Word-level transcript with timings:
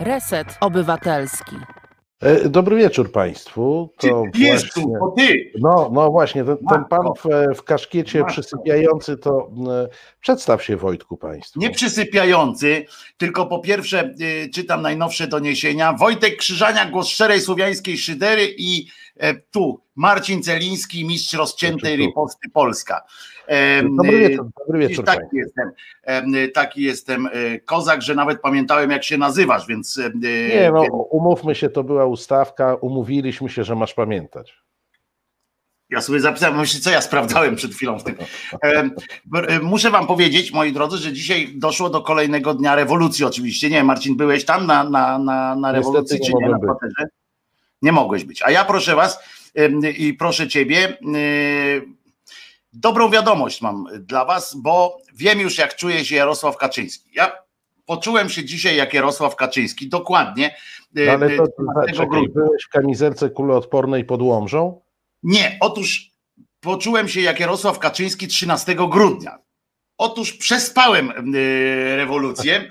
Reset 0.00 0.58
Obywatelski. 0.60 1.56
E, 2.20 2.48
dobry 2.48 2.76
wieczór 2.76 3.12
Państwu. 3.12 3.92
To 3.96 4.22
ty, 4.32 4.38
właśnie, 4.46 4.82
to 4.82 5.14
ty. 5.16 5.52
No, 5.60 5.90
no 5.92 6.10
właśnie, 6.10 6.44
ten, 6.44 6.56
ten 6.70 6.84
pan 6.84 7.06
w, 7.06 7.56
w 7.58 7.62
kaszkiecie 7.62 8.18
Matko. 8.18 8.32
przysypiający, 8.32 9.16
to 9.16 9.50
e, 9.68 9.88
przedstaw 10.20 10.64
się 10.64 10.76
Wojtku 10.76 11.16
Państwu. 11.16 11.60
Nie 11.60 11.70
przysypiający, 11.70 12.84
tylko 13.16 13.46
po 13.46 13.58
pierwsze 13.58 14.14
y, 14.20 14.50
czytam 14.54 14.82
najnowsze 14.82 15.26
doniesienia. 15.26 15.92
Wojtek 15.92 16.36
Krzyżania, 16.36 16.90
głos 16.90 17.08
szczerej 17.08 17.40
słowiańskiej 17.40 17.98
szydery 17.98 18.54
i 18.58 18.86
e, 19.16 19.34
tu 19.34 19.80
Marcin 19.98 20.42
Celiński, 20.42 21.04
mistrz 21.06 21.32
rozciętej 21.32 21.96
riposty 21.96 22.48
Polska. 22.50 23.04
Dobry 23.96 24.28
wieczór, 24.28 24.46
dobry 24.58 24.88
wieczór. 24.88 25.04
Taki 25.04 25.36
jestem, 25.36 25.72
taki 26.54 26.82
jestem 26.82 27.26
e, 27.26 27.60
kozak, 27.60 28.02
że 28.02 28.14
nawet 28.14 28.40
pamiętałem, 28.40 28.90
jak 28.90 29.04
się 29.04 29.18
nazywasz, 29.18 29.66
więc. 29.66 29.98
E, 29.98 30.10
Nie, 30.48 30.70
no, 30.74 30.82
umówmy 30.92 31.54
się, 31.54 31.68
to 31.68 31.84
była 31.84 32.06
ustawka, 32.06 32.74
umówiliśmy 32.74 33.48
się, 33.48 33.64
że 33.64 33.74
masz 33.74 33.94
pamiętać. 33.94 34.54
Ja 35.90 36.00
sobie 36.00 36.20
zapisałem, 36.20 36.56
myślę, 36.58 36.80
co 36.80 36.90
ja 36.90 37.00
sprawdzałem 37.00 37.56
przed 37.56 37.74
chwilą 37.74 37.98
w 37.98 38.04
tym. 38.04 38.14
E, 38.62 38.90
muszę 39.62 39.90
wam 39.90 40.06
powiedzieć, 40.06 40.52
moi 40.52 40.72
drodzy, 40.72 40.96
że 40.98 41.12
dzisiaj 41.12 41.52
doszło 41.54 41.90
do 41.90 42.02
kolejnego 42.02 42.54
dnia 42.54 42.74
rewolucji 42.74 43.24
oczywiście. 43.24 43.70
Nie, 43.70 43.84
Marcin, 43.84 44.16
byłeś 44.16 44.44
tam 44.44 44.66
na, 44.66 44.84
na, 44.84 45.18
na, 45.18 45.56
na 45.56 45.72
rewolucji, 45.72 46.20
czy 46.26 46.32
nie 46.34 46.48
na 46.48 46.58
kwaterze? 46.58 47.08
Nie 47.82 47.92
mogłeś 47.92 48.24
być. 48.24 48.42
A 48.42 48.50
ja 48.50 48.64
proszę 48.64 48.96
was 48.96 49.18
i 49.98 50.14
proszę 50.14 50.48
ciebie, 50.48 50.98
dobrą 52.72 53.10
wiadomość 53.10 53.62
mam 53.62 53.84
dla 54.00 54.24
Was, 54.24 54.54
bo 54.54 54.98
wiem 55.14 55.40
już, 55.40 55.58
jak 55.58 55.76
czuje 55.76 56.04
się 56.04 56.16
Jarosław 56.16 56.56
Kaczyński. 56.56 57.10
Ja 57.14 57.32
poczułem 57.86 58.28
się 58.28 58.44
dzisiaj 58.44 58.76
jak 58.76 58.94
Jarosław 58.94 59.36
Kaczyński, 59.36 59.88
dokładnie. 59.88 60.56
E, 60.96 61.06
no 61.06 61.12
ale 61.12 61.36
to, 61.36 61.46
to 61.46 61.92
czekaj, 61.94 62.28
byłeś 62.34 62.64
w 62.64 62.68
kamizelce 62.68 63.30
kuloodpornej 63.30 64.04
pod 64.04 64.22
Łomżą? 64.22 64.80
Nie, 65.22 65.58
otóż 65.60 66.10
poczułem 66.60 67.08
się 67.08 67.20
jak 67.20 67.40
Jarosław 67.40 67.78
Kaczyński 67.78 68.28
13 68.28 68.74
grudnia. 68.74 69.38
Otóż 69.98 70.32
przespałem 70.32 71.10
e, 71.10 71.96
rewolucję 71.96 72.56
e, 72.56 72.68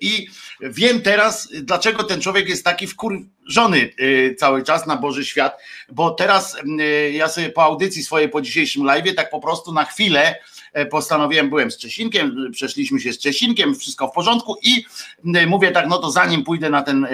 i 0.00 0.26
wiem 0.60 1.02
teraz, 1.02 1.48
dlaczego 1.62 2.04
ten 2.04 2.20
człowiek 2.20 2.48
jest 2.48 2.64
taki 2.64 2.86
wkurzony 2.86 3.90
e, 3.98 4.34
cały 4.34 4.62
czas 4.62 4.86
na 4.86 4.96
Boży 4.96 5.24
Świat, 5.24 5.58
bo 5.92 6.10
teraz 6.10 6.56
ja 7.12 7.28
sobie 7.28 7.50
po 7.50 7.62
audycji 7.62 8.02
swojej, 8.02 8.28
po 8.28 8.40
dzisiejszym 8.40 8.84
live, 8.84 9.14
tak 9.14 9.30
po 9.30 9.40
prostu 9.40 9.72
na 9.72 9.84
chwilę 9.84 10.34
postanowiłem, 10.90 11.48
byłem 11.48 11.70
z 11.70 11.78
Czesinkiem, 11.78 12.50
przeszliśmy 12.52 13.00
się 13.00 13.12
z 13.12 13.18
Czesinkiem, 13.18 13.74
wszystko 13.74 14.08
w 14.08 14.12
porządku 14.12 14.56
i 14.62 14.84
mówię 15.46 15.70
tak, 15.70 15.88
no 15.88 15.98
to 15.98 16.10
zanim 16.10 16.44
pójdę 16.44 16.70
na 16.70 16.82
ten 16.82 17.06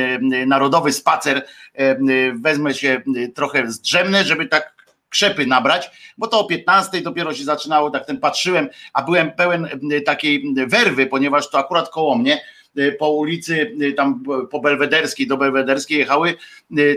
narodowy 0.47 0.92
spacer, 0.92 1.47
wezmę 2.34 2.75
się 2.75 3.03
trochę 3.34 3.70
zdrzemnę, 3.70 4.25
żeby 4.25 4.47
tak 4.47 4.73
krzepy 5.14 5.46
nabrać, 5.46 5.90
bo 6.18 6.26
to 6.26 6.40
o 6.40 6.44
15 6.44 7.00
dopiero 7.00 7.34
się 7.34 7.44
zaczynało, 7.44 7.90
tak 7.90 8.06
ten 8.06 8.20
patrzyłem, 8.20 8.68
a 8.92 9.02
byłem 9.02 9.32
pełen 9.32 9.68
takiej 10.06 10.54
werwy, 10.66 11.06
ponieważ 11.06 11.50
to 11.50 11.58
akurat 11.58 11.88
koło 11.88 12.18
mnie 12.18 12.40
po 12.98 13.10
ulicy 13.10 13.76
tam 13.96 14.22
po 14.50 14.60
Belwederskiej 14.60 15.26
do 15.26 15.36
Belwederskiej 15.36 15.98
jechały 15.98 16.34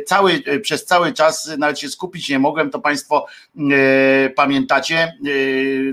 cały, 0.05 0.43
przez 0.61 0.85
cały 0.85 1.13
czas 1.13 1.51
nawet 1.57 1.79
się 1.79 1.89
skupić 1.89 2.29
nie 2.29 2.39
mogłem, 2.39 2.69
to 2.69 2.79
Państwo 2.79 3.25
e, 3.57 4.29
pamiętacie 4.29 4.97
e, 4.97 5.13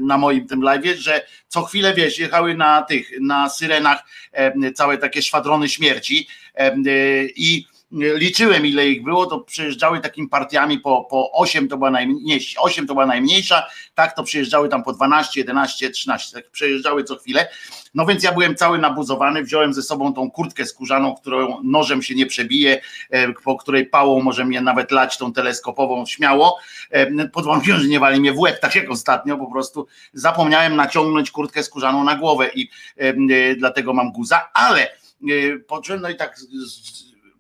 na 0.00 0.18
moim 0.18 0.46
tym 0.46 0.62
live, 0.62 0.96
że 0.96 1.26
co 1.48 1.62
chwilę 1.62 1.94
wiesz, 1.94 2.18
jechały 2.18 2.54
na 2.54 2.82
tych, 2.82 3.20
na 3.20 3.48
syrenach 3.48 4.04
e, 4.32 4.72
całe 4.72 4.98
takie 4.98 5.22
szwadrony 5.22 5.68
śmierci 5.68 6.28
i 7.36 7.66
liczyłem 7.92 8.66
ile 8.66 8.88
ich 8.88 9.04
było, 9.04 9.26
to 9.26 9.40
przyjeżdżały 9.40 10.00
takimi 10.00 10.28
partiami 10.28 10.78
po, 10.78 11.06
po 11.10 11.32
8 11.32 11.68
to 11.68 11.76
była 11.76 11.90
najmniejsza, 11.90 12.60
8 12.60 12.86
to 12.86 12.94
była 12.94 13.06
najmniejsza, 13.06 13.66
tak 13.94 14.16
to 14.16 14.22
przyjeżdżały 14.22 14.68
tam 14.68 14.82
po 14.82 14.92
12, 14.92 15.40
11, 15.40 15.90
13, 15.90 16.34
tak 16.34 16.50
przejeżdżały 16.50 17.04
co 17.04 17.16
chwilę. 17.16 17.48
No 17.94 18.06
więc 18.06 18.22
ja 18.22 18.32
byłem 18.32 18.56
cały 18.56 18.78
nabuzowany, 18.78 19.42
wziąłem 19.42 19.74
ze 19.74 19.82
sobą 19.82 20.14
tą 20.14 20.30
kurtkę 20.30 20.66
skórzaną, 20.66 21.14
którą 21.14 21.62
nożem 21.62 22.02
się 22.02 22.14
nie 22.14 22.26
przebije, 22.26 22.80
e, 23.10 23.32
po 23.32 23.56
której 23.56 23.86
pałą 23.86 24.22
może 24.22 24.44
mnie 24.44 24.60
nawet 24.60 24.90
lać 24.90 25.18
tą 25.18 25.32
teleskopową 25.32 26.06
śmiało, 26.06 26.58
e, 26.90 27.28
pod 27.28 27.44
warunkiem, 27.46 27.76
że 27.76 27.88
nie 27.88 28.00
wali 28.00 28.20
mnie 28.20 28.32
w 28.32 28.38
łeb, 28.38 28.60
tak 28.60 28.74
jak 28.74 28.90
ostatnio, 28.90 29.38
po 29.38 29.50
prostu 29.50 29.86
zapomniałem 30.12 30.76
naciągnąć 30.76 31.30
kurtkę 31.30 31.62
skórzaną 31.62 32.04
na 32.04 32.16
głowę 32.16 32.50
i 32.54 32.68
e, 32.96 33.14
dlatego 33.54 33.94
mam 33.94 34.12
guza, 34.12 34.50
ale 34.54 34.88
poczułem, 35.66 36.02
no 36.02 36.10
i 36.10 36.16
tak 36.16 36.36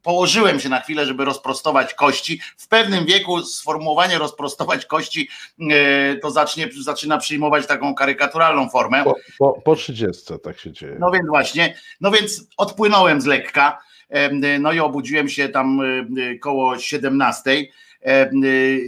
położyłem 0.04 0.60
się 0.60 0.68
na 0.68 0.80
chwilę, 0.80 1.06
żeby 1.06 1.24
rozprostować 1.24 1.94
kości. 1.94 2.40
W 2.56 2.68
pewnym 2.68 3.06
wieku 3.06 3.42
sformułowanie 3.42 4.18
rozprostować 4.18 4.86
kości 4.86 5.28
e, 5.70 6.16
to 6.16 6.30
zacznie, 6.30 6.68
zaczyna 6.80 7.18
przyjmować 7.18 7.66
taką 7.66 7.94
karykaturalną 7.94 8.68
formę. 8.68 9.04
Po, 9.04 9.14
po, 9.38 9.60
po 9.64 9.76
30 9.76 10.22
tak 10.42 10.58
się 10.58 10.72
dzieje. 10.72 10.96
No 11.00 11.10
więc 11.10 11.26
właśnie, 11.28 11.76
no 12.00 12.10
więc 12.10 12.46
odpłynąłem 12.56 13.20
z 13.20 13.26
lekka, 13.26 13.78
e, 14.08 14.58
no 14.58 14.72
i 14.72 14.80
obudziłem 14.80 15.28
się 15.28 15.48
tam 15.48 15.80
e, 15.80 16.38
koło 16.38 16.78
17 16.78 17.66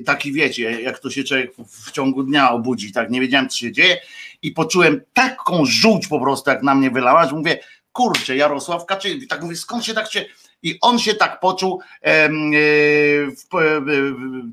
taki 0.06 0.32
wiecie, 0.32 0.82
jak 0.82 0.98
to 0.98 1.10
się 1.10 1.24
człowiek 1.24 1.52
w 1.56 1.90
ciągu 1.90 2.22
dnia 2.22 2.50
obudzi, 2.50 2.92
tak 2.92 3.10
nie 3.10 3.20
wiedziałem 3.20 3.48
co 3.48 3.56
się 3.56 3.72
dzieje 3.72 3.98
i 4.42 4.52
poczułem 4.52 5.00
taką 5.12 5.64
żółć 5.64 6.06
po 6.08 6.20
prostu 6.20 6.50
jak 6.50 6.62
na 6.62 6.74
mnie 6.74 6.90
wylała, 6.90 7.28
że 7.28 7.36
mówię, 7.36 7.58
kurczę 7.92 8.36
Jarosław 8.36 8.86
Kaczyński, 8.86 9.26
tak 9.26 9.42
mówię, 9.42 9.56
skąd 9.56 9.84
się 9.84 9.94
tak 9.94 10.12
się 10.12 10.24
i 10.66 10.78
on 10.80 10.98
się 10.98 11.14
tak 11.14 11.40
poczuł, 11.40 11.80
e, 12.04 12.28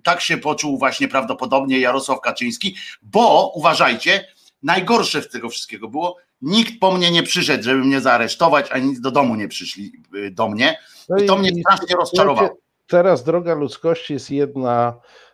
tak 0.03 0.21
się 0.21 0.37
poczuł 0.37 0.77
właśnie 0.77 1.07
prawdopodobnie 1.07 1.79
Jarosław 1.79 2.21
Kaczyński, 2.21 2.75
bo 3.01 3.51
uważajcie, 3.55 4.27
najgorsze 4.63 5.21
z 5.21 5.29
tego 5.29 5.49
wszystkiego 5.49 5.87
było, 5.87 6.17
nikt 6.41 6.79
po 6.79 6.91
mnie 6.91 7.11
nie 7.11 7.23
przyszedł, 7.23 7.63
żeby 7.63 7.83
mnie 7.83 8.01
zaaresztować, 8.01 8.71
ani 8.71 8.87
nic 8.87 9.01
do 9.01 9.11
domu 9.11 9.35
nie 9.35 9.47
przyszli 9.47 9.91
y, 10.15 10.31
do 10.31 10.49
mnie. 10.49 10.79
No 11.09 11.17
I 11.17 11.25
to 11.25 11.37
mnie 11.37 11.51
strasznie 11.61 11.95
rozczarowało. 11.95 12.57
Teraz, 12.87 13.23
droga 13.23 13.53
ludzkości, 13.53 14.13
jest 14.13 14.31
jedna, 14.31 14.93
e, 14.93 15.32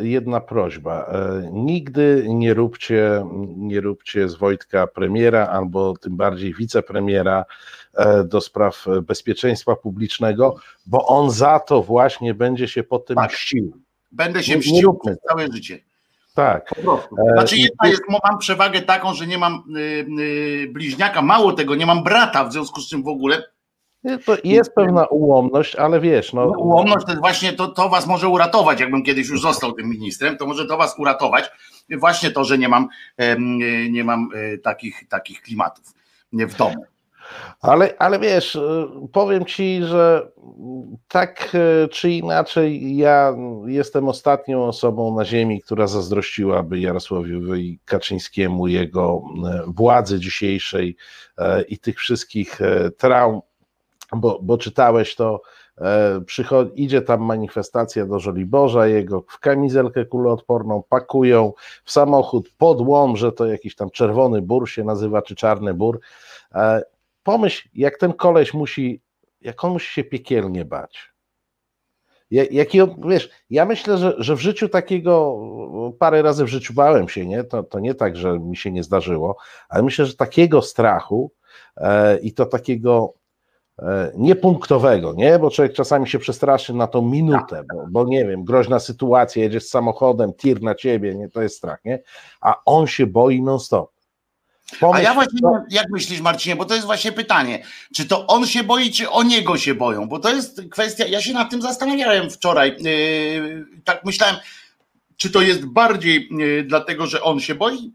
jedna 0.00 0.40
prośba. 0.40 1.04
E, 1.04 1.50
nigdy 1.52 2.26
nie 2.28 2.54
róbcie, 2.54 3.24
nie 3.56 3.80
róbcie 3.80 4.28
z 4.28 4.34
Wojtka 4.34 4.86
premiera, 4.86 5.46
albo 5.46 5.94
tym 5.96 6.16
bardziej 6.16 6.54
wicepremiera 6.54 7.44
E, 7.96 8.24
do 8.24 8.40
spraw 8.40 8.86
bezpieczeństwa 9.02 9.76
publicznego, 9.76 10.56
bo 10.86 11.06
on 11.06 11.30
za 11.30 11.60
to 11.60 11.82
właśnie 11.82 12.34
będzie 12.34 12.68
się 12.68 12.82
potem 12.82 13.16
tak. 13.16 13.32
mścił. 13.32 13.76
Będę 14.12 14.42
się 14.42 14.58
mścił 14.58 14.94
przez 14.94 15.18
całe 15.28 15.52
życie. 15.52 15.78
Tak. 16.34 16.74
E, 16.78 17.32
znaczy 17.32 17.56
jedna 17.56 17.88
jest, 17.88 18.02
mam 18.24 18.38
przewagę 18.38 18.82
taką, 18.82 19.14
że 19.14 19.26
nie 19.26 19.38
mam 19.38 19.62
y, 19.76 19.80
y, 20.20 20.68
bliźniaka, 20.72 21.22
mało 21.22 21.52
tego, 21.52 21.74
nie 21.74 21.86
mam 21.86 22.04
brata, 22.04 22.44
w 22.44 22.52
związku 22.52 22.80
z 22.80 22.88
czym 22.88 23.02
w 23.02 23.08
ogóle 23.08 23.42
jest 24.44 24.74
pewna 24.74 25.06
ułomność, 25.06 25.76
ale 25.76 26.00
wiesz, 26.00 26.32
no. 26.32 26.46
no. 26.46 26.58
Ułomność 26.58 27.06
to 27.06 27.12
jest 27.12 27.20
właśnie 27.20 27.52
to, 27.52 27.68
to 27.68 27.88
was 27.88 28.06
może 28.06 28.28
uratować, 28.28 28.80
jakbym 28.80 29.02
kiedyś 29.02 29.28
już 29.28 29.40
został 29.40 29.72
tym 29.72 29.88
ministrem, 29.88 30.36
to 30.36 30.46
może 30.46 30.66
to 30.66 30.76
was 30.76 30.98
uratować. 30.98 31.50
Właśnie 31.98 32.30
to, 32.30 32.44
że 32.44 32.58
nie 32.58 32.68
mam, 32.68 32.88
nie 33.90 34.04
mam 34.04 34.28
e, 34.34 34.58
takich, 34.58 35.08
takich 35.08 35.42
klimatów 35.42 35.94
w 36.32 36.56
domu. 36.56 36.84
Ale, 37.60 37.94
ale 37.98 38.18
wiesz, 38.18 38.54
y, 38.54 38.88
powiem 39.12 39.44
ci, 39.44 39.82
że 39.82 40.28
tak 41.08 41.54
y, 41.54 41.88
czy 41.88 42.10
inaczej, 42.10 42.96
ja 42.96 43.34
jestem 43.66 44.08
ostatnią 44.08 44.64
osobą 44.64 45.16
na 45.16 45.24
Ziemi, 45.24 45.62
która 45.62 45.86
zazdrościłaby 45.86 46.80
Jarosławowi 46.80 47.80
Kaczyńskiemu 47.84 48.68
jego 48.68 49.22
władzy 49.66 50.20
dzisiejszej 50.20 50.96
i 51.68 51.78
tych 51.78 51.98
wszystkich 51.98 52.58
traum, 52.98 53.40
bo, 54.12 54.38
bo 54.42 54.58
czytałeś 54.58 55.14
to. 55.14 55.42
Przychodzi, 56.26 56.82
idzie 56.82 57.02
tam 57.02 57.20
manifestacja 57.20 58.06
do 58.06 58.20
Żoliborza, 58.20 58.86
jego 58.86 59.24
w 59.28 59.38
kamizelkę 59.38 60.04
kuloodporną 60.04 60.82
pakują 60.88 61.52
w 61.84 61.92
samochód 61.92 62.50
pod 62.58 62.78
że 63.18 63.32
to 63.32 63.46
jakiś 63.46 63.74
tam 63.74 63.90
czerwony 63.90 64.42
bur 64.42 64.70
się 64.70 64.84
nazywa, 64.84 65.22
czy 65.22 65.34
czarny 65.34 65.74
bur 65.74 66.00
pomyśl, 67.22 67.68
jak 67.74 67.98
ten 67.98 68.12
koleś 68.12 68.54
musi, 68.54 69.00
jak 69.40 69.64
on 69.64 69.72
musi 69.72 69.92
się 69.92 70.04
piekielnie 70.04 70.64
bać. 70.64 71.12
Jaki 72.30 72.78
wiesz, 73.08 73.30
ja 73.50 73.64
myślę, 73.64 73.98
że, 73.98 74.14
że 74.18 74.36
w 74.36 74.40
życiu 74.40 74.68
takiego, 74.68 75.40
parę 75.98 76.22
razy 76.22 76.44
w 76.44 76.48
życiu 76.48 76.74
bałem 76.74 77.08
się, 77.08 77.26
nie? 77.26 77.44
To, 77.44 77.62
to 77.62 77.80
nie 77.80 77.94
tak, 77.94 78.16
że 78.16 78.38
mi 78.38 78.56
się 78.56 78.72
nie 78.72 78.82
zdarzyło, 78.82 79.36
ale 79.68 79.82
myślę, 79.82 80.06
że 80.06 80.16
takiego 80.16 80.62
strachu 80.62 81.32
e, 81.76 82.18
i 82.18 82.32
to 82.32 82.46
takiego 82.46 83.14
e, 83.14 83.25
niepunktowego, 84.16 85.14
nie? 85.16 85.38
Bo 85.38 85.50
człowiek 85.50 85.72
czasami 85.72 86.08
się 86.08 86.18
przestraszy 86.18 86.74
na 86.74 86.86
tą 86.86 87.02
minutę, 87.02 87.64
bo, 87.74 87.84
bo, 87.90 88.04
nie 88.04 88.24
wiem, 88.24 88.44
groźna 88.44 88.80
sytuacja, 88.80 89.42
jedziesz 89.42 89.64
samochodem, 89.64 90.32
tir 90.34 90.62
na 90.62 90.74
ciebie, 90.74 91.14
nie? 91.14 91.28
To 91.28 91.42
jest 91.42 91.56
strach, 91.56 91.84
nie? 91.84 92.02
A 92.40 92.54
on 92.64 92.86
się 92.86 93.06
boi 93.06 93.42
non 93.42 93.60
stop. 93.60 93.96
A 94.92 95.00
ja 95.00 95.14
właśnie, 95.14 95.40
jak 95.70 95.86
myślisz 95.90 96.20
Marcinie, 96.20 96.56
bo 96.56 96.64
to 96.64 96.74
jest 96.74 96.86
właśnie 96.86 97.12
pytanie, 97.12 97.64
czy 97.94 98.08
to 98.08 98.26
on 98.26 98.46
się 98.46 98.64
boi, 98.64 98.90
czy 98.90 99.10
o 99.10 99.22
niego 99.22 99.58
się 99.58 99.74
boją, 99.74 100.08
bo 100.08 100.18
to 100.18 100.34
jest 100.34 100.62
kwestia, 100.70 101.06
ja 101.06 101.20
się 101.20 101.32
nad 101.32 101.50
tym 101.50 101.62
zastanawiałem 101.62 102.30
wczoraj, 102.30 102.76
yy, 102.80 103.66
tak 103.84 104.04
myślałem, 104.04 104.36
czy 105.16 105.30
to 105.30 105.42
jest 105.42 105.66
bardziej 105.66 106.28
yy, 106.30 106.64
dlatego, 106.64 107.06
że 107.06 107.22
on 107.22 107.40
się 107.40 107.54
boi, 107.54 107.92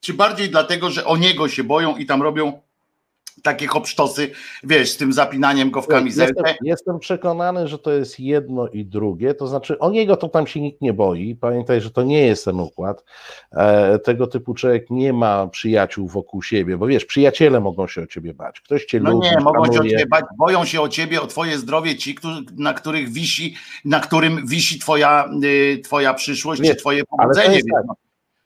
czy 0.00 0.14
bardziej 0.14 0.50
dlatego, 0.50 0.90
że 0.90 1.04
o 1.04 1.16
niego 1.16 1.48
się 1.48 1.64
boją 1.64 1.96
i 1.96 2.06
tam 2.06 2.22
robią 2.22 2.60
takie 3.42 3.66
hopsztosy, 3.66 4.30
wiesz, 4.64 4.90
z 4.90 4.96
tym 4.96 5.12
zapinaniem 5.12 5.70
go 5.70 5.82
w 5.82 5.86
kamizelkę. 5.86 6.42
Jestem, 6.46 6.66
jestem, 6.66 6.98
przekonany, 6.98 7.68
że 7.68 7.78
to 7.78 7.92
jest 7.92 8.20
jedno 8.20 8.68
i 8.68 8.84
drugie, 8.84 9.34
to 9.34 9.46
znaczy 9.46 9.78
o 9.78 9.90
niego 9.90 10.16
to 10.16 10.28
tam 10.28 10.46
się 10.46 10.60
nikt 10.60 10.80
nie 10.80 10.92
boi, 10.92 11.34
pamiętaj, 11.34 11.80
że 11.80 11.90
to 11.90 12.02
nie 12.02 12.26
jest 12.26 12.44
ten 12.44 12.60
układ, 12.60 13.04
e, 13.52 13.98
tego 13.98 14.26
typu 14.26 14.54
człowiek 14.54 14.90
nie 14.90 15.12
ma 15.12 15.46
przyjaciół 15.46 16.08
wokół 16.08 16.42
siebie, 16.42 16.76
bo 16.76 16.86
wiesz, 16.86 17.04
przyjaciele 17.04 17.60
mogą 17.60 17.86
się 17.86 18.02
o 18.02 18.06
ciebie 18.06 18.34
bać, 18.34 18.60
ktoś 18.60 18.84
cię 18.84 19.00
no 19.00 19.10
lubi, 19.10 19.26
nie, 19.30 19.36
mogą 19.40 19.72
się 19.72 19.80
o 19.80 19.84
ciebie 19.84 20.06
bać, 20.06 20.24
boją 20.38 20.64
się 20.64 20.80
o 20.80 20.88
ciebie, 20.88 21.22
o 21.22 21.26
twoje 21.26 21.58
zdrowie 21.58 21.96
ci, 21.96 22.18
na 22.56 22.74
których 22.74 23.12
wisi, 23.12 23.54
na 23.84 24.00
którym 24.00 24.46
wisi 24.46 24.78
twoja, 24.78 25.30
y, 25.44 25.80
twoja 25.84 26.14
przyszłość, 26.14 26.62
czy 26.62 26.76
twoje 26.76 27.04
powodzenie. 27.04 27.60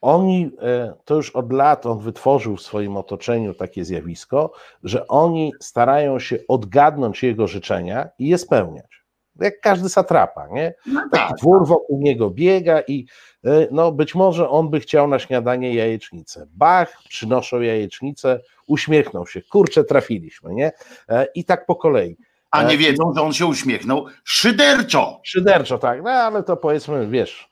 Tak, 0.01 0.11
oni, 0.11 0.51
e, 0.63 0.95
to 1.05 1.15
już 1.15 1.31
od 1.31 1.53
lat 1.53 1.87
on 1.87 1.99
wytworzył 1.99 2.57
w 2.57 2.63
swoim 2.63 2.97
otoczeniu 2.97 3.55
takie 3.55 3.85
zjawisko, 3.85 4.53
że 4.85 5.07
oni 5.07 5.53
starają 5.61 6.19
się 6.19 6.39
odgadnąć 6.49 7.23
jego 7.23 7.47
życzenia 7.47 8.09
i 8.19 8.29
je 8.29 8.39
spełniać. 8.39 9.01
Jak 9.41 9.61
każdy 9.61 9.89
satrapa, 9.89 10.49
nie? 10.53 10.75
No 10.87 11.01
Taki 11.13 11.29
tak. 11.29 11.39
dwór 11.39 11.67
wokół 11.67 12.01
niego 12.03 12.31
biega 12.31 12.81
i 12.89 13.07
e, 13.45 13.67
no 13.71 13.93
być 13.93 14.15
może 14.15 14.49
on 14.49 14.71
by 14.71 14.81
chciał 14.81 15.09
na 15.09 15.19
śniadanie 15.19 15.75
jajecznicę. 15.75 16.47
Bach, 16.51 17.03
przynoszą 17.09 17.61
jajecznicę, 17.61 18.41
uśmiechnął 18.67 19.27
się, 19.27 19.43
kurczę, 19.43 19.85
trafiliśmy, 19.85 20.55
nie? 20.55 20.73
E, 21.09 21.27
I 21.35 21.45
tak 21.45 21.67
po 21.67 21.77
kolei. 21.77 22.17
A 22.51 22.63
nie 22.63 22.79
wiedzą, 22.79 23.13
że 23.17 23.23
on 23.23 23.33
się 23.33 23.47
uśmiechnął 23.47 24.07
szyderczo. 24.25 25.21
Szyderczo, 25.23 25.79
tak, 25.79 26.03
no 26.03 26.11
ale 26.11 26.43
to 26.43 26.57
powiedzmy, 26.57 27.07
wiesz, 27.07 27.50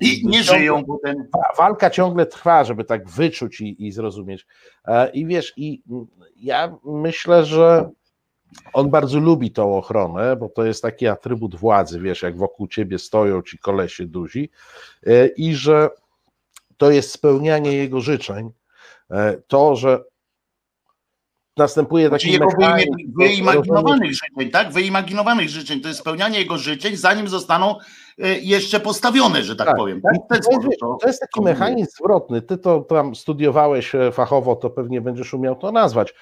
I 0.00 0.26
nie 0.26 0.44
ciągle, 0.44 0.58
żyją 0.58 0.84
potem. 0.84 1.16
Walka 1.58 1.90
ciągle 1.90 2.26
trwa, 2.26 2.64
żeby 2.64 2.84
tak 2.84 3.08
wyczuć 3.08 3.60
i, 3.60 3.86
i 3.86 3.92
zrozumieć. 3.92 4.46
E, 4.86 5.10
I 5.10 5.26
wiesz, 5.26 5.52
i 5.56 5.82
ja 6.36 6.76
myślę, 6.84 7.44
że 7.44 7.90
on 8.72 8.90
bardzo 8.90 9.20
lubi 9.20 9.50
tą 9.50 9.76
ochronę, 9.76 10.36
bo 10.36 10.48
to 10.48 10.64
jest 10.64 10.82
taki 10.82 11.06
atrybut 11.06 11.56
władzy, 11.56 12.00
wiesz, 12.00 12.22
jak 12.22 12.36
wokół 12.36 12.68
ciebie 12.68 12.98
stoją 12.98 13.42
ci 13.42 13.58
kolesie 13.58 14.06
duzi 14.06 14.50
i 15.36 15.54
że 15.54 15.88
to 16.76 16.90
jest 16.90 17.10
spełnianie 17.10 17.72
jego 17.72 18.00
życzeń. 18.00 18.50
To, 19.46 19.76
że 19.76 20.04
następuje 21.56 22.10
taki 22.10 22.32
jego 22.32 22.46
wyimaginowanych 23.18 24.12
życzeń, 24.14 24.50
tak? 24.50 24.72
Wyimaginowanych 24.72 25.48
życzeń. 25.48 25.80
To 25.80 25.88
jest 25.88 26.00
spełnianie 26.00 26.38
jego 26.38 26.58
życzeń, 26.58 26.96
zanim 26.96 27.28
zostaną 27.28 27.78
e, 27.78 27.82
jeszcze 28.42 28.80
postawione, 28.80 29.42
że 29.42 29.56
tak, 29.56 29.66
tak 29.66 29.76
powiem. 29.76 30.00
Tak? 30.00 30.14
To, 30.28 30.34
jest, 30.34 30.50
to, 30.80 30.98
to 31.00 31.06
jest 31.06 31.20
taki 31.20 31.40
mechanizm 31.40 31.90
zwrotny. 32.00 32.42
Ty 32.42 32.58
to 32.58 32.80
tam 32.80 33.14
studiowałeś 33.14 33.94
e, 33.94 34.12
fachowo, 34.12 34.56
to 34.56 34.70
pewnie 34.70 35.00
będziesz 35.00 35.34
umiał 35.34 35.56
to 35.56 35.72
nazwać. 35.72 36.14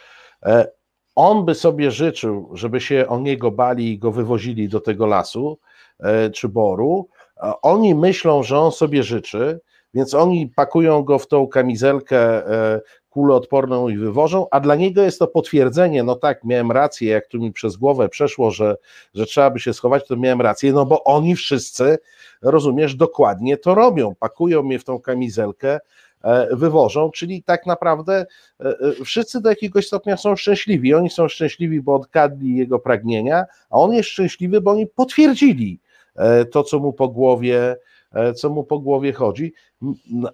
E, 0.42 0.66
on 1.14 1.44
by 1.44 1.54
sobie 1.54 1.90
życzył, 1.90 2.50
żeby 2.52 2.80
się 2.80 3.06
o 3.08 3.18
niego 3.18 3.50
bali 3.50 3.92
i 3.92 3.98
go 3.98 4.12
wywozili 4.12 4.68
do 4.68 4.80
tego 4.80 5.06
lasu 5.06 5.58
czy 6.34 6.48
boru. 6.48 7.08
Oni 7.62 7.94
myślą, 7.94 8.42
że 8.42 8.58
on 8.58 8.72
sobie 8.72 9.02
życzy, 9.02 9.60
więc 9.94 10.14
oni 10.14 10.48
pakują 10.56 11.02
go 11.02 11.18
w 11.18 11.28
tą 11.28 11.46
kamizelkę 11.46 12.42
kuloodporną 13.12 13.88
i 13.88 13.96
wywożą, 13.96 14.46
a 14.50 14.60
dla 14.60 14.74
niego 14.74 15.02
jest 15.02 15.18
to 15.18 15.26
potwierdzenie, 15.26 16.02
no 16.02 16.14
tak, 16.14 16.44
miałem 16.44 16.72
rację, 16.72 17.10
jak 17.10 17.26
tu 17.26 17.38
mi 17.38 17.52
przez 17.52 17.76
głowę 17.76 18.08
przeszło, 18.08 18.50
że, 18.50 18.76
że 19.14 19.26
trzeba 19.26 19.50
by 19.50 19.60
się 19.60 19.72
schować, 19.72 20.06
to 20.06 20.16
miałem 20.16 20.40
rację, 20.40 20.72
no 20.72 20.86
bo 20.86 21.04
oni 21.04 21.36
wszyscy, 21.36 21.98
rozumiesz, 22.42 22.94
dokładnie 22.94 23.56
to 23.56 23.74
robią, 23.74 24.14
pakują 24.14 24.62
mnie 24.62 24.78
w 24.78 24.84
tą 24.84 25.00
kamizelkę, 25.00 25.80
e, 26.24 26.56
wywożą, 26.56 27.10
czyli 27.10 27.42
tak 27.42 27.66
naprawdę 27.66 28.26
e, 28.60 28.64
e, 28.64 29.04
wszyscy 29.04 29.40
do 29.40 29.50
jakiegoś 29.50 29.86
stopnia 29.86 30.16
są 30.16 30.36
szczęśliwi. 30.36 30.94
Oni 30.94 31.10
są 31.10 31.28
szczęśliwi, 31.28 31.80
bo 31.80 31.94
odkadli 31.94 32.56
jego 32.56 32.78
pragnienia, 32.78 33.44
a 33.70 33.76
on 33.76 33.92
jest 33.92 34.08
szczęśliwy, 34.08 34.60
bo 34.60 34.70
oni 34.70 34.86
potwierdzili 34.86 35.80
to, 36.50 36.62
co 36.62 36.78
mu 36.78 36.92
po 36.92 37.08
głowie, 37.08 37.76
co 38.36 38.50
mu 38.50 38.64
po 38.64 38.78
głowie 38.78 39.12
chodzi, 39.12 39.52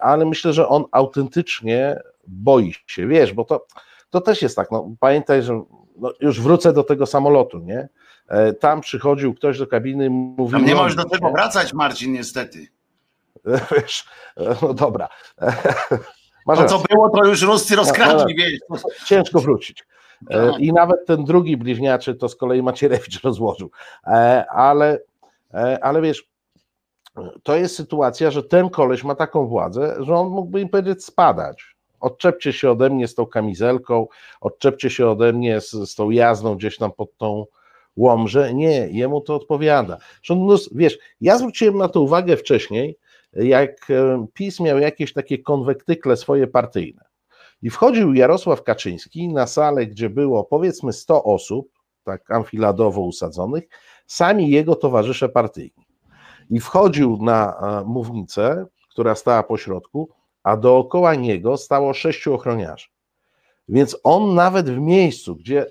ale 0.01 0.27
myślę, 0.27 0.53
że 0.53 0.69
on 0.69 0.85
autentycznie 0.93 2.01
boi 2.29 2.75
się, 2.87 3.07
wiesz, 3.07 3.33
bo 3.33 3.45
to, 3.45 3.67
to 4.11 4.21
też 4.21 4.43
jest 4.43 4.57
tak, 4.57 4.71
no, 4.71 4.95
pamiętaj, 5.01 5.43
że 5.43 5.63
no, 5.97 6.13
już 6.21 6.41
wrócę 6.41 6.73
do 6.73 6.85
tego 6.85 7.07
samolotu, 7.07 7.59
nie? 7.59 7.89
E, 8.29 8.53
tam 8.53 8.81
przychodził 8.81 9.35
ktoś 9.35 9.59
do 9.59 9.67
kabiny 9.67 10.11
mówił... 10.11 10.59
Tam 10.59 10.67
nie 10.67 10.75
możesz 10.75 10.95
do 10.95 11.05
tego 11.05 11.31
wracać, 11.31 11.73
Marcin, 11.73 12.13
niestety. 12.13 12.67
Wiesz, 13.73 14.05
e, 14.37 14.57
no 14.63 14.75
dobra. 14.75 15.09
Masz 16.47 16.59
to, 16.59 16.65
co 16.65 16.83
było, 16.91 17.11
to 17.11 17.25
już 17.25 17.43
Ruscy 17.43 17.77
no, 17.77 17.83
rozkradli, 17.83 18.35
no, 18.37 18.45
wiesz. 18.77 18.83
Ciężko 19.07 19.41
wrócić. 19.41 19.85
No. 20.31 20.59
I 20.59 20.73
nawet 20.73 21.07
ten 21.07 21.25
drugi 21.25 21.57
bliźniaczy 21.57 22.15
to 22.15 22.29
z 22.29 22.37
kolei 22.37 22.63
Macierewicz 22.63 23.23
rozłożył. 23.25 23.71
Ale, 24.55 24.99
ale 25.83 26.03
wiesz, 26.03 26.29
to 27.43 27.57
jest 27.57 27.77
sytuacja, 27.77 28.31
że 28.31 28.43
ten 28.43 28.71
koleś 28.71 29.05
ma 29.05 29.15
taką 29.15 29.47
władzę, 29.47 29.97
że 30.01 30.15
on 30.15 30.29
mógłby 30.29 30.61
im 30.61 30.69
powiedzieć 30.69 31.05
spadać 31.05 31.78
odczepcie 32.01 32.53
się 32.53 32.71
ode 32.71 32.91
mnie 32.91 33.09
z 33.09 33.15
tą 33.15 33.27
kamizelką, 33.27 34.07
odczepcie 34.41 34.91
się 34.91 35.09
ode 35.09 35.33
mnie 35.33 35.61
z, 35.61 35.71
z 35.71 35.95
tą 35.95 36.11
jazdą 36.11 36.55
gdzieś 36.55 36.77
tam 36.77 36.93
pod 36.93 37.17
tą 37.17 37.47
łomże. 37.97 38.55
Nie, 38.55 38.89
jemu 38.91 39.21
to 39.21 39.35
odpowiada. 39.35 39.99
No, 40.31 40.57
wiesz, 40.75 40.99
ja 41.21 41.39
zwróciłem 41.39 41.79
na 41.79 41.89
to 41.89 42.01
uwagę 42.01 42.37
wcześniej, 42.37 42.99
jak 43.33 43.91
e, 43.91 44.27
PiS 44.35 44.61
miał 44.61 44.79
jakieś 44.79 45.13
takie 45.13 45.39
konwektykle 45.39 46.17
swoje 46.17 46.47
partyjne. 46.47 47.05
I 47.63 47.71
wchodził 47.71 48.15
Jarosław 48.15 48.63
Kaczyński 48.63 49.29
na 49.29 49.47
salę, 49.47 49.87
gdzie 49.87 50.11
było 50.11 50.45
powiedzmy 50.45 50.93
100 50.93 51.25
osób, 51.25 51.69
tak 52.05 52.31
amfiladowo 52.31 53.01
usadzonych, 53.01 53.65
sami 54.07 54.51
jego 54.51 54.75
towarzysze 54.75 55.29
partyjni. 55.29 55.87
I 56.51 56.61
wchodził 56.61 57.19
na 57.23 57.55
e, 57.81 57.85
mównicę, 57.85 58.67
która 58.91 59.15
stała 59.15 59.43
po 59.43 59.57
środku, 59.57 60.09
a 60.43 60.57
dookoła 60.57 61.15
niego 61.15 61.57
stało 61.57 61.95
sześciu 61.95 62.35
ochroniarzy. 62.35 62.87
Więc 63.69 63.97
on 64.05 64.35
nawet 64.35 64.71
w 64.71 64.79
miejscu, 64.79 65.37
gdzie 65.37 65.67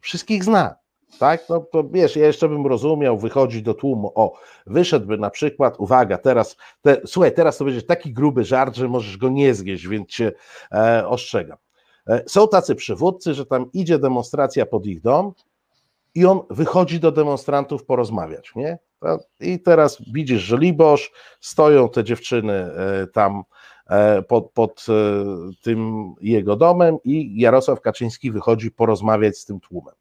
wszystkich 0.00 0.44
zna, 0.44 0.74
tak, 1.18 1.48
no 1.48 1.60
to 1.60 1.84
wiesz, 1.84 2.16
ja 2.16 2.26
jeszcze 2.26 2.48
bym 2.48 2.66
rozumiał, 2.66 3.18
wychodzi 3.18 3.62
do 3.62 3.74
tłumu, 3.74 4.12
o, 4.14 4.32
wyszedłby 4.66 5.18
na 5.18 5.30
przykład, 5.30 5.74
uwaga, 5.78 6.18
teraz, 6.18 6.56
te, 6.82 7.00
słuchaj, 7.06 7.34
teraz 7.34 7.58
to 7.58 7.64
będzie 7.64 7.82
taki 7.82 8.12
gruby 8.12 8.44
żart, 8.44 8.76
że 8.76 8.88
możesz 8.88 9.16
go 9.16 9.28
nie 9.28 9.54
zgieść, 9.54 9.88
więc 9.88 10.08
cię 10.08 10.32
e, 10.72 11.08
ostrzegam. 11.08 11.58
E, 12.06 12.22
są 12.26 12.48
tacy 12.48 12.74
przywódcy, 12.74 13.34
że 13.34 13.46
tam 13.46 13.72
idzie 13.72 13.98
demonstracja 13.98 14.66
pod 14.66 14.86
ich 14.86 15.00
dom 15.00 15.32
i 16.14 16.26
on 16.26 16.40
wychodzi 16.50 17.00
do 17.00 17.12
demonstrantów 17.12 17.84
porozmawiać, 17.84 18.52
nie? 18.56 18.78
I 19.40 19.60
teraz 19.60 20.02
widzisz, 20.12 20.42
że 20.42 20.58
Libosz, 20.58 21.12
stoją 21.40 21.88
te 21.88 22.04
dziewczyny 22.04 22.52
e, 22.52 23.06
tam 23.06 23.42
pod, 24.28 24.50
pod 24.50 24.86
e, 24.88 24.92
tym 25.62 26.12
jego 26.20 26.56
domem 26.56 26.96
i 27.04 27.40
Jarosław 27.40 27.80
Kaczyński 27.80 28.30
wychodzi 28.30 28.70
porozmawiać 28.70 29.38
z 29.38 29.44
tym 29.44 29.60
tłumem. 29.60 29.94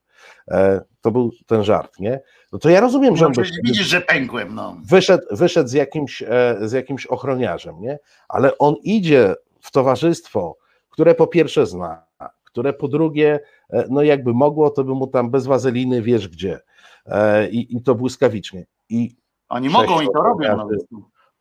E, 0.48 0.82
to 1.02 1.12
był 1.12 1.32
ten 1.46 1.64
żart, 1.64 2.00
nie? 2.00 2.22
No 2.52 2.60
to 2.60 2.70
ja 2.70 2.80
rozumiem, 2.80 3.18
że. 3.18 3.26
No, 3.26 3.44
widzisz, 3.64 3.88
że 3.88 4.02
pękłem. 4.02 4.56
No. 4.56 4.78
Wyszedł, 4.84 5.24
wyszedł 5.32 5.70
z, 5.70 5.74
jakimś, 5.74 6.24
z 6.62 6.72
jakimś 6.72 7.06
ochroniarzem, 7.06 7.82
nie? 7.82 8.00
Ale 8.30 8.58
on 8.58 8.76
idzie 8.84 9.36
w 9.62 9.72
towarzystwo, 9.72 10.58
które 10.90 11.16
po 11.16 11.28
pierwsze 11.28 11.66
zna, 11.66 12.04
które 12.44 12.74
po 12.74 12.88
drugie, 12.88 13.40
no 13.90 14.02
jakby 14.02 14.34
mogło, 14.34 14.70
to 14.70 14.84
by 14.84 14.96
mu 14.96 15.08
tam 15.08 15.32
bez 15.32 15.46
wazeliny 15.46 16.02
wiesz 16.02 16.28
gdzie. 16.28 16.60
I, 17.52 17.78
i 17.78 17.84
to 17.84 17.96
błyskawicznie. 17.96 18.66
I 18.90 19.16
Oni 19.50 19.70
mogą 19.70 20.02
i 20.02 20.06
to 20.06 20.22
robią. 20.22 20.58
No. 20.58 20.68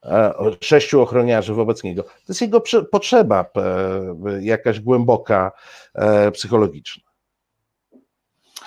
E, 0.05 0.35
sześciu 0.61 1.01
ochroniarzy 1.01 1.55
wobec 1.55 1.85
niego. 1.85 2.03
To 2.03 2.11
jest 2.29 2.41
jego 2.41 2.63
potrzeba 2.93 3.51
jakaś 4.41 4.81
głęboka, 4.81 5.53
e, 5.95 6.31
psychologiczna. 6.31 7.03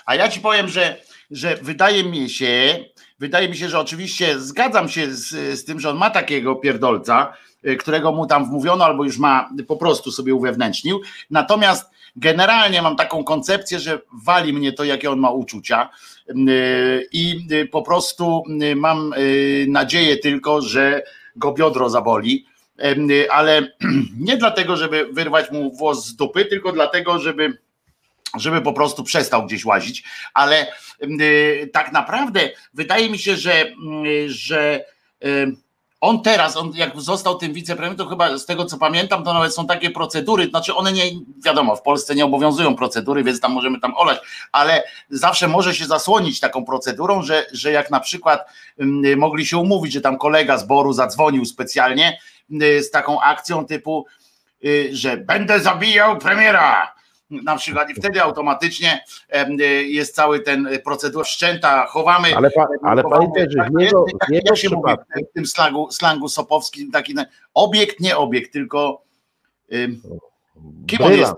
A 0.06 0.16
ja 0.16 0.30
ci 0.30 0.40
powiem, 0.40 0.68
że, 0.68 0.98
że 1.32 1.56
wydaje 1.62 2.04
mi 2.04 2.30
się, 2.30 2.80
wydaje 3.20 3.50
mi 3.50 3.58
się, 3.58 3.70
że 3.70 3.80
oczywiście 3.80 4.40
zgadzam 4.40 4.90
się 4.90 5.14
z, 5.14 5.60
z 5.60 5.66
tym, 5.66 5.80
że 5.80 5.90
on 5.90 5.98
ma 5.98 6.10
takiego 6.10 6.56
pierdolca, 6.56 7.34
e, 7.64 7.76
którego 7.76 8.12
mu 8.12 8.28
tam 8.28 8.46
wmówiono, 8.46 8.86
albo 8.86 9.04
już 9.04 9.18
ma 9.18 9.50
po 9.68 9.78
prostu 9.78 10.12
sobie 10.12 10.34
uwewnętrznił. 10.34 11.02
Natomiast 11.30 11.90
generalnie 12.16 12.82
mam 12.82 12.96
taką 12.96 13.24
koncepcję, 13.24 13.80
że 13.80 14.02
wali 14.26 14.54
mnie 14.54 14.74
to, 14.74 14.84
jakie 14.84 15.12
on 15.12 15.20
ma 15.20 15.32
uczucia. 15.32 15.90
I 17.12 17.48
po 17.72 17.82
prostu 17.82 18.44
mam 18.76 19.14
nadzieję 19.68 20.18
tylko, 20.18 20.62
że 20.62 21.04
go 21.36 21.54
biodro 21.54 21.90
zaboli. 21.90 22.46
Ale 23.30 23.72
nie 24.28 24.38
dlatego, 24.38 24.78
żeby 24.78 25.06
wyrwać 25.12 25.52
mu 25.52 25.72
włos 25.72 26.06
z 26.06 26.16
dupy, 26.16 26.46
tylko 26.46 26.72
dlatego, 26.72 27.20
żeby 27.20 27.58
żeby 28.38 28.62
po 28.62 28.74
prostu 28.74 29.04
przestał 29.04 29.46
gdzieś 29.46 29.66
łazić, 29.66 30.04
ale 30.34 30.68
tak 31.74 31.92
naprawdę 31.92 32.50
wydaje 32.74 33.10
mi 33.10 33.20
się, 33.20 33.36
że, 33.36 33.72
że 34.28 34.86
on 36.04 36.22
teraz, 36.22 36.58
on 36.58 36.72
jak 36.76 37.02
został 37.02 37.38
tym 37.38 37.54
wicepremierem, 37.54 37.98
to 37.98 38.06
chyba 38.06 38.38
z 38.38 38.46
tego 38.46 38.66
co 38.66 38.78
pamiętam, 38.78 39.24
to 39.24 39.34
nawet 39.34 39.56
są 39.56 39.68
takie 39.68 39.90
procedury, 39.90 40.48
znaczy 40.50 40.76
one 40.76 40.94
nie, 40.94 41.04
wiadomo, 41.46 41.76
w 41.76 41.82
Polsce 41.82 42.16
nie 42.16 42.26
obowiązują 42.26 42.76
procedury, 42.76 43.24
więc 43.24 43.40
tam 43.40 43.52
możemy 43.52 43.80
tam 43.80 43.98
olać, 43.98 44.20
ale 44.52 44.84
zawsze 45.10 45.48
może 45.48 45.76
się 45.76 45.86
zasłonić 45.86 46.40
taką 46.40 46.66
procedurą, 46.66 47.22
że, 47.22 47.46
że 47.52 47.72
jak 47.72 47.92
na 47.92 48.00
przykład 48.00 48.46
mogli 49.18 49.46
się 49.46 49.58
umówić, 49.58 49.94
że 49.94 50.02
tam 50.02 50.18
kolega 50.18 50.58
z 50.58 50.68
Boru 50.68 50.94
zadzwonił 50.94 51.46
specjalnie 51.46 52.20
z 52.60 52.92
taką 52.92 53.22
akcją 53.22 53.66
typu, 53.66 54.06
y, 54.66 54.90
że 54.92 55.18
będę 55.18 55.60
zabijał 55.60 56.18
premiera, 56.18 56.93
na 57.44 57.56
przykład 57.56 57.90
i 57.90 57.94
wtedy 57.94 58.22
automatycznie 58.22 59.04
jest 59.88 60.16
cały 60.16 60.40
ten 60.40 60.70
procedura 60.84 61.24
wszczęta, 61.24 61.86
chowamy. 61.86 62.36
Ale, 62.36 62.52
pa, 62.52 62.68
ale 62.84 63.04
pamiętaj, 63.04 63.46
że 63.50 63.58
tak, 63.58 63.72
w 63.72 63.76
niego 63.76 64.06
jak 64.30 64.58
się 64.58 64.70
mówi 64.70 64.94
w 65.32 65.34
tym 65.34 65.46
slangu, 65.46 65.92
slangu 65.92 66.30
sopowskim, 66.30 66.92
taki 66.92 67.16
obiekt, 67.54 68.00
nie 68.00 68.18
obiekt, 68.18 68.54
tylko 68.54 69.04
kim 70.88 71.02
on 71.04 71.14
jest? 71.14 71.34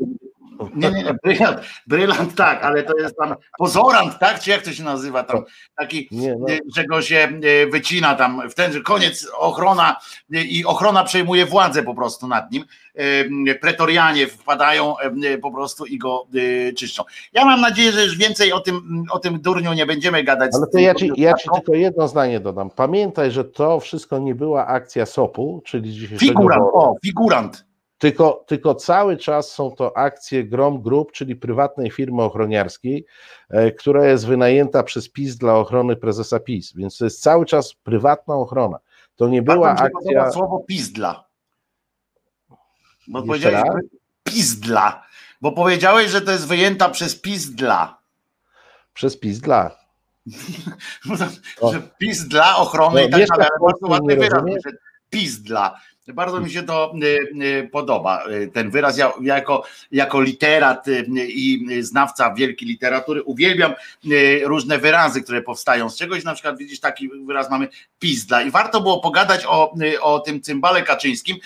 Nie, 0.75 0.91
nie, 0.91 1.03
nie, 1.03 1.15
brylant, 1.23 1.59
brylant 1.87 2.35
tak, 2.35 2.63
ale 2.63 2.83
to 2.83 2.97
jest 2.97 3.15
tam 3.17 3.35
pozorant, 3.57 4.19
tak? 4.19 4.39
Czy 4.39 4.49
jak 4.49 4.61
to 4.61 4.71
się 4.71 4.83
nazywa 4.83 5.23
tam? 5.23 5.43
Taki, 5.77 6.07
nie, 6.11 6.35
no. 6.39 6.45
że 6.75 6.85
go 6.85 7.01
się 7.01 7.15
e, 7.15 7.67
wycina 7.67 8.15
tam, 8.15 8.49
w 8.49 8.53
ten 8.53 8.83
koniec 8.83 9.27
ochrona 9.37 9.95
e, 10.33 10.41
i 10.41 10.65
ochrona 10.65 11.03
przejmuje 11.03 11.45
władzę 11.45 11.83
po 11.83 11.95
prostu 11.95 12.27
nad 12.27 12.51
nim. 12.51 12.63
Pretorianie 13.61 14.27
wpadają 14.27 14.95
po 15.41 15.51
prostu 15.51 15.85
i 15.85 15.97
go 15.97 16.27
czyszczą. 16.77 17.03
Ja 17.33 17.45
mam 17.45 17.61
nadzieję, 17.61 17.91
że 17.91 18.03
już 18.03 18.17
więcej 18.17 18.53
o 18.53 18.59
tym, 18.59 19.03
o 19.11 19.19
tym 19.19 19.41
durniu 19.41 19.73
nie 19.73 19.85
będziemy 19.85 20.23
gadać. 20.23 20.51
Ale 20.53 20.67
to 20.67 20.79
ja 20.79 20.93
ci, 20.93 21.11
ja 21.17 21.33
ci 21.33 21.49
tylko 21.55 21.73
jedno 21.73 22.07
zdanie 22.07 22.39
dodam. 22.39 22.69
Pamiętaj, 22.69 23.31
że 23.31 23.45
to 23.45 23.79
wszystko 23.79 24.19
nie 24.19 24.35
była 24.35 24.67
akcja 24.67 25.05
SOP-u, 25.05 25.61
czyli 25.65 25.93
dzisiejszego 25.93 26.19
Figurant, 26.19 26.63
o, 26.73 26.95
figurant. 27.05 27.65
Tylko, 28.05 28.43
tylko 28.47 28.75
cały 28.75 29.17
czas 29.17 29.51
są 29.51 29.71
to 29.71 29.97
akcje 29.97 30.43
Grom 30.43 30.81
Group, 30.81 31.11
czyli 31.11 31.35
prywatnej 31.35 31.91
firmy 31.91 32.23
ochroniarskiej, 32.23 33.05
e, 33.49 33.71
która 33.71 34.05
jest 34.05 34.27
wynajęta 34.27 34.83
przez 34.83 35.09
PiS 35.09 35.35
dla 35.35 35.55
ochrony 35.55 35.95
prezesa 35.95 36.39
PiS, 36.39 36.73
więc 36.75 36.97
to 36.97 37.05
jest 37.05 37.21
cały 37.21 37.45
czas 37.45 37.73
prywatna 37.73 38.35
ochrona. 38.35 38.77
To 39.15 39.27
nie 39.27 39.41
była 39.41 39.69
akcja. 39.69 40.31
słowo 40.31 40.59
pizdla. 40.67 41.25
Bo 43.07 43.19
Jeszcze 43.19 43.27
powiedziałeś 43.27 43.55
raz? 43.55 43.75
pizdla. 44.23 45.03
Bo 45.41 45.51
powiedziałeś, 45.51 46.11
że 46.11 46.21
to 46.21 46.31
jest 46.31 46.47
wyjęta 46.47 46.89
przez 46.89 47.21
pizdla. 47.21 47.97
Przez 48.93 49.17
pizdla. 49.17 49.77
że 51.71 51.81
pizdla 51.97 52.57
ochrony 52.57 53.01
no, 53.01 53.07
i 53.07 53.11
tak 53.11 53.27
dalej. 53.27 53.49
Bardzo 53.61 53.87
ładny 53.87 54.15
wyraz. 54.15 54.43
Pizdla. 55.09 55.79
Bardzo 56.13 56.39
mi 56.39 56.51
się 56.51 56.63
to 56.63 56.93
y, 57.03 57.43
y, 57.43 57.69
podoba, 57.71 58.23
y, 58.27 58.47
ten 58.47 58.69
wyraz. 58.71 58.97
Ja 58.97 59.13
jako, 59.21 59.63
jako 59.91 60.21
literat 60.21 60.85
i 61.27 61.67
znawca 61.81 62.33
wielkiej 62.33 62.67
literatury 62.67 63.23
uwielbiam 63.23 63.73
różne 64.43 64.77
wyrazy, 64.77 65.21
które 65.21 65.41
powstają 65.41 65.89
z 65.89 65.97
czegoś. 65.97 66.23
Na 66.23 66.33
przykład 66.33 66.57
widzisz, 66.57 66.79
taki 66.79 67.09
wyraz 67.25 67.49
mamy 67.49 67.67
pizdla. 67.99 68.41
I 68.41 68.51
warto 68.51 68.81
było 68.81 68.99
pogadać 68.99 69.45
o, 69.45 69.73
o 70.01 70.19
tym 70.19 70.41
cymbale 70.41 70.83
Kaczyńskim, 70.83 71.37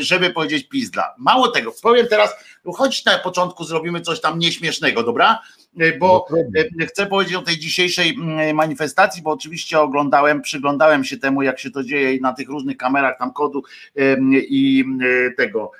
żeby 0.00 0.30
powiedzieć 0.30 0.68
pizdla. 0.68 1.14
Mało 1.18 1.48
tego, 1.48 1.72
powiem 1.82 2.06
teraz, 2.10 2.34
choć 2.74 3.04
na 3.04 3.18
początku 3.18 3.64
zrobimy 3.64 4.00
coś 4.00 4.20
tam 4.20 4.38
nieśmiesznego, 4.38 5.02
dobra? 5.02 5.38
E, 5.80 5.98
bo 5.98 6.26
no 6.78 6.86
chcę 6.86 7.06
powiedzieć 7.06 7.34
o 7.34 7.42
tej 7.42 7.58
dzisiejszej 7.58 8.10
mm, 8.14 8.56
manifestacji, 8.56 9.22
bo 9.22 9.30
oczywiście 9.30 9.80
oglądałem, 9.80 10.42
przyglądałem 10.42 11.04
się 11.04 11.16
temu, 11.16 11.42
jak 11.42 11.58
się 11.58 11.70
to 11.70 11.84
dzieje 11.84 12.20
na 12.20 12.32
tych 12.32 12.48
różnych 12.48 12.76
kamerach 12.76 13.18
tam 13.18 13.32
kodu 13.32 13.62
i 14.32 14.84
tego 15.36 15.70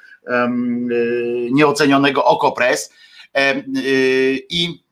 nieocenionego 1.51 2.25
okopres. 2.25 2.95
I 4.51 4.83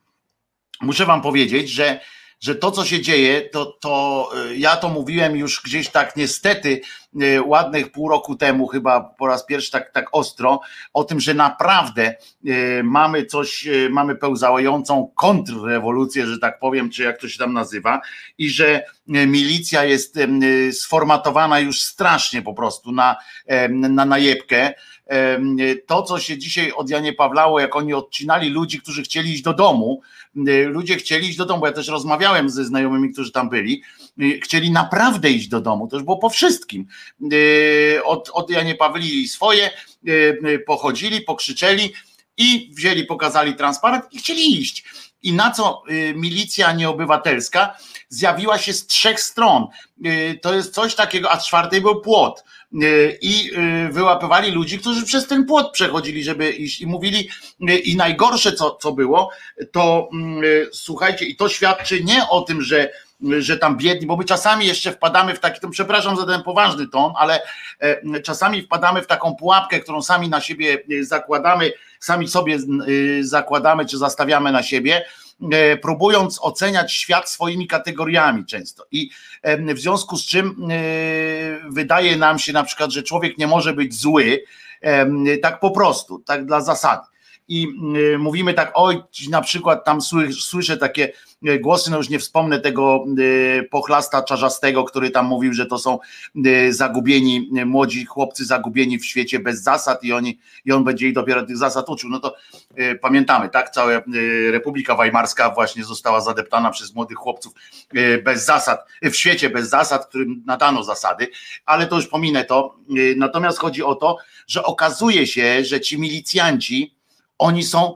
muszę 0.81 1.07
wam 1.07 1.23
powiedzieć, 1.23 1.71
że 1.71 2.01
że 2.41 2.55
to, 2.55 2.71
co 2.71 2.85
się 2.85 3.01
dzieje, 3.01 3.41
to, 3.41 3.67
to 3.67 4.29
y, 4.51 4.57
ja 4.57 4.77
to 4.77 4.89
mówiłem 4.89 5.37
już 5.37 5.63
gdzieś 5.63 5.89
tak 5.89 6.17
niestety 6.17 6.81
y, 7.23 7.43
ładnych 7.43 7.93
pół 7.93 8.09
roku 8.09 8.37
temu, 8.37 8.67
chyba 8.67 9.01
po 9.01 9.27
raz 9.27 9.47
pierwszy 9.47 9.71
tak, 9.71 9.93
tak 9.93 10.09
ostro, 10.13 10.61
o 10.93 11.05
tym, 11.05 11.21
że 11.21 11.35
naprawdę 11.35 12.15
y, 12.47 12.81
mamy 12.85 13.27
coś, 13.27 13.69
mamy 13.91 14.17
pełzającą 14.17 15.13
kontrrewolucję, 15.15 16.27
że 16.27 16.39
tak 16.39 16.59
powiem, 16.59 16.91
czy 16.91 17.03
jak 17.03 17.21
to 17.21 17.29
się 17.29 17.39
tam 17.39 17.53
nazywa, 17.53 18.01
i 18.39 18.51
że 18.51 18.85
milicja 19.07 19.85
jest 19.85 20.19
sformatowana 20.73 21.61
już 21.61 21.83
strasznie 21.83 22.43
po 22.43 22.55
prostu 22.55 22.93
na, 22.93 23.17
na 23.69 24.05
najebkę 24.05 24.75
to, 25.87 26.03
co 26.03 26.19
się 26.19 26.39
dzisiaj 26.39 26.73
od 26.73 26.91
Janie 26.91 27.13
Pawlało, 27.13 27.61
jak 27.61 27.77
oni 27.77 27.95
odcinali 27.95 28.49
ludzi, 28.49 28.81
którzy 28.81 29.03
chcieli 29.03 29.33
iść 29.33 29.43
do 29.43 29.55
domu, 29.55 30.03
ludzie 30.67 30.97
chcieli 30.97 31.29
iść 31.29 31.39
do 31.39 31.47
domu, 31.47 31.67
ja 31.67 31.73
też 31.73 31.89
rozmawiałem 31.89 32.51
ze 32.51 32.65
znajomymi, 32.65 33.13
którzy 33.13 33.33
tam 33.33 33.49
byli, 33.49 33.83
chcieli 34.43 34.71
naprawdę 34.71 35.31
iść 35.31 35.49
do 35.49 35.61
domu, 35.61 35.89
to 35.89 35.97
już 35.97 36.05
było 36.05 36.17
po 36.17 36.31
wszystkim. 36.31 36.87
Od, 38.05 38.31
od 38.33 38.51
Janie 38.51 38.75
Pawli 38.75 39.29
swoje, 39.29 39.71
pochodzili, 40.67 41.21
pokrzyczeli 41.21 41.93
i 42.37 42.71
wzięli, 42.75 43.05
pokazali 43.05 43.55
transparent 43.55 44.05
i 44.13 44.19
chcieli 44.19 44.61
iść. 44.61 44.85
I 45.23 45.33
na 45.33 45.51
co 45.51 45.83
milicja 46.15 46.73
nieobywatelska 46.73 47.77
zjawiła 48.11 48.59
się 48.59 48.73
z 48.73 48.87
trzech 48.87 49.21
stron. 49.21 49.67
To 50.43 50.55
jest 50.55 50.75
coś 50.75 50.95
takiego, 50.95 51.31
a 51.31 51.39
czwartej 51.39 51.81
był 51.81 52.01
płot 52.01 52.45
E, 52.75 53.13
i 53.21 53.51
e, 53.55 53.89
wyłapywali 53.93 54.51
ludzi, 54.51 54.79
którzy 54.79 55.05
przez 55.05 55.27
ten 55.27 55.45
płot 55.45 55.73
przechodzili, 55.73 56.25
żeby 56.25 56.51
iść 56.51 56.81
i 56.81 56.87
mówili 56.87 57.29
e, 57.69 57.77
i 57.77 57.97
najgorsze 57.97 58.53
co, 58.53 58.71
co 58.71 58.93
było, 58.93 59.31
to 59.73 60.09
mm, 60.13 60.43
słuchajcie, 60.73 61.27
i 61.27 61.37
to 61.37 61.49
świadczy 61.49 62.05
nie 62.05 62.29
o 62.29 62.41
tym, 62.41 62.63
że 62.63 62.91
że 63.39 63.59
tam 63.59 63.77
biedni, 63.77 64.07
bo 64.07 64.17
my 64.17 64.25
czasami 64.25 64.67
jeszcze 64.67 64.93
wpadamy 64.93 65.35
w 65.35 65.41
taki, 65.41 65.61
to 65.61 65.69
przepraszam 65.69 66.17
za 66.17 66.27
ten 66.27 66.43
poważny 66.43 66.89
ton, 66.89 67.13
ale 67.17 67.43
czasami 68.25 68.63
wpadamy 68.63 69.03
w 69.03 69.07
taką 69.07 69.35
pułapkę, 69.35 69.81
którą 69.81 70.03
sami 70.03 70.29
na 70.29 70.41
siebie 70.41 70.79
zakładamy, 71.01 71.73
sami 71.99 72.29
sobie 72.29 72.59
zakładamy 73.21 73.87
czy 73.87 73.99
zastawiamy 73.99 74.53
na 74.53 74.63
siebie, 74.63 75.05
E, 75.30 75.30
próbując 75.83 76.39
oceniać 76.43 76.93
świat 76.93 77.31
swoimi 77.31 77.67
kategoriami 77.67 78.47
często. 78.47 78.85
I 78.93 79.11
w 79.75 79.79
związku 79.79 80.17
z 80.17 80.27
czym 80.27 80.49
e, 80.49 80.75
wydaje 81.71 82.17
nam 82.17 82.39
się 82.39 82.53
na 82.53 82.65
przykład, 82.65 82.91
że 82.91 83.03
człowiek 83.03 83.39
nie 83.39 83.47
może 83.47 83.73
być 83.73 83.95
zły, 83.95 84.45
tak 85.43 85.61
po 85.61 85.71
prostu, 85.71 86.19
tak 86.19 86.47
dla 86.47 86.61
zasady 86.61 87.03
i 87.51 87.69
y, 88.15 88.19
mówimy 88.19 88.55
tak, 88.55 88.73
oj, 88.75 89.03
na 89.31 89.41
przykład 89.41 89.85
tam 89.85 90.01
słyszę 90.41 90.77
takie 90.77 91.13
y, 91.49 91.59
głosy, 91.59 91.91
no 91.91 91.97
już 91.97 92.09
nie 92.09 92.19
wspomnę 92.19 92.61
tego 92.61 93.05
y, 93.19 93.69
pochlasta 93.71 94.23
czarzastego, 94.23 94.85
który 94.85 95.11
tam 95.11 95.27
mówił, 95.27 95.53
że 95.53 95.67
to 95.67 95.79
są 95.79 95.99
zagubieni, 96.71 97.51
młodzi 97.67 98.05
chłopcy 98.05 98.45
zagubieni 98.45 98.99
w 98.99 99.07
świecie 99.07 99.39
bez 99.39 99.63
zasad 99.63 100.05
i 100.05 100.13
oni, 100.13 100.39
i 100.65 100.73
on 100.73 100.85
będzie 100.85 101.09
ich 101.09 101.15
dopiero 101.15 101.47
tych 101.47 101.57
zasad 101.57 101.89
uczył. 101.89 102.11
No 102.11 102.21
to 102.21 102.35
pamiętamy, 103.01 103.49
tak, 103.49 103.71
cała 103.71 103.91
Republika 104.51 104.95
Weimarska 104.95 105.51
właśnie 105.51 105.85
została 105.85 106.21
zadeptana 106.21 106.71
przez 106.71 106.95
młodych 106.95 107.19
chłopców 107.19 107.53
bez 108.25 108.45
zasad, 108.45 108.87
w 109.03 109.15
świecie 109.15 109.51
bez 109.51 109.69
zasad, 109.69 110.07
którym 110.07 110.43
nadano 110.47 110.85
zasady, 110.85 111.29
ale 111.67 111.87
to 111.87 111.97
już 111.97 112.07
pominę 112.07 112.45
to. 112.45 112.77
Natomiast 113.17 113.59
chodzi 113.59 113.83
o 113.83 113.95
to, 113.95 114.17
że 114.47 114.65
okazuje 114.65 115.27
się, 115.27 115.65
że 115.65 115.81
ci 115.81 116.01
milicjanci, 116.01 117.00
oni 117.41 117.65
są 117.65 117.95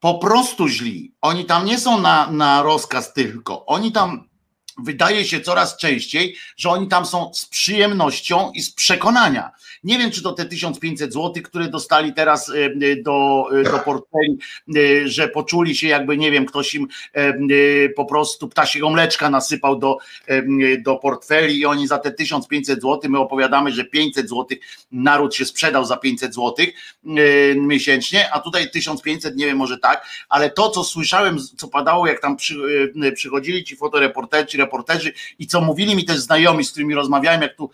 po 0.00 0.18
prostu 0.18 0.68
źli. 0.68 1.14
Oni 1.20 1.44
tam 1.44 1.64
nie 1.64 1.78
są 1.78 2.00
na, 2.00 2.30
na 2.30 2.62
rozkaz 2.62 3.12
tylko. 3.12 3.66
Oni 3.66 3.92
tam 3.92 4.28
wydaje 4.84 5.24
się 5.24 5.40
coraz 5.40 5.76
częściej, 5.76 6.36
że 6.56 6.70
oni 6.70 6.88
tam 6.88 7.06
są 7.06 7.30
z 7.34 7.46
przyjemnością 7.46 8.52
i 8.54 8.62
z 8.62 8.74
przekonania. 8.74 9.50
Nie 9.84 9.98
wiem, 9.98 10.10
czy 10.10 10.22
to 10.22 10.32
te 10.32 10.44
1500 10.44 11.12
zł, 11.12 11.42
które 11.44 11.68
dostali 11.68 12.14
teraz 12.14 12.50
e, 12.50 12.54
e, 12.64 12.96
do, 12.96 13.46
e, 13.60 13.62
do 13.62 13.78
portfeli, 13.78 14.38
że 15.04 15.28
poczuli 15.28 15.76
się 15.76 15.88
jakby, 15.88 16.16
nie 16.16 16.30
wiem, 16.30 16.46
ktoś 16.46 16.74
im 16.74 16.88
po 17.96 18.04
prostu 18.04 18.48
ptasiego 18.48 18.90
mleczka 18.90 19.30
nasypał 19.30 19.78
do, 19.78 19.96
do 20.84 20.96
portfeli 20.96 21.58
i 21.58 21.66
oni 21.66 21.86
za 21.86 21.98
te 21.98 22.12
1500 22.12 22.82
zł, 22.82 23.10
my 23.10 23.18
opowiadamy, 23.18 23.72
że 23.72 23.84
500 23.84 24.28
zł 24.28 24.46
naród 24.92 25.34
się 25.34 25.44
sprzedał 25.44 25.84
za 25.84 25.96
500 25.96 26.34
zł 26.34 26.66
miesięcznie, 27.56 28.32
a 28.32 28.40
tutaj 28.40 28.70
1500, 28.70 29.36
nie 29.36 29.46
wiem, 29.46 29.56
może 29.56 29.78
tak, 29.78 30.06
ale 30.28 30.50
to, 30.50 30.70
co 30.70 30.84
słyszałem, 30.84 31.38
co 31.56 31.68
padało, 31.68 32.06
jak 32.06 32.20
tam 32.20 32.36
przy, 32.36 32.54
przychodzili 33.14 33.64
ci 33.64 33.76
fotoreporterzy, 33.76 34.58
reporterzy 34.70 35.12
i 35.38 35.46
co 35.46 35.60
mówili 35.60 35.96
mi 35.96 36.04
też 36.04 36.18
znajomi, 36.18 36.64
z 36.64 36.70
którymi 36.70 36.94
rozmawiałem, 36.94 37.42
jak 37.42 37.56
tu 37.56 37.70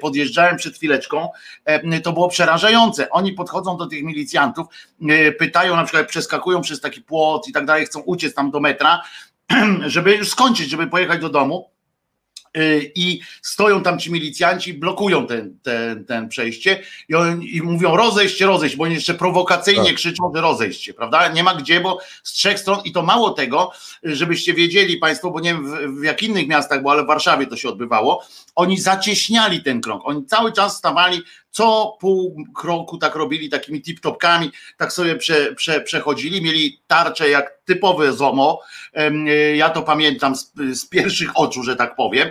podjeżdżałem 0.00 0.56
przed 0.56 0.76
chwileczką, 0.76 1.28
to 2.02 2.12
było 2.12 2.28
przerażające. 2.28 3.10
Oni 3.10 3.32
podchodzą 3.32 3.76
do 3.76 3.86
tych 3.86 4.02
milicjantów, 4.02 4.66
pytają 5.38 5.76
na 5.76 5.84
przykład, 5.84 6.08
przeskakują 6.08 6.60
przez 6.60 6.80
taki 6.80 7.00
płot 7.00 7.48
i 7.48 7.52
tak 7.52 7.66
dalej, 7.66 7.86
chcą 7.86 8.00
uciec 8.00 8.34
tam 8.34 8.50
do 8.50 8.60
metra, 8.60 9.02
żeby 9.86 10.16
już 10.16 10.28
skończyć, 10.28 10.70
żeby 10.70 10.86
pojechać 10.86 11.20
do 11.20 11.28
domu 11.28 11.75
i 12.94 13.20
stoją 13.42 13.82
tam 13.82 13.98
ci 13.98 14.12
milicjanci, 14.12 14.74
blokują 14.74 15.26
ten, 15.26 15.58
ten, 15.62 16.04
ten 16.04 16.28
przejście 16.28 16.82
i, 17.08 17.14
oni, 17.14 17.56
i 17.56 17.62
mówią 17.62 17.96
rozejść, 17.96 18.40
rozejść, 18.40 18.76
bo 18.76 18.84
oni 18.84 18.94
jeszcze 18.94 19.14
prowokacyjnie 19.14 19.86
tak. 19.86 19.94
krzyczą, 19.94 20.32
że 20.34 20.40
rozejście, 20.40 20.94
prawda? 20.94 21.28
Nie 21.28 21.42
ma 21.42 21.54
gdzie, 21.54 21.80
bo 21.80 21.98
z 22.22 22.32
trzech 22.32 22.58
stron 22.58 22.78
i 22.84 22.92
to 22.92 23.02
mało 23.02 23.30
tego, 23.30 23.72
żebyście 24.02 24.54
wiedzieli 24.54 24.96
Państwo, 24.96 25.30
bo 25.30 25.40
nie 25.40 25.54
wiem 25.54 25.96
w, 25.96 26.00
w 26.00 26.04
jak 26.04 26.22
innych 26.22 26.48
miastach, 26.48 26.82
bo 26.82 26.90
ale 26.90 27.04
w 27.04 27.06
Warszawie 27.06 27.46
to 27.46 27.56
się 27.56 27.68
odbywało, 27.68 28.26
oni 28.56 28.78
zacieśniali 28.80 29.62
ten 29.62 29.80
krąg, 29.80 30.02
oni 30.04 30.26
cały 30.26 30.52
czas 30.52 30.76
stawali 30.76 31.22
co 31.56 31.96
pół 32.00 32.44
kroku 32.54 32.98
tak 32.98 33.14
robili 33.14 33.48
takimi 33.48 33.82
tip-topkami, 33.82 34.50
tak 34.76 34.92
sobie 34.92 35.16
prze, 35.16 35.54
prze, 35.54 35.80
przechodzili, 35.80 36.42
mieli 36.42 36.80
tarcze 36.86 37.30
jak 37.30 37.58
typowe 37.64 38.12
ZOMO, 38.12 38.60
ja 39.54 39.70
to 39.70 39.82
pamiętam 39.82 40.36
z, 40.36 40.52
z 40.72 40.88
pierwszych 40.88 41.30
oczu, 41.34 41.62
że 41.62 41.76
tak 41.76 41.96
powiem, 41.96 42.30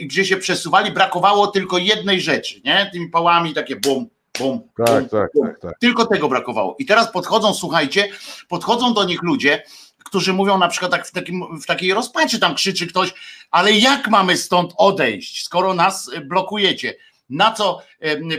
gdzie 0.00 0.24
się 0.24 0.36
przesuwali, 0.36 0.92
brakowało 0.92 1.46
tylko 1.46 1.78
jednej 1.78 2.20
rzeczy, 2.20 2.60
nie? 2.64 2.90
Tymi 2.92 3.08
pałami 3.08 3.54
takie 3.54 3.76
bum, 3.76 4.06
bum, 4.38 4.60
tak, 4.86 5.00
bum, 5.00 5.08
tak, 5.08 5.30
bum. 5.34 5.46
tak, 5.46 5.60
tak. 5.60 5.78
Tylko 5.78 6.06
tego 6.06 6.28
brakowało. 6.28 6.76
I 6.78 6.86
teraz 6.86 7.12
podchodzą, 7.12 7.54
słuchajcie, 7.54 8.08
podchodzą 8.48 8.94
do 8.94 9.04
nich 9.04 9.22
ludzie, 9.22 9.62
którzy 10.04 10.32
mówią 10.32 10.58
na 10.58 10.68
przykład 10.68 10.92
tak 10.92 11.06
w, 11.06 11.12
takim, 11.12 11.60
w 11.60 11.66
takiej 11.66 11.94
rozpaczy, 11.94 12.38
tam 12.40 12.54
krzyczy 12.54 12.86
ktoś, 12.86 13.14
ale 13.50 13.72
jak 13.72 14.08
mamy 14.08 14.36
stąd 14.36 14.74
odejść, 14.76 15.44
skoro 15.44 15.74
nas 15.74 16.10
blokujecie? 16.24 16.94
Na 17.30 17.52
co 17.52 17.82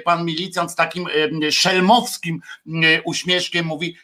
pan 0.06 0.26
milicjant 0.26 0.72
z 0.72 0.76
takim 0.76 1.08
szelmowskim 1.52 2.42
uśmieszkiem 3.06 3.66
mówi, 3.66 3.96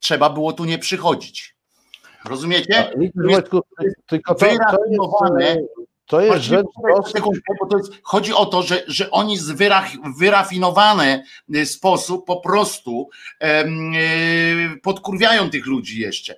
trzeba 0.00 0.30
było 0.30 0.52
tu 0.52 0.64
nie 0.64 0.78
przychodzić. 0.78 1.56
Rozumiecie? 2.24 2.92
Tylko 4.06 4.34
to, 4.34 4.40
to 4.40 4.46
jest, 4.46 4.60
to 6.06 6.20
jest 6.20 6.44
rzecz 6.44 6.66
dosyć... 7.70 8.00
Chodzi 8.02 8.32
o 8.34 8.46
to, 8.46 8.62
że, 8.62 8.82
że 8.86 9.10
oni 9.10 9.38
z 9.38 9.50
wyrafinowany 10.18 11.24
sposób 11.64 12.26
po 12.26 12.40
prostu 12.40 13.08
e, 13.40 13.64
podkurwiają 14.82 15.50
tych 15.50 15.66
ludzi 15.66 16.00
jeszcze. 16.00 16.36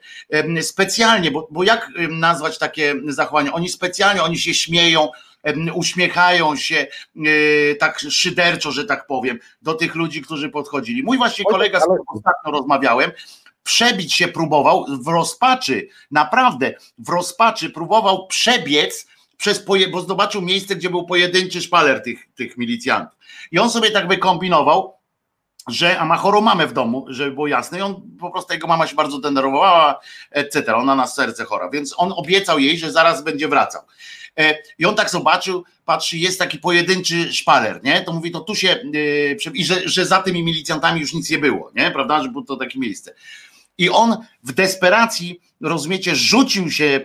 specjalnie, 0.63 1.31
bo, 1.31 1.49
bo 1.51 1.63
jak 1.63 1.91
nazwać 2.11 2.59
takie 2.59 2.95
zachowania? 3.09 3.53
Oni 3.53 3.69
specjalnie, 3.69 4.23
oni 4.23 4.39
się 4.39 4.55
śmieją, 4.55 5.09
uśmiechają 5.75 6.57
się 6.57 6.77
e, 7.17 7.75
tak 7.75 8.01
szyderczo, 8.11 8.71
że 8.71 8.85
tak 8.85 9.07
powiem, 9.07 9.39
do 9.63 9.75
tych 9.75 9.95
ludzi, 9.95 10.23
którzy 10.23 10.49
podchodzili. 10.49 11.03
Mój 11.03 11.19
właśnie 11.19 11.45
kolega, 11.45 11.81
z 11.81 11.83
którym 11.83 12.05
ostatnio 12.07 12.53
rozmawiałem, 12.53 13.11
przebić 13.63 14.15
się 14.15 14.29
próbował 14.29 14.87
w 15.05 15.09
rozpaczy, 15.09 15.89
naprawdę 16.11 16.75
w 16.99 17.09
rozpaczy 17.09 17.71
próbował 17.71 18.27
przebiec 18.27 19.07
przez, 19.39 19.65
bo 19.91 20.01
zobaczył 20.01 20.43
miejsce, 20.43 20.77
gdzie 20.77 20.91
był 20.91 21.07
pojedynczy 21.07 21.61
szpaler 21.61 22.03
tych, 22.03 22.29
tych 22.35 22.57
milicjantów. 22.57 23.19
I 23.53 23.59
on 23.59 23.71
sobie 23.71 23.91
tak 23.91 24.09
wykombinował, 24.09 24.99
że 25.69 25.99
a 25.99 26.05
ma 26.05 26.17
chorą 26.17 26.41
mamę 26.41 26.67
w 26.67 26.73
domu, 26.73 27.07
żeby 27.09 27.31
było 27.31 27.47
jasne, 27.47 27.79
i 27.79 27.83
on 27.83 28.03
po 28.21 28.31
prostu 28.31 28.53
jego 28.53 28.67
mama 28.67 28.87
się 28.87 28.97
bardzo 28.97 29.19
denerwowała, 29.19 30.01
etc. 30.31 30.77
Ona 30.77 30.95
na 30.95 31.07
serce 31.07 31.45
chora, 31.45 31.71
więc 31.71 31.95
on 31.97 32.13
obiecał 32.17 32.59
jej, 32.59 32.79
że 32.79 32.93
zaraz 32.93 33.25
będzie 33.25 33.49
wracał. 33.49 33.83
E, 34.39 34.59
I 34.79 34.87
on 34.87 34.95
tak 34.95 35.11
zobaczył, 35.11 35.65
patrzy, 35.85 36.19
jest 36.19 36.39
taki 36.39 36.59
pojedynczy 36.59 37.33
szpaler, 37.33 37.81
nie? 37.85 38.01
To 38.01 38.13
mówi, 38.13 38.31
to 38.31 38.41
tu 38.41 38.55
się, 38.55 38.69
e, 38.71 39.51
i 39.55 39.65
że, 39.65 39.89
że 39.89 40.07
za 40.07 40.23
tymi 40.23 40.43
milicjantami 40.43 41.01
już 41.01 41.15
nic 41.15 41.31
nie 41.31 41.39
było, 41.39 41.71
nie? 41.75 41.91
Prawda, 41.91 42.23
że 42.23 42.29
było 42.29 42.45
to 42.45 42.57
takie 42.57 42.79
miejsce. 42.79 43.15
I 43.79 43.91
on 43.91 44.17
w 44.45 44.53
desperacji, 44.53 45.41
rozumiecie, 45.61 46.17
rzucił 46.17 46.71
się 46.71 47.01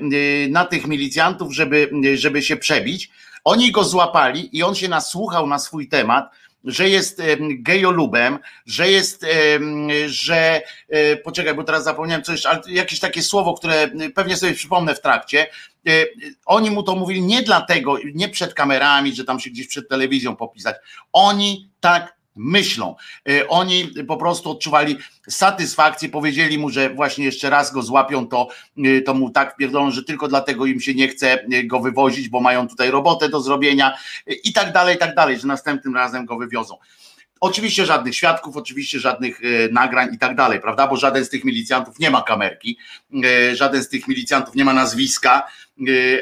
na 0.50 0.66
tych 0.66 0.88
milicjantów, 0.88 1.54
żeby, 1.54 1.92
żeby 2.16 2.42
się 2.42 2.58
przebić. 2.58 3.10
Oni 3.44 3.72
go 3.72 3.84
złapali 3.84 4.58
i 4.58 4.64
on 4.64 4.76
się 4.76 4.88
nasłuchał 4.88 5.48
na 5.48 5.60
swój 5.60 5.88
temat 5.88 6.30
że 6.64 6.90
jest 6.90 7.22
gejolubem, 7.40 8.40
że 8.66 8.92
jest, 8.92 9.26
że 10.06 10.62
poczekaj, 11.24 11.56
bo 11.56 11.64
teraz 11.64 11.84
zapomniałem 11.84 12.24
coś, 12.24 12.46
ale 12.46 12.62
jakieś 12.68 13.00
takie 13.00 13.22
słowo, 13.22 13.54
które 13.54 13.90
pewnie 14.16 14.38
sobie 14.38 14.54
przypomnę 14.54 14.96
w 14.96 15.02
trakcie. 15.02 15.48
Oni 16.46 16.72
mu 16.72 16.84
to 16.84 16.96
mówili 16.96 17.22
nie 17.22 17.42
dlatego, 17.42 17.98
nie 18.14 18.30
przed 18.30 18.54
kamerami, 18.54 19.16
że 19.16 19.24
tam 19.24 19.40
się 19.40 19.50
gdzieś 19.50 19.68
przed 19.68 19.90
telewizją 19.90 20.36
popisać. 20.36 20.76
Oni 21.14 21.70
tak 21.80 22.16
myślą. 22.36 22.96
E, 23.30 23.48
oni 23.48 23.94
po 24.08 24.18
prostu 24.18 24.52
odczuwali 24.52 24.98
satysfakcję, 25.30 26.10
powiedzieli 26.10 26.58
mu, 26.58 26.70
że 26.70 26.90
właśnie 26.90 27.26
jeszcze 27.26 27.50
raz 27.50 27.74
go 27.74 27.82
złapią, 27.82 28.28
to, 28.28 28.48
e, 28.78 29.02
to 29.02 29.14
mu 29.14 29.30
tak 29.30 29.56
pierdolą, 29.56 29.92
że 29.92 30.04
tylko 30.04 30.28
dlatego 30.28 30.66
im 30.66 30.80
się 30.80 30.94
nie 30.94 31.08
chce 31.08 31.32
e, 31.32 31.64
go 31.64 31.80
wywozić, 31.80 32.30
bo 32.30 32.40
mają 32.40 32.68
tutaj 32.68 32.92
robotę 32.92 33.30
do 33.30 33.42
zrobienia 33.42 33.98
i 34.44 34.54
tak 34.54 34.74
dalej, 34.74 34.96
i 34.96 35.00
tak 35.00 35.16
dalej, 35.16 35.40
że 35.40 35.48
następnym 35.48 35.96
razem 35.96 36.26
go 36.26 36.38
wywiozą. 36.38 36.78
Oczywiście 37.40 37.86
żadnych 37.86 38.16
świadków, 38.16 38.58
oczywiście 38.58 39.00
żadnych 39.00 39.42
nagrań 39.72 40.14
i 40.14 40.18
tak 40.18 40.36
dalej, 40.36 40.60
prawda? 40.60 40.88
Bo 40.88 40.98
żaden 40.98 41.26
z 41.26 41.30
tych 41.30 41.44
milicjantów 41.44 42.00
nie 42.00 42.10
ma 42.10 42.22
kamerki, 42.22 42.78
żaden 43.54 43.84
z 43.84 43.90
tych 43.90 44.08
milicjantów 44.08 44.56
nie 44.56 44.66
ma 44.66 44.74
nazwiska, 44.74 45.48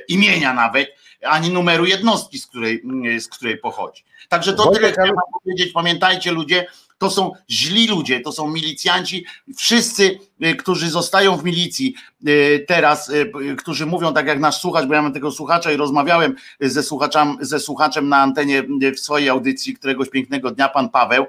imienia 0.07 0.53
nawet, 0.53 0.89
ani 1.23 1.49
numeru 1.49 1.85
jednostki, 1.85 2.39
z 2.39 2.47
której, 2.47 2.81
z 3.19 3.27
której 3.27 3.57
pochodzi. 3.57 4.03
Także 4.31 4.53
to 4.53 4.71
tyle 4.71 4.91
chciałem 4.91 5.15
powiedzieć. 5.43 5.71
Pamiętajcie 5.73 6.31
ludzie, 6.31 6.67
to 6.97 7.09
są 7.09 7.31
źli 7.49 7.87
ludzie, 7.87 8.19
to 8.19 8.31
są 8.31 8.47
milicjanci, 8.47 9.25
wszyscy, 9.57 10.19
y, 10.45 10.55
którzy 10.55 10.89
zostają 10.89 11.37
w 11.37 11.43
milicji 11.43 11.95
y, 12.27 12.65
teraz, 12.67 13.09
y, 13.09 13.31
którzy 13.57 13.85
mówią 13.85 14.13
tak 14.13 14.27
jak 14.27 14.39
nasz 14.39 14.57
słuchacz, 14.57 14.85
bo 14.85 14.93
ja 14.93 15.01
mam 15.01 15.13
tego 15.13 15.31
słuchacza 15.31 15.71
i 15.71 15.77
rozmawiałem 15.77 16.35
ze 16.59 16.83
słuchaczem, 16.83 17.37
ze 17.41 17.59
słuchaczem 17.59 18.09
na 18.09 18.17
antenie 18.17 18.63
w 18.95 18.99
swojej 18.99 19.29
audycji 19.29 19.73
któregoś 19.73 20.09
pięknego 20.09 20.51
dnia, 20.51 20.69
pan 20.69 20.89
Paweł, 20.89 21.25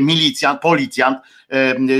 milicjant, 0.00 0.60
policjant, 0.60 1.18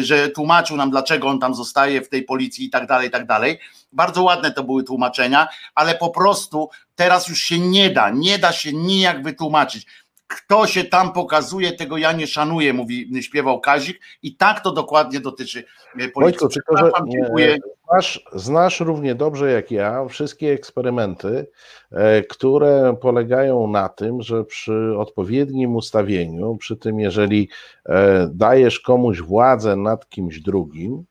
że 0.01 0.29
tłumaczył 0.29 0.77
nam, 0.77 0.91
dlaczego 0.91 1.29
on 1.29 1.39
tam 1.39 1.55
zostaje 1.55 2.03
w 2.03 2.09
tej 2.09 2.23
policji 2.23 2.67
i 2.67 2.71
tak 2.71 2.87
dalej, 2.87 3.09
i 3.09 3.11
tak 3.11 3.27
dalej. 3.27 3.59
Bardzo 3.93 4.23
ładne 4.23 4.53
to 4.53 4.65
były 4.65 4.85
tłumaczenia, 4.85 5.49
ale 5.75 5.95
po 5.95 6.11
prostu 6.11 6.71
teraz 6.95 7.29
już 7.29 7.41
się 7.41 7.59
nie 7.59 7.91
da, 7.91 8.11
nie 8.11 8.39
da 8.39 8.53
się 8.53 8.73
nijak 8.73 9.23
wytłumaczyć 9.23 9.87
kto 10.27 10.67
się 10.67 10.85
tam 10.85 11.13
pokazuje, 11.13 11.73
tego 11.73 11.99
ja 11.99 12.13
nie 12.13 12.27
szanuję, 12.27 12.73
mówi, 12.73 13.23
śpiewał 13.23 13.61
Kazik 13.61 14.01
i 14.23 14.37
tak 14.37 14.61
to 14.61 14.73
dokładnie 14.73 15.21
dotyczy 15.21 15.59
e, 15.59 16.09
policji. 16.09 16.15
Wojtku, 16.15 16.49
tylko, 16.49 16.77
że 16.77 16.91
dziękuję. 17.09 17.59
Znasz, 17.91 18.25
znasz 18.33 18.81
równie 18.81 19.15
dobrze 19.15 19.53
jak 19.53 19.71
ja 19.71 20.05
wszystkie 20.05 20.53
eksperymenty, 20.53 21.47
e, 21.93 22.23
które 22.23 22.97
polegają 23.01 23.67
na 23.67 23.89
tym, 23.89 24.23
że 24.23 24.45
przy 24.45 24.95
odpowiednim 24.99 25.77
ustawieniu, 25.77 26.57
przy 26.57 26.77
tym 26.77 27.01
jeżeli 27.01 27.49
e, 27.89 28.29
dajesz 28.33 28.81
komuś 28.81 29.21
władzę 29.21 29.77
nad 29.77 30.09
kimś 30.09 30.41
drugim, 30.41 31.05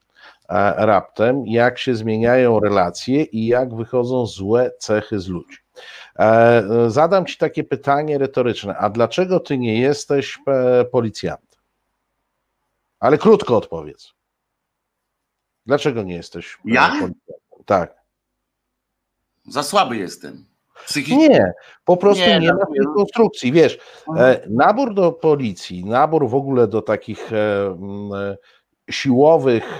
raptem, 0.78 1.48
jak 1.48 1.78
się 1.80 1.96
zmieniają 1.96 2.60
relacje 2.60 3.24
i 3.24 3.48
jak 3.48 3.76
wychodzą 3.76 4.26
złe 4.26 4.72
cechy 4.80 5.20
z 5.20 5.28
ludzi. 5.28 5.65
E, 6.20 6.64
zadam 6.88 7.26
Ci 7.26 7.38
takie 7.38 7.64
pytanie 7.64 8.18
retoryczne. 8.18 8.78
A 8.78 8.90
dlaczego 8.90 9.40
Ty 9.40 9.58
nie 9.58 9.80
jesteś 9.80 10.40
e, 10.48 10.86
policjantem? 10.86 11.60
Ale 13.00 13.18
krótko 13.18 13.58
odpowiedz. 13.58 14.14
Dlaczego 15.66 16.04
nie 16.04 16.16
jesteś 16.16 16.56
e, 16.56 16.58
ja? 16.66 16.88
policjantem? 16.88 17.64
Tak. 17.66 17.96
Za 19.48 19.64
słaby 19.64 19.98
jestem. 19.98 20.46
Psychicznie. 20.86 21.30
Nie, 21.30 21.54
po 21.86 21.98
prostu 21.98 22.26
nie, 22.26 22.40
nie 22.40 22.54
ma 22.54 22.66
tej 22.66 22.86
konstrukcji. 22.96 23.52
Wiesz, 23.52 23.78
nabór 24.50 24.94
do 24.94 25.12
policji, 25.12 25.86
nabór 25.86 26.30
w 26.30 26.36
ogóle 26.36 26.68
do 26.68 26.82
takich 26.82 27.30
siłowych 28.90 29.80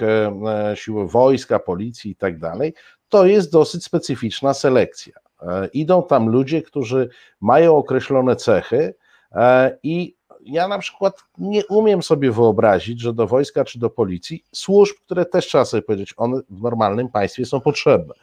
sił 0.74 1.08
wojska, 1.08 1.58
policji 1.58 2.10
i 2.10 2.16
tak 2.16 2.38
dalej, 2.38 2.74
to 3.08 3.26
jest 3.26 3.52
dosyć 3.52 3.84
specyficzna 3.84 4.54
selekcja. 4.54 5.25
E, 5.42 5.66
idą 5.66 6.02
tam 6.02 6.28
ludzie, 6.28 6.62
którzy 6.62 7.08
mają 7.40 7.76
określone 7.76 8.36
cechy 8.36 8.94
e, 9.32 9.78
i 9.82 10.16
ja 10.46 10.68
na 10.68 10.78
przykład 10.78 11.24
nie 11.38 11.66
umiem 11.66 12.02
sobie 12.02 12.32
wyobrazić, 12.32 13.00
że 13.00 13.12
do 13.12 13.26
wojska 13.26 13.64
czy 13.64 13.78
do 13.78 13.90
policji, 13.90 14.44
służb, 14.52 14.96
które 15.04 15.26
też 15.26 15.46
trzeba 15.46 15.64
sobie 15.64 15.82
powiedzieć, 15.82 16.14
one 16.16 16.40
w 16.50 16.62
normalnym 16.62 17.08
państwie 17.08 17.46
są 17.46 17.60
potrzebne, 17.60 18.14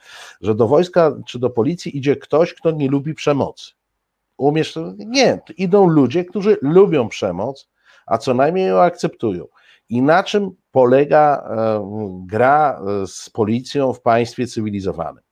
że 0.41 0.56
do 0.56 0.67
wojska 0.67 1.15
czy 1.28 1.39
do 1.39 1.49
policji 1.49 1.97
idzie 1.97 2.15
ktoś, 2.15 2.54
kto 2.54 2.71
nie 2.71 2.89
lubi 2.89 3.13
przemocy. 3.13 3.71
Umiesz? 4.38 4.80
Nie, 4.97 5.39
idą 5.58 5.88
ludzie, 5.88 6.26
którzy 6.26 6.58
lubią 6.62 7.10
przemoc, 7.10 7.69
a 8.06 8.17
co 8.17 8.34
najmniej 8.34 8.67
ją 8.67 8.82
akceptują. 8.82 9.45
I 9.89 10.02
na 10.02 10.23
czym 10.23 10.52
polega 10.71 11.49
e, 11.49 12.23
gra 12.26 12.82
z 13.06 13.30
policją 13.30 13.93
w 13.93 14.02
państwie 14.02 14.47
cywilizowanym? 14.47 15.23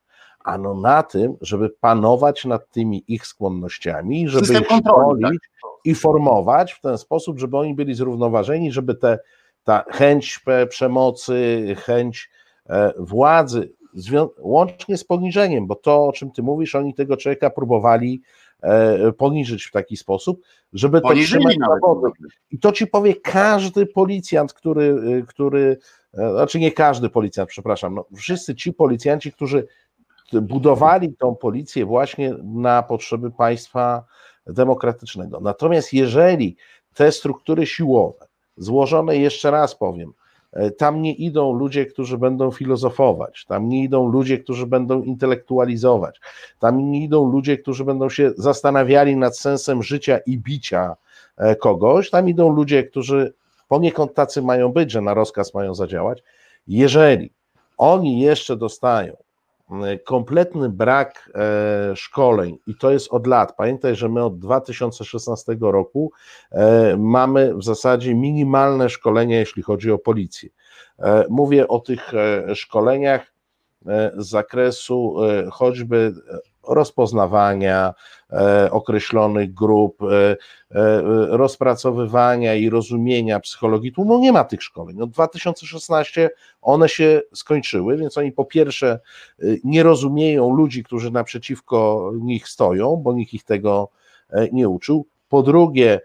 Ano 0.43 0.73
na 0.73 1.03
tym, 1.03 1.35
żeby 1.41 1.69
panować 1.69 2.45
nad 2.45 2.69
tymi 2.69 3.03
ich 3.07 3.27
skłonnościami, 3.27 4.29
żeby 4.29 4.45
System 4.45 4.63
ich 4.63 4.69
kontroli, 4.69 5.21
szkolić 5.21 5.41
i 5.85 5.95
formować 5.95 6.73
w 6.73 6.81
ten 6.81 6.97
sposób, 6.97 7.39
żeby 7.39 7.57
oni 7.57 7.75
byli 7.75 7.95
zrównoważeni, 7.95 8.71
żeby 8.71 8.95
te, 8.95 9.19
ta 9.63 9.83
chęć 9.89 10.39
przemocy, 10.69 11.65
chęć 11.85 12.29
e, 12.69 12.93
władzy, 12.97 13.73
łącznie 14.39 14.97
z 14.97 15.03
poniżeniem, 15.03 15.67
bo 15.67 15.75
to, 15.75 16.05
o 16.07 16.11
czym 16.11 16.31
ty 16.31 16.43
mówisz, 16.43 16.75
oni 16.75 16.93
tego 16.93 17.17
człowieka 17.17 17.49
próbowali 17.49 18.21
e, 18.61 19.11
poniżyć 19.11 19.65
w 19.65 19.71
taki 19.71 19.97
sposób, 19.97 20.41
żeby 20.73 21.01
to 21.01 21.13
trzymać 21.13 21.57
na. 21.57 21.67
I 22.51 22.59
to 22.59 22.71
ci 22.71 22.87
powie 22.87 23.15
każdy 23.15 23.85
policjant, 23.85 24.53
który, 24.53 24.83
y, 24.83 25.25
który 25.27 25.77
e, 26.13 26.31
znaczy 26.31 26.59
nie 26.59 26.71
każdy 26.71 27.09
policjant, 27.09 27.49
przepraszam, 27.49 27.95
no, 27.95 28.05
wszyscy 28.15 28.55
ci 28.55 28.73
policjanci, 28.73 29.31
którzy 29.31 29.67
budowali 30.33 31.13
tą 31.13 31.35
policję 31.35 31.85
właśnie 31.85 32.35
na 32.43 32.83
potrzeby 32.83 33.31
państwa 33.31 34.03
demokratycznego. 34.47 35.39
Natomiast 35.39 35.93
jeżeli 35.93 36.55
te 36.93 37.11
struktury 37.11 37.65
siłowe, 37.65 38.27
złożone 38.57 39.17
jeszcze 39.17 39.51
raz 39.51 39.75
powiem, 39.75 40.13
e, 40.53 40.71
tam 40.71 41.01
nie 41.01 41.13
idą 41.13 41.53
ludzie, 41.53 41.85
którzy 41.85 42.17
będą 42.17 42.51
filozofować, 42.51 43.45
tam 43.45 43.69
nie 43.69 43.83
idą 43.83 44.11
ludzie, 44.11 44.37
którzy 44.37 44.67
będą 44.67 45.01
intelektualizować, 45.01 46.19
tam 46.59 46.91
nie 46.91 47.03
idą 47.03 47.31
ludzie, 47.31 47.57
którzy 47.57 47.85
będą 47.85 48.09
się 48.09 48.31
zastanawiali 48.37 49.15
nad 49.15 49.37
sensem 49.37 49.83
życia 49.83 50.17
i 50.17 50.37
bicia 50.37 50.95
e, 51.37 51.55
kogoś, 51.55 52.09
tam 52.09 52.29
idą 52.29 52.49
ludzie, 52.49 52.83
którzy 52.83 53.33
poniekąd 53.67 54.13
tacy 54.13 54.41
mają 54.41 54.69
być, 54.69 54.91
że 54.91 55.01
na 55.01 55.13
rozkaz 55.13 55.53
mają 55.53 55.75
zadziałać. 55.75 56.23
Jeżeli 56.67 57.31
oni 57.77 58.19
jeszcze 58.19 58.57
dostają 58.57 59.17
kompletny 60.03 60.69
brak 60.69 61.31
e, 61.35 61.95
szkoleń 61.95 62.57
i 62.67 62.75
to 62.75 62.91
jest 62.91 63.07
od 63.13 63.27
lat. 63.27 63.55
Pamiętaj, 63.55 63.95
że 63.95 64.09
my 64.09 64.23
od 64.23 64.39
2016 64.39 65.57
roku 65.61 66.11
e, 66.51 66.97
mamy 66.97 67.55
w 67.55 67.63
zasadzie 67.63 68.15
minimalne 68.15 68.89
szkolenia, 68.89 69.39
jeśli 69.39 69.63
chodzi 69.63 69.91
o 69.91 69.97
policję. 69.97 70.49
E, 70.99 71.25
mówię 71.29 71.67
o 71.67 71.79
tych 71.79 72.13
e, 72.13 72.55
szkoleniach 72.55 73.33
e, 73.87 74.11
z 74.17 74.29
zakresu 74.29 75.15
e, 75.23 75.49
choćby 75.51 76.13
rozpoznawania 76.67 77.93
e, 78.29 78.71
określonych 78.71 79.53
grup, 79.53 80.03
e, 80.03 80.07
e, 80.07 80.37
rozpracowywania 81.29 82.55
i 82.55 82.69
rozumienia 82.69 83.39
psychologii 83.39 83.91
tłumu. 83.91 84.19
Nie 84.19 84.31
ma 84.31 84.43
tych 84.43 84.63
szkoleń. 84.63 85.01
Od 85.01 85.09
2016 85.09 86.29
one 86.61 86.89
się 86.89 87.21
skończyły, 87.33 87.97
więc 87.97 88.17
oni 88.17 88.31
po 88.31 88.45
pierwsze 88.45 88.99
nie 89.63 89.83
rozumieją 89.83 90.55
ludzi, 90.55 90.83
którzy 90.83 91.11
naprzeciwko 91.11 92.11
nich 92.21 92.47
stoją, 92.47 92.95
bo 92.95 93.13
nikt 93.13 93.33
ich 93.33 93.43
tego 93.43 93.89
nie 94.51 94.69
uczył. 94.69 95.05
Po 95.29 95.43
drugie, 95.43 96.01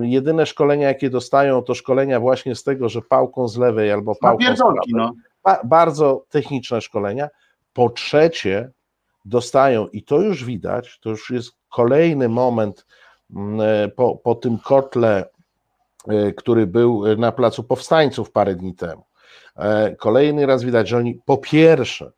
jedyne 0.00 0.46
szkolenia, 0.46 0.88
jakie 0.88 1.10
dostają, 1.10 1.62
to 1.62 1.74
szkolenia 1.74 2.20
właśnie 2.20 2.54
z 2.54 2.64
tego, 2.64 2.88
że 2.88 3.02
pałką 3.02 3.48
z 3.48 3.56
lewej 3.56 3.92
albo 3.92 4.14
pałką 4.14 4.44
z 4.54 4.58
prawej. 4.58 4.78
no. 4.88 5.12
Ba- 5.44 5.60
bardzo 5.64 6.24
techniczne 6.28 6.80
szkolenia. 6.80 7.28
Po 7.72 7.90
trzecie, 7.90 8.70
dostają, 9.24 9.88
i 9.88 10.02
to 10.02 10.20
już 10.20 10.44
widać, 10.44 10.98
to 11.02 11.10
już 11.10 11.30
jest 11.30 11.52
kolejny 11.68 12.28
moment 12.28 12.86
mm, 13.36 13.60
e, 13.60 13.88
po, 13.88 14.16
po 14.16 14.34
tym 14.34 14.58
kotle, 14.58 15.28
e, 16.08 16.32
który 16.32 16.66
był 16.66 17.16
na 17.16 17.32
Placu 17.32 17.64
Powstańców 17.64 18.30
parę 18.30 18.54
dni 18.54 18.74
temu. 18.74 19.04
E, 19.56 19.96
Kolejny 19.96 20.46
raz 20.46 20.62
widać, 20.62 20.88
że 20.88 20.96
oni 20.96 21.20
po 21.24 21.38
pierwsze, 21.38 22.12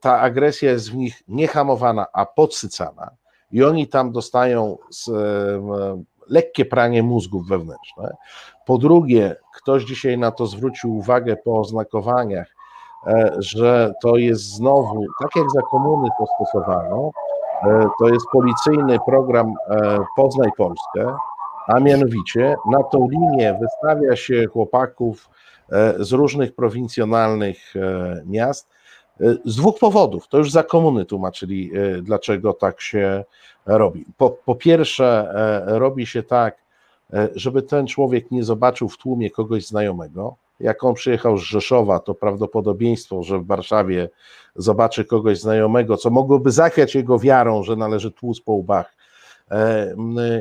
ta 0.00 0.20
agresja 0.20 0.70
jest 0.70 0.90
w 0.90 0.94
nich 0.94 1.22
niehamowana, 1.28 2.06
a 2.12 2.26
podsycana, 2.26 3.10
i 3.52 3.64
oni 3.64 3.88
tam 3.88 4.12
dostają 4.12 4.78
lekkie 6.28 6.64
pranie 6.64 7.02
mózgów 7.02 7.48
wewnętrzne. 7.48 8.16
Po 8.66 8.78
drugie, 8.78 9.36
ktoś 9.56 9.84
dzisiaj 9.84 10.18
na 10.18 10.30
to 10.30 10.46
zwrócił 10.46 10.96
uwagę 10.96 11.36
po 11.36 11.60
oznakowaniach, 11.60 12.54
że 13.38 13.92
to 14.02 14.16
jest 14.16 14.42
znowu, 14.42 15.06
tak 15.22 15.36
jak 15.36 15.50
za 15.50 15.62
komuny 15.62 16.08
to 16.18 16.26
stosowano, 16.36 17.10
e, 17.62 17.88
to 17.98 18.08
jest 18.08 18.26
policyjny 18.32 18.98
program 19.06 19.54
e, 19.70 19.98
Poznaj 20.16 20.50
Polskę, 20.56 21.16
a 21.66 21.80
mianowicie 21.80 22.56
na 22.70 22.82
tą 22.82 23.08
linię 23.10 23.58
wystawia 23.60 24.16
się 24.16 24.46
chłopaków 24.46 25.30
e, 25.72 25.94
z 26.04 26.12
różnych 26.12 26.54
prowincjonalnych 26.54 27.76
e, 27.76 28.22
miast 28.26 28.68
e, 29.20 29.24
z 29.44 29.56
dwóch 29.56 29.78
powodów. 29.78 30.28
To 30.28 30.38
już 30.38 30.50
za 30.50 30.62
komuny 30.62 31.04
tłumaczyli, 31.04 31.70
e, 31.74 32.02
dlaczego 32.02 32.52
tak 32.52 32.80
się 32.80 33.24
robi. 33.66 34.06
Po, 34.16 34.30
po 34.30 34.54
pierwsze, 34.54 35.32
e, 35.66 35.78
robi 35.78 36.06
się 36.06 36.22
tak, 36.22 36.54
e, 36.54 36.69
żeby 37.34 37.62
ten 37.62 37.86
człowiek 37.86 38.30
nie 38.30 38.44
zobaczył 38.44 38.88
w 38.88 38.96
tłumie 38.96 39.30
kogoś 39.30 39.66
znajomego. 39.66 40.36
Jak 40.60 40.84
on 40.84 40.94
przyjechał 40.94 41.38
z 41.38 41.42
Rzeszowa, 41.42 41.98
to 42.00 42.14
prawdopodobieństwo, 42.14 43.22
że 43.22 43.38
w 43.38 43.46
Warszawie 43.46 44.08
zobaczy 44.56 45.04
kogoś 45.04 45.40
znajomego, 45.40 45.96
co 45.96 46.10
mogłoby 46.10 46.50
zachwiać 46.50 46.94
jego 46.94 47.18
wiarą, 47.18 47.62
że 47.62 47.76
należy 47.76 48.10
tłuc 48.10 48.40
po 48.40 48.52
łbach, 48.52 48.94
e, 49.50 49.94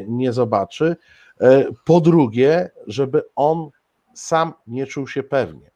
nie 0.07 0.33
zobaczy. 0.33 0.95
E, 1.41 1.65
Po 1.85 2.01
drugie, 2.01 2.69
żeby 2.87 3.21
on 3.35 3.69
sam 4.13 4.53
nie 4.67 4.87
czuł 4.87 5.07
się 5.07 5.23
pewnie, 5.23 5.71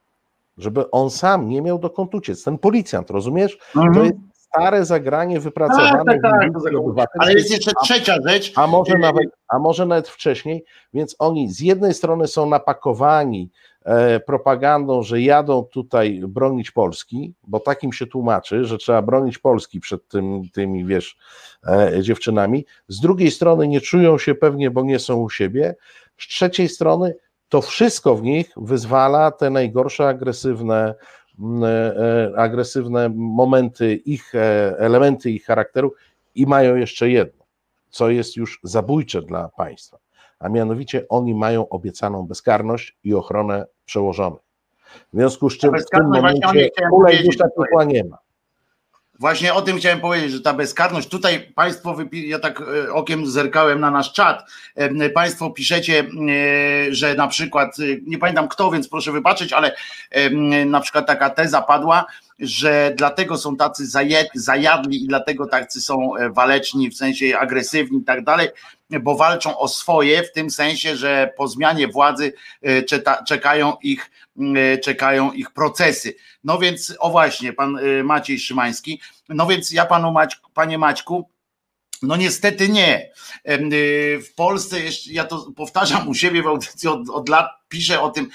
żeby 0.57 0.91
on 0.91 1.09
sam 1.09 1.49
nie 1.49 1.61
miał 1.61 1.79
dokąd 1.79 2.15
uciec. 2.15 2.43
Ten 2.43 2.57
policjant, 2.57 3.09
rozumiesz? 3.09 3.57
To 3.73 3.81
Mhm. 3.81 4.05
jest 4.05 4.17
stare 4.53 4.85
zagranie 4.85 5.39
wypracowane 5.39 6.03
Tak, 6.05 6.21
tak, 6.21 6.51
tak. 6.95 7.07
Ale 7.19 7.33
jest 7.33 7.51
jeszcze 7.51 7.71
trzecia 7.83 8.17
rzecz. 8.27 8.51
A 8.55 8.67
może 8.67 8.97
nawet, 8.97 9.27
a 9.47 9.59
może 9.59 9.85
nawet 9.85 10.07
wcześniej, 10.07 10.63
więc 10.93 11.15
oni 11.19 11.53
z 11.53 11.59
jednej 11.59 11.93
strony 11.93 12.27
są 12.27 12.49
napakowani 12.49 13.49
e, 13.85 14.19
propagandą, 14.19 15.03
że 15.03 15.21
jadą 15.21 15.63
tutaj 15.63 16.21
bronić 16.27 16.71
Polski, 16.71 17.33
bo 17.47 17.59
takim 17.59 17.93
się 17.93 18.07
tłumaczy, 18.07 18.65
że 18.65 18.77
trzeba 18.77 19.01
bronić 19.01 19.37
Polski 19.37 19.79
przed 19.79 20.07
tym, 20.07 20.41
tymi, 20.53 20.85
wiesz, 20.85 21.17
e, 21.67 22.01
dziewczynami. 22.01 22.65
Z 22.87 22.99
drugiej 22.99 23.31
strony 23.31 23.67
nie 23.67 23.81
czują 23.81 24.17
się 24.17 24.35
pewnie, 24.35 24.71
bo 24.71 24.83
nie 24.83 24.99
są 24.99 25.15
u 25.15 25.29
siebie. 25.29 25.75
Z 26.17 26.27
trzeciej 26.27 26.69
strony 26.69 27.15
to 27.49 27.61
wszystko 27.61 28.15
w 28.15 28.23
nich 28.23 28.51
wyzwala 28.57 29.31
te 29.31 29.49
najgorsze 29.49 30.07
agresywne, 30.07 30.95
agresywne 32.35 33.09
momenty 33.15 33.95
ich, 33.95 34.35
e, 34.35 34.75
elementy 34.79 35.31
ich 35.31 35.45
charakteru 35.45 35.93
i 36.35 36.45
mają 36.45 36.75
jeszcze 36.75 37.09
jedno 37.09 37.43
co 37.93 38.09
jest 38.09 38.37
już 38.37 38.59
zabójcze 38.63 39.21
dla 39.21 39.49
państwa, 39.49 39.97
a 40.39 40.49
mianowicie 40.49 41.05
oni 41.09 41.35
mają 41.35 41.69
obiecaną 41.69 42.27
bezkarność 42.27 42.97
i 43.03 43.13
ochronę 43.13 43.65
przełożonych. 43.85 44.41
W 45.13 45.17
związku 45.17 45.49
z 45.49 45.57
czym 45.57 45.71
w 45.79 45.89
tym 45.89 46.05
momencie 46.05 46.69
dusza 47.25 47.45
to 47.55 47.63
piekła 47.63 47.83
nie 47.83 48.03
ma. 48.03 48.17
Właśnie 49.23 49.53
o 49.53 49.61
tym 49.61 49.77
chciałem 49.77 49.99
powiedzieć, 49.99 50.31
że 50.31 50.41
ta 50.41 50.53
bezkarność, 50.53 51.07
tutaj 51.07 51.51
Państwo, 51.55 51.97
ja 52.11 52.39
tak 52.39 52.61
e, 52.61 52.93
okiem 52.93 53.27
zerkałem 53.27 53.79
na 53.79 53.91
nasz 53.91 54.13
czat, 54.13 54.51
Państwo 55.13 55.49
piszecie, 55.49 55.99
e, 55.99 56.93
że 56.93 57.15
na 57.15 57.27
przykład, 57.27 57.79
e, 57.79 57.83
nie 58.05 58.17
pamiętam 58.17 58.47
kto, 58.47 58.71
więc 58.71 58.89
proszę 58.89 59.11
wybaczyć, 59.11 59.53
ale 59.53 59.75
na 60.65 60.79
przykład 60.79 61.07
taka 61.07 61.29
teza 61.29 61.61
padła, 61.61 62.05
że 62.39 62.93
dlatego 62.97 63.37
są 63.37 63.55
tacy 63.55 63.83
zajadli 64.35 65.03
i 65.03 65.07
dlatego 65.07 65.47
tacy 65.47 65.81
są 65.81 66.15
e, 66.15 66.29
waleczni, 66.29 66.89
w 66.89 66.97
sensie 66.97 67.37
agresywni 67.39 67.99
i 67.99 68.03
tak 68.03 68.23
dalej, 68.23 68.49
bo 68.89 69.15
walczą 69.15 69.57
o 69.57 69.67
swoje, 69.67 70.23
w 70.23 70.31
tym 70.31 70.49
sensie, 70.49 70.95
że 70.95 71.33
po 71.37 71.47
zmianie 71.47 71.87
władzy 71.87 72.33
e, 72.61 72.83
czekają 73.27 73.73
ich, 73.83 74.11
e, 74.55 74.77
czekają 74.77 75.31
ich 75.31 75.51
procesy. 75.51 76.15
No 76.43 76.57
więc, 76.57 76.95
o 76.99 77.09
właśnie, 77.09 77.53
pan 77.53 77.79
Maciej 78.03 78.39
Szymański, 78.39 79.01
no 79.29 79.47
więc 79.47 79.71
ja 79.71 79.85
panu 79.85 80.11
Maćku, 80.11 80.51
panie 80.53 80.77
Maćku, 80.77 81.29
no 82.03 82.15
niestety 82.15 82.69
nie. 82.69 83.11
Y, 83.49 84.19
W 84.21 84.35
Polsce, 84.35 84.77
ja 85.11 85.23
to 85.23 85.51
powtarzam 85.55 86.07
u 86.09 86.13
siebie 86.13 86.43
w 86.43 86.47
audycji 86.47 86.89
od, 86.89 87.09
od 87.09 87.29
lat, 87.29 87.47
piszę 87.69 88.01
o 88.01 88.09
tym 88.09 88.29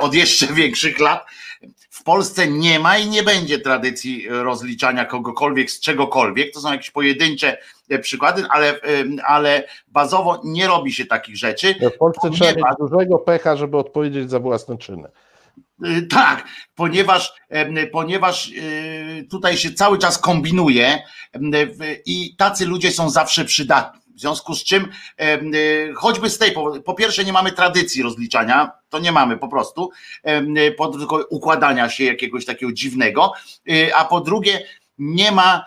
od 0.00 0.14
jeszcze 0.14 0.46
większych 0.62 0.98
lat. 1.00 1.26
W 1.90 2.02
Polsce 2.02 2.48
nie 2.48 2.78
ma 2.80 2.98
i 2.98 3.08
nie 3.08 3.22
będzie 3.22 3.58
tradycji 3.58 4.26
rozliczania 4.28 5.04
kogokolwiek 5.04 5.70
z 5.70 5.80
czegokolwiek. 5.80 6.54
To 6.54 6.60
są 6.60 6.72
jakieś 6.72 6.90
pojedyncze 6.90 7.58
e, 7.90 7.98
przykłady, 7.98 8.44
ale, 8.50 8.80
ale 9.26 9.68
bazowo 9.88 10.40
nie 10.44 10.66
robi 10.66 10.92
się 10.92 11.06
takich 11.06 11.36
rzeczy. 11.36 11.74
W 11.94 11.98
Polsce 11.98 12.30
trzeba 12.30 12.50
mieć 12.50 12.54
Ponieważ- 12.60 12.76
dużego 12.90 13.18
pecha, 13.18 13.56
żeby 13.56 13.76
odpowiedzieć 13.76 14.30
za 14.30 14.38
własne 14.40 14.78
czyny. 14.78 15.08
Y, 15.86 16.02
Tak, 16.02 16.48
ponieważ, 16.74 17.32
ponieważ 17.92 18.48
y, 18.48 19.26
tutaj 19.30 19.58
się 19.58 19.72
cały 19.72 19.98
czas 19.98 20.18
kombinuje 20.18 21.02
i 22.06 22.36
tacy 22.36 22.66
ludzie 22.66 22.90
są 22.90 23.10
zawsze 23.10 23.44
przydatni. 23.44 24.00
W 24.14 24.20
związku 24.20 24.54
z 24.54 24.64
czym, 24.64 24.88
y, 25.54 25.92
choćby 25.96 26.30
z 26.30 26.38
tej, 26.38 26.52
po, 26.84 26.94
pierwsze, 26.94 27.24
nie 27.24 27.32
mamy 27.32 27.52
tradycji 27.52 28.02
rozliczania, 28.02 28.70
to 28.88 28.98
nie 28.98 29.12
mamy 29.12 29.36
po 29.36 29.48
prostu, 29.48 29.90
po, 30.76 30.88
tylko 30.88 31.24
układania 31.30 31.90
się 31.90 32.04
jakiegoś 32.04 32.44
takiego 32.44 32.72
dziwnego, 32.72 33.32
a 33.96 34.04
po 34.04 34.20
drugie, 34.20 34.66
nie 34.98 35.32
ma 35.32 35.64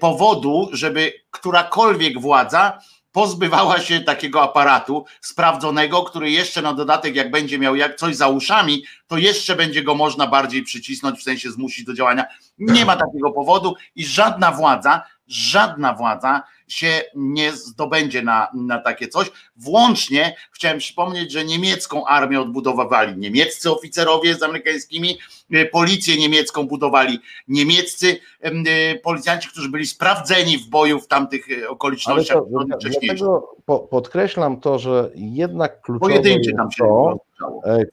powodu, 0.00 0.68
żeby 0.72 1.12
którakolwiek 1.30 2.20
władza 2.20 2.78
pozbywała 3.14 3.80
się 3.80 4.00
takiego 4.00 4.42
aparatu 4.42 5.04
sprawdzonego, 5.20 6.02
który 6.02 6.30
jeszcze 6.30 6.62
na 6.62 6.74
dodatek, 6.74 7.16
jak 7.16 7.30
będzie 7.30 7.58
miał 7.58 7.76
jak 7.76 7.96
coś 7.96 8.16
za 8.16 8.28
uszami, 8.28 8.84
to 9.06 9.18
jeszcze 9.18 9.56
będzie 9.56 9.82
go 9.82 9.94
można 9.94 10.26
bardziej 10.26 10.62
przycisnąć, 10.62 11.20
w 11.20 11.22
sensie 11.22 11.50
zmusić 11.50 11.84
do 11.84 11.94
działania. 11.94 12.24
Nie 12.58 12.84
ma 12.84 12.96
takiego 12.96 13.32
powodu 13.32 13.74
i 13.96 14.04
żadna 14.04 14.52
władza, 14.52 15.02
żadna 15.26 15.92
władza 15.92 16.42
się 16.68 17.02
nie 17.14 17.52
zdobędzie 17.52 18.22
na, 18.22 18.48
na 18.54 18.78
takie 18.78 19.08
coś. 19.08 19.30
Włącznie 19.56 20.36
chciałem 20.52 20.78
przypomnieć, 20.78 21.32
że 21.32 21.44
niemiecką 21.44 22.06
armię 22.06 22.40
odbudowywali 22.40 23.18
niemieccy 23.18 23.70
oficerowie 23.70 24.34
z 24.34 24.42
amerykańskimi, 24.42 25.18
e, 25.50 25.64
policję 25.64 26.16
niemiecką 26.16 26.66
budowali 26.66 27.18
niemieccy 27.48 28.16
e, 28.40 28.94
policjanci, 28.94 29.48
którzy 29.48 29.68
byli 29.68 29.86
sprawdzeni 29.86 30.58
w 30.58 30.68
boju 30.68 31.00
w 31.00 31.08
tamtych 31.08 31.46
e, 31.62 31.68
okolicznościach. 31.68 32.36
To, 32.36 32.64
dlatego 32.80 33.56
podkreślam 33.90 34.60
to, 34.60 34.78
że 34.78 35.10
jednak 35.14 35.80
kluczowe 35.80 36.14
jest 36.14 36.50
to, 36.78 37.18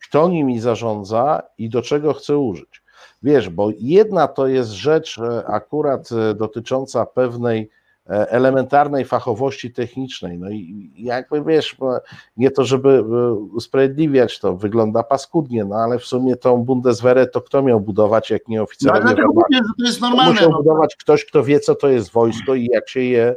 kto 0.04 0.30
nimi 0.30 0.60
zarządza 0.60 1.42
i 1.58 1.70
do 1.70 1.82
czego 1.82 2.14
chce 2.14 2.38
użyć. 2.38 2.82
Wiesz, 3.24 3.50
bo 3.50 3.70
jedna 3.80 4.28
to 4.28 4.48
jest 4.48 4.72
rzecz 4.72 5.20
akurat 5.48 6.10
dotycząca 6.36 7.06
pewnej 7.06 7.70
elementarnej 8.06 9.06
fachowości 9.06 9.72
technicznej. 9.72 10.40
No 10.40 10.50
i 10.50 10.92
jakby 10.96 11.44
wiesz, 11.44 11.76
nie 12.38 12.52
to, 12.52 12.66
żeby 12.66 12.90
e, 12.90 13.34
usprawiedliwiać 13.34 14.40
to, 14.40 14.58
wygląda 14.58 15.04
paskudnie, 15.04 15.66
no 15.66 15.76
ale 15.76 16.00
w 16.00 16.06
sumie 16.06 16.36
tą 16.36 16.64
Bundeswehrę 16.64 17.28
to 17.28 17.42
kto 17.42 17.64
miał 17.64 17.80
budować, 17.80 18.30
jak 18.30 18.48
nie 18.48 18.64
oficerowie? 18.64 19.00
No, 19.00 19.06
dlatego 19.06 19.28
mówię, 19.34 19.58
że 19.68 19.74
to 19.80 19.86
jest 19.86 20.02
normalne. 20.02 20.32
Musiał 20.32 20.52
no. 20.52 20.58
budować 20.58 20.96
ktoś, 20.96 21.26
kto 21.26 21.44
wie, 21.44 21.60
co 21.60 21.76
to 21.76 21.90
jest 21.90 22.12
wojsko 22.12 22.56
i 22.56 22.66
jak 22.66 22.90
się 22.90 23.00
je 23.00 23.36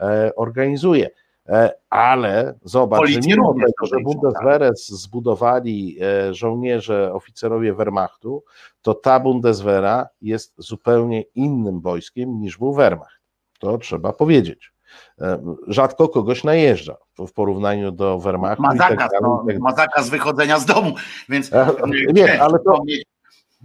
e, 0.00 0.30
organizuje. 0.36 1.10
E, 1.48 1.74
ale 1.90 2.54
zobacz, 2.64 3.08
że 3.08 3.20
mimo 3.26 3.54
tego, 3.54 3.86
że 3.86 3.96
Bundeswehrę 4.04 4.68
tak. 4.68 4.76
zbudowali 4.76 5.98
e, 6.02 6.34
żołnierze, 6.34 7.12
oficerowie 7.12 7.74
Wehrmachtu, 7.74 8.44
to 8.82 8.94
ta 8.94 9.20
Bundeswehra 9.20 10.08
jest 10.20 10.54
zupełnie 10.58 11.22
innym 11.34 11.80
wojskiem 11.80 12.40
niż 12.40 12.58
był 12.58 12.74
Wehrmacht 12.74 13.21
to 13.62 13.78
trzeba 13.78 14.12
powiedzieć. 14.12 14.72
E, 15.20 15.42
rzadko 15.66 16.08
kogoś 16.08 16.44
najeżdża 16.44 16.96
w 17.18 17.32
porównaniu 17.32 17.92
do 17.92 18.18
Wehrmachtu. 18.18 18.62
Ma 18.62 18.76
zakaz, 18.76 19.10
tak 19.10 19.20
no, 19.22 19.44
tak 19.48 19.58
ma 19.58 19.74
zakaz 19.74 20.10
wychodzenia 20.10 20.58
z 20.58 20.66
domu, 20.66 20.94
więc... 21.28 21.52
E, 21.52 21.66
nie, 22.12 22.42
ale 22.42 22.58
to 22.58 22.82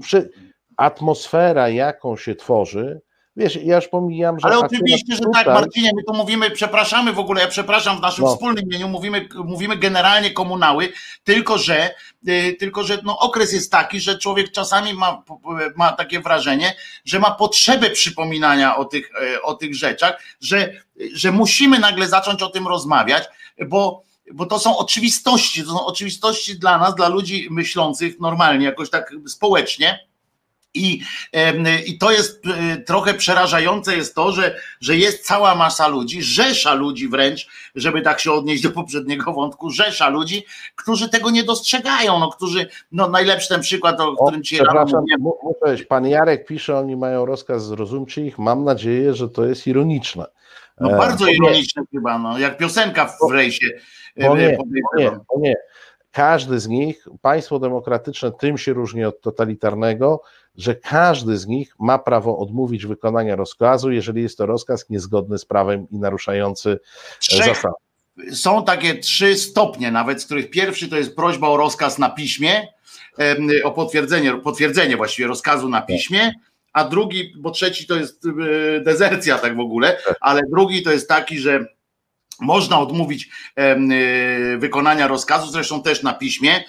przy, 0.01 0.29
atmosfera, 0.77 1.69
jaką 1.69 2.17
się 2.17 2.35
tworzy, 2.35 3.01
Wiesz, 3.37 3.59
ja 3.63 3.75
już 3.75 3.87
pomijam, 3.87 4.39
że. 4.39 4.45
Ale 4.45 4.59
oczywiście, 4.59 5.15
że 5.15 5.21
tak, 5.33 5.47
Marcinie, 5.47 5.91
my 5.95 6.03
tu 6.03 6.13
mówimy, 6.13 6.51
przepraszamy 6.51 7.13
w 7.13 7.19
ogóle, 7.19 7.41
ja 7.41 7.47
przepraszam 7.47 7.97
w 7.97 8.01
naszym 8.01 8.25
no. 8.25 8.33
wspólnym 8.33 8.65
imieniu, 8.65 8.87
mówimy, 8.87 9.29
mówimy 9.45 9.77
generalnie 9.77 10.31
komunały, 10.31 10.89
tylko 11.23 11.57
że, 11.57 11.93
y, 12.27 12.55
tylko 12.59 12.83
że 12.83 12.97
no, 13.03 13.19
okres 13.19 13.53
jest 13.53 13.71
taki, 13.71 13.99
że 13.99 14.17
człowiek 14.17 14.51
czasami 14.51 14.93
ma, 14.93 15.23
ma 15.75 15.91
takie 15.91 16.19
wrażenie, 16.19 16.75
że 17.05 17.19
ma 17.19 17.31
potrzebę 17.31 17.89
przypominania 17.89 18.77
o 18.77 18.85
tych, 18.85 19.11
e, 19.35 19.41
o 19.41 19.53
tych 19.53 19.75
rzeczach, 19.75 20.23
że, 20.41 20.73
że 21.13 21.31
musimy 21.31 21.79
nagle 21.79 22.07
zacząć 22.07 22.41
o 22.43 22.49
tym 22.49 22.67
rozmawiać, 22.67 23.23
bo 23.67 24.07
bo 24.33 24.45
to 24.45 24.59
są 24.59 24.77
oczywistości, 24.77 25.63
to 25.63 25.69
są 25.69 25.85
oczywistości 25.85 26.59
dla 26.59 26.77
nas, 26.77 26.95
dla 26.95 27.07
ludzi 27.07 27.47
myślących 27.51 28.19
normalnie, 28.19 28.65
jakoś 28.65 28.89
tak 28.89 29.13
społecznie, 29.27 30.06
i, 30.77 31.01
I 31.85 31.97
to 31.97 32.11
jest 32.11 32.43
e, 32.45 32.77
trochę 32.77 33.13
przerażające 33.13 33.97
jest 33.97 34.15
to, 34.15 34.31
że, 34.31 34.55
że 34.81 34.97
jest 34.97 35.25
cała 35.25 35.55
masa 35.55 35.87
ludzi, 35.87 36.21
rzesza 36.21 36.73
ludzi 36.73 37.07
wręcz, 37.07 37.47
żeby 37.75 38.01
tak 38.01 38.19
się 38.19 38.31
odnieść 38.31 38.63
do 38.63 38.71
poprzedniego 38.71 39.33
wątku, 39.33 39.69
rzesza 39.69 40.09
ludzi, 40.09 40.45
którzy 40.75 41.09
tego 41.09 41.29
nie 41.29 41.43
dostrzegają, 41.43 42.19
no, 42.19 42.29
którzy, 42.29 42.67
no 42.91 43.09
najlepszy 43.09 43.49
ten 43.49 43.61
przykład, 43.61 43.99
o 43.99 44.15
którym 44.15 44.43
ci 44.43 44.57
rano 44.57 45.03
mówiłem. 45.19 45.85
Pan 45.89 46.07
Jarek 46.07 46.45
pisze, 46.45 46.77
oni 46.77 46.95
mają 46.95 47.25
rozkaz 47.25 47.65
zrozumcie 47.65 48.25
ich, 48.25 48.39
mam 48.39 48.63
nadzieję, 48.63 49.13
że 49.13 49.29
to 49.29 49.45
jest 49.45 49.67
ironiczne. 49.67 50.25
No 50.79 50.91
e, 50.91 50.97
bardzo 50.97 51.27
ironiczne 51.27 51.83
chyba, 51.91 52.17
no, 52.17 52.39
jak 52.39 52.57
piosenka 52.57 53.05
w 53.29 53.31
rejsie. 53.31 53.67
E, 54.15 54.35
nie, 54.35 54.57
bo 54.57 54.63
nie, 54.97 55.11
bo 55.11 55.39
nie. 55.39 55.55
Każdy 56.11 56.59
z 56.59 56.67
nich, 56.67 57.07
państwo 57.21 57.59
demokratyczne 57.59 58.31
tym 58.31 58.57
się 58.57 58.73
różni 58.73 59.05
od 59.05 59.21
totalitarnego, 59.21 60.21
że 60.57 60.75
każdy 60.75 61.37
z 61.37 61.47
nich 61.47 61.75
ma 61.79 61.99
prawo 61.99 62.37
odmówić 62.37 62.85
wykonania 62.85 63.35
rozkazu, 63.35 63.91
jeżeli 63.91 64.21
jest 64.21 64.37
to 64.37 64.45
rozkaz 64.45 64.89
niezgodny 64.89 65.37
z 65.37 65.45
prawem 65.45 65.87
i 65.91 65.97
naruszający 65.97 66.79
e, 67.33 67.37
zasady. 67.37 67.75
Są 68.31 68.65
takie 68.65 68.95
trzy 68.95 69.35
stopnie, 69.35 69.91
nawet 69.91 70.21
z 70.21 70.25
których 70.25 70.49
pierwszy 70.49 70.89
to 70.89 70.97
jest 70.97 71.15
prośba 71.15 71.47
o 71.49 71.57
rozkaz 71.57 71.99
na 71.99 72.09
piśmie, 72.09 72.67
o 73.63 73.71
potwierdzenie, 73.71 74.33
potwierdzenie 74.33 74.97
właściwie 74.97 75.27
rozkazu 75.27 75.69
na 75.69 75.81
piśmie, 75.81 76.31
a 76.73 76.83
drugi, 76.83 77.33
bo 77.37 77.51
trzeci 77.51 77.87
to 77.87 77.95
jest 77.95 78.25
e, 78.25 78.81
dezercja 78.81 79.37
tak 79.37 79.55
w 79.55 79.59
ogóle, 79.59 79.97
tak. 80.05 80.17
ale 80.21 80.41
drugi 80.51 80.83
to 80.83 80.91
jest 80.91 81.09
taki, 81.09 81.39
że 81.39 81.76
można 82.41 82.79
odmówić 82.79 83.29
y, 84.53 84.57
wykonania 84.57 85.07
rozkazu, 85.07 85.51
zresztą 85.51 85.81
też 85.81 86.03
na 86.03 86.13
piśmie 86.13 86.63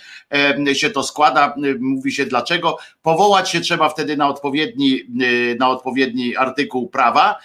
się 0.73 0.91
to 0.91 1.03
składa, 1.03 1.55
mówi 1.81 2.13
się 2.13 2.27
dlaczego. 2.27 2.77
Powołać 3.03 3.51
się 3.51 3.61
trzeba 3.61 3.89
wtedy 3.89 4.17
na 4.17 4.29
odpowiedni, 4.29 5.01
y, 5.23 5.57
na 5.59 5.69
odpowiedni 5.71 6.37
artykuł 6.37 6.89
prawa. 6.89 7.39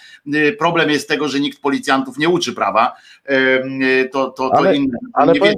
Problem 0.58 0.90
jest 0.90 1.08
tego, 1.08 1.28
że 1.28 1.40
nikt 1.40 1.60
policjantów 1.60 2.18
nie 2.18 2.28
uczy 2.28 2.52
prawa. 2.52 2.92
To, 4.12 4.30
to, 4.30 4.50
to 4.50 4.56
ale, 4.56 4.76
inne. 4.76 4.98
Ale 5.12 5.32
nie 5.32 5.54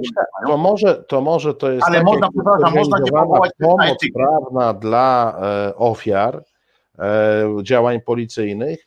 to, 0.47 0.57
może, 0.57 0.95
to 0.95 1.21
może 1.21 1.53
to 1.53 1.71
jest. 1.71 1.87
Ale 1.87 2.03
można, 2.03 2.29
przepraszam, 2.31 2.73
można 2.73 2.99
nie 2.99 3.11
powołać 3.11 3.51
pomoc 3.59 3.97
prawna 4.13 4.73
dla 4.73 5.39
e, 5.41 5.75
ofiar 5.75 6.43
e, 6.99 7.45
działań 7.63 8.01
policyjnych 8.01 8.86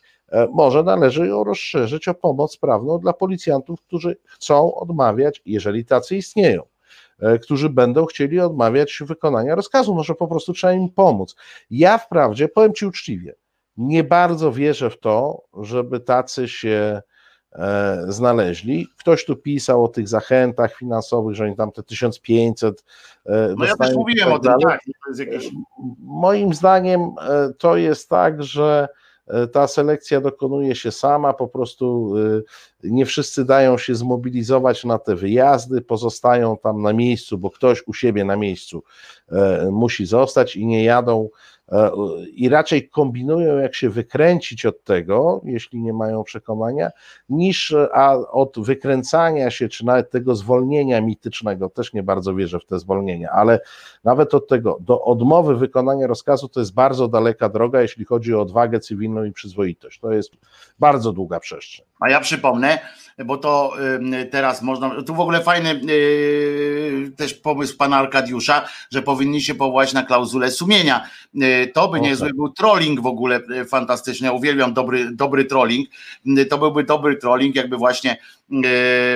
może 0.51 0.83
należy 0.83 1.27
ją 1.27 1.43
rozszerzyć 1.43 2.07
o 2.07 2.13
pomoc 2.13 2.57
prawną 2.57 2.99
dla 2.99 3.13
policjantów, 3.13 3.81
którzy 3.81 4.17
chcą 4.25 4.75
odmawiać, 4.75 5.41
jeżeli 5.45 5.85
tacy 5.85 6.15
istnieją, 6.15 6.63
e, 7.19 7.39
którzy 7.39 7.69
będą 7.69 8.05
chcieli 8.05 8.39
odmawiać 8.39 8.99
wykonania 9.05 9.55
rozkazu. 9.55 9.95
Może 9.95 10.15
po 10.15 10.27
prostu 10.27 10.53
trzeba 10.53 10.73
im 10.73 10.89
pomóc. 10.89 11.35
Ja 11.69 11.97
wprawdzie, 11.97 12.47
powiem 12.47 12.73
Ci 12.73 12.85
uczciwie, 12.85 13.35
nie 13.77 14.03
bardzo 14.03 14.51
wierzę 14.51 14.89
w 14.89 14.99
to, 14.99 15.41
żeby 15.61 15.99
tacy 15.99 16.47
się 16.47 17.01
e, 17.51 18.01
znaleźli. 18.07 18.87
Ktoś 18.97 19.25
tu 19.25 19.35
pisał 19.35 19.83
o 19.83 19.87
tych 19.87 20.07
zachętach 20.07 20.75
finansowych, 20.75 21.35
że 21.35 21.43
oni 21.43 21.55
tam 21.55 21.71
te 21.71 21.83
1500 21.83 22.83
No 23.57 23.65
ja 23.65 23.75
też 23.75 23.95
mówiłem 23.95 24.29
tak 24.29 24.37
o 24.37 24.39
tym, 24.39 24.53
tak. 24.69 24.79
Moim 25.99 26.53
zdaniem 26.53 27.11
to 27.57 27.77
jest 27.77 28.09
tak, 28.09 28.43
że 28.43 28.87
E, 28.87 29.00
ta 29.51 29.67
selekcja 29.67 30.21
dokonuje 30.21 30.75
się 30.75 30.91
sama, 30.91 31.33
po 31.33 31.47
prostu 31.47 32.13
e, 32.83 32.89
nie 32.89 33.05
wszyscy 33.05 33.45
dają 33.45 33.77
się 33.77 33.95
zmobilizować 33.95 34.83
na 34.83 34.99
te 34.99 35.15
wyjazdy, 35.15 35.81
pozostają 35.81 36.57
tam 36.57 36.81
na 36.81 36.93
miejscu, 36.93 37.37
bo 37.37 37.49
ktoś 37.51 37.87
u 37.87 37.93
siebie 37.93 38.25
na 38.25 38.35
miejscu 38.35 38.83
e, 39.31 39.69
musi 39.71 40.05
zostać 40.05 40.55
i 40.55 40.65
nie 40.65 40.83
jadą. 40.83 41.29
E, 41.29 41.50
i 42.33 42.49
raczej 42.49 42.89
kombinują, 42.89 43.57
jak 43.57 43.75
się 43.75 43.89
wykręcić 43.89 44.65
od 44.65 44.83
tego, 44.83 45.41
jeśli 45.43 45.81
nie 45.81 45.93
mają 45.93 46.23
przekonania, 46.23 46.89
niż 47.29 47.75
a 47.93 48.13
od 48.31 48.59
wykręcania 48.59 49.51
się, 49.51 49.69
czy 49.69 49.85
nawet 49.85 50.09
tego 50.09 50.35
zwolnienia 50.35 51.01
mitycznego, 51.01 51.69
też 51.69 51.93
nie 51.93 52.03
bardzo 52.03 52.35
wierzę 52.35 52.59
w 52.59 52.65
te 52.65 52.79
zwolnienia, 52.79 53.29
ale 53.29 53.59
nawet 54.03 54.33
od 54.33 54.47
tego, 54.47 54.77
do 54.81 55.03
odmowy 55.03 55.55
wykonania 55.55 56.07
rozkazu 56.07 56.49
to 56.49 56.59
jest 56.59 56.73
bardzo 56.73 57.07
daleka 57.07 57.49
droga, 57.49 57.81
jeśli 57.81 58.05
chodzi 58.05 58.35
o 58.35 58.41
odwagę 58.41 58.79
cywilną 58.79 59.23
i 59.23 59.31
przyzwoitość. 59.31 59.99
To 59.99 60.11
jest 60.11 60.31
bardzo 60.79 61.13
długa 61.13 61.39
przestrzeń. 61.39 61.90
A 62.01 62.09
ja 62.09 62.19
przypomnę, 62.19 62.79
bo 63.25 63.37
to 63.37 63.73
teraz 64.31 64.61
można, 64.61 65.03
tu 65.03 65.15
w 65.15 65.19
ogóle 65.19 65.41
fajny 65.41 65.81
yy, 65.83 67.11
też 67.17 67.33
pomysł 67.33 67.77
pana 67.77 67.97
Arkadiusza, 67.97 68.67
że 68.91 69.01
powinni 69.01 69.41
się 69.41 69.55
powołać 69.55 69.93
na 69.93 70.03
klauzulę 70.03 70.51
sumienia. 70.51 71.07
Yy, 71.33 71.67
to 71.73 71.87
by 71.87 72.01
niezły 72.01 72.33
był 72.33 72.49
trolling 72.49 72.99
w 73.01 73.05
ogóle 73.05 73.39
yy, 73.49 73.65
fantastyczny. 73.65 74.27
Ja 74.27 74.33
uwielbiam 74.33 74.73
dobry, 74.73 75.11
dobry 75.11 75.45
trolling. 75.45 75.89
To 76.49 76.57
byłby 76.57 76.83
dobry 76.83 77.15
trolling, 77.15 77.55
jakby 77.55 77.77
właśnie 77.77 78.17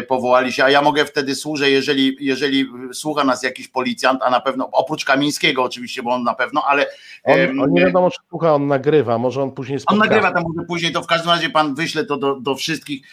powołali 0.07 0.53
się, 0.53 0.63
a 0.63 0.69
ja 0.69 0.81
mogę 0.81 1.05
wtedy 1.05 1.35
służę, 1.35 1.69
jeżeli, 1.69 2.17
jeżeli 2.19 2.69
słucha 2.93 3.23
nas 3.23 3.43
jakiś 3.43 3.67
policjant, 3.67 4.21
a 4.23 4.29
na 4.29 4.39
pewno, 4.39 4.69
oprócz 4.71 5.05
Kamińskiego 5.05 5.63
oczywiście, 5.63 6.03
bo 6.03 6.11
on 6.11 6.23
na 6.23 6.33
pewno, 6.33 6.63
ale... 6.67 6.85
On, 7.23 7.59
on 7.59 7.71
nie 7.71 7.85
wiadomo, 7.85 8.11
czy 8.11 8.17
słucha, 8.29 8.53
on 8.53 8.67
nagrywa, 8.67 9.17
może 9.17 9.43
on 9.43 9.51
później 9.51 9.79
spotka. 9.79 9.93
On 9.93 9.99
nagrywa, 9.99 10.31
tam 10.31 10.43
może 10.43 10.67
później, 10.67 10.91
to 10.91 11.01
w 11.01 11.07
każdym 11.07 11.29
razie 11.31 11.49
pan 11.49 11.75
wyśle 11.75 12.05
to 12.05 12.17
do, 12.17 12.35
do 12.35 12.55
wszystkich 12.55 13.07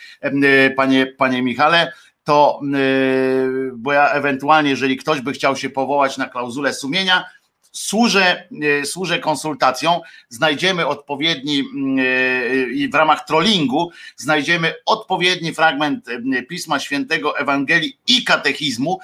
panie, 0.77 1.07
panie 1.19 1.43
Michale, 1.43 1.93
to 2.25 2.61
yy, 2.73 3.73
bo 3.77 3.93
ja 3.93 4.09
ewentualnie, 4.09 4.71
jeżeli 4.71 4.97
ktoś 4.97 5.21
by 5.21 5.33
chciał 5.33 5.57
się 5.57 5.71
powołać 5.71 6.19
na 6.19 6.29
klauzulę 6.29 6.73
sumienia, 6.73 7.25
służę, 7.73 8.49
e, 8.81 8.85
służę 8.85 9.19
konsultacją, 9.19 10.01
znajdziemy 10.29 10.87
odpowiedni 10.87 11.61
mm, 11.61 11.99
e, 11.99 12.73
i 12.73 12.89
w 12.89 12.95
ramach 12.95 13.25
trollingu 13.25 13.91
znajdziemy 14.17 14.75
odpowiedni 14.87 15.55
fragment 15.55 16.07
Pisma 16.49 16.79
Świętego, 16.79 17.39
Ewangelii 17.39 17.99
i 18.07 18.25
katechizmu 18.25 19.01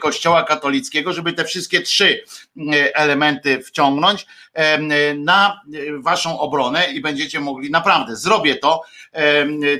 Kościoła 0.00 0.42
katolickiego, 0.42 1.12
żeby 1.12 1.32
te 1.32 1.44
wszystkie 1.44 1.80
trzy 1.80 2.24
elementy 2.94 3.62
wciągnąć 3.62 4.26
na 5.16 5.60
waszą 5.98 6.40
obronę 6.40 6.92
i 6.92 7.00
będziecie 7.00 7.40
mogli, 7.40 7.70
naprawdę, 7.70 8.16
zrobię 8.16 8.54
to, 8.54 8.82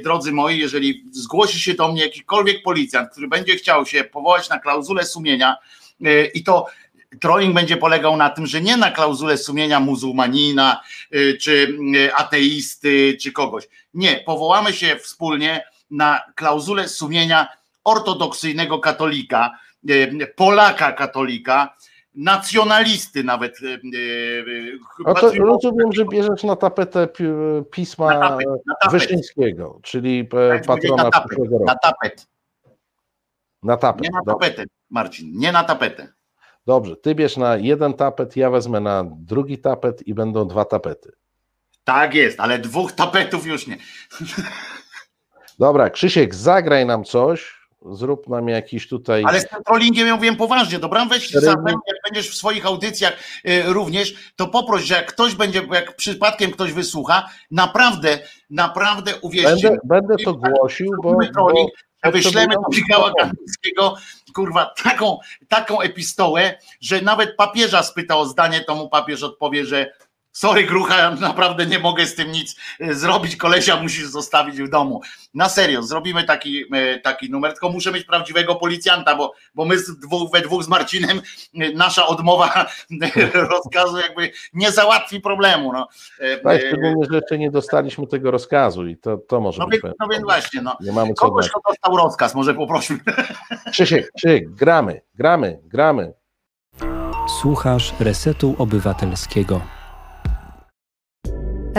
drodzy 0.03 0.33
moi, 0.33 0.59
jeżeli 0.59 1.05
zgłosi 1.11 1.61
się 1.61 1.75
do 1.75 1.93
mnie 1.93 2.03
jakikolwiek 2.03 2.63
policjant, 2.63 3.11
który 3.11 3.29
będzie 3.29 3.57
chciał 3.57 3.87
się 3.87 4.05
powołać 4.05 4.49
na 4.49 4.59
klauzulę 4.59 5.05
sumienia 5.05 5.57
e, 6.05 6.25
i 6.25 6.43
to 6.43 6.67
trolling 7.21 7.55
będzie 7.55 7.77
polegał 7.77 8.17
na 8.17 8.31
tym, 8.31 8.47
że 8.47 8.61
nie 8.61 8.77
na 8.77 8.91
klauzulę 8.91 9.39
sumienia 9.39 9.81
muzułmanina, 9.81 10.81
e, 11.11 11.33
czy 11.37 11.79
e, 12.07 12.15
ateisty, 12.17 13.17
czy 13.21 13.33
kogoś. 13.33 13.69
Nie, 13.95 14.17
powołamy 14.17 14.73
się 14.73 14.97
wspólnie 14.97 15.65
na 15.91 16.21
klauzulę 16.35 16.89
sumienia 16.89 17.49
ortodoksyjnego 17.85 18.79
katolika, 18.79 19.59
Polaka 20.37 20.93
katolika, 20.93 21.77
nacjonalisty 22.15 23.25
nawet. 23.25 23.59
No 25.07 25.15
to 25.15 25.33
rozumiem, 25.33 25.93
że 25.93 26.05
bierzesz 26.05 26.45
na 26.45 26.57
tapetę 26.57 27.09
pisma 27.71 28.15
na 28.15 28.29
tapet, 28.29 28.47
na 28.67 28.75
tapet. 28.75 29.01
Wyszyńskiego, 29.01 29.81
czyli 29.83 30.29
patrona 30.67 31.05
na 31.05 31.11
tapet. 31.11 31.39
Na 31.67 31.77
tapet. 31.77 32.27
Na 33.63 33.77
tapet. 33.77 34.03
Nie 34.03 34.11
na 34.11 34.33
tapetę, 34.33 34.65
Marcin, 34.91 35.33
nie 35.35 35.53
na 35.53 35.65
tapetę. 35.65 36.18
Dobrze, 36.69 36.97
ty 36.97 37.15
bierz 37.15 37.37
na 37.37 37.57
jeden 37.57 37.95
tapet, 37.95 38.37
ja 38.37 38.51
wezmę 38.51 38.81
na 38.81 39.05
drugi 39.17 39.59
tapet 39.59 40.07
i 40.07 40.15
będą 40.15 40.49
dwa 40.49 40.65
tapety. 40.65 41.13
Tak 41.85 42.15
jest, 42.15 42.41
ale 42.41 42.59
dwóch 42.59 42.93
tapetów 42.93 43.47
już 43.47 43.67
nie. 43.67 43.77
Dobra, 45.59 45.91
Krzysiek, 45.91 46.35
zagraj 46.35 46.87
nam 46.87 47.05
coś, 47.05 47.69
zrób 47.93 48.29
nam 48.29 48.49
jakiś 48.49 48.89
tutaj. 48.89 49.23
Ale 49.27 49.41
z 49.41 49.49
tym 49.49 49.63
trollingiem 49.63 50.07
ja 50.07 50.17
mówię 50.17 50.37
poważnie, 50.37 50.79
dobra? 50.79 51.07
Weź 51.07 51.33
jak 51.33 51.43
będziesz 52.09 52.31
w 52.31 52.37
swoich 52.37 52.67
audycjach 52.67 53.19
y, 53.49 53.63
również, 53.67 54.15
to 54.37 54.47
poproś, 54.47 54.85
że 54.85 54.95
jak 54.95 55.13
ktoś 55.13 55.35
będzie, 55.35 55.67
jak 55.73 55.97
przypadkiem 55.97 56.51
ktoś 56.51 56.73
wysłucha, 56.73 57.29
naprawdę, 57.51 58.19
naprawdę 58.51 59.17
uwierzcie. 59.17 59.69
Będę, 59.69 59.79
będę 59.85 60.15
to 60.25 60.35
głosił, 60.35 60.91
bo, 61.03 61.19
trolling, 61.35 61.71
bo 62.05 62.11
wyślemy 62.13 62.55
do 62.55 62.77
Michała 62.77 63.13
Kamińskiego, 63.19 63.97
kurwa, 64.35 64.75
taką, 64.83 65.19
taką 65.49 65.81
epistołę, 65.81 66.59
że 66.81 67.01
nawet 67.01 67.37
papieża 67.37 67.83
spyta 67.83 68.17
o 68.17 68.27
zdanie, 68.27 68.61
to 68.61 68.75
mu 68.75 68.89
papież 68.89 69.23
odpowie, 69.23 69.67
że 69.67 69.93
Sorry, 70.39 70.65
grucha, 70.65 70.99
ja 70.99 71.11
naprawdę 71.11 71.67
nie 71.67 71.79
mogę 71.79 72.07
z 72.07 72.15
tym 72.15 72.33
nic 72.33 72.57
e, 72.81 72.95
zrobić. 72.95 73.37
Kolesia 73.37 73.83
musisz 73.83 74.07
zostawić 74.07 74.63
w 74.63 74.69
domu. 74.69 75.01
Na 75.35 75.49
serio, 75.49 75.83
zrobimy 75.83 76.25
taki, 76.25 76.65
e, 76.75 76.99
taki 76.99 77.31
numer, 77.31 77.53
tylko 77.53 77.69
muszę 77.69 77.93
mieć 77.93 78.05
prawdziwego 78.05 78.55
policjanta, 78.55 79.17
bo, 79.17 79.33
bo 79.55 79.65
my 79.65 79.77
dwóch, 80.03 80.33
we 80.33 80.41
dwóch 80.41 80.65
z 80.65 80.69
Marcinem, 80.69 81.21
e, 81.55 81.73
nasza 81.73 82.07
odmowa 82.07 82.67
rozkazu 83.51 83.99
jakby 83.99 84.31
nie 84.53 84.73
załatwi 84.73 85.21
problemu. 85.21 85.73
No. 85.73 85.89
Tak, 86.45 86.61
szczególnie, 86.61 87.05
że 87.11 87.17
jeszcze 87.17 87.39
nie 87.39 87.51
dostaliśmy 87.51 88.07
tego 88.07 88.31
rozkazu 88.31 88.87
i 88.87 88.97
to, 88.97 89.17
to 89.17 89.41
może 89.41 89.59
no 89.59 89.67
być. 89.67 89.83
Więc, 89.83 89.95
no 90.01 90.07
więc 90.09 90.25
właśnie, 90.25 90.63
no. 90.63 90.77
Nie 90.81 90.93
mamy 90.93 91.15
Kogoś, 91.15 91.49
kto 91.49 91.61
dostał 91.69 91.97
rozkaz, 91.97 92.35
może 92.35 92.55
poprosimy. 92.55 93.01
Krzysiek, 93.73 94.11
Krzysiek, 94.17 94.51
gramy, 94.51 95.01
gramy, 95.15 95.61
gramy. 95.65 96.13
Słuchasz 97.41 97.95
Resetu 98.01 98.55
Obywatelskiego. 98.59 99.78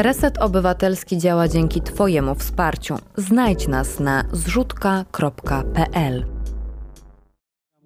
Reset 0.02 0.38
Obywatelski 0.38 1.18
działa 1.18 1.48
dzięki 1.48 1.82
Twojemu 1.82 2.36
wsparciu. 2.36 2.98
Znajdź 3.18 3.68
nas 3.68 4.00
na 4.00 4.24
zrzutka.pl. 4.32 6.26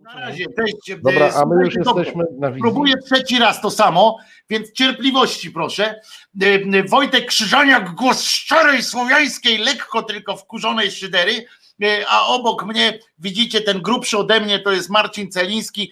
Na 0.01 0.13
razie, 0.19 0.45
cześć. 0.45 1.01
Dobra, 1.03 1.33
a 1.35 1.45
my 1.45 1.65
już 1.65 1.75
jesteśmy 1.75 2.23
na 2.39 2.47
wizji. 2.47 2.61
Próbuję 2.61 2.93
trzeci 2.97 3.39
raz 3.39 3.61
to 3.61 3.71
samo, 3.71 4.17
więc 4.49 4.71
cierpliwości 4.71 5.51
proszę. 5.51 6.01
E, 6.41 6.45
e, 6.45 6.83
Wojtek 6.83 7.25
Krzyżaniak, 7.25 7.95
głos 7.95 8.23
szczerej 8.23 8.83
słowiańskiej, 8.83 9.57
lekko 9.57 10.03
tylko 10.03 10.37
wkurzonej 10.37 10.91
szydery, 10.91 11.45
e, 11.83 12.05
a 12.09 12.25
obok 12.25 12.65
mnie 12.65 12.99
widzicie 13.19 13.61
ten 13.61 13.81
grubszy 13.81 14.17
ode 14.17 14.39
mnie, 14.39 14.59
to 14.59 14.71
jest 14.71 14.89
Marcin 14.89 15.31
Celiński, 15.31 15.91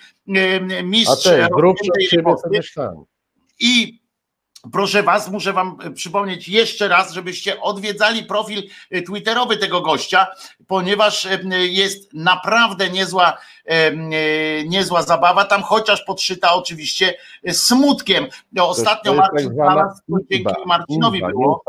mistrz. 0.84 1.28
A 1.28 1.30
ty, 1.30 1.48
grubszy 1.56 1.92
od 2.26 2.42
ciebie. 2.42 2.62
I 3.60 4.01
Proszę 4.72 5.04
Was, 5.04 5.32
muszę 5.32 5.54
Wam 5.54 5.78
e, 5.84 5.92
przypomnieć 5.92 6.48
jeszcze 6.48 6.88
raz, 6.88 7.14
żebyście 7.14 7.62
odwiedzali 7.62 8.24
profil 8.26 8.64
e, 8.92 9.02
Twitterowy 9.02 9.58
tego 9.58 9.82
gościa, 9.82 10.28
ponieważ 10.68 11.26
e, 11.26 11.40
jest 11.68 12.14
naprawdę 12.14 12.90
niezła, 12.90 13.38
niezła 14.66 15.02
zabawa 15.02 15.46
tam, 15.46 15.64
chociaż 15.64 16.04
podszyta 16.04 16.54
oczywiście 16.54 17.14
smutkiem. 17.52 18.28
Ostatnio 18.60 19.14
tak 19.14 19.22
Marcin 19.22 19.54
znalazł, 19.54 20.02
dzięki 20.32 20.54
Marcinowi 20.66 21.20
inba, 21.20 21.30
było. 21.30 21.64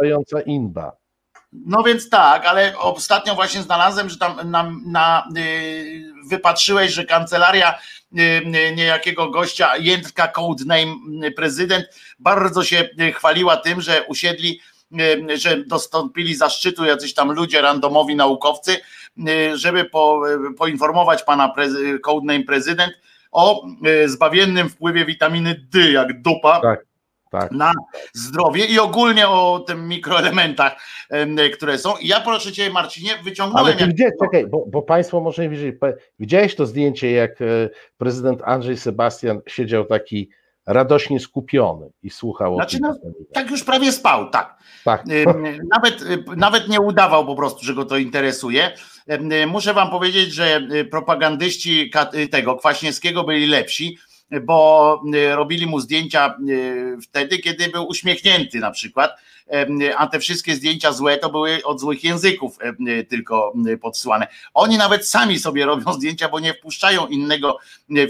inba. 0.47 0.93
No 1.53 1.83
więc 1.83 2.11
tak, 2.11 2.47
ale 2.47 2.79
ostatnio 2.79 3.35
właśnie 3.35 3.63
znalazłem, 3.63 4.11
że 4.11 4.19
tam 4.19 4.51
na, 4.51 4.73
na 4.87 5.29
wypatrzyłeś, 6.29 6.93
że 6.93 7.05
kancelaria 7.05 7.79
niejakiego 8.77 9.31
gościa, 9.31 9.77
Jędrka 9.77 10.29
Codename 10.29 10.95
prezydent, 11.37 11.87
bardzo 12.19 12.65
się 12.65 12.89
chwaliła 13.15 13.57
tym, 13.57 13.81
że 13.81 14.05
usiedli, 14.09 14.61
że 15.35 15.65
dostąpili 15.65 16.35
zaszczytu 16.35 16.85
jacyś 16.85 17.15
tam 17.15 17.33
ludzie, 17.33 17.63
randomowi 17.63 18.17
naukowcy, 18.17 18.77
żeby 19.55 19.85
po, 19.85 20.23
poinformować 20.59 21.23
pana 21.23 21.49
prezy, 21.49 21.99
Codename 21.99 22.45
prezydent 22.45 22.93
o 23.33 23.67
zbawiennym 24.07 24.69
wpływie 24.69 25.05
witaminy 25.05 25.67
D, 25.71 25.93
jak 25.93 26.23
dupa. 26.23 26.61
Tak 26.61 26.92
tak. 27.33 27.53
na 27.53 27.73
zdrowie 28.15 28.65
i 28.65 28.79
ogólnie 28.79 29.29
o 29.29 29.65
tym 29.67 29.89
mikroelementach, 29.89 30.77
które 31.55 31.79
są. 31.79 31.97
I 31.97 32.09
ja 32.09 32.21
proszę 32.21 32.53
Cię, 32.53 32.71
Marcinie, 32.71 33.11
wyciągnąłem. 33.25 33.67
Ale 33.67 33.81
jak... 33.81 33.91
gdzie, 33.91 34.11
czekaj, 34.23 34.47
bo, 34.47 34.65
bo 34.67 34.83
Państwo 34.83 35.21
może 35.21 35.43
nie 35.43 35.49
widzieli. 35.49 35.73
Widziałeś 36.19 36.55
to 36.55 36.67
zdjęcie, 36.67 37.11
jak 37.11 37.43
e, 37.43 37.45
prezydent 37.99 38.43
Andrzej 38.45 38.77
Sebastian 38.77 39.41
siedział 39.47 39.85
taki 39.85 40.31
radośnie 40.67 41.21
skupiony 41.21 41.91
i 42.03 42.11
słuchał 42.11 42.55
znaczy, 42.55 42.77
o 42.77 42.95
tym. 42.95 43.13
No, 43.19 43.25
tak 43.33 43.51
już 43.51 43.65
prawie 43.65 43.93
spał, 43.93 44.31
tak. 44.31 44.59
tak. 44.85 45.05
Nawet, 45.71 46.05
nawet 46.37 46.69
nie 46.69 46.81
udawał 46.81 47.27
po 47.27 47.37
prostu, 47.37 47.65
że 47.65 47.75
go 47.75 47.85
to 47.85 47.97
interesuje. 47.97 48.73
Muszę 49.47 49.75
Wam 49.75 49.91
powiedzieć, 49.91 50.35
że 50.35 50.57
e, 50.57 50.85
propagandyści 50.85 51.91
tego 52.31 52.57
Kwaśniewskiego 52.57 53.25
byli 53.25 53.47
lepsi 53.47 53.99
bo 54.41 55.03
y, 55.15 55.37
robili 55.37 55.67
mu 55.67 55.81
zdjęcia 55.81 56.35
y, 56.49 56.97
wtedy, 57.03 57.39
kiedy 57.39 57.69
był 57.69 57.89
uśmiechnięty 57.89 58.59
na 58.59 58.71
przykład, 58.71 59.17
a 59.97 60.07
te 60.07 60.21
wszystkie 60.21 60.55
zdjęcia 60.55 60.93
złe 60.93 61.19
to 61.19 61.31
były 61.31 61.65
od 61.65 61.81
złych 61.81 62.05
języków 62.05 62.59
tylko 63.09 63.53
podsyłane. 63.81 64.27
Oni 64.55 64.79
nawet 64.79 65.09
sami 65.09 65.39
sobie 65.39 65.67
robią 65.67 65.93
zdjęcia, 65.99 66.29
bo 66.29 66.41
nie 66.41 66.55
wpuszczają 66.55 67.07
innego 67.07 67.59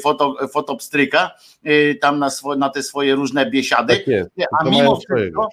foto, 0.02 0.36
fotopstryka 0.52 1.30
tam 2.00 2.18
na, 2.18 2.30
swo, 2.30 2.56
na 2.56 2.70
te 2.70 2.82
swoje 2.82 3.14
różne 3.14 3.50
biesiady, 3.50 3.96
tak 3.96 4.06
jest, 4.06 4.30
a 4.60 4.64
mimo 4.64 4.96
wszystko 4.96 5.48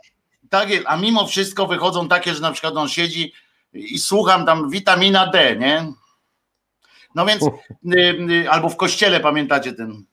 tak 0.50 0.70
jest, 0.70 0.84
a 0.88 0.98
mimo 0.98 1.28
wszystko 1.28 1.68
wychodzą 1.68 2.08
takie, 2.08 2.34
że 2.34 2.42
na 2.42 2.52
przykład 2.52 2.78
on 2.78 2.90
siedzi 2.90 3.34
i 3.74 4.00
słucham 4.00 4.46
tam 4.46 4.70
witamina 4.70 5.28
D, 5.28 5.56
nie? 5.56 5.94
No 7.16 7.26
więc, 7.26 7.44
albo 8.50 8.70
w 8.70 8.78
kościele 8.78 9.20
pamiętacie 9.20 9.74
ten 9.74 10.04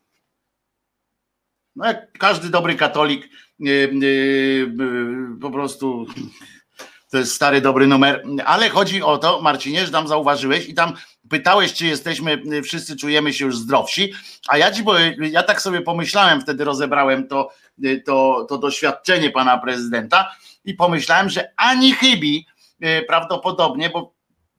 no 1.77 1.87
jak 1.87 2.13
każdy 2.13 2.51
dobry 2.51 2.75
katolik, 2.75 3.29
yy, 3.59 3.91
yy, 4.01 4.71
po 5.41 5.51
prostu 5.51 6.07
to 7.11 7.19
jest 7.19 7.35
stary, 7.35 7.61
dobry 7.61 7.87
numer, 7.87 8.23
ale 8.45 8.69
chodzi 8.69 9.03
o 9.03 9.19
to, 9.19 9.43
Marcinie, 9.43 9.87
że 9.87 9.93
tam 9.93 10.09
zauważyłeś 10.09 10.69
i 10.69 10.75
tam 10.75 10.93
pytałeś, 11.31 11.73
czy 11.73 11.87
jesteśmy, 11.87 12.43
wszyscy 12.63 12.97
czujemy 12.97 13.33
się 13.33 13.45
już 13.45 13.59
zdrowsi, 13.59 14.13
a 14.49 14.59
ja 14.59 14.73
ci 14.73 14.85
ja 15.31 15.43
tak 15.43 15.63
sobie 15.63 15.81
pomyślałem, 15.81 16.41
wtedy 16.41 16.65
rozebrałem 16.65 17.29
to, 17.29 17.51
to, 18.05 18.47
to 18.49 18.59
doświadczenie 18.59 19.31
pana 19.31 19.59
prezydenta 19.59 20.37
i 20.65 20.75
pomyślałem, 20.75 21.31
że 21.31 21.53
ani 21.57 21.93
chybi 21.93 22.47
prawdopodobnie, 23.09 23.91
bo 23.91 24.15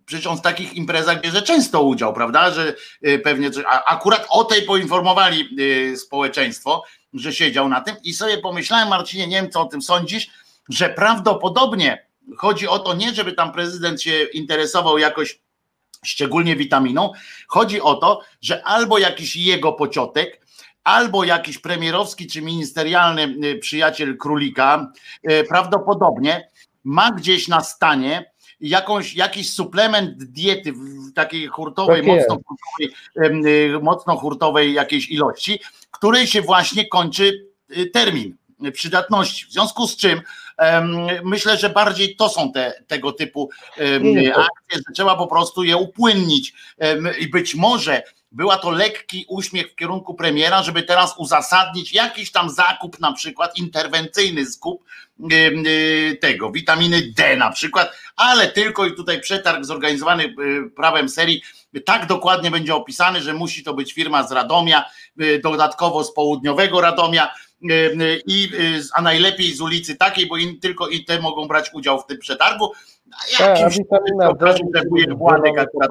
przecież 0.05 0.27
on 0.27 0.37
w 0.37 0.41
takich 0.41 0.73
imprezach 0.73 1.21
bierze 1.21 1.41
często 1.41 1.83
udział, 1.83 2.13
prawda, 2.13 2.51
że 2.51 2.75
pewnie, 3.23 3.49
a 3.67 3.83
akurat 3.83 4.25
o 4.29 4.43
tej 4.43 4.61
poinformowali 4.61 5.49
społeczeństwo, 5.97 6.83
że 7.13 7.33
siedział 7.33 7.69
na 7.69 7.81
tym 7.81 7.95
i 8.03 8.13
sobie 8.13 8.37
pomyślałem, 8.37 8.89
Marcinie, 8.89 9.27
nie 9.27 9.41
wiem 9.41 9.51
co 9.51 9.61
o 9.61 9.65
tym 9.65 9.81
sądzisz, 9.81 10.29
że 10.69 10.89
prawdopodobnie 10.89 12.07
chodzi 12.37 12.67
o 12.67 12.79
to 12.79 12.93
nie, 12.93 13.13
żeby 13.13 13.33
tam 13.33 13.51
prezydent 13.51 14.01
się 14.01 14.23
interesował 14.23 14.97
jakoś 14.97 15.39
szczególnie 16.05 16.55
witaminą, 16.55 17.11
chodzi 17.47 17.81
o 17.81 17.95
to, 17.95 18.21
że 18.41 18.63
albo 18.63 18.97
jakiś 18.97 19.35
jego 19.35 19.73
pociotek, 19.73 20.47
albo 20.83 21.23
jakiś 21.23 21.57
premierowski 21.57 22.27
czy 22.27 22.41
ministerialny 22.41 23.57
przyjaciel 23.59 24.17
królika, 24.17 24.91
prawdopodobnie 25.49 26.49
ma 26.83 27.11
gdzieś 27.11 27.47
na 27.47 27.61
stanie 27.61 28.31
jakąś, 28.59 29.15
jakiś 29.15 29.53
suplement 29.53 30.23
diety 30.23 30.73
w 30.73 31.13
takiej 31.13 31.47
hurtowej, 31.47 32.01
Tak 32.01 32.05
mocno 32.05 32.39
hurtowej, 32.45 32.95
y, 33.75 33.79
mocno 33.81 34.17
hurtowej 34.17 34.73
jakiejś 34.73 35.09
ilości, 35.09 35.59
której 35.91 36.27
się 36.27 36.41
właśnie 36.41 36.87
kończy 36.87 37.47
y, 37.77 37.89
termin 37.89 38.35
przydatności. 38.73 39.45
W 39.45 39.51
związku 39.51 39.87
z 39.87 39.97
czym 39.97 40.21
myślę, 41.23 41.57
że 41.57 41.69
bardziej 41.69 42.15
to 42.15 42.29
są 42.29 42.51
te, 42.51 42.83
tego 42.87 43.11
typu 43.11 43.49
akcje, 44.29 44.77
że 44.87 44.93
trzeba 44.93 45.15
po 45.15 45.27
prostu 45.27 45.63
je 45.63 45.77
upłynnić 45.77 46.53
i 47.19 47.27
być 47.27 47.55
może 47.55 48.03
była 48.32 48.57
to 48.57 48.71
lekki 48.71 49.25
uśmiech 49.28 49.71
w 49.71 49.75
kierunku 49.75 50.13
premiera, 50.13 50.63
żeby 50.63 50.84
teraz 50.84 51.13
uzasadnić 51.17 51.93
jakiś 51.93 52.32
tam 52.32 52.49
zakup, 52.49 52.99
na 52.99 53.13
przykład 53.13 53.57
interwencyjny 53.57 54.45
skup 54.45 54.84
y, 55.32 56.17
tego, 56.21 56.51
witaminy 56.51 57.01
D 57.17 57.36
na 57.36 57.51
przykład, 57.51 57.91
ale 58.15 58.47
tylko 58.47 58.86
i 58.86 58.95
tutaj 58.95 59.21
przetarg 59.21 59.65
zorganizowany 59.65 60.23
y, 60.23 60.69
prawem 60.75 61.09
serii 61.09 61.41
tak 61.86 62.05
dokładnie 62.05 62.51
będzie 62.51 62.75
opisany, 62.75 63.21
że 63.21 63.34
musi 63.34 63.63
to 63.63 63.73
być 63.73 63.93
firma 63.93 64.28
z 64.28 64.32
Radomia, 64.32 64.86
y, 65.21 65.39
dodatkowo 65.43 66.03
z 66.03 66.13
południowego 66.13 66.82
Radomia 66.82 67.34
i 68.28 68.49
a 68.93 69.01
najlepiej 69.01 69.53
z 69.53 69.61
ulicy 69.61 69.95
takiej, 69.95 70.28
bo 70.28 70.38
in, 70.38 70.59
tylko 70.59 70.88
i 70.88 71.05
te 71.05 71.21
mogą 71.21 71.47
brać 71.47 71.69
udział 71.73 72.01
w 72.01 72.05
tym 72.05 72.17
przetargu. 72.17 72.71
A 73.18 73.55
Tak, 73.55 73.72
witamina 73.74 74.34
D 74.34 74.53
wujek 74.89 75.18
Władek 75.18 75.59
akurat 75.59 75.89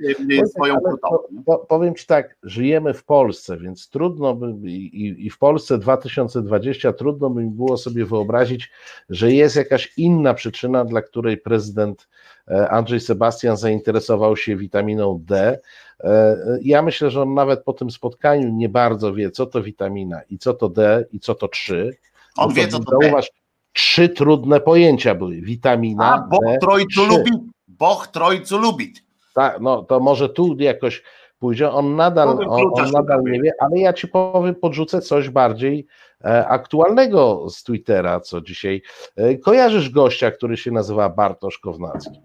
y, 0.00 0.16
y, 0.42 0.46
swoją 0.46 0.74
po- 1.02 1.28
po- 1.46 1.58
Powiem 1.58 1.94
Ci 1.94 2.06
tak, 2.06 2.36
żyjemy 2.42 2.94
w 2.94 3.04
Polsce, 3.04 3.56
więc 3.56 3.88
trudno 3.88 4.34
by 4.34 4.68
i, 4.70 5.26
i- 5.26 5.30
w 5.30 5.38
Polsce 5.38 5.78
2020 5.78 6.92
trudno 6.92 7.30
by 7.30 7.42
mi 7.44 7.50
było 7.50 7.76
sobie 7.76 8.04
wyobrazić, 8.04 8.70
że 9.10 9.32
jest 9.32 9.56
jakaś 9.56 9.92
inna 9.96 10.34
przyczyna, 10.34 10.84
dla 10.84 11.02
której 11.02 11.36
prezydent 11.38 12.08
e, 12.48 12.68
Andrzej 12.68 13.00
Sebastian 13.00 13.56
zainteresował 13.56 14.36
się 14.36 14.56
witaminą 14.56 15.20
D. 15.24 15.58
E, 16.00 16.36
Ja 16.62 16.82
myślę, 16.82 17.10
że 17.10 17.22
on 17.22 17.34
nawet 17.34 17.64
po 17.64 17.72
tym 17.72 17.90
spotkaniu 17.90 18.48
nie 18.48 18.68
bardzo 18.68 19.14
wie, 19.14 19.30
co 19.30 19.46
to 19.46 19.62
witamina 19.62 20.20
i 20.30 20.38
co 20.38 20.54
to 20.54 20.68
D 20.68 21.04
i 21.12 21.20
co 21.20 21.34
to 21.34 21.48
3. 21.48 21.96
On 22.36 22.54
wie, 22.54 22.68
co 22.68 22.78
to 22.78 22.98
D. 22.98 23.06
Zauważ, 23.06 23.30
trzy 23.72 24.08
trudne 24.08 24.60
pojęcia 24.60 25.14
były. 25.14 25.40
Witamina 25.40 26.14
A 26.14 26.18
Boch 26.18 26.58
Trojcu 26.60 27.04
lubi. 27.06 27.30
Boch 27.68 28.06
Trojcu 28.06 28.58
lubi. 28.58 28.92
Tak, 29.34 29.60
no 29.60 29.82
to 29.82 30.00
może 30.00 30.28
tu 30.28 30.56
jakoś 30.58 31.02
pójdzie. 31.38 31.70
On 31.70 31.96
nadal, 31.96 32.28
on, 32.28 32.70
on 32.72 32.90
nadal 32.90 33.22
nie 33.24 33.42
wie, 33.42 33.52
ale 33.60 33.78
ja 33.78 33.92
ci 33.92 34.08
powiem, 34.08 34.54
podrzucę 34.54 35.00
coś 35.00 35.28
bardziej 35.28 35.86
e, 36.24 36.46
aktualnego 36.48 37.50
z 37.50 37.62
Twittera, 37.62 38.20
co 38.20 38.40
dzisiaj. 38.40 38.82
E, 39.16 39.36
kojarzysz 39.38 39.90
gościa, 39.90 40.30
który 40.30 40.56
się 40.56 40.70
nazywa 40.70 41.08
Bartosz 41.08 41.58
Kownacki? 41.58 42.20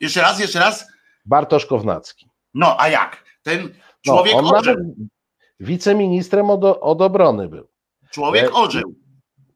Jeszcze 0.00 0.20
raz, 0.20 0.40
jeszcze 0.40 0.58
raz. 0.58 0.86
Bartosz 1.24 1.66
Kownacki. 1.66 2.28
No, 2.54 2.76
a 2.80 2.88
jak? 2.88 3.24
Ten 3.42 3.62
No, 3.62 4.14
człowiek 4.14 4.34
on 4.34 4.46
orzeł. 4.46 4.74
nawet 4.76 4.94
wiceministrem 5.60 6.50
od, 6.50 6.64
od 6.64 7.02
obrony 7.02 7.48
był. 7.48 7.68
Człowiek 8.10 8.50
e. 8.54 8.82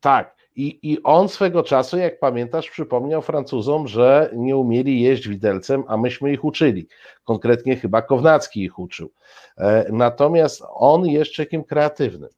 Tak. 0.01 0.38
I, 0.59 0.79
I 0.83 1.03
on 1.03 1.29
swego 1.29 1.63
czasu, 1.63 1.99
jak 1.99 2.19
pamiętasz, 2.19 2.71
przypomniał 2.71 3.23
Francuzom, 3.23 3.89
że 3.89 4.31
nie 4.37 4.57
umieli 4.57 5.01
jeść 5.01 5.29
widelcem, 5.29 5.85
a 5.89 5.97
myśmy 5.97 6.33
ich 6.33 6.45
uczyli. 6.45 6.89
Konkretnie 7.25 7.77
chyba 7.77 8.03
Kownacki 8.03 8.65
ich 8.65 8.79
uczył. 8.79 9.11
E, 9.59 9.87
Natomiast 9.93 10.63
on 10.69 11.07
jest 11.07 11.33
człowiekiem 11.33 11.65
kreatywnym 11.65 12.31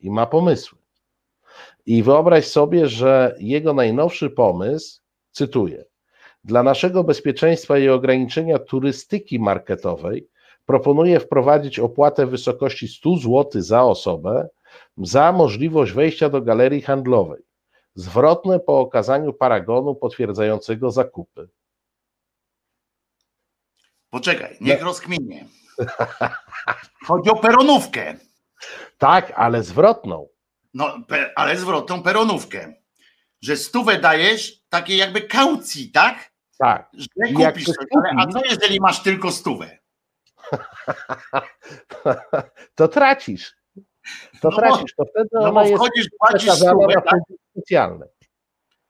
i 0.00 0.10
ma 0.10 0.26
pomysły. 0.26 0.78
I 1.86 2.02
wyobraź 2.02 2.46
sobie, 2.46 2.88
że 2.88 3.36
jego 3.40 3.74
najnowszy 3.74 4.30
pomysł, 4.30 5.00
cytuję, 5.30 5.84
dla 6.44 6.62
naszego 6.62 7.04
bezpieczeństwa 7.04 7.78
i 7.78 7.88
ograniczenia 7.88 8.58
turystyki 8.58 9.38
marketowej 9.38 10.28
proponuję 10.66 11.20
wprowadzić 11.20 11.78
opłatę 11.78 12.26
w 12.26 12.30
wysokości 12.30 12.88
100 12.88 13.16
zł 13.16 13.62
za 13.62 13.84
osobę 13.84 14.48
za 14.98 15.32
możliwość 15.32 15.92
wejścia 15.92 16.28
do 16.28 16.42
galerii 16.42 16.82
handlowej. 16.82 17.45
Zwrotne 17.96 18.60
po 18.60 18.80
okazaniu 18.80 19.32
paragonu 19.32 19.94
potwierdzającego 19.94 20.90
zakupy. 20.90 21.48
Poczekaj, 24.10 24.56
niech 24.60 24.82
rozkminie. 24.82 25.46
Chodzi 27.06 27.30
o 27.30 27.36
peronówkę. 27.36 28.16
Tak, 28.98 29.32
ale 29.36 29.62
zwrotną. 29.62 30.28
No, 30.74 30.98
ale 31.36 31.56
zwrotną 31.56 32.02
peronówkę. 32.02 32.74
Że 33.40 33.56
stówę 33.56 34.00
dajesz 34.00 34.62
takiej 34.68 34.98
jakby 34.98 35.22
kaucji, 35.22 35.90
tak? 35.90 36.32
Tak. 36.58 36.90
Że 36.92 37.06
kupisz 37.34 37.64
coś. 37.64 37.76
Ale, 37.90 38.10
a 38.18 38.26
co 38.26 38.44
jeżeli 38.44 38.80
masz 38.80 39.02
tylko 39.02 39.32
stówę? 39.32 39.78
To 42.74 42.88
tracisz. 42.88 43.55
To 44.40 44.48
No 44.50 44.56
tracisz. 44.56 44.94
To 44.96 45.04
wtedy 45.04 45.28
No 45.32 45.52
bo 45.52 45.64
wchodzisz, 45.66 46.06
płacisz 46.18 46.50
stówę, 46.52 46.94
tak? 46.94 47.20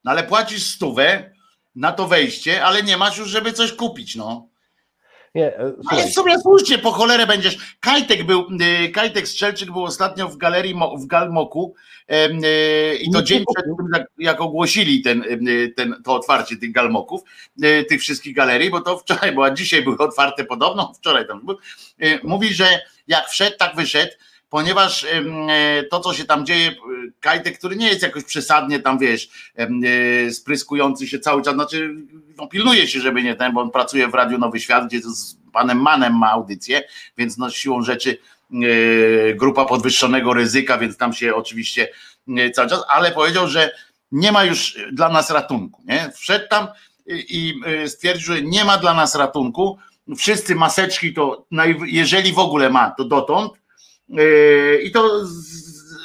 No 0.05 0.11
ale 0.11 0.23
płacisz 0.23 0.63
stówę 0.75 1.31
na 1.75 1.93
to 1.93 2.07
wejście, 2.07 2.65
ale 2.65 2.83
nie 2.83 2.97
masz 2.97 3.19
już, 3.19 3.29
żeby 3.29 3.53
coś 3.53 3.73
kupić, 3.73 4.17
no. 4.17 4.49
Nie, 5.37 5.57
e, 5.57 5.61
Ale 5.61 5.73
słuchaj, 5.81 6.11
w 6.11 6.15
sumie 6.15 6.39
słusznie, 6.39 6.79
po 6.79 6.93
cholerę 6.93 7.27
będziesz. 7.27 7.77
Kajtek 7.81 8.27
był, 8.27 8.47
y, 8.85 8.89
Kajtek 8.89 9.29
Strzelczyk 9.29 9.73
był 9.73 9.85
ostatnio 9.85 10.29
w 10.29 10.37
galerii 10.37 10.75
Mo- 10.75 10.97
w 10.97 11.07
Galmoku 11.07 11.75
y, 12.11 12.97
i 12.97 13.11
to 13.11 13.19
Nie 13.19 13.25
dzień 13.25 13.45
przed 13.55 13.65
tym, 13.65 14.05
jak, 14.19 14.41
ogłosili 14.41 15.03
ten, 15.03 15.23
y, 15.49 15.73
ten, 15.77 16.03
to 16.05 16.15
otwarcie 16.15 16.57
tych 16.57 16.73
Galmoków, 16.73 17.21
tych 17.89 18.01
wszystkich 18.01 18.37
galerii, 18.37 18.71
bo 18.71 18.81
to 18.81 18.99
wczoraj, 18.99 19.33
bo 19.33 19.45
a 19.45 19.51
dzisiaj 19.51 19.83
były 19.83 19.99
otwarte 19.99 20.45
podobno, 20.45 20.93
wczoraj 20.99 21.27
tam 21.27 21.47
był. 21.47 21.57
Mówi, 22.23 22.55
że 22.55 22.81
jak 23.09 23.29
wszedł, 23.29 23.57
tak 23.57 23.77
wyszedł, 23.77 24.13
ponieważ 24.49 25.05
e, 25.05 25.83
to, 25.83 26.01
co 26.01 26.15
się 26.15 26.25
tam 26.25 26.47
dzieje, 26.47 26.71
y, 26.71 26.75
Kajtek, 27.21 27.59
który 27.59 27.77
nie 27.77 27.89
jest 27.89 28.03
jakoś 28.03 28.25
przesadnie 28.25 28.81
tam, 28.81 28.99
wiesz, 28.99 29.29
e, 29.57 30.31
spryskujący 30.31 31.07
się 31.07 31.19
cały 31.19 31.43
czas, 31.43 31.55
znaczy 31.55 31.95
no, 32.37 32.47
pilnuje 32.47 32.89
się, 32.89 33.01
żeby 33.01 33.23
nie 33.23 33.35
ten, 33.35 33.53
bo 33.53 33.61
on 33.61 33.71
pracuje 33.71 34.09
w 34.09 34.15
Radiu 34.15 34.39
Nowy 34.39 34.61
Świat, 34.61 34.87
gdzie 34.87 35.01
z 35.03 35.37
panem 35.53 35.81
Manem 35.81 36.19
ma 36.19 36.31
audycję, 36.31 36.83
więc 37.19 37.39
no 37.39 37.51
siłą 37.51 37.83
rzeczy 37.83 38.19
e, 38.53 39.35
grupa 39.35 39.65
podwyższonego 39.65 40.35
ryzyka, 40.35 40.79
więc 40.79 40.97
tam 40.97 41.13
się 41.13 41.35
oczywiście 41.35 41.89
e, 42.39 42.51
cały 42.51 42.69
czas, 42.69 42.85
ale 42.89 43.13
powiedział, 43.13 43.49
że 43.49 43.71
nie 44.13 44.33
ma 44.33 44.45
już 44.45 44.79
dla 44.93 45.09
nas 45.09 45.31
ratunku, 45.31 45.83
nie? 45.87 46.11
Wszedł 46.15 46.49
tam 46.49 46.69
i, 47.07 47.61
e, 47.67 47.89
stwierdził, 47.89 48.35
że 48.35 48.43
nie 48.43 48.65
ma 48.65 48.79
dla 48.79 48.95
nas 48.95 49.15
ratunku, 49.15 49.79
wszyscy 50.17 50.55
maseczki 50.55 51.15
to, 51.15 51.47
jeżeli 51.87 52.33
w 52.33 52.39
ogóle 52.39 52.71
ma, 52.71 52.91
to 52.91 53.05
dotąd, 53.05 53.53
I 54.83 54.91
to 54.91 55.21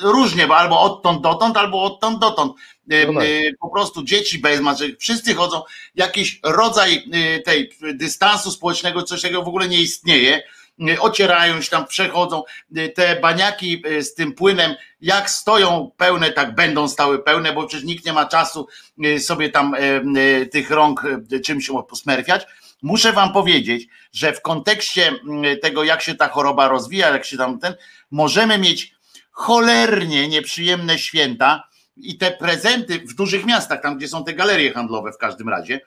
różnie, 0.04 0.48
bo 0.48 0.58
albo 0.58 0.82
odtąd 0.82 1.22
dotąd, 1.22 1.58
albo 1.58 1.84
odtąd 1.84 2.20
dotąd. 2.20 2.54
Yy, 2.88 3.06
No 3.08 3.14
tak. 3.20 3.30
yy, 3.30 3.54
Po 3.60 3.70
prostu 3.70 4.04
dzieci 4.04 4.40
bez 4.40 4.62
maseczek, 4.62 5.00
wszyscy 5.00 5.36
chodzą, 5.36 5.62
jakiś 5.96 6.40
rodzaj 6.44 7.04
yy, 7.08 7.40
tej 7.40 7.70
dystansu 7.94 8.52
społecznego, 8.52 9.04
coś 9.04 9.22
takiego 9.22 9.44
w 9.44 9.48
ogóle 9.48 9.68
nie 9.68 9.82
istnieje. 9.82 10.44
Yy, 10.78 11.02
Ocierają 11.02 11.62
się 11.62 11.70
tam, 11.70 11.88
przechodzą. 11.88 12.44
Yy, 12.72 12.90
Te 12.90 13.20
baniaki 13.20 13.82
yy, 13.86 14.04
z 14.04 14.14
tym 14.14 14.34
płynem, 14.34 14.76
jak 15.02 15.30
stoją 15.30 15.92
pełne, 15.98 16.32
tak 16.32 16.56
będą 16.56 16.88
stały 16.88 17.20
pełne, 17.24 17.54
bo 17.54 17.68
przecież 17.68 17.86
nikt 17.86 18.06
nie 18.06 18.14
ma 18.14 18.26
czasu 18.26 18.68
yy, 18.98 19.20
sobie 19.20 19.50
tam 19.50 19.76
yy, 20.14 20.22
yy, 20.22 20.46
tych 20.46 20.70
rąk 20.72 21.04
yy, 21.32 21.40
czymś 21.40 21.70
posmerfiać. 21.90 22.46
Muszę 22.82 23.14
wam 23.14 23.34
powiedzieć, 23.34 23.88
że 24.12 24.34
w 24.34 24.42
kontekście 24.42 25.08
mm, 25.08 25.60
tego, 25.60 25.84
jak 25.84 26.02
się 26.02 26.16
ta 26.16 26.28
choroba 26.28 26.68
rozwija, 26.68 27.10
jak 27.10 27.26
się 27.26 27.38
tam 27.38 27.60
ten, 27.60 27.76
możemy 28.12 28.58
mieć 28.58 28.96
cholernie 29.32 30.28
nieprzyjemne 30.28 31.00
święta 31.00 31.64
i 31.98 32.18
te 32.18 32.32
prezenty 32.32 33.00
w 33.00 33.14
dużych 33.14 33.46
miastach, 33.46 33.82
tam 33.82 33.98
gdzie 33.98 34.08
są 34.08 34.24
te 34.24 34.34
galerie 34.34 34.74
handlowe 34.74 35.12
w 35.12 35.18
każdym 35.18 35.50
razie, 35.50 35.82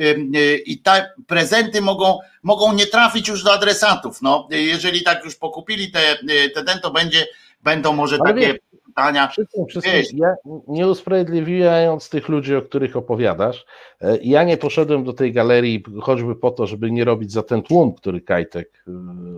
y, 0.00 0.62
i 0.66 0.78
te 0.78 1.10
prezenty 1.26 1.80
mogą, 1.80 2.18
mogą 2.42 2.72
nie 2.72 2.86
trafić 2.86 3.28
już 3.28 3.42
do 3.42 3.52
adresatów. 3.52 4.22
No, 4.22 4.48
jeżeli 4.50 5.02
tak 5.02 5.24
już 5.24 5.36
pokupili 5.36 5.90
te, 5.90 6.18
y, 6.20 6.50
te 6.54 6.64
ten, 6.64 6.80
to 6.80 6.90
będzie, 6.90 7.26
będą 7.62 7.92
może 7.92 8.18
Ale 8.20 8.34
takie 8.34 8.46
wiesz, 8.46 8.56
pytania. 8.90 9.28
Wszystkim, 9.28 9.64
Wiesz. 9.84 10.12
ja 10.14 10.34
nie 10.68 10.88
usprawiedliwiając 10.88 12.08
tych 12.08 12.28
ludzi, 12.28 12.56
o 12.56 12.62
których 12.62 12.96
opowiadasz, 12.96 13.64
e, 14.00 14.18
ja 14.22 14.44
nie 14.44 14.56
poszedłem 14.56 15.04
do 15.04 15.12
tej 15.12 15.32
galerii 15.32 15.84
choćby 16.02 16.36
po 16.36 16.50
to, 16.50 16.66
żeby 16.66 16.90
nie 16.90 17.04
robić 17.04 17.32
za 17.32 17.42
ten 17.42 17.62
tłum, 17.62 17.94
który 17.94 18.20
Kajtek 18.20 18.84
e, 18.88 18.92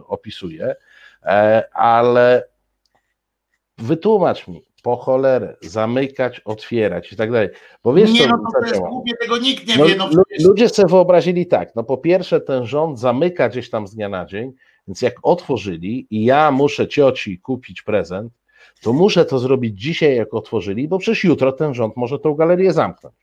opisuje, 0.07 0.75
e, 1.23 1.63
ale 1.75 2.49
wytłumacz 3.79 4.49
mi, 4.49 4.63
po 4.83 4.97
cholerę, 4.97 5.57
zamykać, 5.61 6.41
otwierać 6.41 7.13
i 7.13 7.17
tak 7.17 7.33
dalej, 7.33 7.49
bo 7.85 7.95
wiesz 7.95 8.13
Nie, 8.13 8.27
no 8.27 8.39
to, 8.39 8.61
to 8.61 8.67
jest 8.67 8.81
głupie, 8.81 9.13
tego 9.21 9.39
nikt 9.39 9.67
nie 9.67 9.77
No, 9.77 9.87
wie. 9.87 9.97
No, 9.97 10.11
ludzie 10.45 10.69
sobie 10.69 10.89
wyobrazili 10.89 11.47
tak, 11.47 11.75
no 11.75 11.85
po 11.85 11.97
pierwsze 11.97 12.41
ten 12.41 12.67
rząd 12.67 12.99
zamyka 12.99 13.49
gdzieś 13.49 13.71
tam 13.71 13.87
z 13.87 13.95
dnia 13.95 14.09
na 14.09 14.27
dzień, 14.27 14.53
Więc 14.89 15.03
jak 15.03 15.15
otworzyli 15.23 16.07
i 16.11 16.25
ja 16.25 16.51
muszę 16.51 16.89
cioci 16.89 17.39
kupić 17.39 17.83
prezent, 17.83 18.33
to 18.83 18.93
muszę 18.93 19.25
to 19.25 19.39
zrobić 19.39 19.81
dzisiaj, 19.81 20.17
jak 20.17 20.35
otworzyli, 20.35 20.89
bo 20.89 20.99
przecież 20.99 21.25
jutro 21.25 21.53
ten 21.53 21.75
rząd 21.75 21.97
może 21.97 22.19
tą 22.19 22.35
galerię 22.35 22.73
zamknąć. 22.73 23.15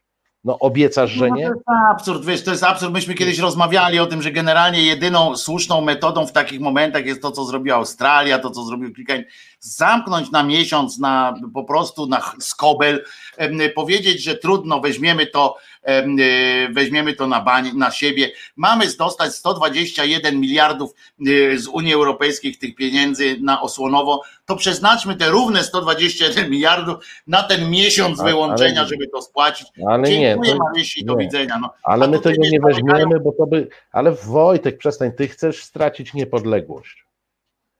No 0.44 0.60
obiecasz, 0.60 1.12
że 1.12 1.28
No 1.28 1.36
nie? 1.36 1.44
to 1.44 1.54
jest 1.54 1.64
absurd, 1.92 2.26
wiesz, 2.26 2.44
to 2.44 2.52
jest 2.52 2.64
absurd. 2.64 2.94
Myśmy 2.94 3.14
kiedyś 3.14 3.40
rozmawiali 3.40 4.00
o 4.00 4.06
tym, 4.06 4.22
że 4.22 4.32
generalnie 4.32 4.84
jedyną 4.84 5.38
słuszną 5.38 5.82
metodą 5.82 6.28
w 6.28 6.32
takich 6.32 6.60
momentach 6.60 7.06
jest 7.06 7.22
to, 7.22 7.32
co 7.32 7.46
zrobiła 7.46 7.76
Australia, 7.76 8.40
to, 8.40 8.50
co 8.50 8.64
zrobił 8.64 8.94
kilka. 8.94 9.14
Zamknąć 9.60 10.32
na 10.32 10.44
miesiąc, 10.44 11.00
na 11.00 11.34
po 11.54 11.64
prostu 11.64 12.06
na 12.06 12.22
skobel, 12.40 13.04
powiedzieć, 13.76 14.24
że 14.24 14.36
trudno, 14.36 14.80
weźmiemy 14.80 15.28
to, 15.28 15.58
weźmiemy 16.72 17.14
to 17.14 17.28
na, 17.28 17.42
bani, 17.42 17.74
na 17.78 17.92
siebie. 17.92 18.32
Mamy 18.56 18.86
dostać 19.00 19.34
121 19.36 20.40
miliardów 20.40 20.92
e, 20.94 21.58
z 21.58 21.68
Unii 21.68 21.94
Europejskiej 21.94 22.56
tych 22.56 22.76
pieniędzy 22.76 23.38
na 23.42 23.62
osłonowo, 23.62 24.22
to 24.46 24.56
przeznaczmy 24.56 25.16
te 25.16 25.30
równe 25.30 25.64
121 25.64 26.50
miliardów 26.52 27.06
na 27.28 27.44
ten 27.44 27.70
miesiąc 27.70 28.20
Ale- 28.20 28.30
wyłączenia, 28.32 28.80
ale- 28.80 28.90
żeby 28.90 29.08
to 29.08 29.22
spłacić. 29.22 29.68
Ale 29.88 30.10
nie, 30.10 30.20
Dziękuję 30.20 30.52
to, 30.52 30.58
Marysi, 30.58 31.06
do 31.06 31.16
nie. 31.16 31.26
widzenia. 31.26 31.58
No. 31.62 31.74
ale 31.84 32.08
my 32.08 32.18
to 32.18 32.24
tego 32.24 32.44
nie 32.52 32.60
weźmiemy, 32.60 33.20
bo 33.20 33.32
to 33.32 33.48
by. 33.48 33.68
Ale 33.92 34.12
Wojtek, 34.12 34.78
przestań, 34.78 35.12
ty 35.12 35.28
chcesz 35.28 35.64
stracić 35.64 36.14
niepodległość. 36.14 37.06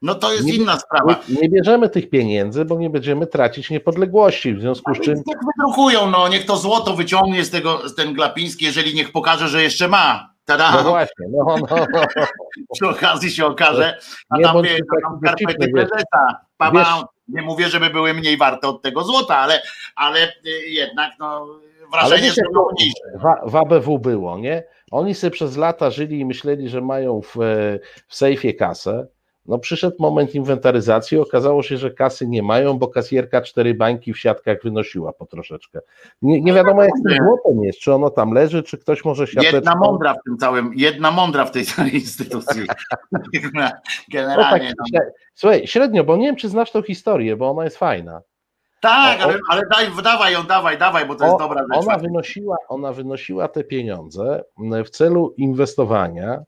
No 0.02 0.14
to 0.14 0.32
jest 0.32 0.44
Nie- 0.44 0.54
inna 0.54 0.78
sprawa. 0.78 1.16
Nie, 1.28 1.40
nie 1.40 1.48
bierzemy 1.48 1.88
tych 1.88 2.10
pieniędzy, 2.10 2.64
bo 2.64 2.78
nie 2.78 2.90
będziemy 2.90 3.26
tracić 3.26 3.70
niepodległości. 3.70 4.54
W 4.54 4.60
związku 4.60 4.94
z 4.94 5.00
czym 5.00 5.14
Niech 5.26 5.38
wydrukują, 5.56 6.10
no 6.10 6.28
niech 6.28 6.46
to 6.46 6.56
złoto 6.56 6.94
wyciągnie 6.94 7.44
z 7.44 7.50
tego 7.50 7.88
z 7.88 7.94
ten 7.94 8.14
Glapiński, 8.14 8.64
jeżeli 8.64 8.94
niech 8.94 9.12
pokaże, 9.12 9.48
że 9.48 9.62
jeszcze 9.62 9.88
ma. 9.88 10.30
Tada, 10.44 10.70
No 10.72 10.82
właśnie, 10.90 11.26
no, 11.30 11.44
no, 11.70 11.76
no. 11.94 12.02
przy 12.74 12.88
okazji 12.88 13.30
się 13.30 13.46
okaże, 13.46 13.98
a 14.30 14.36
Nie 14.38 14.44
tam, 14.44 14.62
wie, 14.62 14.78
tam 15.02 15.20
wiesz. 15.22 15.70
prezesa. 15.72 16.36
Pa, 16.56 16.70
Wiesz- 16.70 16.84
pa, 16.84 17.08
nie 17.28 17.42
mówię, 17.42 17.68
żeby 17.68 17.90
były 17.90 18.14
mniej 18.14 18.36
warte 18.36 18.68
od 18.68 18.82
tego 18.82 19.04
złota, 19.04 19.36
ale, 19.38 19.62
ale 19.96 20.28
y, 20.28 20.50
jednak 20.68 21.12
no, 21.18 21.46
wrażenie 21.92 22.30
zrobiło 22.30 22.64
to 22.64 22.74
mniejsze. 22.74 23.00
w, 23.46 23.50
w 23.50 23.56
ABW 23.56 23.98
było, 23.98 24.38
nie? 24.38 24.64
Oni 24.90 25.14
sobie 25.14 25.30
przez 25.30 25.56
lata 25.56 25.90
żyli 25.90 26.20
i 26.20 26.24
myśleli, 26.24 26.68
że 26.68 26.80
mają 26.80 27.20
w, 27.22 27.36
e, 27.40 27.78
w 28.08 28.14
sejfie 28.16 28.54
kasę. 28.54 29.06
No 29.50 29.58
przyszedł 29.58 29.96
moment 29.98 30.34
inwentaryzacji, 30.34 31.18
okazało 31.18 31.62
się, 31.62 31.76
że 31.76 31.90
kasy 31.90 32.28
nie 32.28 32.42
mają, 32.42 32.78
bo 32.78 32.88
kasjerka 32.88 33.42
cztery 33.42 33.74
bańki 33.74 34.12
w 34.12 34.18
siatkach 34.18 34.56
wynosiła 34.64 35.12
po 35.12 35.26
troszeczkę. 35.26 35.80
Nie, 36.22 36.40
nie 36.40 36.52
wiadomo 36.52 36.82
jak 36.82 36.92
tym 37.08 37.26
złotem 37.26 37.62
jest, 37.62 37.78
czy 37.78 37.94
ono 37.94 38.10
tam 38.10 38.32
leży, 38.32 38.62
czy 38.62 38.78
ktoś 38.78 39.04
może 39.04 39.26
siateczką... 39.26 39.56
Jedna 39.56 39.74
mądra 39.74 40.14
w 40.14 40.22
tym 40.24 40.38
całym, 40.38 40.72
jedna 40.76 41.10
mądra 41.10 41.44
w 41.44 41.50
tej 41.50 41.64
całej 41.64 41.94
instytucji. 41.94 42.62
No 43.12 43.20
tak, 43.54 43.80
Generalnie. 44.12 44.72
No, 44.78 44.98
śre- 44.98 45.10
Słuchaj, 45.34 45.66
średnio, 45.66 46.04
bo 46.04 46.16
nie 46.16 46.26
wiem, 46.26 46.36
czy 46.36 46.48
znasz 46.48 46.70
tą 46.70 46.82
historię, 46.82 47.36
bo 47.36 47.50
ona 47.50 47.64
jest 47.64 47.76
fajna. 47.78 48.20
tak, 48.80 49.20
ale, 49.20 49.38
ale 49.50 49.62
daj, 49.74 49.86
dawaj 50.02 50.32
ją, 50.32 50.42
dawaj, 50.42 50.78
dawaj, 50.78 51.06
bo 51.06 51.14
to 51.14 51.24
jest 51.24 51.36
O, 51.36 51.38
dobra 51.38 51.60
rzecz. 51.60 51.86
Ona 51.86 51.98
wynosiła, 51.98 52.56
ona 52.68 52.92
wynosiła 52.92 53.48
te 53.48 53.64
pieniądze 53.64 54.44
m, 54.58 54.84
w 54.84 54.90
celu 54.90 55.34
inwestowania 55.36 56.42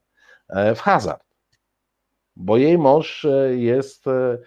e, 0.49 0.75
w 0.75 0.81
hazard. 0.81 1.32
Bo 2.37 2.57
jej 2.57 2.79
mąż 2.79 3.25
e, 3.25 3.57
jest 3.57 4.07
e, 4.07 4.39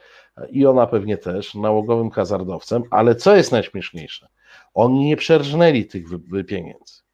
i 0.49 0.65
ona 0.65 0.88
pewnie 0.88 1.17
też 1.17 1.55
nałogowym 1.55 2.09
hazardowcem, 2.09 2.83
ale 2.91 3.15
co 3.15 3.36
jest 3.36 3.51
najśmieszniejsze? 3.51 4.27
Oni 4.73 5.05
nie 5.05 5.17
przerżnęli 5.17 5.86
tych 5.86 6.05
pieniędzy. 6.47 7.05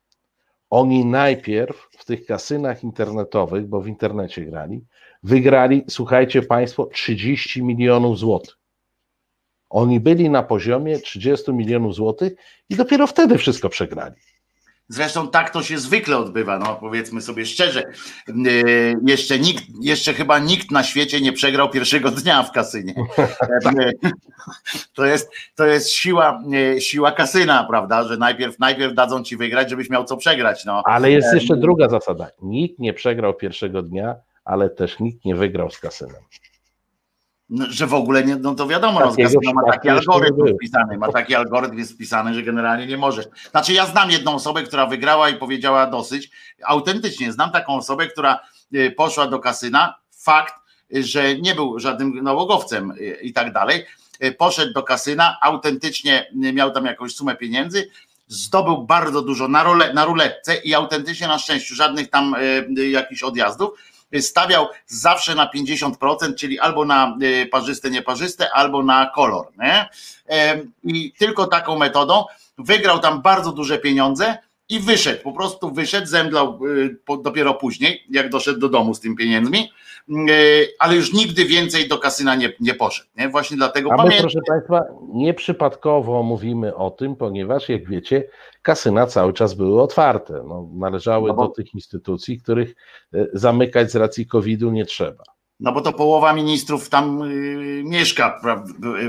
Oni 0.69 1.05
najpierw 1.05 1.87
w 1.97 2.05
tych 2.05 2.25
kasynach 2.25 2.83
internetowych, 2.83 3.67
bo 3.67 3.81
w 3.81 3.87
internecie 3.87 4.45
grali, 4.45 4.85
wygrali, 5.23 5.83
słuchajcie 5.89 6.41
Państwo, 6.41 6.85
30 6.85 7.63
milionów 7.63 8.19
złotych. 8.19 8.57
Oni 9.69 9.99
byli 9.99 10.29
na 10.29 10.43
poziomie 10.43 10.99
30 10.99 11.53
milionów 11.53 11.95
złotych 11.95 12.33
i 12.69 12.75
dopiero 12.75 13.07
wtedy 13.07 13.37
wszystko 13.37 13.69
przegrali. 13.69 14.15
Zresztą 14.91 15.27
tak 15.27 15.49
to 15.49 15.63
się 15.63 15.77
zwykle 15.77 16.17
odbywa, 16.17 16.59
no 16.59 16.75
powiedzmy 16.75 17.21
sobie 17.21 17.45
szczerze. 17.45 17.83
Yy, 18.27 18.95
Jeszcze 19.05 19.39
nikt, 19.39 19.63
jeszcze 19.81 20.13
chyba 20.13 20.39
nikt 20.39 20.71
na 20.71 20.83
świecie 20.83 21.21
nie 21.21 21.33
przegrał 21.33 21.69
pierwszego 21.69 22.11
dnia 22.11 22.43
w 22.43 22.51
kasynie. 22.51 22.93
To 24.95 25.05
jest, 25.05 25.31
to 25.55 25.65
jest 25.65 25.89
siła, 25.89 26.43
yy, 26.49 26.81
siła 26.81 27.11
kasyna, 27.11 27.63
prawda? 27.63 28.03
Że 28.03 28.17
najpierw, 28.17 28.59
najpierw 28.59 28.93
dadzą 28.93 29.23
ci 29.23 29.37
wygrać, 29.37 29.69
żebyś 29.69 29.89
miał 29.89 30.05
co 30.05 30.17
przegrać. 30.17 30.65
No. 30.65 30.81
Ale 30.85 31.11
jest 31.11 31.33
jeszcze 31.33 31.57
druga 31.57 31.89
zasada. 31.89 32.27
Nikt 32.41 32.79
nie 32.79 32.93
przegrał 32.93 33.33
pierwszego 33.33 33.81
dnia, 33.81 34.15
ale 34.45 34.69
też 34.69 34.99
nikt 34.99 35.25
nie 35.25 35.35
wygrał 35.35 35.71
z 35.71 35.79
kasynem. 35.79 36.21
No, 37.51 37.65
że 37.69 37.87
w 37.87 37.93
ogóle 37.93 38.23
nie, 38.23 38.35
no 38.35 38.55
to 38.55 38.67
wiadomo, 38.67 38.99
no, 38.99 39.15
ma 39.53 39.71
taki 39.71 39.89
algorytm 39.89 40.55
wpisany, 40.55 40.97
ma 40.97 41.11
taki 41.11 41.35
algorytm 41.35 41.77
jest 41.77 41.93
wpisany, 41.93 42.33
że 42.33 42.43
generalnie 42.43 42.87
nie 42.87 42.97
możesz. 42.97 43.25
Znaczy 43.51 43.73
ja 43.73 43.85
znam 43.85 44.11
jedną 44.11 44.35
osobę, 44.35 44.63
która 44.63 44.85
wygrała 44.85 45.29
i 45.29 45.35
powiedziała 45.35 45.87
dosyć, 45.87 46.31
autentycznie 46.63 47.31
znam 47.31 47.51
taką 47.51 47.73
osobę, 47.73 48.07
która 48.07 48.39
y, 48.75 48.91
poszła 48.91 49.27
do 49.27 49.39
kasyna, 49.39 49.95
fakt, 50.11 50.53
że 50.91 51.35
nie 51.35 51.55
był 51.55 51.79
żadnym 51.79 52.23
nałogowcem 52.23 52.91
y, 52.91 53.19
i 53.21 53.33
tak 53.33 53.53
dalej, 53.53 53.85
y, 54.23 54.31
poszedł 54.31 54.73
do 54.73 54.83
kasyna, 54.83 55.37
autentycznie 55.41 56.31
miał 56.33 56.71
tam 56.71 56.85
jakąś 56.85 57.15
sumę 57.15 57.35
pieniędzy, 57.35 57.89
zdobył 58.27 58.83
bardzo 58.83 59.21
dużo 59.21 59.47
na, 59.47 59.63
rule, 59.63 59.93
na 59.93 60.05
ruletce 60.05 60.55
i 60.55 60.73
autentycznie 60.73 61.27
na 61.27 61.39
szczęściu 61.39 61.75
żadnych 61.75 62.09
tam 62.09 62.35
jakichś 62.91 63.23
odjazdów, 63.23 63.69
stawiał 64.19 64.67
zawsze 64.85 65.35
na 65.35 65.49
50%, 65.55 66.35
czyli 66.35 66.59
albo 66.59 66.85
na 66.85 67.17
y, 67.21 67.45
parzyste, 67.45 67.89
nieparzyste, 67.89 68.51
albo 68.53 68.83
na 68.83 69.11
kolor. 69.15 69.47
Nie? 69.59 69.89
I 70.83 71.13
tylko 71.17 71.47
taką 71.47 71.77
metodą 71.77 72.25
wygrał 72.57 72.99
tam 72.99 73.21
bardzo 73.21 73.51
duże 73.51 73.77
pieniądze 73.77 74.37
i 74.69 74.79
wyszedł, 74.79 75.23
po 75.23 75.31
prostu 75.31 75.71
wyszedł, 75.71 76.07
zemdlał 76.07 76.59
y, 76.65 76.97
dopiero 77.23 77.53
później, 77.53 78.03
jak 78.09 78.29
doszedł 78.29 78.59
do 78.59 78.69
domu 78.69 78.93
z 78.93 78.99
tym 78.99 79.15
pieniędzmi, 79.15 79.69
y, 80.09 80.13
ale 80.79 80.95
już 80.95 81.13
nigdy 81.13 81.45
więcej 81.45 81.87
do 81.87 81.97
kasyna 81.97 82.35
nie, 82.35 82.53
nie 82.59 82.73
poszedł. 82.73 83.09
Nie? 83.17 83.29
Właśnie 83.29 83.57
dlatego 83.57 83.89
A 83.89 83.93
my, 83.93 83.97
pamiętam. 83.97 84.21
proszę 84.21 84.39
Państwa, 84.47 84.83
nieprzypadkowo 85.13 86.23
mówimy 86.23 86.75
o 86.75 86.91
tym, 86.91 87.15
ponieważ, 87.15 87.69
jak 87.69 87.89
wiecie, 87.89 88.23
kasyna 88.61 89.07
cały 89.07 89.33
czas 89.33 89.53
były 89.53 89.81
otwarte. 89.81 90.33
No, 90.47 90.69
należały 90.73 91.27
No 91.27 91.33
bo- 91.33 91.47
do 91.47 91.53
tych 91.53 91.73
instytucji, 91.73 92.39
których 92.41 92.75
e, 93.13 93.27
zamykać 93.33 93.91
z 93.91 93.95
racji 93.95 94.27
COVID-u 94.27 94.71
nie 94.71 94.85
trzeba. 94.85 95.23
No 95.59 95.71
bo 95.71 95.81
to 95.81 95.93
połowa 95.93 96.33
ministrów 96.33 96.89
tam 96.89 97.21
y, 97.21 97.83
mieszka 97.85 98.41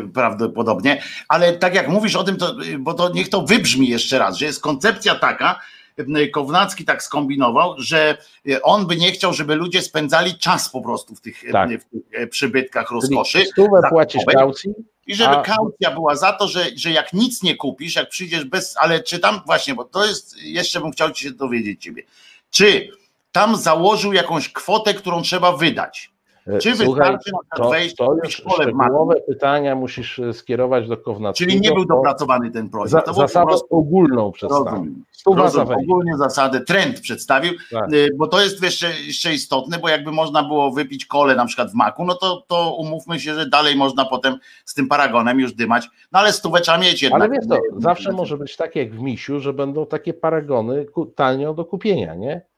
y, 0.05 0.09
prawdopodobnie, 0.09 1.03
ale 1.29 1.53
tak 1.53 1.75
jak 1.75 1.89
mówisz 1.89 2.17
o 2.17 2.25
tym, 2.25 2.37
to, 2.37 2.63
y, 2.65 2.79
bo 2.79 2.95
to 2.95 3.09
niech 3.13 3.29
to 3.29 3.43
wybrzmi 3.43 3.89
jeszcze 3.89 4.19
raz, 4.19 4.37
że 4.37 4.47
jest 4.47 4.61
koncepcja 4.63 5.15
taka, 5.15 5.61
y, 5.99 6.29
Kownacki 6.29 6.85
tak 6.85 7.03
skombinował, 7.03 7.75
że 7.79 8.17
on 8.63 8.87
by 8.87 8.97
nie 8.97 9.13
chciał, 9.13 9.33
żeby 9.33 9.55
ludzie 9.55 9.83
spędzali 9.83 10.35
czas 10.39 10.71
po 10.71 10.81
prostu 10.83 11.15
w 11.15 11.21
tych, 11.21 11.43
Tak. 11.53 11.71
w 11.71 11.85
tych 11.91 12.31
przybytkach 12.31 12.91
rozkoszy 12.91 13.45
stówę 13.47 13.81
płacisz 13.91 14.23
kaucji, 14.33 14.71
i 15.07 15.15
żeby 15.15 15.37
A- 15.37 15.43
kaucja 15.43 15.91
była 15.91 16.17
za 16.17 16.33
to, 16.33 16.49
że, 16.49 16.67
że 16.77 16.91
jak 16.91 17.13
nic 17.13 17.43
nie 17.43 17.57
kupisz, 17.57 17.97
jak 17.97 18.09
przyjdziesz 18.09 18.45
bez, 18.45 18.77
ale 18.77 19.03
czy 19.03 19.19
tam 19.19 19.41
właśnie, 19.47 19.75
bo 19.75 19.85
to 19.85 20.05
jest, 20.05 20.37
jeszcze 20.37 20.81
bym 20.81 20.93
chciał 20.93 21.13
ci 21.13 21.25
się 21.25 21.31
dowiedzieć 21.31 21.83
ciebie, 21.83 22.03
czy 22.51 22.89
tam 23.33 23.57
założył 23.57 24.13
jakąś 24.13 24.49
kwotę, 24.49 24.95
którą 24.95 25.23
trzeba 25.23 25.57
wydać? 25.57 26.12
E, 26.47 26.59
Czy 26.59 26.77
słuchaj, 26.77 26.87
wystarczy 26.95 27.31
na 27.33 27.57
to, 27.57 27.71
wejść 27.71 27.97
to 27.97 28.15
w 28.15 28.25
już 28.25 28.35
szkole 28.35 28.67
w 28.67 28.69
szczegółowe 28.69 29.15
pytania 29.29 29.75
musisz 29.75 30.19
e, 30.19 30.33
skierować 30.33 30.89
do 30.89 30.97
Kownackiego. 30.97 31.51
Czyli 31.51 31.61
nie 31.61 31.73
był 31.73 31.85
dopracowany 31.85 32.51
ten 32.51 32.71
projekt. 32.71 32.91
Za, 32.91 33.01
to 33.01 33.15
zasadę 33.15 33.47
prostu 33.47 33.67
ogólną 33.71 34.33
przedstawił. 34.33 34.95
rozumiem. 35.27 35.79
Ogólnie 35.79 36.17
zasadę, 36.17 36.61
trend 36.61 37.01
przedstawił, 37.01 37.53
Tak. 37.71 37.93
y, 37.93 38.09
bo 38.17 38.27
to 38.27 38.41
jest 38.41 38.63
jeszcze, 38.63 38.87
jeszcze 39.07 39.35
istotne, 39.35 39.79
bo 39.79 39.89
jakby 39.89 40.13
można 40.13 40.43
było 40.43 40.71
wypić 40.71 41.07
kole 41.07 41.35
na 41.35 41.47
przykład 41.47 41.71
w 41.71 41.75
maku, 41.75 42.05
no 42.05 42.15
to, 42.15 42.45
to 42.49 42.75
umówmy 42.77 43.21
się, 43.21 43.35
że 43.35 43.47
dalej 43.47 43.77
można 43.77 44.05
potem 44.05 44.37
z 44.65 44.75
tym 44.75 44.89
paragonem 44.89 45.41
już 45.41 45.53
dymać, 45.55 45.89
no 46.13 46.19
ale 46.19 46.33
stówę 46.33 46.61
trzeba 46.61 46.79
mieć 46.79 47.03
jednak. 47.03 47.23
Ale 47.23 47.31
wiesz 47.31 47.49
to, 47.49 47.59
zawsze 47.79 48.13
może 48.13 48.39
być 48.39 48.57
tak 48.57 48.77
jak 48.77 48.95
w 48.95 49.01
Misiu, 49.01 49.41
że 49.41 49.53
będą 49.53 49.87
takie 49.87 50.15
paragony 50.15 50.87
tanio 51.15 51.55
do 51.55 51.65
kupienia, 51.65 52.15
nie? 52.15 52.52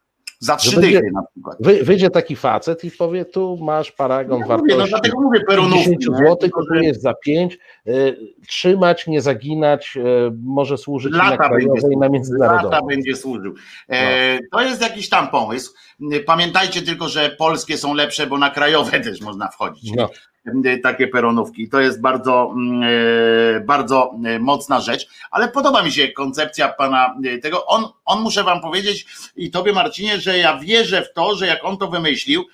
Za 0.44 0.56
trzy 0.56 0.80
dychy 0.80 1.10
na 1.12 1.22
przykład. 1.22 1.56
Wy, 1.60 1.84
wyjdzie 1.84 2.10
taki 2.10 2.36
facet 2.36 2.84
i 2.84 2.90
powie, 2.90 3.24
tu 3.24 3.58
masz 3.60 3.92
paragon 3.92 4.40
Ja 4.40 4.46
mówię, 4.46 4.56
no 4.56 4.76
wartości 4.76 4.88
dlatego 4.88 5.20
mówię 5.20 5.40
perunówki. 5.48 5.78
10 5.78 6.06
nie? 6.08 6.16
zł, 6.16 6.50
kupujesz 6.50 6.96
za 6.96 7.14
5, 7.14 7.58
y, 7.86 8.16
trzymać, 8.48 9.06
nie 9.06 9.20
zaginać, 9.20 9.96
y, 9.96 10.00
może 10.44 10.78
służyć 10.78 11.12
na 11.12 11.30
Lata 11.30 11.48
będzie 11.48 11.66
krajowej 11.66 11.92
i 11.92 11.96
na 11.96 12.06
Lata 12.06 12.12
międzynarodową. 12.12 12.86
będzie 12.86 13.16
służył. 13.16 13.54
E, 13.88 14.38
to 14.52 14.62
jest 14.62 14.82
jakiś 14.82 15.08
tam 15.08 15.28
pomysł. 15.28 15.74
Pamiętajcie 16.26 16.82
tylko, 16.82 17.08
że 17.08 17.30
polskie 17.38 17.78
są 17.78 17.94
lepsze, 17.94 18.26
bo 18.26 18.38
na 18.38 18.50
krajowe 18.50 19.00
też 19.00 19.20
można 19.20 19.48
wchodzić. 19.48 19.92
No. 19.96 20.08
E, 20.44 20.78
takie 20.78 21.08
peronówki. 21.08 21.68
To 21.68 21.80
jest 21.80 22.00
bardzo, 22.00 22.52
mm, 22.56 22.82
e, 23.56 23.60
bardzo 23.60 24.14
e, 24.24 24.38
mocna 24.38 24.80
rzecz, 24.80 25.06
ale 25.30 25.48
podoba 25.48 25.82
mi 25.82 25.92
się 25.92 26.08
koncepcja 26.08 26.68
pana 26.68 27.14
tego. 27.42 27.66
On, 27.66 27.88
on 28.04 28.22
muszę 28.22 28.44
wam 28.44 28.60
powiedzieć 28.60 29.06
i 29.36 29.50
tobie 29.50 29.72
Marcinie, 29.72 30.20
że 30.20 30.38
ja 30.38 30.58
wierzę 30.58 31.02
w 31.02 31.12
to, 31.12 31.36
że 31.36 31.46
jak 31.46 31.64
on 31.64 31.78
to 31.78 31.88
wymyślił, 31.88 32.44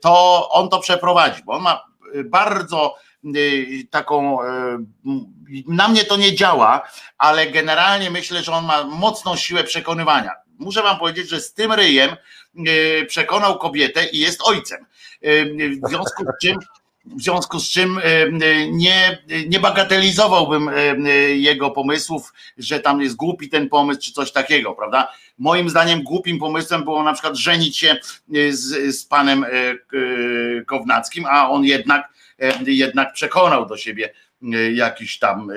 to 0.00 0.48
on 0.50 0.68
to 0.68 0.78
przeprowadzi, 0.78 1.42
bo 1.44 1.52
on 1.52 1.62
ma 1.62 1.84
bardzo 2.24 2.94
taką, 3.90 4.38
na 5.66 5.88
mnie 5.88 6.04
to 6.04 6.16
nie 6.16 6.34
działa, 6.34 6.88
ale 7.18 7.46
generalnie 7.46 8.10
myślę, 8.10 8.42
że 8.42 8.52
on 8.52 8.64
ma 8.64 8.84
mocną 8.84 9.36
siłę 9.36 9.64
przekonywania. 9.64 10.30
Muszę 10.58 10.82
wam 10.82 10.98
powiedzieć, 10.98 11.28
że 11.28 11.40
z 11.40 11.54
tym 11.54 11.72
ryjem 11.72 12.10
przekonał 13.06 13.58
kobietę 13.58 14.04
i 14.04 14.18
jest 14.18 14.42
ojcem. 14.42 14.86
W 15.84 15.88
związku 15.88 16.24
z 16.24 16.42
czym 16.42 16.58
w 17.16 17.22
związku 17.22 17.60
z 17.60 17.68
czym 17.68 18.00
nie, 18.70 19.18
nie 19.48 19.60
bagatelizowałbym 19.60 20.70
jego 21.34 21.70
pomysłów, 21.70 22.32
że 22.58 22.80
tam 22.80 23.00
jest 23.00 23.16
głupi 23.16 23.48
ten 23.48 23.68
pomysł, 23.68 24.00
czy 24.00 24.12
coś 24.12 24.32
takiego, 24.32 24.74
prawda? 24.74 25.12
Moim 25.38 25.70
zdaniem 25.70 26.02
głupim 26.02 26.38
pomysłem 26.38 26.84
było 26.84 27.02
na 27.02 27.12
przykład 27.12 27.36
żenić 27.36 27.78
się 27.78 27.96
z, 28.50 28.96
z 28.96 29.04
panem 29.04 29.46
Kownackim, 30.66 31.26
a 31.26 31.50
on 31.50 31.64
jednak, 31.64 32.08
jednak 32.66 33.12
przekonał 33.12 33.66
do 33.66 33.76
siebie 33.76 34.12
jakiś 34.74 35.18
tam, 35.18 35.48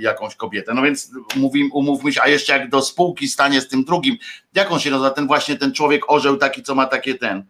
jakąś 0.00 0.34
kobietę. 0.34 0.74
No 0.74 0.82
więc 0.82 1.10
mówim, 1.36 1.70
umówmy 1.72 2.12
się, 2.12 2.22
a 2.22 2.28
jeszcze 2.28 2.52
jak 2.52 2.68
do 2.68 2.82
spółki 2.82 3.28
stanie 3.28 3.60
z 3.60 3.68
tym 3.68 3.84
drugim, 3.84 4.16
jak 4.54 4.72
on 4.72 4.80
się 4.80 4.90
nazywa, 4.90 5.10
ten 5.10 5.26
właśnie 5.26 5.56
ten 5.56 5.72
człowiek 5.72 6.10
orzeł 6.10 6.36
taki, 6.36 6.62
co 6.62 6.74
ma 6.74 6.86
takie 6.86 7.14
ten, 7.14 7.44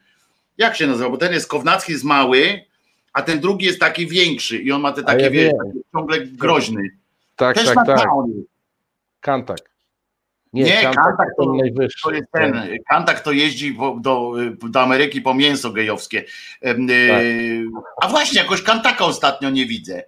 jak 0.58 0.76
się 0.76 0.86
nazywa, 0.86 1.10
bo 1.10 1.16
ten 1.16 1.32
jest 1.32 1.48
Kownacki, 1.48 1.92
jest 1.92 2.04
mały, 2.04 2.64
a 3.12 3.22
ten 3.22 3.40
drugi 3.40 3.66
jest 3.66 3.80
taki 3.80 4.06
większy 4.06 4.58
i 4.58 4.72
on 4.72 4.80
ma 4.80 4.92
te 4.92 5.02
takie, 5.02 5.24
ja 5.24 5.30
wie, 5.30 5.52
ciągle 5.92 6.20
groźny. 6.20 6.82
Tak, 7.36 7.56
Też 7.56 7.66
tak, 7.74 7.86
tak. 7.86 8.08
Kantak. 9.20 9.58
Nie, 10.52 10.82
Kantak 10.82 11.28
to- 11.38 11.44
ten 11.44 11.56
najwyższy. 11.56 12.02
To 12.02 12.10
jest 12.10 12.26
ten, 12.32 12.68
Kantak 12.88 13.20
to 13.20 13.32
jeździ 13.32 13.72
po, 13.74 13.96
do, 14.00 14.32
do 14.70 14.80
Ameryki 14.80 15.20
po 15.22 15.34
mięso 15.34 15.70
gejowskie. 15.70 16.24
Y, 16.66 16.76
A 18.02 18.08
właśnie, 18.08 18.42
jakoś 18.42 18.62
Kantaka 18.62 19.04
ostatnio 19.04 19.50
nie 19.50 19.66
widzę. 19.66 20.02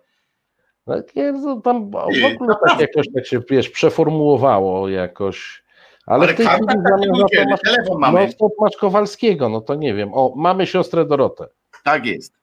No, 0.86 0.94
nie, 1.16 1.32
no, 1.32 1.60
tam 1.60 1.90
w 1.90 1.92
Nie, 2.18 2.34
ogóle 2.34 2.54
tak 2.68 2.80
jakoś 2.80 3.06
tak 3.14 3.26
się, 3.26 3.40
wiesz, 3.50 3.70
przeformułowało 3.70 4.88
jakoś. 4.88 5.62
Ale, 6.06 6.24
Ale 6.24 6.34
w 6.34 6.36
tej 6.36 6.46
Kantak 6.46 6.68
chwili 6.68 6.82
tak 6.82 7.00
zamiast 7.00 7.32
nie 7.32 7.44
to 7.44 7.50
masz, 7.50 7.60
Telefon 7.60 7.98
mamy. 7.98 8.26
no, 8.26 8.32
to 8.48 8.54
masz 8.60 8.76
Kowalskiego, 8.76 9.48
no 9.48 9.60
to 9.60 9.74
nie 9.74 9.94
wiem. 9.94 10.10
O, 10.14 10.34
mamy 10.36 10.66
siostrę 10.66 11.04
Dorotę. 11.04 11.46
Tak 11.84 12.06
jest. 12.06 12.39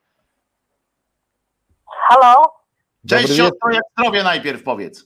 Halo? 2.07 2.53
Cześć 3.09 3.27
siostro, 3.37 3.69
jak 3.71 3.83
zdrowie 3.97 4.23
najpierw 4.23 4.63
powiedz. 4.63 5.03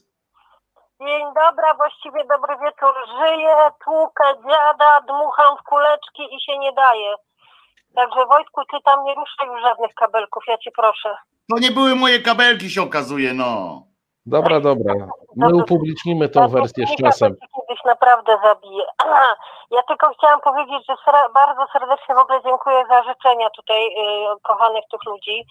Dzień 1.00 1.24
dobry, 1.42 1.66
właściwie 1.76 2.24
dobry 2.24 2.54
wieczór. 2.64 2.94
Żyję, 3.20 3.56
tłukę 3.84 4.24
dziada, 4.48 5.00
dmucham 5.00 5.56
w 5.56 5.62
kuleczki 5.62 6.22
i 6.36 6.40
się 6.40 6.58
nie 6.58 6.72
daje. 6.72 7.14
Także 7.94 8.26
Wojtku, 8.26 8.60
ty 8.70 8.76
tam 8.84 9.04
nie 9.04 9.14
ruszaj 9.14 9.46
już 9.46 9.62
żadnych 9.62 9.94
kabelków, 9.94 10.42
ja 10.48 10.58
cię 10.58 10.70
proszę. 10.76 11.16
To 11.50 11.58
nie 11.58 11.70
były 11.70 11.94
moje 11.94 12.18
kabelki 12.18 12.70
się 12.70 12.82
okazuje, 12.82 13.34
no. 13.34 13.82
Dobra, 14.26 14.60
dobra. 14.60 14.94
My 15.36 15.54
upublicznimy 15.54 16.28
tą 16.28 16.48
wersję 16.48 16.86
z 16.86 16.96
czasem. 17.02 17.36
kiedyś 17.56 17.84
naprawdę 17.84 18.38
zabije. 18.44 18.84
Ja 19.76 19.82
tylko 19.82 20.10
chciałam 20.18 20.40
powiedzieć, 20.40 20.86
że 20.88 20.94
bardzo 21.34 21.66
serdecznie 21.72 22.14
w 22.14 22.18
ogóle 22.18 22.40
dziękuję 22.44 22.84
za 22.88 23.02
życzenia 23.02 23.50
tutaj 23.50 23.86
y, 23.86 24.40
kochanych 24.42 24.84
tych 24.90 25.04
ludzi. 25.06 25.46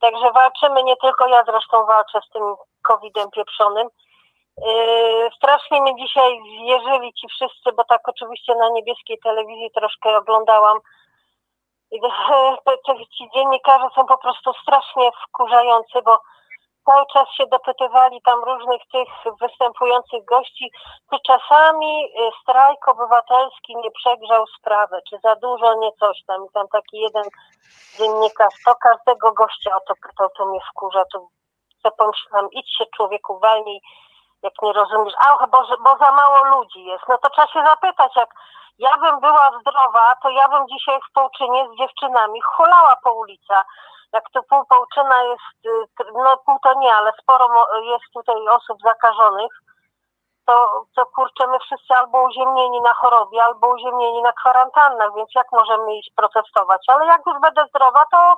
Także 0.00 0.32
walczymy, 0.32 0.82
nie 0.82 0.96
tylko 0.96 1.26
ja 1.26 1.44
zresztą 1.44 1.86
walczę 1.86 2.20
z 2.28 2.32
tym 2.32 2.42
covidem 2.82 3.30
pieprzonym. 3.30 3.88
Yy, 4.66 5.30
strasznie 5.36 5.80
mnie 5.80 5.96
dzisiaj 5.96 6.38
wierzyli 6.66 7.12
ci 7.12 7.28
wszyscy, 7.28 7.72
bo 7.76 7.84
tak 7.84 8.08
oczywiście 8.08 8.54
na 8.54 8.68
niebieskiej 8.68 9.18
telewizji 9.18 9.70
troszkę 9.74 10.16
oglądałam. 10.16 10.78
I 11.90 12.00
te, 12.64 12.94
ci 13.18 13.28
dziennikarze 13.34 13.88
są 13.94 14.06
po 14.06 14.18
prostu 14.18 14.52
strasznie 14.62 15.10
wkurzający, 15.28 16.02
bo 16.04 16.20
cały 16.86 17.06
czas 17.12 17.28
się 17.36 17.46
dopytywali 17.46 18.22
tam 18.22 18.44
różnych 18.44 18.82
tych 18.92 19.08
występujących 19.40 20.24
gości, 20.24 20.70
czy 21.10 21.18
czasami 21.26 22.04
y, 22.04 22.30
strajk 22.42 22.88
obywatelski 22.88 23.76
nie 23.76 23.90
przegrzał 23.90 24.46
sprawę, 24.58 25.00
czy 25.08 25.18
za 25.24 25.36
dużo, 25.36 25.74
nie 25.74 25.92
coś 25.92 26.24
tam. 26.26 26.46
I 26.46 26.48
tam 26.54 26.68
taki 26.68 26.98
jeden 26.98 27.24
dziennikarz, 27.98 28.54
to 28.64 28.74
każdego 28.74 29.32
gościa 29.32 29.76
o 29.76 29.80
to 29.80 29.94
pytał, 30.08 30.28
to 30.36 30.46
mnie 30.46 30.60
wkurza, 30.70 31.04
to 31.12 31.26
co 31.82 31.90
pomyślałam, 31.90 32.48
idź 32.52 32.76
się 32.76 32.84
człowieku 32.96 33.38
walnij, 33.38 33.80
jak 34.42 34.52
nie 34.62 34.72
rozumiesz, 34.72 35.14
a 35.18 35.46
bo, 35.46 35.58
bo 35.84 35.96
za 35.96 36.12
mało 36.12 36.44
ludzi 36.44 36.84
jest. 36.84 37.04
No 37.08 37.18
to 37.18 37.30
trzeba 37.30 37.48
się 37.48 37.64
zapytać, 37.64 38.16
jak 38.16 38.30
ja 38.78 38.98
bym 38.98 39.20
była 39.20 39.50
zdrowa, 39.60 40.14
to 40.22 40.30
ja 40.30 40.48
bym 40.48 40.68
dzisiaj 40.68 41.00
w 41.00 41.12
Połczynie 41.12 41.68
z 41.68 41.78
dziewczynami 41.78 42.40
hulała 42.40 42.96
po 43.04 43.12
ulicach. 43.12 43.66
Jak 44.16 44.30
tu 44.30 44.42
pół 44.42 44.64
Połczyna 44.64 45.22
jest, 45.22 45.66
y, 45.66 46.04
no 46.24 46.36
pół 46.36 46.58
to 46.62 46.74
nie, 46.74 46.94
ale 46.94 47.12
sporo 47.22 47.46
jest 47.82 48.04
tutaj 48.14 48.48
osób 48.48 48.78
zakażonych, 48.82 49.52
to, 50.46 50.84
to 50.96 51.06
kurczę, 51.06 51.46
my 51.46 51.58
wszyscy 51.58 51.94
albo 51.94 52.22
uziemnieni 52.22 52.80
na 52.80 52.94
chorobie, 52.94 53.44
albo 53.44 53.68
uziemnieni 53.68 54.22
na 54.22 54.32
kwarantannach, 54.32 55.14
więc 55.16 55.30
jak 55.34 55.52
możemy 55.52 55.96
iść 55.98 56.10
protestować? 56.16 56.82
Ale 56.88 57.06
jak 57.06 57.20
już 57.26 57.40
będę 57.40 57.66
zdrowa, 57.66 58.04
to 58.12 58.36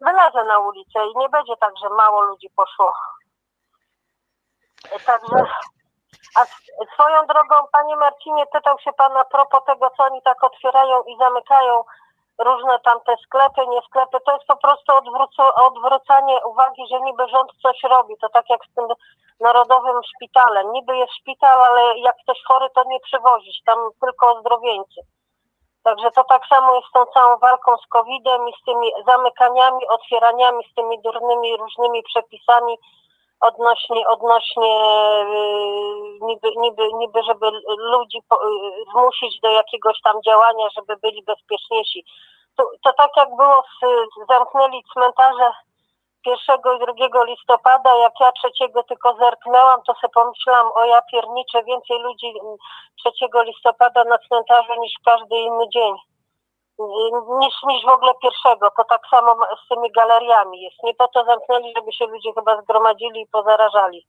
wylezę 0.00 0.44
na 0.44 0.58
ulicę 0.58 1.06
i 1.06 1.18
nie 1.18 1.28
będzie 1.28 1.56
tak, 1.56 1.72
że 1.82 1.88
mało 1.88 2.20
ludzi 2.22 2.50
poszło. 2.56 2.92
Także, 5.06 5.44
a 6.36 6.40
swoją 6.94 7.26
drogą, 7.26 7.56
panie 7.72 7.96
Marcinie, 7.96 8.46
pytał 8.46 8.78
się 8.78 8.92
pan 8.92 9.16
a 9.16 9.24
propos 9.24 9.64
tego, 9.66 9.90
co 9.96 10.04
oni 10.04 10.22
tak 10.22 10.44
otwierają 10.44 11.02
i 11.02 11.16
zamykają 11.18 11.84
różne 12.38 12.78
tam 12.78 13.00
te 13.00 13.16
sklepy, 13.26 13.66
nie 13.66 13.80
sklepy, 13.82 14.18
to 14.26 14.32
jest 14.32 14.46
po 14.46 14.56
prostu 14.56 14.92
odwrócanie 15.54 16.40
uwagi, 16.46 16.82
że 16.90 17.00
niby 17.00 17.28
rząd 17.28 17.52
coś 17.62 17.82
robi. 17.82 18.14
To 18.20 18.28
tak 18.28 18.44
jak 18.50 18.60
z 18.64 18.74
tym 18.74 18.86
narodowym 19.40 20.00
szpitalem. 20.14 20.72
Niby 20.72 20.96
jest 20.96 21.12
szpital, 21.20 21.60
ale 21.64 21.98
jak 21.98 22.16
ktoś 22.22 22.38
chory, 22.48 22.66
to 22.74 22.84
nie 22.84 23.00
przywozić, 23.00 23.62
tam 23.66 23.78
tylko 24.00 24.32
ozdrowieńcy. 24.32 25.00
Także 25.82 26.10
to 26.10 26.24
tak 26.24 26.42
samo 26.46 26.74
jest 26.74 26.88
z 26.88 26.92
tą 26.92 27.06
całą 27.06 27.38
walką 27.38 27.76
z 27.76 27.86
COVID-em 27.86 28.48
i 28.48 28.52
z 28.62 28.64
tymi 28.64 28.90
zamykaniami, 29.06 29.88
otwieraniami, 29.88 30.64
z 30.72 30.74
tymi 30.74 31.02
durnymi 31.02 31.56
różnymi 31.56 32.02
przepisami 32.02 32.78
odnośnie, 33.40 34.08
odnośnie 34.08 34.72
yy, 35.34 36.18
niby, 36.20 36.48
niby, 36.56 36.82
niby, 36.92 37.22
żeby 37.22 37.50
ludzi 37.78 38.18
yy, 38.32 38.84
zmusić 38.92 39.40
do 39.40 39.50
jakiegoś 39.50 40.00
tam 40.04 40.22
działania, 40.22 40.66
żeby 40.76 40.96
byli 40.96 41.22
bezpieczniejsi. 41.22 42.04
To, 42.56 42.70
to 42.82 42.92
tak 42.92 43.10
jak 43.16 43.28
było, 43.36 43.62
z, 43.62 44.28
zamknęli 44.28 44.82
cmentarze 44.92 45.52
1 46.26 46.60
i 46.96 47.10
2 47.10 47.24
listopada, 47.24 47.96
jak 47.96 48.12
ja 48.20 48.32
trzeciego 48.32 48.82
tylko 48.82 49.14
zerknęłam, 49.14 49.82
to 49.86 49.94
sobie 49.94 50.12
pomyślałam, 50.14 50.72
o 50.74 50.84
ja 50.84 51.02
pierniczę, 51.02 51.64
więcej 51.64 51.98
ludzi 51.98 52.26
mm, 52.26 52.56
3 52.96 53.10
listopada 53.46 54.04
na 54.04 54.18
cmentarzu 54.18 54.80
niż 54.80 54.92
w 55.00 55.04
każdy 55.04 55.36
inny 55.36 55.68
dzień. 55.68 55.94
Niż, 57.40 57.54
niż 57.68 57.84
w 57.84 57.88
ogóle 57.88 58.12
pierwszego. 58.22 58.68
To 58.76 58.84
tak 58.84 59.00
samo 59.10 59.36
z 59.64 59.68
tymi 59.68 59.92
galeriami 59.92 60.62
jest. 60.62 60.76
Nie 60.84 60.94
po 60.94 61.08
to 61.08 61.24
zamknęli, 61.24 61.72
żeby 61.76 61.92
się 61.92 62.06
ludzie 62.06 62.32
chyba 62.34 62.62
zgromadzili 62.62 63.20
i 63.20 63.26
pozarażali. 63.32 64.06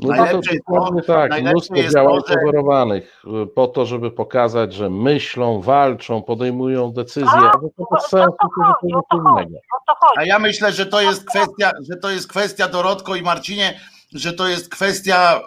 No 0.00 0.08
to, 0.08 0.14
to 0.16 0.22
Najlepsze 0.24 0.52
jest 0.54 0.66
to- 0.66 0.72
dokładnie 0.74 1.02
tak, 1.02 1.30
najlepsze 1.30 1.52
mnóstwo 1.52 1.74
jest 1.76 1.94
działań 1.94 2.20
to, 2.22 2.28
że- 2.28 2.34
pozorowanych 2.40 3.22
y, 3.42 3.46
po 3.46 3.66
to, 3.66 3.86
żeby 3.86 4.10
pokazać, 4.10 4.72
że 4.72 4.90
myślą, 4.90 5.60
walczą, 5.60 6.22
podejmują 6.22 6.92
decyzje, 6.92 7.28
A, 7.30 7.50
ale 7.52 7.52
to 7.90 8.00
sensu 8.00 8.36
to 8.40 8.48
chodzi, 8.56 8.92
zupełnie 8.92 8.96
o 8.96 9.02
co 9.02 9.16
to 9.16 9.22
chodzi, 9.22 9.42
innego. 9.46 9.58
o 9.58 9.78
to 9.86 9.94
chodzi. 10.06 10.18
A 10.18 10.24
ja 10.24 10.38
myślę, 10.38 10.72
że 10.72 10.86
to 10.86 11.00
jest 11.00 11.28
kwestia, 11.30 11.70
że 11.90 11.96
to 11.96 12.10
jest 12.10 12.28
kwestia 12.28 12.68
Dorotko 12.68 13.14
i 13.16 13.22
Marcinie, 13.22 13.80
że 14.12 14.32
to 14.32 14.48
jest 14.48 14.68
kwestia 14.68 15.40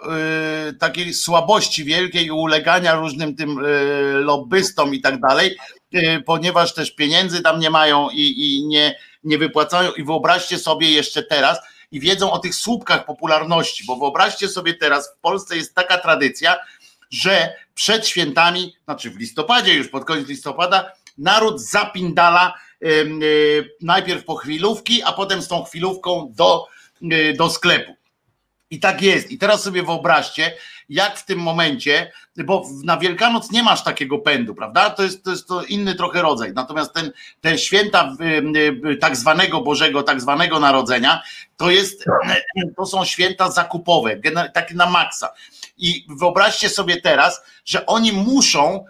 y, 0.68 0.72
takiej 0.72 1.14
słabości 1.14 1.84
wielkiej 1.84 2.26
i 2.26 2.30
ulegania 2.30 2.94
różnym 2.94 3.36
tym 3.36 3.58
y, 3.58 4.20
lobbystom 4.20 4.94
i 4.94 5.00
tak 5.00 5.20
dalej, 5.20 5.56
y, 5.94 6.22
ponieważ 6.26 6.74
też 6.74 6.94
pieniędzy 6.94 7.42
tam 7.42 7.60
nie 7.60 7.70
mają 7.70 8.08
i, 8.10 8.34
i 8.38 8.66
nie, 8.66 8.96
nie 9.24 9.38
wypłacają. 9.38 9.92
I 9.92 10.04
wyobraźcie 10.04 10.58
sobie 10.58 10.90
jeszcze 10.90 11.22
teraz, 11.22 11.58
i 11.92 12.00
wiedzą 12.00 12.32
o 12.32 12.38
tych 12.38 12.54
słupkach 12.54 13.06
popularności, 13.06 13.84
bo 13.86 13.96
wyobraźcie 13.96 14.48
sobie 14.48 14.74
teraz, 14.74 15.14
w 15.16 15.20
Polsce 15.20 15.56
jest 15.56 15.74
taka 15.74 15.98
tradycja, 15.98 16.56
że 17.10 17.54
przed 17.74 18.08
świętami, 18.08 18.76
znaczy 18.84 19.10
w 19.10 19.16
listopadzie, 19.16 19.74
już 19.74 19.88
pod 19.88 20.04
koniec 20.04 20.28
listopada, 20.28 20.92
naród 21.18 21.60
zapindala 21.60 22.54
y, 22.82 23.70
najpierw 23.80 24.24
po 24.24 24.34
chwilówki, 24.34 25.02
a 25.02 25.12
potem 25.12 25.42
z 25.42 25.48
tą 25.48 25.64
chwilówką 25.64 26.32
do, 26.36 26.66
y, 27.12 27.34
do 27.38 27.50
sklepu. 27.50 27.99
I 28.70 28.80
tak 28.80 29.02
jest. 29.02 29.30
I 29.30 29.38
teraz 29.38 29.62
sobie 29.62 29.82
wyobraźcie, 29.82 30.54
jak 30.88 31.18
w 31.18 31.24
tym 31.24 31.38
momencie, 31.38 32.12
bo 32.36 32.64
na 32.84 32.96
Wielkanoc 32.96 33.50
nie 33.50 33.62
masz 33.62 33.84
takiego 33.84 34.18
pędu, 34.18 34.54
prawda? 34.54 34.90
To 34.90 35.02
jest, 35.02 35.24
to 35.24 35.30
jest 35.30 35.48
to 35.48 35.64
inny 35.64 35.94
trochę 35.94 36.22
rodzaj. 36.22 36.52
Natomiast 36.52 36.94
ten, 36.94 37.12
te 37.40 37.58
święta 37.58 38.16
y, 38.20 38.88
y, 38.88 38.96
tak 38.96 39.16
zwanego 39.16 39.60
Bożego, 39.60 40.02
tak 40.02 40.20
zwanego 40.20 40.60
Narodzenia, 40.60 41.22
to 41.56 41.70
jest, 41.70 42.04
to 42.76 42.86
są 42.86 43.04
święta 43.04 43.50
zakupowe, 43.50 44.20
takie 44.54 44.74
na 44.74 44.86
maksa. 44.86 45.28
I 45.78 46.06
wyobraźcie 46.08 46.68
sobie 46.68 47.00
teraz, 47.00 47.42
że 47.64 47.86
oni 47.86 48.12
muszą 48.12 48.84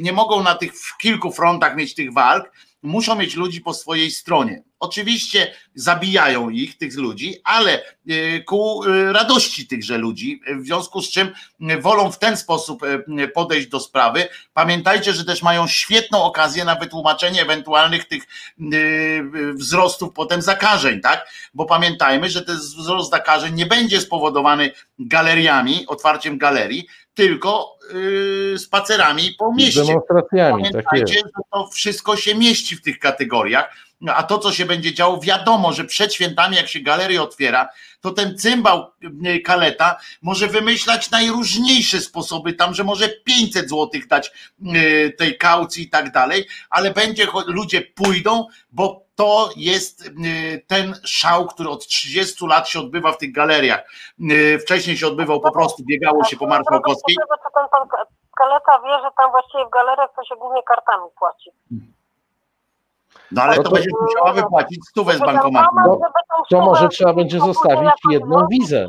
nie 0.00 0.12
mogą 0.12 0.42
na 0.42 0.54
tych 0.54 0.72
kilku 0.98 1.32
frontach 1.32 1.76
mieć 1.76 1.94
tych 1.94 2.12
walk, 2.12 2.52
muszą 2.82 3.16
mieć 3.16 3.36
ludzi 3.36 3.60
po 3.60 3.74
swojej 3.74 4.10
stronie. 4.10 4.62
Oczywiście 4.80 5.52
zabijają 5.74 6.50
ich, 6.50 6.78
tych 6.78 6.96
ludzi, 6.96 7.34
ale 7.44 7.82
y, 8.10 8.44
ku 8.46 8.84
y, 8.84 9.12
radości 9.12 9.66
tychże 9.66 9.98
ludzi, 9.98 10.40
w 10.56 10.64
związku 10.64 11.02
z 11.02 11.10
czym 11.10 11.32
wolą 11.80 12.12
w 12.12 12.18
ten 12.18 12.36
sposób 12.36 12.82
y, 12.82 13.28
podejść 13.28 13.68
do 13.68 13.80
sprawy. 13.80 14.28
Pamiętajcie, 14.54 15.12
że 15.12 15.24
też 15.24 15.42
mają 15.42 15.66
świetną 15.66 16.22
okazję 16.22 16.64
na 16.64 16.74
wytłumaczenie 16.74 17.42
ewentualnych 17.42 18.04
tych 18.04 18.22
wzrostów 19.54 20.12
potem 20.14 20.42
zakażeń, 20.42 21.00
tak? 21.00 21.28
Bo 21.54 21.64
pamiętajmy, 21.64 22.30
że 22.30 22.42
ten 22.42 22.56
wzrost 22.56 23.10
zakażeń 23.10 23.54
nie 23.54 23.66
będzie 23.66 24.00
spowodowany 24.00 24.70
galeriami, 24.98 25.86
otwarciem 25.86 26.38
galerii, 26.38 26.86
tylko 27.14 27.78
spacerami 28.56 29.34
po 29.38 29.54
mieście. 29.54 29.84
Demonstracjami, 29.84 30.62
tak 30.62 30.72
Pamiętajcie, 30.72 31.14
jest. 31.14 31.26
że 31.26 31.42
to 31.52 31.68
wszystko 31.68 32.16
się 32.16 32.34
mieści 32.34 32.76
w 32.76 32.82
tych 32.82 32.98
kategoriach 32.98 33.85
a 34.14 34.22
to, 34.22 34.38
co 34.38 34.52
się 34.52 34.64
będzie 34.64 34.94
działo, 34.94 35.20
wiadomo, 35.20 35.72
że 35.72 35.84
przed 35.84 36.14
świętami, 36.14 36.56
jak 36.56 36.68
się 36.68 36.80
galeria 36.80 37.22
otwiera, 37.22 37.68
to 38.00 38.10
ten 38.10 38.38
cymbał 38.38 38.92
y, 39.26 39.40
kaleta 39.40 39.96
może 40.22 40.46
wymyślać 40.46 41.10
najróżniejsze 41.10 42.00
sposoby, 42.00 42.52
tam, 42.52 42.74
że 42.74 42.84
może 42.84 43.08
500 43.08 43.68
złotych 43.68 44.06
dać 44.06 44.32
y, 44.60 45.12
tej 45.18 45.38
kaucji 45.38 45.84
i 45.84 45.90
tak 45.90 46.12
dalej, 46.12 46.46
ale 46.70 46.90
będzie, 46.90 47.26
ludzie 47.46 47.82
pójdą, 47.82 48.46
bo 48.70 49.06
to 49.14 49.50
jest 49.56 50.06
y, 50.06 50.64
ten 50.66 50.94
szał, 51.04 51.46
który 51.46 51.68
od 51.68 51.86
30 51.86 52.46
lat 52.46 52.68
się 52.68 52.80
odbywa 52.80 53.12
w 53.12 53.18
tych 53.18 53.32
galeriach. 53.32 53.90
Wcześniej 54.60 54.96
się 54.96 55.06
odbywał 55.06 55.40
po 55.40 55.52
prostu, 55.52 55.82
biegało 55.84 56.24
się 56.24 56.36
po 56.36 56.46
Marszałkowskiej. 56.46 57.16
Kaleta 58.38 58.80
wie, 58.84 58.98
że 59.02 59.10
tam 59.16 59.30
właściwie 59.30 59.66
w 59.66 59.70
galeriach 59.70 60.10
to 60.16 60.24
się 60.24 60.36
głównie 60.36 60.62
kartami 60.62 61.04
płaci. 61.18 61.50
No 63.32 63.42
ale 63.42 63.56
No 63.56 63.62
to, 63.62 63.68
to- 63.68 63.74
będziesz 63.74 63.92
musiała 64.00 64.32
wypłacić 64.32 64.88
stówę 64.88 65.12
z 65.12 65.20
bankomatu. 65.20 65.74
No, 65.76 65.98
To 66.50 66.60
może 66.60 66.88
trzeba 66.88 67.12
będzie 67.12 67.40
zostawić 67.40 67.92
jedną 68.10 68.46
wizę. 68.50 68.86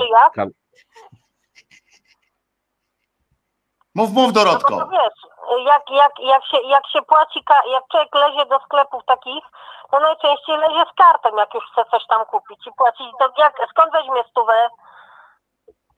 Mów, 3.96 4.12
mów 4.12 4.28
No 4.28 4.32
Dorotko. 4.32 4.78
to 4.78 4.88
wiesz, 4.88 5.32
jak, 5.66 5.84
jak, 5.90 6.12
jak, 6.20 6.46
się, 6.46 6.58
jak 6.68 6.88
się 6.94 7.02
płaci, 7.02 7.44
jak 7.72 7.84
człowiek 7.92 8.16
lezie 8.16 8.46
do 8.46 8.60
sklepów 8.60 9.02
takich, 9.06 9.44
to 9.92 10.00
najczęściej 10.00 10.58
lezie 10.58 10.84
z 10.92 10.96
kartą, 10.96 11.38
jak 11.38 11.54
już 11.54 11.64
chce 11.72 11.86
coś 11.92 12.08
tam 12.08 12.26
kupić 12.26 12.68
i 12.68 12.72
płaci. 12.78 13.04
To 13.20 13.30
jak, 13.38 13.54
skąd 13.70 13.92
weźmie 13.94 14.24
stówę, 14.32 14.54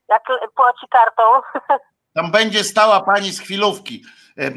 jak 0.09 0.23
płaci 0.55 0.87
kartą? 0.89 1.23
Tam 2.15 2.31
będzie 2.31 2.63
stała 2.63 2.99
pani 2.99 3.31
z 3.31 3.41
chwilówki. 3.41 4.03
E, 4.39 4.51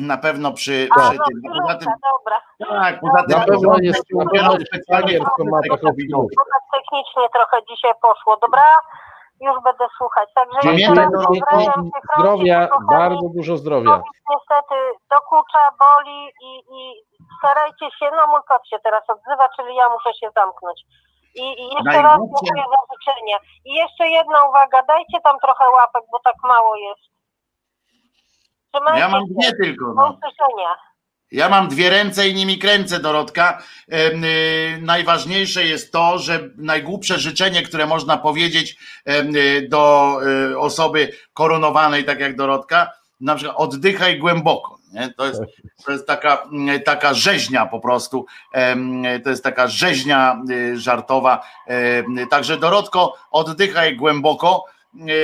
Na 0.10 0.16
pewno 0.16 0.52
przy, 0.52 0.88
A, 0.90 1.00
przy 1.00 1.18
no, 1.18 1.24
tym. 1.26 1.42
Poza 1.60 1.74
tym, 1.78 1.88
dobra. 2.12 2.36
tak, 2.58 3.00
poza 3.00 3.22
tym 3.22 3.38
Na 3.38 3.44
pewno 3.44 3.76
jest 3.80 4.02
dopiero 4.10 4.24
na 4.24 4.30
pewno 4.30 4.52
jest 4.52 4.66
specjalnie. 4.66 5.18
Bo 5.18 6.44
tak 6.54 6.64
technicznie 6.76 7.28
trochę 7.32 7.56
dzisiaj 7.70 7.92
poszło, 8.02 8.36
dobra? 8.36 8.66
Już 9.40 9.56
będę 9.64 9.86
słuchać. 9.98 10.28
Także 10.34 10.60
tych 10.62 12.04
zdrowia, 12.18 12.68
kochani. 12.68 12.86
bardzo 12.88 13.28
dużo 13.36 13.56
zdrowia. 13.56 14.02
Niestety 14.30 14.76
dokucza, 15.10 15.62
boli 15.84 16.18
i, 16.48 16.50
i 16.78 16.80
starajcie 17.38 17.86
się, 17.98 18.06
no 18.16 18.26
mój 18.26 18.40
kot 18.48 18.68
się 18.68 18.78
teraz 18.78 19.04
odzywa, 19.08 19.48
czyli 19.56 19.76
ja 19.76 19.88
muszę 19.88 20.14
się 20.14 20.28
zamknąć. 20.36 20.80
I, 21.34 21.44
i 21.62 21.64
jeszcze 21.74 22.02
raz 22.02 22.18
dziękuję 22.18 22.64
za 22.74 22.80
życzenia. 22.92 23.38
I 23.64 23.74
jeszcze 23.74 24.08
jedna 24.08 24.48
uwaga, 24.48 24.82
dajcie 24.82 25.20
tam 25.20 25.38
trochę 25.38 25.64
łapek, 25.70 26.02
bo 26.12 26.18
tak 26.24 26.34
mało 26.44 26.76
jest. 26.76 27.15
Trzymajcie 28.76 29.00
Ja 29.00 29.08
mam 29.08 29.22
dwie 29.26 29.52
tylko. 29.62 29.84
Do 29.86 29.94
No. 29.94 30.02
usłyszenia. 30.08 30.68
Ja 31.32 31.48
mam 31.48 31.68
dwie 31.68 31.90
ręce 31.90 32.28
i 32.28 32.34
nimi 32.34 32.58
kręcę, 32.58 33.00
Dorotka. 33.00 33.62
Y, 33.92 34.80
najważniejsze 34.80 35.64
jest 35.64 35.92
to, 35.92 36.18
że 36.18 36.40
najgłupsze 36.56 37.18
życzenie, 37.18 37.62
które 37.62 37.86
można 37.86 38.16
powiedzieć 38.16 38.76
y, 39.08 39.68
do 39.68 40.12
y, 40.52 40.58
osoby 40.58 41.12
koronowanej, 41.32 42.04
tak 42.04 42.20
jak 42.20 42.36
Dorotka, 42.36 42.92
na 43.20 43.34
przykład 43.34 43.56
oddychaj 43.58 44.18
głęboko. 44.18 44.78
Nie? 44.92 45.14
To, 45.16 45.26
jest, 45.26 45.40
to 45.84 45.92
jest 45.92 46.06
taka, 46.06 46.42
mm, 46.52 46.82
taka 46.82 47.14
rzeźnia 47.14 47.66
po 47.66 47.80
prostu. 47.80 48.26
To 49.24 49.30
jest 49.30 49.44
taka 49.44 49.66
rzeźnia 49.68 50.42
żartowa. 50.74 51.42
Także 52.30 52.56
Dorotko, 52.56 53.14
oddychaj 53.30 53.96
głęboko. 53.96 54.64
Yy, 54.96 55.14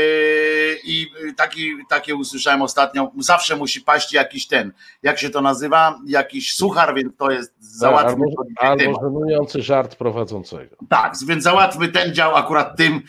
I 0.84 1.06
taki, 1.36 1.72
takie 1.88 2.14
usłyszałem 2.14 2.62
ostatnio. 2.62 3.10
Zawsze 3.18 3.56
musi 3.56 3.80
paść 3.80 4.12
jakiś 4.12 4.46
ten, 4.46 4.72
jak 5.02 5.18
się 5.18 5.30
to 5.30 5.40
nazywa, 5.40 5.98
jakiś 6.06 6.54
suchar, 6.54 6.94
więc 6.94 7.16
to 7.16 7.30
jest 7.30 7.54
załatwmy 7.58 8.26
albo, 8.56 8.82
albo 8.84 9.00
żenujący 9.02 9.62
żart 9.62 9.96
prowadzącego. 9.96 10.76
Tak, 10.88 11.14
więc 11.26 11.44
załatwmy 11.44 11.88
ten 11.88 12.14
dział 12.14 12.36
akurat 12.36 12.76
tym, 12.76 13.02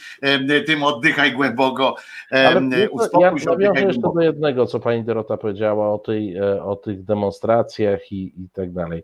tym 0.67 0.83
oddychaj 0.83 1.33
głęboko, 1.33 1.95
Ale 2.31 2.89
uspokój 2.89 3.21
ja 3.23 3.37
się, 3.39 3.51
oddychaj 3.51 3.75
jeszcze 3.75 4.01
głęboko. 4.01 4.15
do 4.15 4.21
jednego, 4.21 4.65
co 4.65 4.79
pani 4.79 5.03
Dorota 5.03 5.37
powiedziała 5.37 5.93
o, 5.93 5.97
tej, 5.97 6.37
e, 6.37 6.63
o 6.63 6.75
tych 6.75 7.03
demonstracjach 7.03 8.11
i, 8.11 8.33
i 8.43 8.49
tak 8.53 8.73
dalej. 8.73 9.03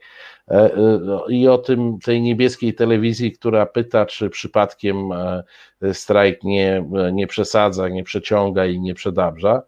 E, 0.50 0.56
e, 0.56 1.00
I 1.30 1.48
o 1.48 1.58
tym 1.58 2.00
tej 2.00 2.22
niebieskiej 2.22 2.74
telewizji, 2.74 3.32
która 3.32 3.66
pyta, 3.66 4.06
czy 4.06 4.30
przypadkiem 4.30 5.12
e, 5.12 5.44
strajk 5.94 6.44
nie, 6.44 6.86
nie 7.12 7.28
przesadza, 7.28 7.90
nie 7.90 8.04
przeciąga 8.04 8.66
i 8.66 8.80
nie 8.80 8.94
przedabrza. 8.94 9.62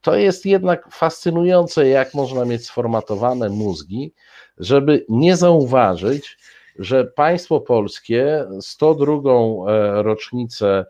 To 0.00 0.16
jest 0.16 0.46
jednak 0.46 0.88
fascynujące, 0.92 1.88
jak 1.88 2.14
można 2.14 2.44
mieć 2.44 2.66
sformatowane 2.66 3.48
mózgi, 3.48 4.12
żeby 4.58 5.06
nie 5.08 5.36
zauważyć, 5.36 6.38
że 6.78 7.04
państwo 7.04 7.60
polskie 7.60 8.44
102 8.60 9.12
e, 9.12 10.02
rocznicę 10.02 10.86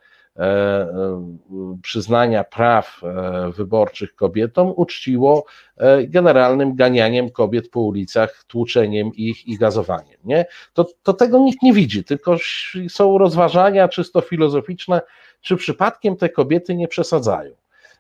przyznania 1.83 2.45
praw 2.45 3.01
e, 3.03 3.53
wyborczych 3.53 4.15
kobietom 4.15 4.73
uczciło 4.77 5.45
e, 5.77 6.07
generalnym 6.07 6.75
ganianiem 6.75 7.31
kobiet 7.31 7.71
po 7.71 7.81
ulicach, 7.81 8.45
tłuczeniem 8.45 9.11
ich 9.15 9.49
i 9.49 9.59
gazowaniem. 9.59 10.19
Nie? 10.25 10.47
To, 10.73 10.87
to 11.03 11.13
tego 11.13 11.39
nikt 11.39 11.63
nie 11.63 11.73
widzi, 11.73 12.05
tylko 12.05 12.37
są 12.89 13.19
rozważania 13.19 13.89
czysto 13.89 14.21
filozoficzne, 14.21 15.01
czy 15.41 15.57
przypadkiem 15.57 16.17
te 16.17 16.29
kobiety 16.29 16.75
nie 16.75 16.89
przesadzają. 16.89 17.55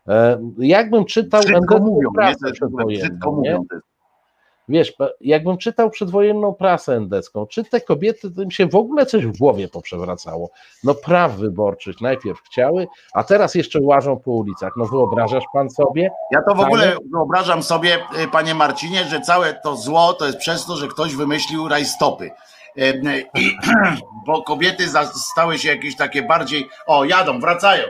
E, 0.08 0.38
Jakbym 0.58 1.04
czytał 1.04 1.40
Brzydko 1.42 1.78
mówią, 1.78 2.10
nie? 2.18 2.34
brzydko 2.96 3.32
mówią. 3.32 3.64
Wiesz, 4.68 4.92
jakbym 5.20 5.58
czytał 5.58 5.90
przedwojenną 5.90 6.54
prasę 6.54 6.96
endecką, 6.96 7.46
czy 7.46 7.64
te 7.64 7.80
kobiety, 7.80 8.30
to 8.30 8.42
im 8.42 8.50
się 8.50 8.66
w 8.66 8.74
ogóle 8.74 9.06
coś 9.06 9.26
w 9.26 9.38
głowie 9.38 9.68
poprzewracało. 9.68 10.50
No 10.84 10.94
praw 10.94 11.32
wyborczych 11.36 12.00
najpierw 12.00 12.40
chciały, 12.42 12.86
a 13.14 13.24
teraz 13.24 13.54
jeszcze 13.54 13.80
łażą 13.80 14.16
po 14.16 14.30
ulicach. 14.30 14.72
No 14.76 14.84
wyobrażasz 14.84 15.44
pan 15.52 15.70
sobie? 15.70 16.10
Ja 16.30 16.42
to 16.48 16.54
w 16.54 16.58
Tak. 16.58 16.66
ogóle 16.66 16.96
wyobrażam 17.12 17.62
sobie, 17.62 17.98
y, 18.24 18.28
panie 18.28 18.54
Marcinie, 18.54 19.04
że 19.04 19.20
całe 19.20 19.54
to 19.54 19.76
zło 19.76 20.12
to 20.12 20.26
jest 20.26 20.38
przez 20.38 20.66
to, 20.66 20.76
że 20.76 20.88
ktoś 20.88 21.16
wymyślił 21.16 21.68
rajstopy. 21.68 22.30
I, 23.34 23.54
bo 24.26 24.42
kobiety 24.42 24.84
stały 25.14 25.58
się 25.58 25.68
jakieś 25.68 25.96
takie 25.96 26.22
bardziej. 26.22 26.68
O, 26.86 27.04
jadą, 27.04 27.40
wracają. 27.40 27.84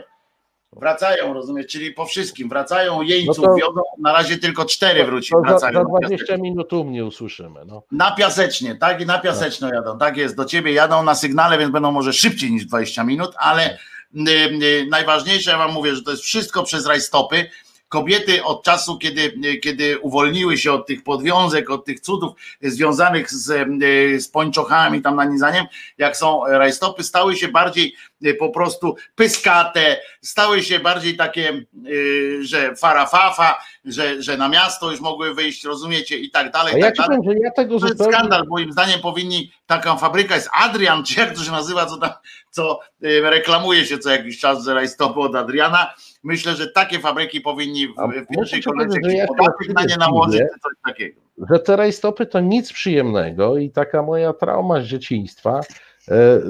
Wracają, 0.76 1.32
rozumiesz, 1.34 1.66
czyli 1.66 1.92
po 1.92 2.06
wszystkim. 2.06 2.48
Wracają, 2.48 3.02
jeńców 3.02 3.38
No 3.38 3.48
to- 3.48 3.54
wiodą. 3.54 3.82
Na 3.98 4.12
razie 4.12 4.38
tylko 4.38 4.64
cztery 4.64 5.04
wróci. 5.04 5.30
To 5.32 5.40
za, 5.40 5.46
Wracają 5.46 5.72
za 5.72 5.78
na 5.82 5.84
20 5.88 6.10
piasecznie. 6.16 6.42
minut 6.42 6.72
u 6.72 6.84
mnie 6.84 7.04
usłyszymy. 7.04 7.60
No. 7.66 7.82
Na 7.92 8.10
piasecznie, 8.12 8.74
tak? 8.76 9.00
I 9.00 9.06
na 9.06 9.18
piaseczno 9.18 9.74
jadą. 9.74 9.98
Tak 9.98 10.16
jest, 10.16 10.36
do 10.36 10.44
ciebie 10.44 10.72
jadą 10.72 11.02
na 11.02 11.14
sygnale, 11.14 11.58
więc 11.58 11.72
będą 11.72 11.92
może 11.92 12.12
szybciej 12.12 12.50
niż 12.52 12.64
20 12.66 13.04
minut, 13.04 13.30
ale 13.38 13.74
y, 13.74 14.30
y, 14.62 14.86
najważniejsze, 14.90 15.50
ja 15.50 15.58
wam 15.58 15.72
mówię, 15.72 15.94
że 15.94 16.02
to 16.02 16.10
jest 16.10 16.22
wszystko 16.22 16.62
przez 16.62 16.86
rajstopy. 16.86 17.50
Kobiety 17.88 18.44
od 18.44 18.62
czasu, 18.64 18.98
kiedy, 18.98 19.20
y, 19.44 19.56
kiedy 19.58 19.98
uwolniły 19.98 20.56
się 20.58 20.72
od 20.72 20.86
tych 20.86 21.02
podwiązek, 21.04 21.70
od 21.70 21.84
tych 21.84 22.00
cudów 22.00 22.32
związanych 22.62 23.30
z, 23.30 23.50
y, 23.82 24.20
z 24.20 24.28
pończochami, 24.28 25.02
tam 25.02 25.16
nanizaniem, 25.16 25.66
jak 25.98 26.16
są 26.16 26.40
rajstopy, 26.46 27.02
stały 27.02 27.36
się 27.36 27.48
bardziej 27.48 27.86
y, 27.86 27.94
po 28.34 28.50
prostu 28.50 28.96
pyskate, 29.14 29.96
stały 30.22 30.62
się 30.62 30.80
bardziej 30.80 31.16
takie, 31.16 31.64
y, 31.88 32.38
że 32.44 32.76
farafafa, 32.76 33.58
że, 33.84 34.22
że 34.22 34.36
na 34.36 34.48
miasto 34.48 34.90
już 34.90 35.00
mogły 35.00 35.34
wyjść, 35.34 35.64
rozumiecie, 35.64 36.16
i 36.16 36.30
tak 36.30 36.52
dalej. 36.52 36.74
I 36.74 36.78
ja 36.78 36.86
tak 36.86 36.94
ci 36.96 37.02
dalej. 37.02 37.18
powiem, 37.24 37.38
ja 37.42 37.50
tego 37.50 37.80
To 37.80 37.86
jest 37.86 37.98
zupełnie 37.98 38.18
skandal, 38.18 38.44
moim 38.48 38.72
zdaniem 38.72 39.00
powinni, 39.00 39.52
taką 39.66 39.96
fabryka 39.96 40.34
jest 40.34 40.50
Adrian, 40.52 41.04
czy 41.04 41.20
jak 41.20 41.34
to 41.34 41.44
się 41.44 41.52
nazywa, 41.52 41.86
co 41.86 41.96
tam, 41.96 42.10
co 42.50 42.80
y, 43.04 43.20
reklamuje 43.20 43.86
się 43.86 43.98
co 43.98 44.10
jakiś 44.10 44.38
czas, 44.38 44.64
że 44.64 44.74
rajstopy 44.74 45.20
od 45.20 45.34
Adriana. 45.36 45.94
Myślę, 46.22 46.54
że 46.54 46.70
takie 46.70 46.98
fabryki 46.98 47.40
powinni 47.40 47.88
w, 47.88 47.92
w 47.92 48.36
pierwszej 48.36 48.60
ci 48.60 48.70
kolejności 48.70 49.16
ja 49.16 49.26
podatek 49.26 49.68
na 49.74 49.84
nie 49.84 49.96
nałożyć, 49.96 50.40
czy 50.40 50.60
coś 50.60 50.72
takiego. 50.86 51.20
że 51.50 51.58
te 51.58 51.76
rajstopy 51.76 52.26
to 52.26 52.40
nic 52.40 52.72
przyjemnego 52.72 53.58
i 53.58 53.70
taka 53.70 54.02
moja 54.02 54.32
trauma 54.32 54.80
z 54.80 54.84
dzieciństwa, 54.84 55.60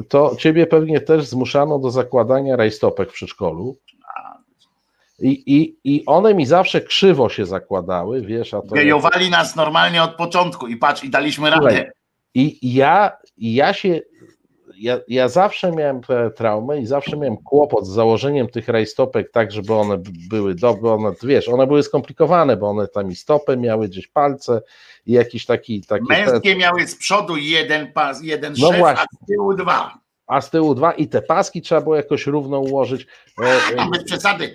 to 0.08 0.36
ciebie 0.38 0.66
pewnie 0.66 1.00
też 1.00 1.26
zmuszano 1.26 1.78
do 1.78 1.90
zakładania 1.90 2.56
rajstopek 2.56 3.10
w 3.10 3.12
przedszkolu. 3.12 3.76
I, 5.18 5.42
i, 5.46 5.76
I 5.84 6.06
one 6.06 6.34
mi 6.34 6.46
zawsze 6.46 6.80
krzywo 6.80 7.28
się 7.28 7.46
zakładały, 7.46 8.20
wiesz, 8.20 8.54
a 8.54 8.62
to. 8.62 8.74
Gejowali 8.74 9.30
nas 9.30 9.56
normalnie 9.56 10.02
od 10.02 10.14
początku 10.14 10.66
i 10.66 10.76
patrz, 10.76 11.04
i 11.04 11.10
daliśmy 11.10 11.50
radę. 11.50 11.68
Słuchaj, 11.68 11.90
I 12.34 12.74
ja, 12.74 13.12
i 13.36 13.54
ja 13.54 13.72
się. 13.72 14.00
Ja, 14.84 14.98
ja 15.08 15.28
zawsze 15.28 15.72
miałem 15.72 16.00
traumę 16.36 16.80
i 16.80 16.86
zawsze 16.86 17.16
miałem 17.16 17.36
kłopot 17.36 17.86
z 17.86 17.90
założeniem 17.90 18.48
tych 18.48 18.68
rajstopek 18.68 19.30
tak, 19.30 19.52
żeby 19.52 19.74
one 19.74 19.98
były 20.30 20.54
dobre, 20.54 20.92
one, 20.92 21.12
wiesz, 21.22 21.48
one 21.48 21.66
były 21.66 21.82
skomplikowane, 21.82 22.56
bo 22.56 22.68
one 22.70 22.88
tam 22.88 23.10
i 23.10 23.16
stopę 23.16 23.56
miały 23.56 23.88
gdzieś 23.88 24.08
palce 24.08 24.62
i 25.06 25.12
jakiś 25.12 25.46
taki, 25.46 25.82
taki 25.82 26.04
Męskie 26.08 26.56
miały 26.56 26.86
z 26.86 26.96
przodu 26.96 27.36
jeden 27.36 27.92
pas, 27.92 28.22
jeden 28.22 28.54
No 28.58 28.68
szef, 28.68 28.78
właśnie. 28.78 29.04
a 29.20 29.24
z 29.24 29.26
tyłu 29.26 29.54
dwa. 29.54 29.98
a 30.26 30.40
z 30.40 30.50
tyłu 30.50 30.74
dwa 30.74 30.92
i 30.92 31.08
te 31.08 31.22
paski 31.22 31.62
trzeba 31.62 31.80
było 31.80 31.96
jakoś 31.96 32.26
równo 32.26 32.60
ułożyć. 32.60 33.06
E, 33.42 33.46
e, 33.46 33.80
A 33.80 33.90
bez 33.90 34.04
przesady. 34.04 34.54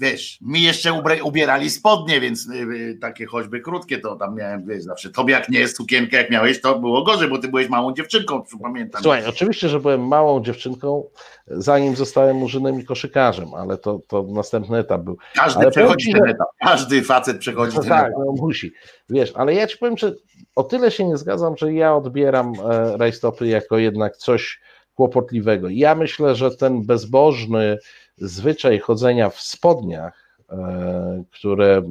Wiesz, 0.00 0.38
mi 0.40 0.62
jeszcze 0.62 1.02
ubierali 1.24 1.70
spodnie, 1.70 2.20
więc 2.20 2.48
y, 2.48 2.54
y, 2.54 2.98
takie 3.00 3.26
choćby 3.26 3.60
krótkie 3.60 3.98
to 3.98 4.16
tam 4.16 4.34
miałem, 4.34 4.66
wiesz, 4.66 4.82
zawsze. 4.82 5.10
Tobie 5.10 5.34
jak 5.34 5.48
nie 5.48 5.68
sukienkę 5.68 6.16
jak 6.16 6.30
miałeś, 6.30 6.60
to 6.60 6.78
było 6.78 7.02
gorzej, 7.02 7.28
bo 7.28 7.38
ty 7.38 7.48
byłeś 7.48 7.68
małą 7.68 7.94
dziewczynką, 7.94 8.42
pamiętam. 8.62 9.02
Słuchaj, 9.02 9.26
oczywiście, 9.26 9.68
że 9.68 9.80
byłem 9.80 10.08
małą 10.08 10.42
dziewczynką, 10.42 11.04
zanim 11.46 11.96
zostałem 11.96 12.36
murzynem 12.36 12.80
i 12.80 12.84
koszykarzem, 12.84 13.54
ale 13.54 13.78
to, 13.78 14.00
to 14.08 14.22
następny 14.22 14.78
etap 14.78 15.02
był. 15.02 15.16
Każdy 15.34 15.60
ale 15.60 15.70
przechodzi 15.70 16.12
ten 16.12 16.24
etap. 16.28 16.48
Każdy 16.60 17.02
facet 17.02 17.38
przechodzi 17.38 17.76
No 17.76 17.82
ten 17.82 17.90
tak, 17.90 18.06
etap. 18.06 18.18
no 18.26 18.32
musi. 18.32 18.72
Wiesz, 19.08 19.32
ale 19.34 19.54
ja 19.54 19.66
ci 19.66 19.78
powiem, 19.78 19.96
że 19.96 20.14
o 20.56 20.64
tyle 20.64 20.90
się 20.90 21.04
nie 21.04 21.16
zgadzam, 21.16 21.56
że 21.56 21.72
ja 21.72 21.94
odbieram 21.94 22.52
e, 22.70 22.96
rajstopy 22.96 23.46
jako 23.46 23.78
jednak 23.78 24.16
coś 24.16 24.60
kłopotliwego. 24.94 25.68
Ja 25.68 25.94
myślę, 25.94 26.34
że 26.34 26.56
ten 26.56 26.86
bezbożny 26.86 27.78
zwyczaj 28.20 28.78
chodzenia 28.78 29.30
w 29.30 29.40
spodniach, 29.40 30.36
e, 30.50 31.24
które 31.30 31.82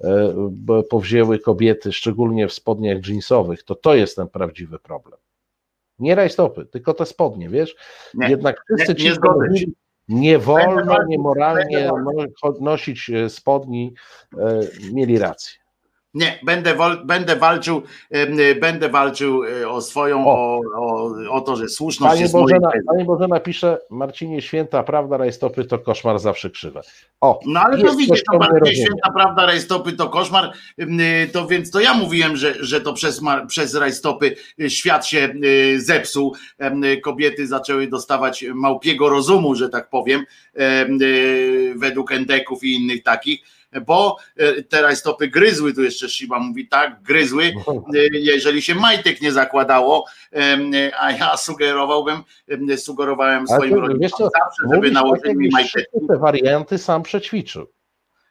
e, 0.00 0.32
b- 0.50 0.82
powzięły 0.82 1.38
kobiety, 1.38 1.92
szczególnie 1.92 2.48
w 2.48 2.52
spodniach 2.52 3.06
jeansowych, 3.08 3.62
to 3.62 3.74
to 3.74 3.94
jest 3.94 4.16
ten 4.16 4.28
prawdziwy 4.28 4.78
problem. 4.78 5.20
Nie 5.98 6.14
rajstopy, 6.14 6.66
tylko 6.66 6.94
te 6.94 7.06
spodnie, 7.06 7.48
wiesz? 7.48 7.76
Nie, 8.14 8.28
Jednak 8.28 8.64
wszyscy 8.74 8.92
nie- 8.92 8.98
ci, 8.98 9.04
nie 9.20 9.30
mówili, 9.30 9.74
nie 10.08 10.38
wolno, 10.38 11.04
niemoralnie 11.08 11.90
no, 12.42 12.52
nosić 12.60 13.10
e, 13.10 13.30
spodni, 13.30 13.94
e, 14.38 14.60
mieli 14.92 15.18
rację. 15.18 15.63
Nie, 16.14 16.38
będę, 16.42 16.76
będę 17.04 17.36
walczył, 17.36 17.82
y, 18.16 18.54
będę 18.54 18.88
walczył 18.88 19.44
y, 19.44 19.68
o 19.68 19.80
swoją, 19.80 20.26
o, 20.26 20.60
o, 20.76 21.10
o 21.30 21.40
to, 21.40 21.56
że 21.56 21.68
słuszność 21.68 22.10
Pani 22.10 22.20
jest 22.20 22.32
Bożena, 22.32 22.68
mojej 22.68 22.84
Pani 22.84 23.04
Bożena 23.04 23.40
pisze, 23.40 23.78
Marcinie 23.90 24.42
Święta, 24.42 24.82
prawda, 24.82 25.16
rajstopy 25.16 25.64
to 25.64 25.78
koszmar 25.78 26.18
zawsze 26.18 26.50
krzywe. 26.50 26.80
O, 27.20 27.40
No 27.46 27.60
ale 27.60 27.78
to 27.82 27.94
widzisz, 27.96 28.22
to 28.24 28.38
rozumie. 28.38 28.74
święta 28.74 29.10
prawda, 29.14 29.46
rajstopy 29.46 29.92
to 29.92 30.08
koszmar, 30.08 30.52
y, 30.80 31.30
to 31.32 31.46
więc 31.46 31.70
to 31.70 31.80
ja 31.80 31.94
mówiłem, 31.94 32.36
że, 32.36 32.54
że 32.64 32.80
to 32.80 32.92
przez, 32.92 33.20
przez 33.48 33.74
rajstopy 33.74 34.36
świat 34.68 35.06
się 35.06 35.34
zepsuł, 35.76 36.34
kobiety 37.02 37.46
zaczęły 37.46 37.86
dostawać 37.86 38.44
małpiego 38.54 39.08
rozumu, 39.08 39.54
że 39.54 39.68
tak 39.68 39.90
powiem, 39.90 40.24
em, 40.54 40.98
według 41.76 42.12
endeków 42.12 42.64
i 42.64 42.74
innych 42.74 43.02
takich, 43.02 43.40
bo 43.80 44.16
y, 44.40 44.62
te 44.62 44.82
rajstopy 44.82 45.28
gryzły, 45.28 45.74
tu 45.74 45.82
jeszcze 45.82 46.08
Shiba 46.08 46.38
mówi 46.38 46.68
tak, 46.68 47.02
gryzły, 47.02 47.44
y, 47.94 48.08
jeżeli 48.12 48.62
się 48.62 48.74
majtek 48.74 49.20
nie 49.20 49.32
zakładało, 49.32 50.06
y, 50.32 50.92
a 51.00 51.10
ja 51.12 51.36
sugerowałbym, 51.36 52.22
em, 52.48 52.78
sugerowałem 52.78 53.48
swoim 53.48 53.74
co, 54.10 54.16
zawsze, 54.18 54.74
żeby 54.74 54.86
tak, 54.86 54.94
nałożyli 54.94 55.36
mi 55.36 55.50
wszystkie 55.50 55.98
te 56.08 56.18
warianty 56.18 56.78
sam 56.78 57.02
przećwiczył. 57.02 57.66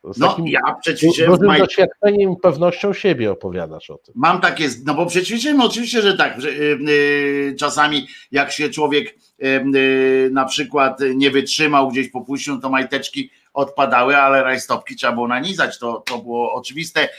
Z 0.03 0.17
No 0.17 0.27
takim 0.27 0.47
ja 0.47 0.61
przećwiczyłem 0.81 1.31
dużym 1.31 1.47
maj... 1.47 1.59
doświadczeniem 1.59 2.31
i 2.31 2.37
pewnością 2.37 2.93
siebie 2.93 3.31
opowiadasz 3.31 3.89
o 3.89 3.97
tym. 3.97 4.13
Mam 4.17 4.41
takie, 4.41 4.69
no 4.85 4.93
bo 4.93 5.05
przećwiczyłem 5.05 5.61
oczywiście, 5.61 6.01
że 6.01 6.17
tak, 6.17 6.41
że, 6.41 6.49
y, 6.49 6.77
y, 6.89 7.55
czasami 7.59 8.07
jak 8.31 8.51
się 8.51 8.69
człowiek 8.69 9.15
y, 9.43 9.47
y, 9.75 10.29
na 10.33 10.45
przykład 10.45 10.99
nie 11.15 11.31
wytrzymał, 11.31 11.89
gdzieś 11.89 12.09
popuścił, 12.09 12.59
to 12.59 12.69
majteczki 12.69 13.29
odpadały, 13.53 14.17
ale 14.17 14.43
rajstopki 14.43 14.95
trzeba 14.95 15.13
było 15.13 15.27
nanizać, 15.27 15.79
to, 15.79 16.03
to 16.05 16.17
było 16.17 16.53
oczywiste. 16.53 17.09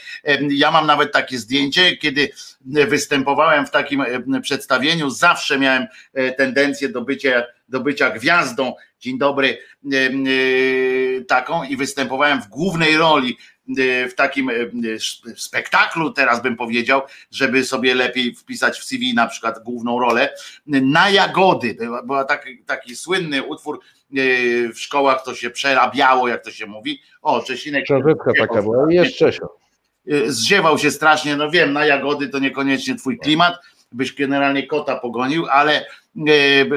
Ja 0.49 0.71
mam 0.71 0.87
nawet 0.87 1.13
takie 1.13 1.37
zdjęcie, 1.37 1.97
kiedy 1.97 2.29
występowałem 2.65 3.65
w 3.65 3.71
takim 3.71 4.05
przedstawieniu, 4.41 5.09
zawsze 5.09 5.59
miałem 5.59 5.87
e, 6.13 6.31
tendencję 6.31 6.89
do 6.89 7.01
bycia, 7.01 7.43
do 7.69 7.79
bycia 7.79 8.09
gwiazdą, 8.09 8.73
dzień 8.99 9.17
dobry, 9.17 9.57
y, 9.93 11.25
taką 11.27 11.63
i 11.63 11.77
występowałem 11.77 12.41
w 12.41 12.47
głównej 12.47 12.97
roli 12.97 13.37
w 14.09 14.13
takim 14.15 14.49
sz- 14.85 15.39
spektaklu, 15.41 16.11
teraz 16.11 16.41
bym 16.41 16.55
powiedział, 16.55 17.01
żeby 17.31 17.65
sobie 17.65 17.95
lepiej 17.95 18.35
wpisać 18.35 18.79
w 18.79 18.83
CV 18.83 19.13
na 19.13 19.27
przykład 19.27 19.63
główną 19.63 19.99
rolę, 19.99 20.33
na 20.67 21.09
jagody. 21.09 21.77
Była, 22.05 22.23
taki, 22.23 22.57
taki 22.57 22.95
słynny 22.95 23.43
utwór 23.43 23.79
y, 24.17 24.71
w 24.73 24.79
szkołach, 24.79 25.23
to 25.23 25.35
się 25.35 25.49
przerabiało, 25.49 26.27
jak 26.27 26.43
to 26.43 26.51
się 26.51 26.65
mówi. 26.65 27.01
O, 27.21 27.41
Czesinek. 27.41 27.83
Książeczka 27.83 28.31
taka 28.39 28.61
była, 28.61 28.85
jest 28.93 29.15
Czesio. 29.17 29.57
Y, 30.11 30.31
Zdziewał 30.33 30.77
się 30.77 30.91
strasznie, 30.91 31.37
no 31.37 31.51
wiem, 31.51 31.73
na 31.73 31.85
jagody 31.85 32.29
to 32.29 32.39
niekoniecznie 32.39 32.95
twój 32.95 33.17
klimat, 33.19 33.53
byś 33.91 34.13
generalnie 34.13 34.67
kota 34.67 34.95
pogonił, 34.99 35.45
ale 35.45 35.85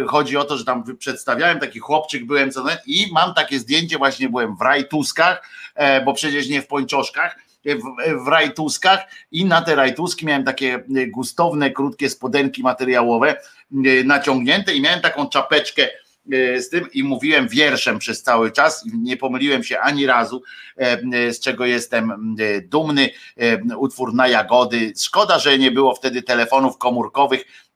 chodzi 0.08 0.36
o 0.36 0.44
to, 0.44 0.56
że 0.56 0.64
tam 0.64 0.96
przedstawiałem, 0.98 1.60
taki 1.60 1.78
chłopczyk 1.78 2.24
byłem 2.24 2.50
co 2.50 2.64
i 2.86 3.06
mam 3.12 3.34
takie 3.34 3.58
zdjęcie, 3.58 3.98
właśnie 3.98 4.28
byłem 4.28 4.56
w 4.56 4.60
rajtuskach, 4.60 5.48
e, 5.74 6.04
bo 6.04 6.14
przecież 6.14 6.48
nie 6.48 6.62
w 6.62 6.66
pończoszkach, 6.66 7.38
e, 7.66 7.76
w, 7.76 7.82
w 8.24 8.28
rajtuskach 8.28 9.00
i 9.32 9.44
na 9.44 9.62
te 9.62 9.74
rajtuski 9.74 10.26
miałem 10.26 10.44
takie 10.44 10.74
e, 10.74 11.06
gustowne, 11.06 11.70
krótkie 11.70 12.10
spodenki 12.10 12.62
materiałowe 12.62 13.30
e, 13.30 14.04
naciągnięte 14.04 14.74
i 14.74 14.80
miałem 14.80 15.00
taką 15.00 15.28
czapeczkę 15.28 15.88
e, 16.32 16.60
z 16.60 16.68
tym 16.68 16.92
i 16.92 17.04
mówiłem 17.04 17.48
wierszem 17.48 17.98
przez 17.98 18.22
cały 18.22 18.52
czas, 18.52 18.84
nie 18.94 19.16
pomyliłem 19.16 19.64
się 19.64 19.78
ani 19.80 20.06
razu, 20.06 20.42
e, 20.78 21.00
e, 21.12 21.32
z 21.32 21.40
czego 21.40 21.66
jestem 21.66 22.36
e, 22.40 22.60
dumny, 22.60 23.10
e, 23.36 23.76
utwór 23.76 24.14
na 24.14 24.28
jagody. 24.28 24.92
Szkoda, 25.00 25.38
że 25.38 25.58
nie 25.58 25.70
było 25.70 25.94
wtedy 25.94 26.22
telefonów 26.22 26.78
komórkowych, 26.78 27.40
e, 27.40 27.67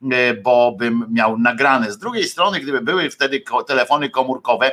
bo 0.44 0.72
bym 0.72 1.06
miał 1.10 1.38
nagrane. 1.38 1.92
Z 1.92 1.98
drugiej 1.98 2.24
strony, 2.24 2.60
gdyby 2.60 2.80
były 2.80 3.10
wtedy 3.10 3.42
telefony 3.66 4.10
komórkowe, 4.10 4.72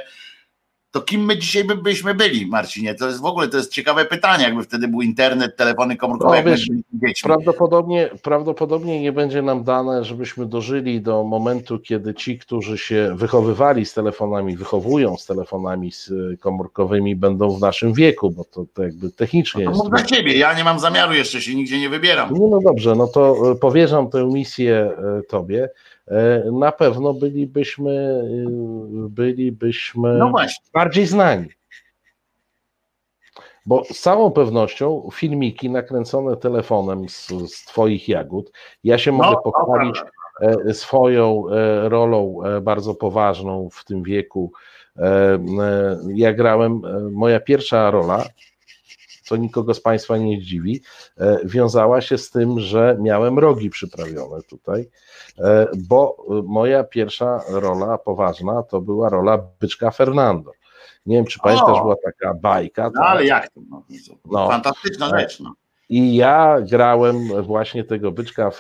to 0.92 1.02
kim 1.02 1.26
my 1.26 1.38
dzisiaj 1.38 1.64
by, 1.64 1.76
byśmy 1.76 2.14
byli, 2.14 2.46
Marcinie? 2.48 2.96
To 2.96 3.08
jest 3.08 3.22
w 3.22 3.26
ogóle 3.26 3.48
to 3.48 3.58
jest 3.58 3.72
ciekawe 3.72 4.06
pytanie, 4.06 4.44
jakby 4.44 4.64
wtedy 4.64 4.88
był 4.88 5.02
internet, 5.02 5.56
telefony 5.58 5.98
komórkowe, 5.98 6.44
No, 6.44 6.52
wiesz. 6.52 6.68
Prawdopodobnie, 7.24 8.10
prawdopodobnie 8.24 9.02
nie 9.02 9.12
będzie 9.12 9.42
nam 9.42 9.64
dane, 9.64 10.04
żebyśmy 10.04 10.46
dożyli 10.46 11.02
do 11.02 11.24
momentu, 11.24 11.80
kiedy 11.80 12.14
ci, 12.14 12.40
którzy 12.40 12.78
się 12.78 13.12
wychowywali 13.16 13.86
z 13.86 13.94
telefonami, 13.94 14.58
wychowują 14.58 15.18
z 15.18 15.26
telefonami 15.26 15.92
z, 15.92 16.08
y, 16.08 16.38
komórkowymi, 16.40 17.16
będą 17.16 17.50
w 17.58 17.62
naszym 17.62 17.94
wieku, 17.94 18.32
bo 18.32 18.44
to, 18.44 18.66
to 18.74 18.84
jakby 18.84 19.12
technicznie 19.12 19.66
To 19.66 19.72
jest. 19.72 19.90
dla 19.90 20.04
ciebie, 20.04 20.38
ja 20.38 20.54
nie 20.54 20.64
mam 20.64 20.80
zamiaru 20.80 21.14
jeszcze 21.14 21.42
się 21.42 21.56
nigdzie 21.56 21.80
nie 21.80 21.90
wybieram. 21.90 22.30
No, 22.34 22.48
no 22.48 22.60
dobrze, 22.62 22.96
no 22.96 23.08
to 23.08 23.52
e, 23.52 23.56
powierzam 23.56 24.10
tę 24.10 24.26
misję 24.26 24.92
e, 25.20 25.22
tobie. 25.24 25.70
E, 26.10 26.52
Na 26.52 26.72
pewno 26.72 27.14
bylibyśmy, 27.14 27.92
e, 27.92 29.10
bylibyśmy 29.10 30.18
No 30.18 30.34
bardziej 30.74 31.06
znani. 31.06 31.48
Bo 33.66 33.84
z 33.84 34.00
całą 34.00 34.32
pewnością 34.32 35.10
filmiki 35.14 35.70
nakręcone 35.70 36.38
telefonem 36.38 37.10
z, 37.10 37.28
z 37.28 37.66
Twoich 37.66 38.08
jagód, 38.10 38.52
ja 38.84 38.98
się 38.98 39.12
mogę 39.12 39.30
No, 39.30 39.52
pochwalić 39.52 40.02
e, 40.42 40.74
swoją 40.74 41.44
e, 41.50 41.90
rolą 41.90 42.40
bardzo 42.62 42.96
poważną 42.96 43.70
w 43.72 43.86
tym 43.86 44.04
wieku. 44.04 44.52
Ja 46.08 46.34
grałem, 46.34 46.82
moja 47.12 47.40
pierwsza 47.40 47.92
rola, 47.92 48.26
co 49.30 49.38
nikogo 49.38 49.74
z 49.74 49.82
Państwa 49.82 50.18
nie 50.18 50.42
zdziwi, 50.42 50.82
e, 51.18 51.40
wiązała 51.46 52.02
się 52.02 52.18
z 52.18 52.32
tym, 52.32 52.60
że 52.60 52.98
miałem 53.02 53.40
rogi 53.40 53.70
przyprawione 53.70 54.42
tutaj, 54.42 54.90
e, 55.40 55.68
bo 55.78 56.26
e, 56.30 56.42
moja 56.46 56.84
pierwsza 56.84 57.42
rola 57.50 57.98
poważna 57.98 58.64
to 58.64 58.82
była 58.82 59.10
rola 59.10 59.40
byczka 59.60 59.92
Fernando. 59.92 60.52
Nie 61.06 61.16
wiem, 61.16 61.26
czy 61.26 61.40
pamiętasz, 61.40 61.78
O! 61.78 61.82
była 61.82 61.96
taka 62.04 62.34
bajka. 62.34 62.84
No 62.84 62.92
tak? 63.02 63.10
ale 63.10 63.26
jak 63.26 63.50
to? 63.50 63.62
No, 63.70 63.84
No. 64.26 64.48
Fantastyczna 64.48 65.10
rzecz. 65.10 65.40
No. 65.40 65.54
I 65.90 66.16
ja 66.16 66.62
grałem 66.62 67.44
właśnie 67.44 67.84
tego 67.84 68.12
byczka 68.12 68.52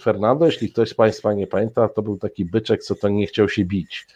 Fernando. 0.00 0.46
Jeśli 0.46 0.72
ktoś 0.72 0.88
z 0.88 0.94
Państwa 0.94 1.32
nie 1.32 1.46
pamięta, 1.46 1.88
to 1.88 2.02
był 2.02 2.16
taki 2.18 2.44
byczek, 2.44 2.82
co 2.82 2.94
to 2.94 3.08
nie 3.08 3.26
chciał 3.26 3.48
się 3.48 3.64
bić. 3.64 4.06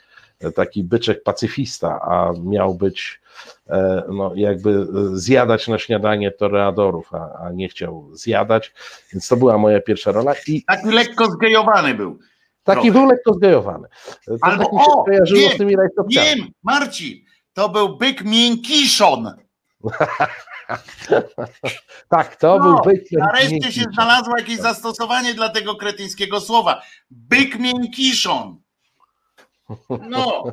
Taki 0.55 0.85
byczek 0.85 1.23
pacyfista, 1.23 2.01
a 2.03 2.33
miał 2.45 2.75
być 2.75 3.21
e, 3.67 4.03
no, 4.09 4.33
jakby 4.35 4.87
zjadać 5.13 5.69
na 5.69 5.79
śniadanie 5.79 6.31
toreadorów, 6.31 7.15
a, 7.15 7.39
a 7.47 7.53
nie 7.53 7.69
chciał 7.69 8.09
zjadać. 8.17 8.73
Więc 9.13 9.29
to 9.29 9.37
była 9.37 9.59
moja 9.59 9.81
pierwsza 9.81 10.13
rola 10.13 10.33
i 10.47 10.63
Taki 10.65 10.89
lekko 10.89 11.31
zgejowany 11.31 11.95
był. 11.95 12.19
taki 12.65 12.81
Trochę. 12.83 12.93
był 12.93 13.07
lekko 13.07 13.35
zgejowany. 13.35 13.89
To 14.27 14.35
Albo, 14.41 14.65
tak 14.65 14.73
mi 14.73 14.79
się 14.79 14.85
o, 14.91 15.03
skojarzyło 15.03 15.41
wiem, 15.41 15.51
z 15.55 15.59
tymi 15.59 15.77
rajstopkami. 15.77 16.27
Wiem, 16.27 16.49
Marcin, 16.63 17.25
to 17.53 17.69
był 17.69 17.97
byk 17.97 18.25
miękiszon. 18.25 19.33
Tak, 22.09 22.37
to 22.37 22.59
No, 22.59 22.65
był 22.65 22.93
byk. 22.93 23.05
Nareszcie 23.13 23.73
się 23.73 23.85
znalazło 23.95 24.35
jakieś 24.39 24.57
zastosowanie 24.59 25.35
dla 25.35 25.49
tego 25.49 25.75
kretyńskiego 25.77 26.41
słowa. 26.41 26.83
Byk 27.11 27.59
miękiszon. 27.59 28.57
No, 30.11 30.45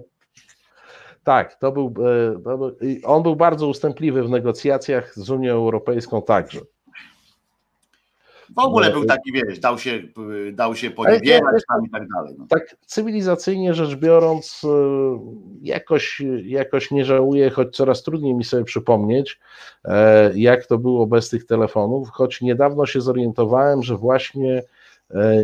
Tak, 1.24 1.56
to 1.56 1.72
był, 1.72 1.94
e, 2.36 2.42
to 2.44 2.58
był. 2.58 2.76
On 3.06 3.24
był 3.24 3.36
bardzo 3.36 3.68
ustępliwy 3.68 4.24
w 4.24 4.30
negocjacjach 4.30 5.16
z 5.16 5.30
Unią 5.30 5.54
Europejską 5.54 6.22
także. 6.22 6.60
w 8.56 8.60
ogóle 8.60 8.88
No, 8.88 8.94
był 8.94 9.02
to- 9.02 9.08
taki, 9.08 9.32
wiesz, 9.32 9.60
dał 9.60 9.78
się, 9.80 10.04
dał 10.54 10.76
się 10.76 10.92
poniewierać 10.92 11.64
tam 11.70 11.86
i 11.86 11.90
tak 11.90 12.08
dalej. 12.08 12.36
No. 12.38 12.46
Tak 12.50 12.76
cywilizacyjnie 12.86 13.74
rzecz 13.74 13.96
biorąc, 13.96 14.62
e, 14.64 14.70
jakoś, 15.62 16.22
jakoś 16.44 16.92
nie 16.92 17.06
żałuję, 17.06 17.50
choć 17.50 17.76
coraz 17.76 18.04
trudniej 18.04 18.34
mi 18.34 18.44
sobie 18.44 18.64
przypomnieć, 18.64 19.40
e, 19.86 20.32
jak 20.36 20.66
to 20.66 20.78
było 20.78 21.08
bez 21.08 21.30
tych 21.30 21.46
telefonów, 21.46 22.10
choć 22.10 22.42
niedawno 22.42 22.86
się 22.86 23.02
zorientowałem, 23.02 23.84
że 23.84 23.98
właśnie 23.98 24.58
e, 24.58 24.64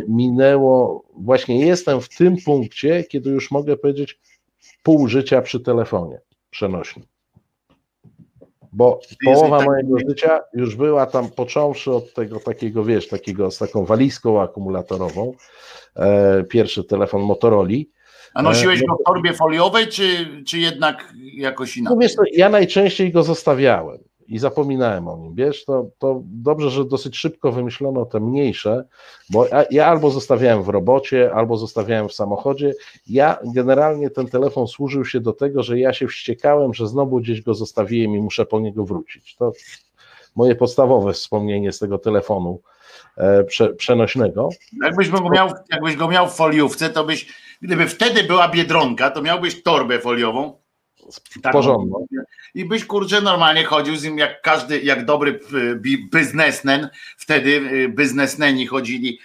minęło, 0.08 1.04
właśnie 1.16 1.66
jestem 1.66 2.00
w 2.00 2.08
tym 2.08 2.36
punkcie, 2.44 3.04
kiedy 3.04 3.30
już 3.30 3.50
mogę 3.50 3.76
powiedzieć 3.76 4.20
pół 4.82 5.08
życia 5.08 5.42
przy 5.42 5.60
telefonie 5.60 6.20
przenośnym. 6.50 7.06
Bo 8.72 9.00
połowa 9.24 9.58
tak- 9.58 9.66
mojego 9.66 9.98
życia 10.08 10.40
już 10.54 10.76
była 10.76 11.06
tam, 11.06 11.28
począwszy 11.30 11.92
od 11.92 12.14
tego 12.14 12.40
takiego, 12.40 12.84
wiesz, 12.84 13.08
takiego 13.08 13.50
z 13.50 13.58
taką 13.58 13.84
walizką 13.84 14.42
akumulatorową, 14.42 15.34
e, 15.96 16.44
pierwszy 16.44 16.84
telefon 16.84 17.22
Motorola. 17.22 17.68
A 18.34 18.42
nosiłeś 18.42 18.82
E, 18.82 18.86
go 18.86 18.94
w 18.94 19.04
torbie 19.06 19.32
foliowej, 19.32 19.86
czy, 19.86 20.04
czy 20.46 20.58
jednak 20.58 21.12
jakoś 21.34 21.76
No 21.76 21.80
inaczej? 21.80 21.98
wiesz, 22.00 22.14
to 22.16 22.22
ja 22.32 22.48
najczęściej 22.48 23.12
go 23.12 23.22
zostawiałem 23.22 23.98
i 24.32 24.38
zapominałem 24.38 25.08
o 25.08 25.16
nim, 25.16 25.34
wiesz, 25.34 25.64
to, 25.64 25.86
to 25.98 26.22
dobrze, 26.24 26.70
że 26.70 26.84
dosyć 26.84 27.16
szybko 27.16 27.52
wymyślono 27.52 28.04
te 28.04 28.20
mniejsze, 28.20 28.84
bo 29.30 29.46
ja, 29.70 29.86
albo 29.86 30.10
zostawiałem 30.10 30.62
w 30.62 30.68
robocie, 30.68 31.34
albo 31.34 31.56
zostawiałem 31.56 32.08
w 32.08 32.12
samochodzie. 32.12 32.74
Ja 33.06 33.38
generalnie 33.54 34.10
ten 34.10 34.26
telefon 34.26 34.66
służył 34.66 35.04
się 35.04 35.20
do 35.20 35.32
tego, 35.32 35.62
że 35.62 35.78
ja 35.78 35.92
się 35.92 36.06
wściekałem, 36.06 36.74
że 36.74 36.88
znowu 36.88 37.20
gdzieś 37.20 37.42
go 37.42 37.54
zostawiłem 37.54 38.14
i 38.14 38.20
muszę 38.20 38.46
po 38.46 38.60
niego 38.60 38.84
wrócić. 38.84 39.36
To 39.36 39.52
moje 40.36 40.54
podstawowe 40.54 41.12
wspomnienie 41.12 41.72
z 41.72 41.78
tego 41.78 41.98
telefonu 41.98 42.60
e, 43.16 43.44
prze, 43.44 43.74
przenośnego. 43.74 44.48
Jakbyś 44.84 45.08
go, 45.08 45.30
miał, 45.30 45.48
jakbyś 45.72 45.96
go 45.96 46.08
miał 46.08 46.28
w 46.28 46.34
foliówce, 46.34 46.90
to 46.90 47.04
byś, 47.04 47.26
gdyby 47.62 47.86
wtedy 47.86 48.24
była 48.24 48.48
biedronka, 48.48 49.10
to 49.10 49.22
miałbyś 49.22 49.62
torbę 49.62 49.98
foliową. 49.98 50.61
Taką, 51.42 51.58
Porządną. 51.58 52.06
I 52.54 52.64
byś 52.64 52.84
kurczę 52.84 53.20
normalnie 53.20 53.64
chodził 53.64 53.96
z 53.96 54.04
nim 54.04 54.18
jak 54.18 54.42
każdy, 54.42 54.80
jak 54.80 55.04
dobry 55.04 55.40
bi- 55.74 56.08
biznesmen. 56.14 56.88
Wtedy 57.16 57.50
y, 57.50 57.88
biznesmeni 57.88 58.66
chodzili 58.66 59.18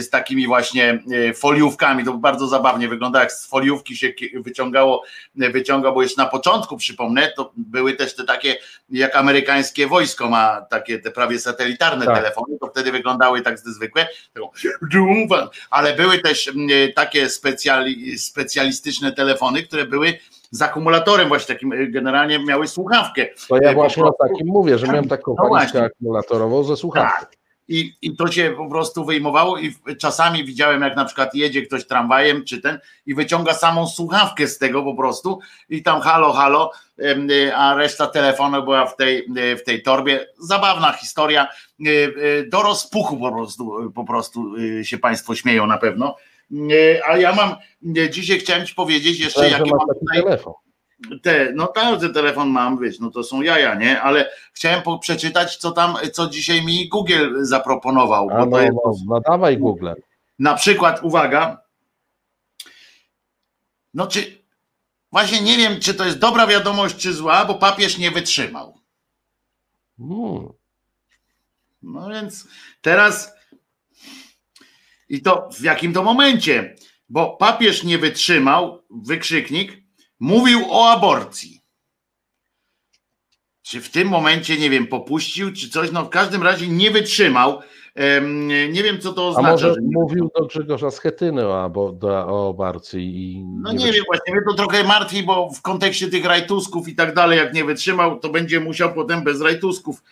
z 0.00 0.10
takimi 0.10 0.46
właśnie 0.46 1.02
y, 1.30 1.34
foliówkami. 1.34 2.04
To 2.04 2.12
bardzo 2.14 2.48
zabawnie 2.48 2.88
wygląda, 2.88 3.20
jak 3.20 3.32
z 3.32 3.46
foliówki 3.46 3.96
się 3.96 4.12
wyciągało, 4.34 5.02
wyciągał, 5.34 5.94
bo 5.94 6.02
jeszcze 6.02 6.22
na 6.22 6.28
początku 6.28 6.76
przypomnę, 6.76 7.32
to 7.36 7.52
były 7.56 7.92
też 7.92 8.14
te 8.16 8.24
takie, 8.24 8.56
jak 8.90 9.16
amerykańskie 9.16 9.86
wojsko 9.86 10.28
ma 10.28 10.60
takie 10.70 10.98
te 10.98 11.10
prawie 11.10 11.38
satelitarne 11.38 12.06
Tak. 12.06 12.16
telefony, 12.16 12.58
to 12.60 12.66
wtedy 12.68 12.92
wyglądały 12.92 13.40
tak 13.42 13.58
zwykłe, 13.58 14.06
ale 15.70 15.94
były 15.94 16.18
też 16.18 16.50
takie 16.94 17.28
specjali, 17.30 18.18
specjalistyczne 18.18 19.12
telefony, 19.12 19.62
które 19.62 19.84
były 19.86 20.18
z 20.52 20.62
akumulatorem 20.62 21.28
właśnie 21.28 21.54
takim, 21.54 21.72
y, 21.72 21.86
generalnie 21.86 22.38
miały 22.38 22.68
słuchawkę. 22.68 23.26
To 23.48 23.56
ja 23.56 23.68
Po 23.68 23.74
właśnie 23.74 24.04
o 24.04 24.12
takim 24.12 24.46
mówię, 24.46 24.78
że 24.78 24.86
miałem 24.86 25.08
taką 25.08 25.36
No 25.38 25.84
akumulatorową 25.84 26.64
ze 26.64 26.76
słuchawką. 26.76 27.20
Tak. 27.20 27.36
I, 27.68 27.96
I 28.02 28.16
to 28.16 28.32
się 28.32 28.54
po 28.56 28.68
prostu 28.68 29.04
wyjmowało 29.04 29.58
i 29.58 29.74
czasami 29.98 30.44
widziałem, 30.44 30.82
jak 30.82 30.96
na 30.96 31.04
przykład 31.04 31.34
jedzie 31.34 31.62
ktoś 31.62 31.86
tramwajem 31.86 32.44
czy 32.44 32.60
ten 32.60 32.78
i 33.06 33.14
wyciąga 33.14 33.54
samą 33.54 33.86
słuchawkę 33.86 34.46
z 34.46 34.58
tego 34.58 34.82
po 34.82 34.94
prostu 34.94 35.38
i 35.68 35.82
tam 35.82 36.00
halo, 36.00 36.32
halo, 36.32 36.70
y, 36.98 37.56
a 37.56 37.74
reszta 37.74 38.06
telefonu 38.06 38.62
była 38.62 38.86
w 38.86 38.96
tej, 38.96 39.26
y, 39.38 39.56
w 39.56 39.64
tej 39.64 39.82
torbie. 39.82 40.26
Zabawna 40.38 40.92
historia. 40.92 41.48
y, 41.80 41.88
y, 41.88 42.46
Do 42.50 42.62
rozpuchu 42.62 43.16
po 43.16 43.32
prostu, 43.32 43.92
po 43.94 44.04
prostu 44.04 44.56
y, 44.56 44.84
się 44.84 44.98
Państwo 44.98 45.34
śmieją 45.34 45.66
na 45.66 45.78
pewno. 45.78 46.16
Y, 46.52 47.00
A 47.06 47.16
ja 47.16 47.34
mam, 47.34 47.56
y, 47.96 48.10
dzisiaj 48.10 48.38
chciałem 48.38 48.66
Ci 48.66 48.74
powiedzieć 48.74 49.20
jeszcze, 49.20 49.50
jakie 49.50 49.70
mam 49.70 49.88
taki 49.88 50.00
tutaj 50.00 50.22
telefon. 50.22 50.52
te, 51.22 51.52
no 51.54 51.68
każdy 51.68 52.10
telefon 52.10 52.50
mam, 52.50 52.78
wiesz, 52.78 53.00
no 53.00 53.10
to 53.10 53.22
są 53.22 53.42
jaja, 53.42 53.74
nie? 53.74 54.00
Ale 54.00 54.30
chciałem 54.52 54.82
po, 54.82 54.98
przeczytać, 54.98 55.56
co 55.56 55.70
tam, 55.70 55.96
co 56.12 56.28
dzisiaj 56.28 56.64
mi 56.64 56.88
Google 56.88 57.34
zaproponował. 57.40 58.30
A 58.30 58.46
no, 58.46 58.60
jest, 58.60 58.72
no, 58.84 58.92
no 59.06 59.20
dawaj 59.20 59.58
Google. 59.58 59.92
na 60.38 60.54
przykład, 60.54 61.02
uwaga, 61.02 61.62
no 63.94 64.06
czy, 64.06 64.42
właśnie 65.12 65.40
nie 65.40 65.56
wiem, 65.56 65.80
czy 65.80 65.94
to 65.94 66.04
jest 66.04 66.18
dobra 66.18 66.46
wiadomość, 66.46 66.96
czy 66.96 67.12
zła, 67.14 67.44
bo 67.44 67.54
papież 67.54 67.98
nie 67.98 68.10
wytrzymał. 68.10 68.78
Hmm. 69.98 70.48
No 71.82 72.08
więc 72.08 72.48
teraz 72.80 73.34
i 75.12 75.22
to 75.22 75.48
w 75.52 75.62
jakim 75.62 75.92
to 75.92 76.02
momencie? 76.02 76.76
Bo 77.08 77.36
papież 77.36 77.84
nie 77.84 77.98
wytrzymał, 77.98 78.82
wykrzyknik, 78.90 79.82
mówił 80.20 80.60
o 80.70 80.90
aborcji. 80.90 81.62
Czy 83.62 83.80
w 83.80 83.90
tym 83.90 84.08
momencie, 84.08 84.56
nie 84.56 84.70
wiem, 84.70 84.86
popuścił, 84.86 85.52
czy 85.52 85.68
coś, 85.68 85.92
no 85.92 86.04
w 86.04 86.08
każdym 86.08 86.42
razie 86.42 86.68
nie 86.68 86.90
wytrzymał. 86.90 87.60
Nie 88.72 88.82
wiem, 88.82 89.00
co 89.00 89.12
to 89.12 89.22
A 89.22 89.28
oznacza. 89.28 89.50
może 89.50 89.74
że 89.74 89.80
nie 89.80 89.94
mówił 89.94 90.30
do 90.36 90.46
Grzegorza 90.46 90.90
Schetyny 90.90 91.46
o, 91.46 91.72
o 92.04 92.50
aborcji 92.50 93.32
i 93.32 93.44
No 93.44 93.72
nie 93.72 93.92
wiem, 93.92 94.04
właśnie 94.06 94.34
mnie 94.34 94.42
to 94.48 94.54
trochę 94.54 94.84
martwi, 94.84 95.22
bo 95.22 95.50
w 95.50 95.62
kontekście 95.62 96.08
tych 96.08 96.24
rajtusków 96.24 96.88
i 96.88 96.94
tak 96.94 97.14
dalej, 97.14 97.38
jak 97.38 97.54
nie 97.54 97.64
wytrzymał, 97.64 98.18
to 98.18 98.28
będzie 98.28 98.60
musiał 98.60 98.94
potem 98.94 99.24
bez 99.24 99.40
rajtusków 99.40 100.02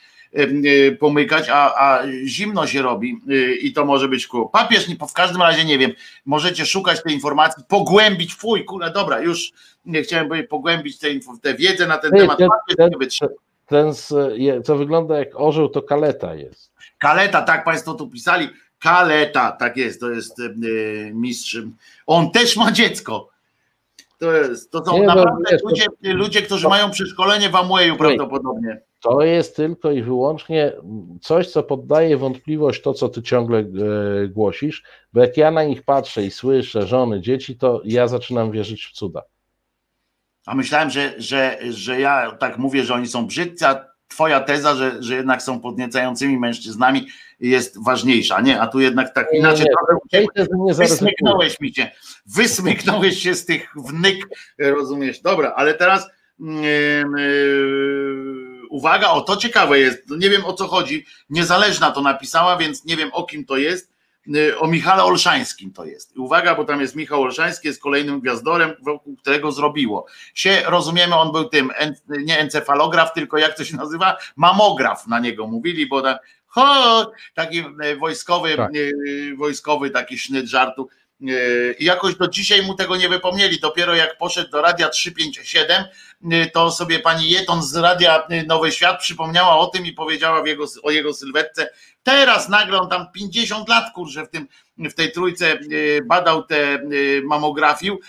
pomykać, 1.01 1.49
a, 1.49 1.75
a 1.75 2.03
zimno 2.27 2.67
się 2.67 2.83
robi 2.83 3.21
e, 3.31 3.53
i 3.55 3.73
to 3.73 3.85
może 3.85 4.09
być 4.09 4.27
kół. 4.27 4.49
Papież, 4.49 4.89
nie- 4.89 4.97
w 5.09 5.13
każdym 5.13 5.43
razie 5.43 5.65
nie 5.65 5.79
wiem, 5.79 5.93
możecie 6.27 6.67
szukać 6.67 7.03
tej 7.03 7.15
informacji, 7.15 7.65
pogłębić, 7.69 8.35
fuj, 8.35 8.65
kule, 8.65 8.91
dobra, 8.91 9.21
już 9.21 9.53
nie 9.85 10.03
chciałem 10.03 10.29
pogłębić 10.49 10.99
tę 10.99 11.09
tę 11.43 11.55
wiedzę 11.55 11.87
na 11.87 11.99
ten 11.99 12.11
Ty, 12.11 12.17
temat. 12.19 12.39
Papież 12.39 12.77
ten- 12.77 12.91
nie 12.91 12.97
ten, 13.67 13.93
je- 14.37 14.63
co 14.63 14.77
wygląda 14.77 15.19
jak 15.19 15.29
orzeł, 15.41 15.69
to 15.69 15.83
kaleta 15.83 16.35
jest. 16.35 16.71
Kaleta, 16.99 17.43
tak 17.43 17.65
Państwo 17.65 17.95
tu 17.95 18.07
pisali. 18.09 18.49
Kaleta, 18.79 19.53
tak 19.53 19.77
jest, 19.77 20.01
to 20.01 20.11
jest 20.11 20.41
e, 20.41 20.51
mistrz. 21.13 21.59
On 22.07 22.31
też 22.31 22.57
ma 22.57 22.73
dziecko. 22.73 23.29
To, 24.19 24.33
jest, 24.33 24.71
to 24.71 24.85
są 24.85 24.93
Nie, 24.93 25.07
no, 25.07 25.15
naprawdę 25.15 25.45
wiesz, 25.53 25.63
to- 25.63 25.69
ludzie, 25.69 25.87
ludzie, 26.03 26.43
którzy 26.43 26.69
mają 26.69 26.91
przeszkolenie 26.91 27.51
w 27.51 27.57
Amwayu 27.57 27.97
prawdopodobnie. 27.97 28.81
To 29.01 29.23
jest 29.23 29.57
tylko 29.57 29.91
i 29.91 30.03
wyłącznie 30.03 30.73
coś, 31.21 31.49
co 31.51 31.63
poddaje 31.63 32.17
wątpliwość 32.17 32.83
to, 32.83 32.95
co 32.95 33.09
ty 33.09 33.23
ciągle 33.23 33.59
e, 33.59 33.65
głosisz, 34.29 34.83
bo 35.13 35.21
jak 35.21 35.37
ja 35.37 35.51
na 35.51 35.65
nich 35.65 35.83
patrzę 35.83 36.23
i 36.23 36.31
słyszę 36.31 36.87
żony, 36.87 37.21
dzieci, 37.21 37.57
to 37.57 37.81
ja 37.85 38.09
zaczynam 38.09 38.51
wierzyć 38.51 38.85
w 38.85 38.93
cuda. 38.93 39.23
A 40.47 40.55
myślałem, 40.55 40.91
że, 40.91 41.15
że, 41.19 41.59
że 41.71 42.01
ja 42.01 42.37
tak 42.41 42.59
mówię, 42.59 42.85
że 42.85 42.95
oni 42.95 43.07
są 43.07 43.27
brzydcy, 43.27 43.67
a 43.67 43.91
twoja 44.09 44.41
teza, 44.41 44.75
że, 44.75 45.03
że 45.03 45.15
jednak 45.15 45.43
są 45.43 45.61
podniecającymi 45.61 46.39
mężczyznami 46.39 47.07
jest 47.41 47.85
ważniejsza, 47.85 48.41
nie? 48.41 48.61
A 48.61 48.67
tu 48.67 48.81
jednak 48.81 49.15
tak 49.15 49.29
inaczej 49.33 49.67
nie, 50.13 50.27
nie. 50.53 50.75
Wysmyknąłeś 50.75 51.61
mi 51.61 51.75
się, 51.75 51.91
wysmyknąłeś 52.27 53.23
się 53.23 53.35
z 53.35 53.45
tych 53.45 53.73
wnyk, 53.77 54.29
rozumiesz? 54.59 55.21
Dobra, 55.21 55.53
ale 55.57 55.75
teraz 55.75 56.11
mm, 56.41 56.63
yy, 56.63 58.20
uwaga, 58.71 59.11
o 59.11 59.21
to 59.21 59.37
ciekawe 59.37 59.79
jest, 59.79 60.03
no 60.09 60.17
nie 60.17 60.31
wiem 60.31 60.45
o 60.45 60.53
co 60.53 60.67
chodzi, 60.69 61.07
niezależna 61.31 61.91
to 61.91 62.01
napisała, 62.01 62.57
więc 62.57 62.85
nie 62.85 62.97
wiem 62.97 63.11
o 63.13 63.25
kim 63.25 63.45
to 63.45 63.57
jest, 63.57 63.93
yy, 64.27 64.59
o 64.59 64.67
Michale 64.67 65.05
Olszańskim 65.05 65.73
to 65.73 65.85
jest. 65.85 66.17
Uwaga, 66.17 66.55
bo 66.55 66.65
tam 66.65 66.81
jest 66.81 66.97
Michał 66.97 67.23
Olszański, 67.23 67.69
jest 67.69 67.83
kolejnym 67.83 68.21
gwiazdorem, 68.21 68.73
wokół 68.83 69.17
którego 69.17 69.53
zrobiło 69.53 70.07
się, 70.35 70.63
rozumiemy, 70.67 71.15
on 71.15 71.33
był 71.33 71.45
tym, 71.45 71.71
nie 72.09 72.39
encefalograf, 72.39 73.13
tylko 73.13 73.39
jak 73.39 73.57
to 73.57 73.65
się 73.65 73.77
nazywa, 73.77 74.17
mamograf 74.37 75.07
na 75.07 75.19
niego 75.21 75.47
mówili, 75.47 75.87
bo 75.87 76.03
ho, 76.47 77.13
taki 77.35 77.65
e, 77.83 77.97
wojskowy, 77.97 78.57
Tak. 78.57 78.71
e, 78.71 79.37
wojskowy 79.37 79.91
taki 79.91 80.19
sznyt 80.19 80.47
żartu. 80.47 80.89
I 81.79 81.85
jakoś 81.85 82.15
do 82.15 82.29
dzisiaj 82.29 82.63
mu 82.63 82.75
tego 82.75 82.97
nie 82.97 83.09
wypomnieli. 83.09 83.61
Dopiero 83.61 83.95
jak 83.95 84.19
poszedł 84.19 84.51
do 84.51 84.63
radia 84.63 84.89
357, 84.89 85.85
to 86.53 86.71
sobie 86.71 86.99
pani 86.99 87.31
Jeton 87.31 87.63
z 87.63 87.77
radia 87.77 88.27
Nowy 88.47 88.73
Świat 88.73 89.01
przypomniała 89.01 89.59
o 89.59 89.67
tym 89.67 89.87
i 89.87 89.93
powiedziała 89.93 90.49
jego, 90.49 90.65
o 90.83 90.91
jego 90.91 91.15
sylwetce. 91.15 91.71
Teraz 92.03 92.49
nagle 92.49 92.81
on 92.81 92.89
tam 92.89 93.07
50 93.15 93.69
lat, 93.69 93.85
kurczę, 93.95 94.27
w 94.27 94.31
tym 94.31 94.49
w 94.79 94.95
tej 94.95 95.13
trójce 95.13 95.59
badał 96.05 96.43
te 96.43 96.79
mamografił, 97.25 98.01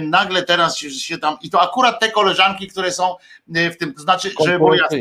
nagle 0.00 0.42
teraz 0.42 0.76
się, 0.78 0.90
się 0.90 1.18
tam, 1.18 1.36
i 1.42 1.50
to 1.50 1.62
akurat 1.62 2.00
te 2.00 2.10
koleżanki, 2.10 2.68
które 2.68 2.92
są 2.92 3.16
w 3.48 3.76
tym, 3.76 3.94
to 3.94 4.00
znaczy, 4.00 4.30
żeby 4.40 4.58
było 4.58 4.74
jasne, 4.74 4.98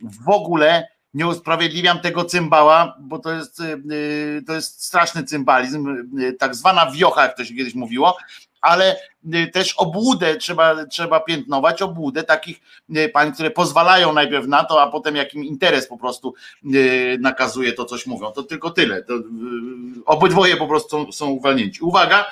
w 0.00 0.28
ogóle 0.28 0.88
nie 1.14 1.26
usprawiedliwiam 1.26 2.00
tego 2.00 2.24
cymbała, 2.24 2.96
bo 3.00 3.18
to 3.18 3.32
jest, 3.32 3.60
y, 3.60 4.42
to 4.46 4.52
jest 4.52 4.84
straszny 4.84 5.24
cymbalizm, 5.24 6.06
y, 6.20 6.32
tak 6.32 6.54
zwana 6.54 6.90
wiocha, 6.90 7.22
jak 7.22 7.36
to 7.36 7.44
się 7.44 7.54
kiedyś 7.54 7.74
mówiło, 7.74 8.16
ale 8.60 8.96
y, 9.34 9.46
też 9.46 9.74
obłudę 9.74 10.36
trzeba, 10.36 10.86
trzeba 10.86 11.20
piętnować, 11.20 11.82
obłudę 11.82 12.22
takich 12.22 12.60
pań, 13.12 13.32
które 13.32 13.50
pozwalają 13.50 14.12
najpierw 14.12 14.46
na 14.46 14.64
to, 14.64 14.82
a 14.82 14.90
potem 14.90 15.16
jakim 15.16 15.44
interes 15.44 15.88
po 15.88 15.98
prostu 15.98 16.34
nakazuje 17.18 17.72
to, 17.72 17.84
coś 17.84 18.06
mówią. 18.06 18.32
To 18.32 18.42
tylko 18.42 18.70
tyle. 18.70 19.02
To 19.02 19.14
obydwoje 20.06 20.56
po 20.56 20.66
prostu 20.66 21.12
są 21.12 21.26
uwalnięci. 21.26 21.82
Uwaga, 21.82 22.26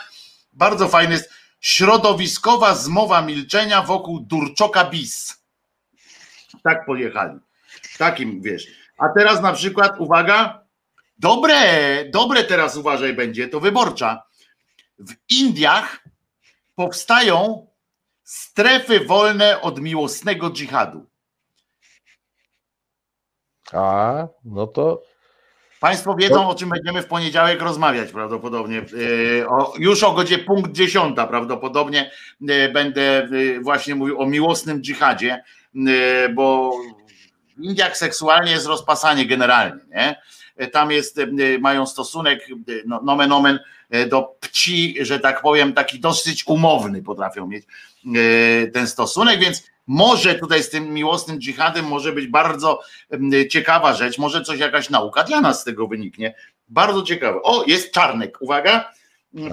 bardzo 0.52 0.88
fajny 0.88 1.12
jest 1.12 1.30
środowiskowa 1.60 2.74
zmowa 2.74 3.22
milczenia 3.22 3.82
wokół 3.82 4.20
Durczoka 4.20 4.84
Bis. 4.84 5.42
Tak 6.62 6.86
pojechali 6.86 7.40
takim, 8.00 8.42
wiesz. 8.42 8.66
A 8.98 9.08
teraz 9.08 9.42
na 9.42 9.52
przykład, 9.52 10.00
uwaga, 10.00 10.64
dobre, 11.18 11.54
dobre 12.10 12.44
teraz 12.44 12.76
uważaj 12.76 13.14
będzie, 13.14 13.48
to 13.48 13.60
wyborcza. 13.60 14.22
W 14.98 15.12
Indiach 15.28 16.04
powstają 16.74 17.66
strefy 18.24 19.00
wolne 19.00 19.60
od 19.60 19.80
miłosnego 19.80 20.50
dżihadu. 20.50 21.06
A, 23.72 24.28
no 24.44 24.66
to. 24.66 25.02
Państwo 25.80 26.14
wiedzą, 26.14 26.48
o 26.48 26.54
czym 26.54 26.68
będziemy 26.68 27.02
w 27.02 27.06
poniedziałek 27.06 27.62
rozmawiać 27.62 28.12
prawdopodobnie. 28.12 28.78
E, 28.78 28.84
już 29.78 30.02
o 30.02 30.12
godzinie 30.12 30.42
punkt 30.44 30.72
dziesiąta 30.72 31.26
prawdopodobnie 31.26 32.10
e, 32.48 32.68
będę 32.68 33.02
e, 33.02 33.28
właśnie 33.60 33.94
mówił 33.94 34.20
o 34.20 34.26
miłosnym 34.26 34.82
dżihadzie, 34.82 35.44
bo 36.34 36.72
Indiach 37.62 37.96
seksualnie 37.96 38.52
jest 38.52 38.66
rozpasanie 38.66 39.26
generalnie, 39.26 39.82
nie? 39.90 40.16
Tam 40.72 40.90
jest, 40.90 41.18
e, 41.18 41.26
mają 41.60 41.86
stosunek, 41.86 42.46
e, 42.50 42.72
no, 42.86 43.00
nomen 43.02 43.32
omen, 43.32 43.58
e, 43.90 44.06
do 44.06 44.22
pci, 44.40 44.96
że 45.00 45.20
tak 45.20 45.42
powiem, 45.42 45.72
taki 45.72 46.00
dosyć 46.00 46.46
umowny 46.46 47.02
potrafią 47.02 47.46
mieć 47.46 47.64
ten 48.72 48.86
stosunek, 48.86 49.40
więc 49.40 49.62
może 49.86 50.34
tutaj 50.34 50.62
z 50.62 50.70
tym 50.70 50.94
miłosnym 50.94 51.38
dżihadem 51.38 51.84
może 51.84 52.12
być 52.12 52.26
bardzo 52.26 52.80
ciekawa 53.50 53.94
rzecz, 53.94 54.18
może 54.18 54.42
coś, 54.42 54.58
jakaś 54.58 54.90
nauka 54.90 55.24
dla 55.24 55.40
nas 55.40 55.60
z 55.60 55.64
tego 55.64 55.86
wyniknie. 55.86 56.34
Bardzo 56.68 57.02
ciekawe. 57.02 57.42
O, 57.42 57.64
jest 57.66 57.92
Czarnek, 57.92 58.38
uwaga. 58.40 58.92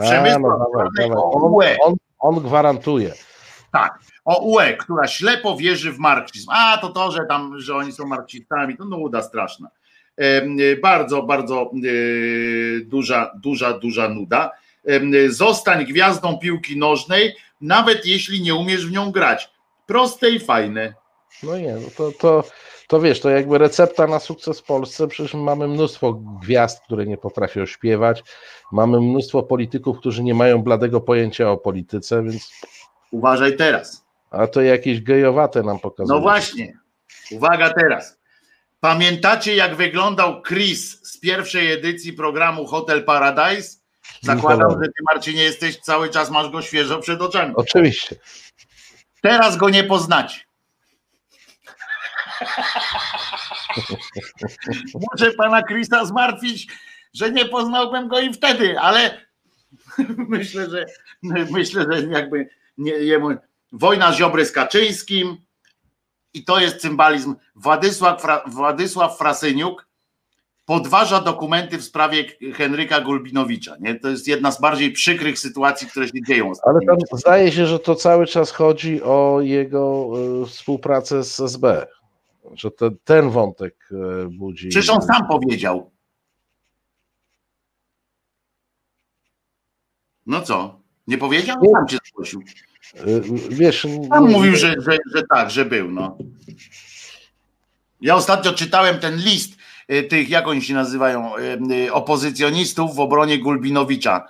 Przemysł 0.02 0.40
no, 0.40 1.32
on, 1.32 1.54
on, 1.82 1.96
on 2.20 2.36
gwarantuje. 2.36 3.14
Tak 3.72 4.00
o 4.28 4.40
UE, 4.42 4.78
która 4.80 5.08
ślepo 5.08 5.58
wierzy 5.58 5.92
w 5.92 6.00
marksizm. 6.00 6.50
A 6.52 6.78
to 6.78 6.90
to, 6.90 7.12
że 7.12 7.26
tam, 7.30 7.60
że 7.60 7.76
oni 7.76 7.92
są 7.92 8.06
marksistami, 8.06 8.78
to 8.78 8.86
nuda 8.86 9.22
straszna. 9.22 9.70
Bardzo, 10.82 11.24
bardzo 11.24 11.62
e, 11.62 12.82
duża, 12.86 13.32
duża, 13.36 13.74
duża 13.74 14.10
nuda. 14.10 14.52
Zostań 15.30 15.86
gwiazdą 15.86 16.38
piłki 16.38 16.78
nożnej, 16.78 17.36
nawet 17.62 18.06
jeśli 18.06 18.42
nie 18.42 18.56
umiesz 18.56 18.88
w 18.88 18.92
nią 18.92 19.12
grać. 19.12 19.50
Proste 19.86 20.30
i 20.30 20.40
fajne. 20.40 20.94
No 21.44 21.58
nie, 21.58 21.74
no 21.74 21.88
to, 21.98 22.12
to, 22.12 22.44
to 22.88 23.00
wiesz, 23.00 23.20
to 23.20 23.30
jakby 23.30 23.58
recepta 23.58 24.08
na 24.08 24.20
sukces 24.20 24.60
w 24.60 24.64
Polsce. 24.64 25.08
Przecież 25.08 25.34
mamy 25.34 25.68
mnóstwo 25.68 26.14
gwiazd, 26.14 26.84
które 26.84 27.06
nie 27.06 27.18
potrafią 27.18 27.66
śpiewać. 27.66 28.24
Mamy 28.72 29.02
mnóstwo 29.02 29.44
polityków, 29.44 30.00
którzy 30.00 30.24
nie 30.24 30.34
mają 30.34 30.62
bladego 30.62 31.02
pojęcia 31.02 31.52
o 31.52 31.58
polityce, 31.58 32.24
więc. 32.24 32.52
Uważaj 33.12 33.58
teraz. 33.58 34.07
A 34.38 34.48
to 34.48 34.62
jakieś 34.62 35.02
gejowate 35.02 35.64
nam 35.64 35.80
pokazuje. 35.80 36.16
No 36.16 36.22
właśnie. 36.22 36.78
Uwaga 37.32 37.74
teraz. 37.74 38.18
Pamiętacie, 38.80 39.56
jak 39.56 39.76
wyglądał 39.76 40.42
Chris 40.42 41.08
z 41.08 41.20
pierwszej 41.20 41.72
edycji 41.72 42.14
programu 42.14 42.66
Hotel 42.66 43.04
Paradise? 43.04 43.78
Zakładam, 44.22 44.72
że 44.72 44.88
ty, 44.88 45.04
Marcinie, 45.14 45.44
jesteś 45.44 45.78
cały 45.78 46.10
czas, 46.10 46.30
masz 46.30 46.50
go 46.50 46.62
świeżo 46.62 47.00
przed 47.00 47.22
oczami. 47.22 47.54
Oczywiście. 47.56 48.16
Teraz 49.22 49.58
go 49.58 49.70
nie 49.70 49.84
poznacie. 49.84 50.40
Muszę 55.12 55.32
pana 55.32 55.64
Chrisa 55.64 56.06
zmartwić, 56.06 56.68
że 57.14 57.32
nie 57.32 57.46
poznałbym 57.46 58.08
go 58.08 58.20
i 58.20 58.34
wtedy, 58.34 58.80
ale 58.80 59.22
myślę, 60.30 60.70
że 60.70 60.86
myślę, 61.52 61.86
że 61.92 62.02
jakby 62.02 62.50
nie, 62.78 62.92
jemu 62.92 63.30
wojna 63.72 64.14
Ziobry 64.14 64.46
z 64.46 64.52
Kaczyńskim 64.52 65.38
i 66.34 66.44
to 66.46 66.60
jest 66.60 66.82
symbalizm. 66.82 67.36
Władysław, 67.56 68.22
Fra, 68.22 68.44
Władysław 68.48 69.18
Frasyniuk 69.18 69.88
podważa 70.66 71.22
dokumenty 71.22 71.78
w 71.78 71.84
sprawie 71.84 72.26
Henryka 72.54 73.02
Gulbinowicza. 73.02 73.76
Nie? 73.80 73.96
To 73.96 74.10
jest 74.10 74.28
jedna 74.28 74.52
z 74.52 74.62
bardziej 74.62 74.92
przykrych 74.92 75.40
sytuacji, 75.40 75.88
które 75.88 76.08
się 76.08 76.22
dzieją. 76.28 76.52
Ale 76.64 76.80
tam 76.88 76.98
zdaje 77.12 77.52
się, 77.52 77.66
że 77.66 77.80
to 77.80 77.96
cały 77.96 78.26
czas 78.26 78.52
chodzi 78.52 79.04
o 79.04 79.40
jego 79.42 80.12
y, 80.44 80.46
współpracę 80.46 81.24
z 81.24 81.40
SB. 81.40 81.88
Że 82.54 82.72
te, 82.72 82.90
ten 83.04 83.30
wątek 83.30 83.90
y, 83.92 84.30
budzi. 84.30 84.70
Przecież 84.70 84.90
on 84.90 85.02
sam 85.02 85.28
powiedział. 85.28 85.92
No 90.26 90.42
co? 90.42 90.80
Nie 91.08 91.18
powiedział? 91.18 91.58
Sam 91.74 91.88
cię 91.88 91.98
zgłosił. 92.08 92.44
Y, 92.96 93.22
wiesz. 93.50 93.88
Tam 94.10 94.32
mówił, 94.32 94.56
że, 94.56 94.76
że, 94.82 94.98
że 95.16 95.24
tak, 95.30 95.52
że 95.52 95.66
był. 95.66 95.92
No. 95.92 96.18
Ja 98.02 98.16
ostatnio 98.16 98.54
czytałem 98.54 99.00
ten 99.00 99.16
list 99.18 99.58
y, 99.92 100.04
tych, 100.04 100.30
jak 100.30 100.48
oni 100.48 100.62
się 100.62 100.74
nazywają, 100.74 101.32
y, 101.88 101.94
opozycjonistów 101.94 102.96
w 102.96 103.00
obronie 103.00 103.40
Gulbinowicza. 103.40 104.28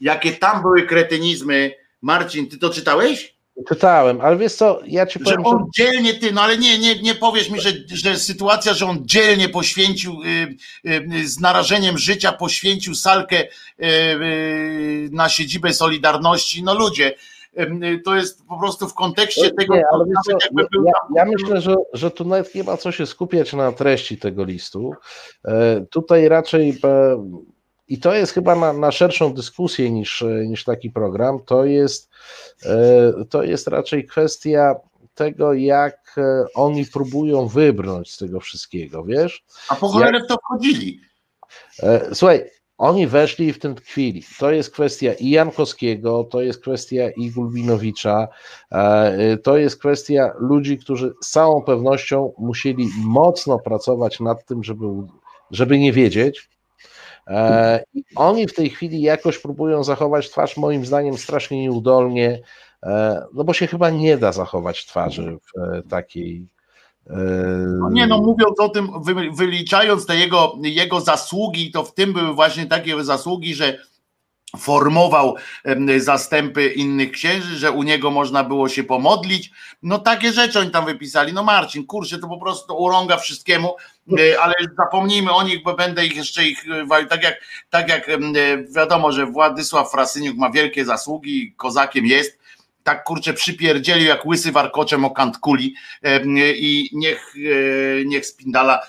Jakie 0.00 0.32
tam 0.32 0.62
były 0.62 0.82
kretynizmy. 0.82 1.74
Marcin, 2.02 2.48
ty 2.48 2.58
to 2.58 2.70
czytałeś? 2.70 3.34
Czytałem, 3.68 4.20
ale 4.20 4.36
wiesz 4.36 4.52
co, 4.52 4.80
ja 4.86 5.06
ci 5.06 5.18
powiem, 5.18 5.40
że 5.40 5.46
on 5.46 5.58
że... 5.58 5.84
dzielnie 5.84 6.14
ty, 6.14 6.32
no 6.32 6.42
ale 6.42 6.58
nie, 6.58 6.78
nie, 6.78 7.02
nie 7.02 7.14
powiesz 7.14 7.50
mi, 7.50 7.60
że, 7.60 7.70
że 7.92 8.18
sytuacja, 8.18 8.74
że 8.74 8.86
on 8.86 8.98
dzielnie 9.04 9.48
poświęcił 9.48 10.22
y, 10.22 10.56
y, 10.90 11.28
z 11.28 11.40
narażeniem 11.40 11.98
życia, 11.98 12.32
poświęcił 12.32 12.94
salkę 12.94 13.44
y, 13.44 15.08
na 15.12 15.28
siedzibę 15.28 15.74
Solidarności, 15.74 16.62
no 16.62 16.74
ludzie, 16.74 17.14
to 18.04 18.16
jest 18.16 18.46
po 18.46 18.58
prostu 18.58 18.88
w 18.88 18.94
kontekście 18.94 19.50
tego, 19.50 19.74
nie, 19.74 19.84
ale 19.92 20.04
co, 20.26 20.32
ja, 20.86 20.92
ja, 21.16 21.24
myślę, 21.24 21.60
że, 21.60 21.74
że 21.92 22.10
tu 22.10 22.24
nawet 22.24 22.54
nie 22.54 22.64
ma 22.64 22.76
co 22.76 22.92
się 22.92 23.06
skupiać 23.06 23.52
na 23.52 23.72
treści 23.72 24.18
tego 24.18 24.44
listu. 24.44 24.92
E, 25.44 25.86
tutaj 25.90 26.28
raczej 26.28 26.78
e, 26.84 27.24
i 27.88 27.98
to 27.98 28.14
jest 28.14 28.32
chyba 28.32 28.56
na, 28.56 28.72
na 28.72 28.92
szerszą 28.92 29.34
dyskusję 29.34 29.90
niż, 29.90 30.24
niż 30.46 30.64
taki 30.64 30.90
program, 30.90 31.38
to 31.46 31.64
jest, 31.64 32.10
e, 32.66 33.24
to 33.30 33.42
jest 33.42 33.68
raczej 33.68 34.06
kwestia 34.06 34.74
tego, 35.14 35.52
jak 35.52 36.16
oni 36.54 36.86
próbują 36.86 37.48
wybrnąć 37.48 38.12
z 38.12 38.18
tego 38.18 38.40
wszystkiego, 38.40 39.04
wiesz? 39.04 39.44
A 39.68 39.74
po 39.76 39.88
cholerę 39.88 40.18
jak... 40.18 40.24
w 40.24 40.28
to 40.28 40.36
wchodzili. 40.36 41.00
Słuchaj, 42.12 42.50
oni 42.80 43.06
weszli 43.06 43.52
w 43.52 43.58
tym 43.58 43.74
tkwili. 43.74 44.22
To 44.38 44.50
jest 44.50 44.70
kwestia 44.70 45.12
i 45.12 45.30
Jankowskiego, 45.30 46.24
to 46.24 46.40
jest 46.42 46.62
kwestia 46.62 47.10
i 47.16 47.30
Gulbinowicza, 47.30 48.28
e, 48.72 49.36
to 49.36 49.56
jest 49.56 49.78
kwestia 49.78 50.32
ludzi, 50.38 50.78
którzy 50.78 51.12
z 51.22 51.30
całą 51.30 51.62
pewnością 51.62 52.32
musieli 52.38 52.88
mocno 53.04 53.58
pracować 53.58 54.20
nad 54.20 54.44
tym, 54.44 54.64
żeby, 54.64 54.86
żeby 55.50 55.78
nie 55.78 55.92
wiedzieć. 55.92 56.48
E, 57.26 57.84
I 57.94 58.04
oni 58.16 58.46
w 58.46 58.54
tej 58.54 58.70
chwili 58.70 59.02
jakoś 59.02 59.38
próbują 59.38 59.84
zachować 59.84 60.30
twarz, 60.30 60.56
moim 60.56 60.86
zdaniem, 60.86 61.18
strasznie 61.18 61.62
nieudolnie, 61.62 62.42
e, 62.82 63.22
no 63.34 63.44
bo 63.44 63.52
się 63.52 63.66
chyba 63.66 63.90
nie 63.90 64.18
da 64.18 64.32
zachować 64.32 64.86
twarzy 64.86 65.36
w 65.36 65.88
takiej 65.90 66.46
no 67.80 67.90
nie, 67.90 68.06
no 68.06 68.18
mówiąc 68.18 68.60
o 68.60 68.68
tym, 68.68 68.90
wyliczając 69.32 70.06
te 70.06 70.16
jego, 70.16 70.58
jego 70.62 71.00
zasługi, 71.00 71.70
to 71.70 71.84
w 71.84 71.94
tym 71.94 72.12
były 72.12 72.34
właśnie 72.34 72.66
takie 72.66 73.04
zasługi, 73.04 73.54
że 73.54 73.78
formował 74.58 75.36
zastępy 75.98 76.66
innych 76.68 77.10
księży, 77.10 77.58
że 77.58 77.70
u 77.70 77.82
niego 77.82 78.10
można 78.10 78.44
było 78.44 78.68
się 78.68 78.84
pomodlić. 78.84 79.50
No 79.82 79.98
takie 79.98 80.32
rzeczy 80.32 80.58
oni 80.58 80.70
tam 80.70 80.84
wypisali. 80.84 81.32
No 81.32 81.42
Marcin, 81.42 81.86
kurczę, 81.86 82.18
to 82.18 82.28
po 82.28 82.38
prostu 82.38 82.76
urąga 82.76 83.16
wszystkiemu, 83.16 83.76
e, 84.18 84.40
ale 84.40 84.54
zapomnijmy 84.78 85.32
o 85.32 85.42
nich, 85.42 85.62
bo 85.62 85.74
będę 85.74 86.06
ich 86.06 86.16
jeszcze 86.16 86.44
ich, 86.44 86.64
e, 87.00 87.06
tak 87.06 87.22
jak, 87.22 87.40
tak 87.70 87.88
jak 87.88 88.08
e, 88.08 88.18
wiadomo, 88.76 89.12
że 89.12 89.26
Władysław 89.26 89.90
Frasyniuk 89.90 90.36
ma 90.36 90.50
wielkie 90.50 90.84
zasługi, 90.84 91.54
kozakiem 91.56 92.06
jest, 92.06 92.39
tak 92.82 93.04
kurczę 93.04 93.34
przypierdzielił 93.34 94.06
jak 94.06 94.26
łysy 94.26 94.52
warkoczem 94.52 95.04
o 95.04 95.10
kant 95.10 95.38
kuli 95.38 95.74
i 96.56 96.90
niech, 96.92 97.34
niech 98.04 98.26
Spindala 98.26 98.80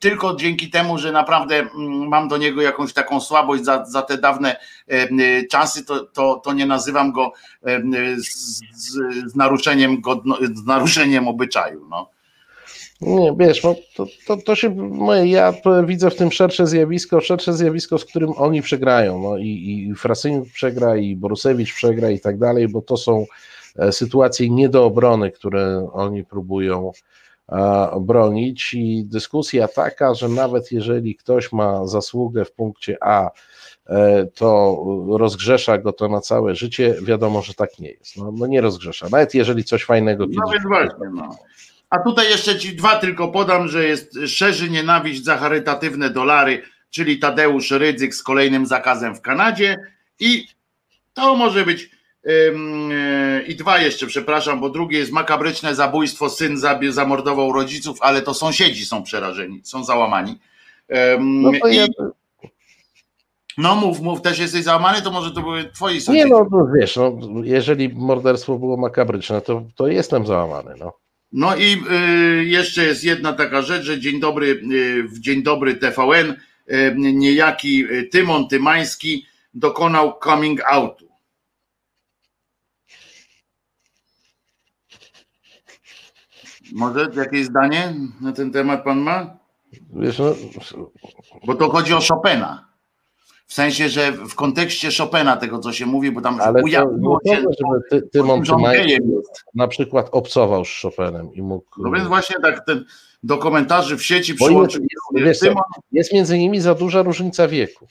tylko 0.00 0.36
dzięki 0.36 0.70
temu, 0.70 0.98
że 0.98 1.12
naprawdę 1.12 1.56
mm, 1.56 2.08
mam 2.08 2.28
do 2.28 2.36
niego 2.36 2.62
jakąś 2.62 2.92
taką 2.92 3.20
słabość 3.20 3.64
za, 3.64 3.84
za 3.84 4.02
te 4.02 4.18
dawne 4.18 4.56
e, 4.88 5.46
czasy, 5.46 5.84
to, 5.84 6.00
to, 6.00 6.40
to 6.44 6.52
nie 6.52 6.66
nazywam 6.66 7.12
go 7.12 7.32
e, 7.62 7.80
z, 8.16 8.60
z, 8.72 8.92
z 9.26 9.34
naruszeniem 9.34 10.00
godno, 10.00 10.38
z 10.54 10.64
naruszeniem 10.64 11.28
obyczaju. 11.28 11.86
No. 11.90 12.10
Nie, 13.00 13.34
wiesz, 13.38 13.64
no, 13.64 13.74
to, 13.96 14.06
to, 14.26 14.36
to 14.36 14.54
się, 14.54 14.76
ja 15.24 15.54
widzę 15.84 16.10
w 16.10 16.16
tym 16.16 16.32
szersze 16.32 16.66
zjawisko, 16.66 17.20
szersze 17.20 17.52
zjawisko, 17.52 17.98
z 17.98 18.04
którym 18.04 18.32
oni 18.36 18.62
przegrają, 18.62 19.22
no 19.22 19.36
i, 19.38 19.86
i 19.90 19.94
Frasyniuk 19.94 20.48
przegra, 20.48 20.96
i 20.96 21.16
Borusewicz 21.16 21.74
przegra 21.74 22.10
i 22.10 22.20
tak 22.20 22.38
dalej, 22.38 22.68
bo 22.68 22.82
to 22.82 22.96
są 22.96 23.26
e, 23.76 23.92
sytuacje 23.92 24.50
nie 24.50 24.68
do 24.68 24.84
obrony, 24.84 25.30
które 25.30 25.88
oni 25.92 26.24
próbują 26.24 26.92
bronić 28.00 28.74
i 28.74 29.04
dyskusja 29.04 29.68
taka, 29.68 30.14
że 30.14 30.28
nawet 30.28 30.72
jeżeli 30.72 31.16
ktoś 31.16 31.52
ma 31.52 31.86
zasługę 31.86 32.44
w 32.44 32.52
punkcie 32.52 32.96
A, 33.00 33.30
e, 33.86 34.26
to 34.26 34.78
rozgrzesza 35.18 35.78
go 35.78 35.92
to 35.92 36.08
na 36.08 36.20
całe 36.20 36.54
życie, 36.54 36.94
wiadomo, 37.02 37.42
że 37.42 37.54
tak 37.54 37.78
nie 37.78 37.90
jest. 37.90 38.16
No, 38.16 38.32
no 38.32 38.46
nie 38.46 38.60
rozgrzesza, 38.60 39.08
nawet 39.10 39.34
jeżeli 39.34 39.64
coś 39.64 39.84
fajnego 39.84 40.26
No 40.30 40.52
więc 40.52 40.64
właśnie, 40.66 41.10
no. 41.14 41.36
A 41.94 41.98
tutaj 41.98 42.30
jeszcze 42.30 42.58
ci 42.58 42.76
dwa 42.76 42.96
tylko 42.96 43.28
podam, 43.28 43.68
że 43.68 43.84
jest 43.84 44.18
szerzy 44.26 44.70
nienawiść 44.70 45.24
za 45.24 45.36
charytatywne 45.36 46.10
dolary, 46.10 46.62
czyli 46.90 47.18
Tadeusz 47.18 47.70
Rydzyk 47.70 48.14
z 48.14 48.22
kolejnym 48.22 48.66
zakazem 48.66 49.14
w 49.14 49.20
Kanadzie 49.20 49.76
i 50.20 50.46
to 51.14 51.36
może 51.36 51.64
być 51.64 51.90
E, 52.26 53.42
I 53.42 53.56
dwa 53.56 53.78
jeszcze, 53.78 54.06
przepraszam, 54.06 54.60
bo 54.60 54.70
drugie 54.70 54.98
jest 54.98 55.12
makabryczne 55.12 55.74
zabójstwo. 55.74 56.30
Syn 56.30 56.58
zabił, 56.58 56.92
zamordował 56.92 57.52
rodziców, 57.52 57.98
ale 58.00 58.22
to 58.22 58.34
sąsiedzi 58.34 58.86
są 58.86 59.02
przerażeni, 59.02 59.60
są 59.64 59.84
załamani. 59.84 60.38
No, 61.20 61.50
I... 61.70 61.76
ja... 61.76 61.86
no 63.58 63.74
mów, 63.74 64.00
mów, 64.00 64.20
też 64.22 64.38
jesteś 64.38 64.62
załamany, 64.62 65.02
to 65.02 65.10
może 65.10 65.30
to 65.30 65.40
były 65.40 65.64
twoi 65.64 66.00
sąsiedzi. 66.00 66.24
Nie 66.24 66.30
no, 66.30 66.46
no 66.50 66.66
wiesz, 66.74 66.96
no, 66.96 67.12
jeżeli 67.42 67.88
morderstwo 67.88 68.58
było 68.58 68.76
makabryczne, 68.76 69.40
to, 69.40 69.62
to 69.74 69.86
jestem 69.86 70.26
załamany. 70.26 70.74
No. 70.78 70.92
No 71.36 71.56
i 71.56 71.82
y, 72.40 72.44
jeszcze 72.44 72.84
jest 72.84 73.04
jedna 73.04 73.32
taka 73.32 73.62
rzecz, 73.62 73.84
że 73.84 74.00
dzień 74.00 74.20
dobry, 74.20 74.46
y, 74.46 75.02
w 75.02 75.18
Dzień 75.18 75.42
Dobry 75.42 75.74
TVN 75.74 76.34
y, 76.70 76.94
niejaki 76.96 77.84
Tymon 78.10 78.48
Tymański 78.48 79.26
dokonał 79.54 80.18
coming 80.24 80.60
outu. 80.66 81.08
Może 86.72 87.10
jakieś 87.16 87.46
zdanie 87.46 87.94
na 88.20 88.32
ten 88.32 88.52
temat 88.52 88.84
pan 88.84 88.98
ma? 88.98 89.36
Wiesz, 89.92 90.18
no... 90.18 90.34
Bo 91.46 91.54
to 91.54 91.70
chodzi 91.70 91.94
o 91.94 92.00
Chopina. 92.00 92.73
W 93.46 93.54
sensie, 93.54 93.88
że 93.88 94.12
w 94.12 94.34
kontekście 94.34 94.88
Chopina 94.98 95.36
tego, 95.36 95.58
co 95.58 95.72
się 95.72 95.86
mówi, 95.86 96.10
bo 96.10 96.20
tam 96.20 96.40
Ale 96.40 96.62
ujawniło 96.62 97.20
się, 97.26 97.36
żeby 97.36 97.80
ty, 97.90 98.08
Tymon 98.12 98.42
na 99.54 99.68
przykład 99.68 100.08
obcował 100.12 100.64
z 100.64 100.80
Chopinem 100.82 101.34
i 101.34 101.42
mógł... 101.42 101.82
No 101.82 101.90
więc 101.90 102.08
właśnie 102.08 102.36
tak 102.42 102.66
ten, 102.66 102.84
do 103.22 103.38
komentarzy 103.38 103.96
w 103.96 104.04
sieci 104.04 104.34
przyłączył... 104.34 104.86
Jest, 105.14 105.40
Tymon... 105.40 105.62
jest 105.92 106.12
między 106.12 106.38
nimi 106.38 106.60
za 106.60 106.74
duża 106.74 107.02
różnica 107.02 107.48
wieku. 107.48 107.86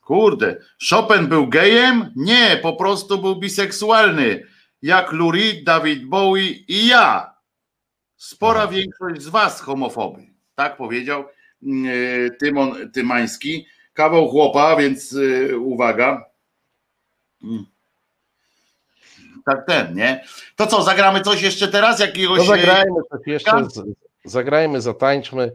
Kurde, 0.00 0.56
Chopin 0.90 1.26
był 1.26 1.48
gejem? 1.48 2.12
Nie, 2.16 2.58
po 2.62 2.72
prostu 2.72 3.18
był 3.18 3.36
biseksualny 3.36 4.42
jak 4.82 5.12
Lurid, 5.12 5.64
David 5.64 6.04
Bowie 6.04 6.50
i 6.50 6.86
ja. 6.86 7.34
Spora 8.16 8.64
no. 8.64 8.70
większość 8.70 9.22
z 9.22 9.28
was 9.28 9.60
homofoby. 9.60 10.26
Tak 10.54 10.76
powiedział 10.76 11.24
mm, 11.62 11.86
e, 11.86 12.30
Tymon 12.30 12.90
Tymański. 12.92 13.66
Kawał 13.96 14.28
chłopa, 14.28 14.76
więc 14.76 15.16
e, 15.50 15.56
uwaga. 15.58 16.24
Mm. 17.44 17.66
Tak 19.46 19.66
ten, 19.66 19.94
nie? 19.94 20.24
To 20.56 20.66
co, 20.66 20.82
zagramy 20.82 21.20
coś 21.20 21.42
jeszcze 21.42 21.68
teraz? 21.68 22.00
Jakiegoś... 22.00 22.38
No 22.38 22.44
zagrajmy 22.44 23.00
coś 23.10 23.26
jeszcze, 23.26 23.66
zagrajmy, 24.24 24.80
zatańczmy. 24.80 25.52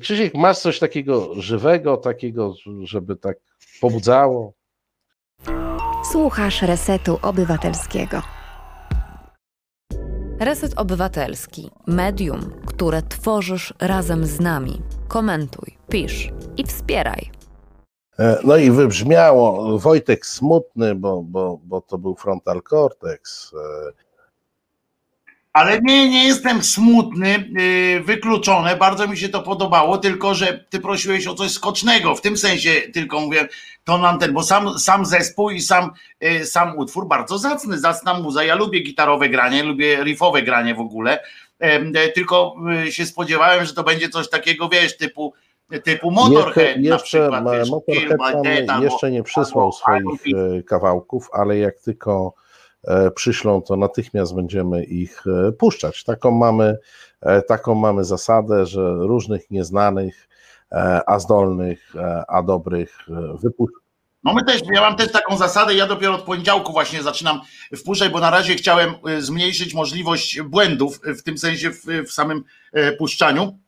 Krzysiek, 0.00 0.34
masz 0.34 0.58
coś 0.58 0.78
takiego 0.78 1.34
żywego, 1.34 1.96
takiego, 1.96 2.54
żeby 2.82 3.16
tak 3.16 3.36
pobudzało? 3.80 4.52
Słuchasz 6.12 6.62
Resetu 6.62 7.18
Obywatelskiego. 7.22 8.22
Reset 10.40 10.78
Obywatelski. 10.78 11.70
Medium, 11.86 12.40
które 12.66 13.02
tworzysz 13.02 13.74
razem 13.80 14.26
z 14.26 14.40
nami. 14.40 14.82
Komentuj, 15.08 15.76
pisz 15.88 16.28
i 16.56 16.64
wspieraj. 16.64 17.30
E, 18.18 18.38
no 18.44 18.56
i 18.56 18.70
wybrzmiało 18.70 19.78
Wojtek 19.78 20.26
smutny, 20.26 20.94
bo, 20.94 21.22
bo, 21.22 21.60
bo 21.64 21.80
to 21.80 21.98
był 21.98 22.14
frontal 22.14 22.62
cortex. 22.62 23.54
E, 23.54 24.04
ale 25.54 25.80
nie, 25.80 26.08
nie 26.08 26.24
jestem 26.24 26.64
smutny, 26.64 27.50
yy, 27.52 28.00
wykluczone, 28.00 28.76
bardzo 28.76 29.08
mi 29.08 29.16
się 29.18 29.28
to 29.28 29.42
podobało, 29.42 29.98
tylko 29.98 30.34
że 30.34 30.64
ty 30.70 30.80
prosiłeś 30.80 31.26
o 31.26 31.34
coś 31.34 31.50
skocznego, 31.50 32.14
w 32.14 32.20
tym 32.20 32.36
sensie 32.36 32.70
tylko 32.92 33.20
mówię, 33.20 33.48
to 33.84 33.98
nam 33.98 34.18
ten, 34.18 34.32
bo 34.32 34.42
sam, 34.42 34.78
sam 34.78 35.06
zespół 35.06 35.50
i 35.50 35.60
sam, 35.60 35.90
yy, 36.20 36.46
sam 36.46 36.78
utwór 36.78 37.08
bardzo 37.08 37.38
zacny, 37.38 37.78
zacna 37.78 38.14
muza, 38.14 38.44
ja 38.44 38.54
lubię 38.54 38.80
gitarowe 38.80 39.28
granie, 39.28 39.62
lubię 39.62 40.04
riffowe 40.04 40.42
granie 40.42 40.74
w 40.74 40.80
ogóle, 40.80 41.24
yy, 41.60 42.12
tylko 42.14 42.56
y, 42.86 42.92
się 42.92 43.06
spodziewałem, 43.06 43.64
że 43.64 43.74
to 43.74 43.84
będzie 43.84 44.08
coś 44.08 44.30
takiego, 44.30 44.68
wiesz, 44.68 44.96
typu 44.96 45.34
typu 45.84 46.10
Motorhead 46.10 46.76
jeszcze, 46.76 46.90
na 46.90 46.98
przykład. 46.98 47.44
Wiesz, 47.52 47.70
Motorhead 47.70 48.82
jeszcze 48.82 49.10
nie 49.10 49.22
przysłał 49.22 49.72
swoich 49.72 50.26
y, 50.26 50.62
kawałków, 50.62 51.28
ale 51.32 51.58
jak 51.58 51.80
tylko 51.80 52.34
E, 52.86 53.10
przyślą, 53.10 53.62
to 53.62 53.76
natychmiast 53.76 54.34
będziemy 54.34 54.84
ich 54.84 55.24
e, 55.26 55.52
puszczać. 55.52 56.04
Taką 56.04 56.30
mamy, 56.30 56.76
e, 57.20 57.42
taką 57.42 57.74
mamy 57.74 58.04
zasadę, 58.04 58.66
że 58.66 58.94
różnych 58.94 59.50
nieznanych, 59.50 60.28
a 61.06 61.18
zdolnych, 61.18 61.92
a 62.28 62.42
dobrych 62.42 62.98
wypuszczamy. 63.42 63.84
No 64.24 64.34
my 64.34 64.44
też, 64.44 64.62
ja 64.72 64.80
mam 64.80 64.96
też 64.96 65.12
taką 65.12 65.36
zasadę, 65.36 65.74
ja 65.74 65.86
dopiero 65.86 66.14
od 66.14 66.22
poniedziałku 66.22 66.72
właśnie 66.72 67.02
zaczynam 67.02 67.40
wpuszczać, 67.76 68.12
bo 68.12 68.20
na 68.20 68.30
razie 68.30 68.54
chciałem 68.54 68.94
zmniejszyć 69.18 69.74
możliwość 69.74 70.40
błędów, 70.40 71.00
w 71.18 71.22
tym 71.22 71.38
sensie 71.38 71.70
w, 71.70 71.84
w 72.08 72.12
samym 72.12 72.44
puszczaniu. 72.98 73.58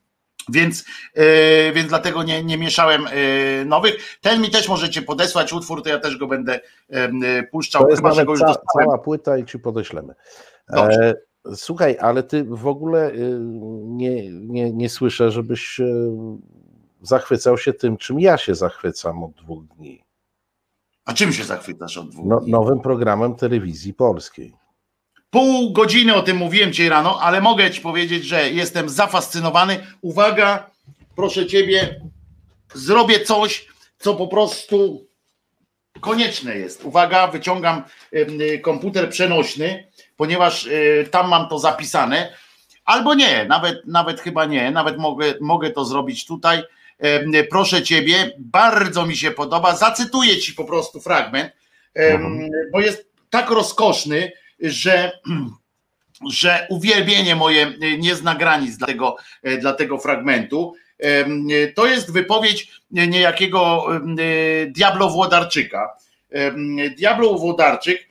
Więc, 0.48 0.84
yy, 1.14 1.24
więc 1.74 1.88
dlatego 1.88 2.22
nie, 2.22 2.44
nie 2.44 2.58
mieszałem 2.58 3.02
yy, 3.02 3.64
nowych. 3.64 4.18
Ten 4.20 4.42
mi 4.42 4.50
też 4.50 4.68
możecie 4.68 5.02
podesłać 5.02 5.52
utwór, 5.52 5.82
to 5.82 5.88
ja 5.88 5.98
też 5.98 6.16
go 6.16 6.26
będę 6.26 6.60
yy, 6.88 7.48
puszczał. 7.52 7.82
To 7.82 7.88
jest 7.88 8.02
Chyba, 8.02 8.22
już 8.22 8.40
ca, 8.40 8.56
cała 8.78 8.98
płyta 8.98 9.38
i 9.38 9.44
ci 9.44 9.58
podeślemy. 9.58 10.14
E, 10.72 11.14
słuchaj, 11.54 11.96
ale 12.00 12.22
ty 12.22 12.44
w 12.44 12.66
ogóle 12.66 13.12
nie, 13.82 14.30
nie, 14.30 14.72
nie 14.72 14.88
słyszę, 14.88 15.30
żebyś 15.30 15.80
zachwycał 17.02 17.58
się 17.58 17.72
tym, 17.72 17.96
czym 17.96 18.20
ja 18.20 18.38
się 18.38 18.54
zachwycam 18.54 19.24
od 19.24 19.32
dwóch 19.32 19.64
dni. 19.64 20.04
A 21.04 21.12
czym 21.12 21.32
się 21.32 21.44
zachwycasz 21.44 21.98
od 21.98 22.10
dwóch 22.10 22.26
no, 22.26 22.40
dni? 22.40 22.52
Nowym 22.52 22.80
programem 22.80 23.34
telewizji 23.34 23.94
polskiej. 23.94 24.54
Pół 25.30 25.72
godziny 25.72 26.14
o 26.14 26.22
tym 26.22 26.36
mówiłem 26.36 26.72
dzisiaj 26.72 26.88
rano, 26.88 27.20
ale 27.20 27.40
mogę 27.40 27.70
ci 27.70 27.80
powiedzieć, 27.80 28.24
że 28.24 28.50
jestem 28.50 28.88
zafascynowany. 28.88 29.86
Uwaga, 30.00 30.70
proszę 31.16 31.46
ciebie, 31.46 32.00
zrobię 32.74 33.20
coś, 33.20 33.66
co 33.98 34.14
po 34.14 34.28
prostu 34.28 35.06
konieczne 36.00 36.56
jest. 36.56 36.84
Uwaga, 36.84 37.26
wyciągam 37.26 37.82
komputer 38.62 39.10
przenośny, 39.10 39.88
ponieważ 40.16 40.66
e, 40.66 41.04
tam 41.04 41.28
mam 41.28 41.48
to 41.48 41.58
zapisane. 41.58 42.32
Albo 42.84 43.14
nie, 43.14 43.44
nawet, 43.44 43.86
nawet 43.86 44.20
chyba 44.20 44.44
nie, 44.44 44.70
nawet 44.70 44.98
mogę, 44.98 45.34
mogę 45.40 45.70
to 45.70 45.84
zrobić 45.84 46.26
tutaj. 46.26 46.62
Proszę 47.50 47.82
ciebie, 47.82 48.32
bardzo 48.38 49.06
mi 49.06 49.16
się 49.16 49.30
podoba. 49.30 49.76
Zacytuję 49.76 50.38
ci 50.38 50.52
po 50.52 50.64
prostu 50.64 51.00
fragment, 51.00 51.52
mhm. 51.94 52.50
bo 52.72 52.80
jest 52.80 53.08
tak 53.30 53.50
rozkoszny 53.50 54.32
że, 54.60 55.12
że 56.32 56.66
uwielbienie 56.70 57.36
moje 57.36 57.72
nie 57.98 58.14
zna 58.14 58.34
granic 58.34 58.76
dla 58.76 58.86
tego, 58.86 59.16
dla 59.60 59.72
tego 59.72 59.98
fragmentu. 59.98 60.74
To 61.74 61.86
jest 61.86 62.12
wypowiedź 62.12 62.80
niejakiego 62.90 63.86
Diablo 64.68 65.10
Włodarczyka. 65.10 65.96
Diablo 66.98 67.34
Włodarczyk, 67.34 68.08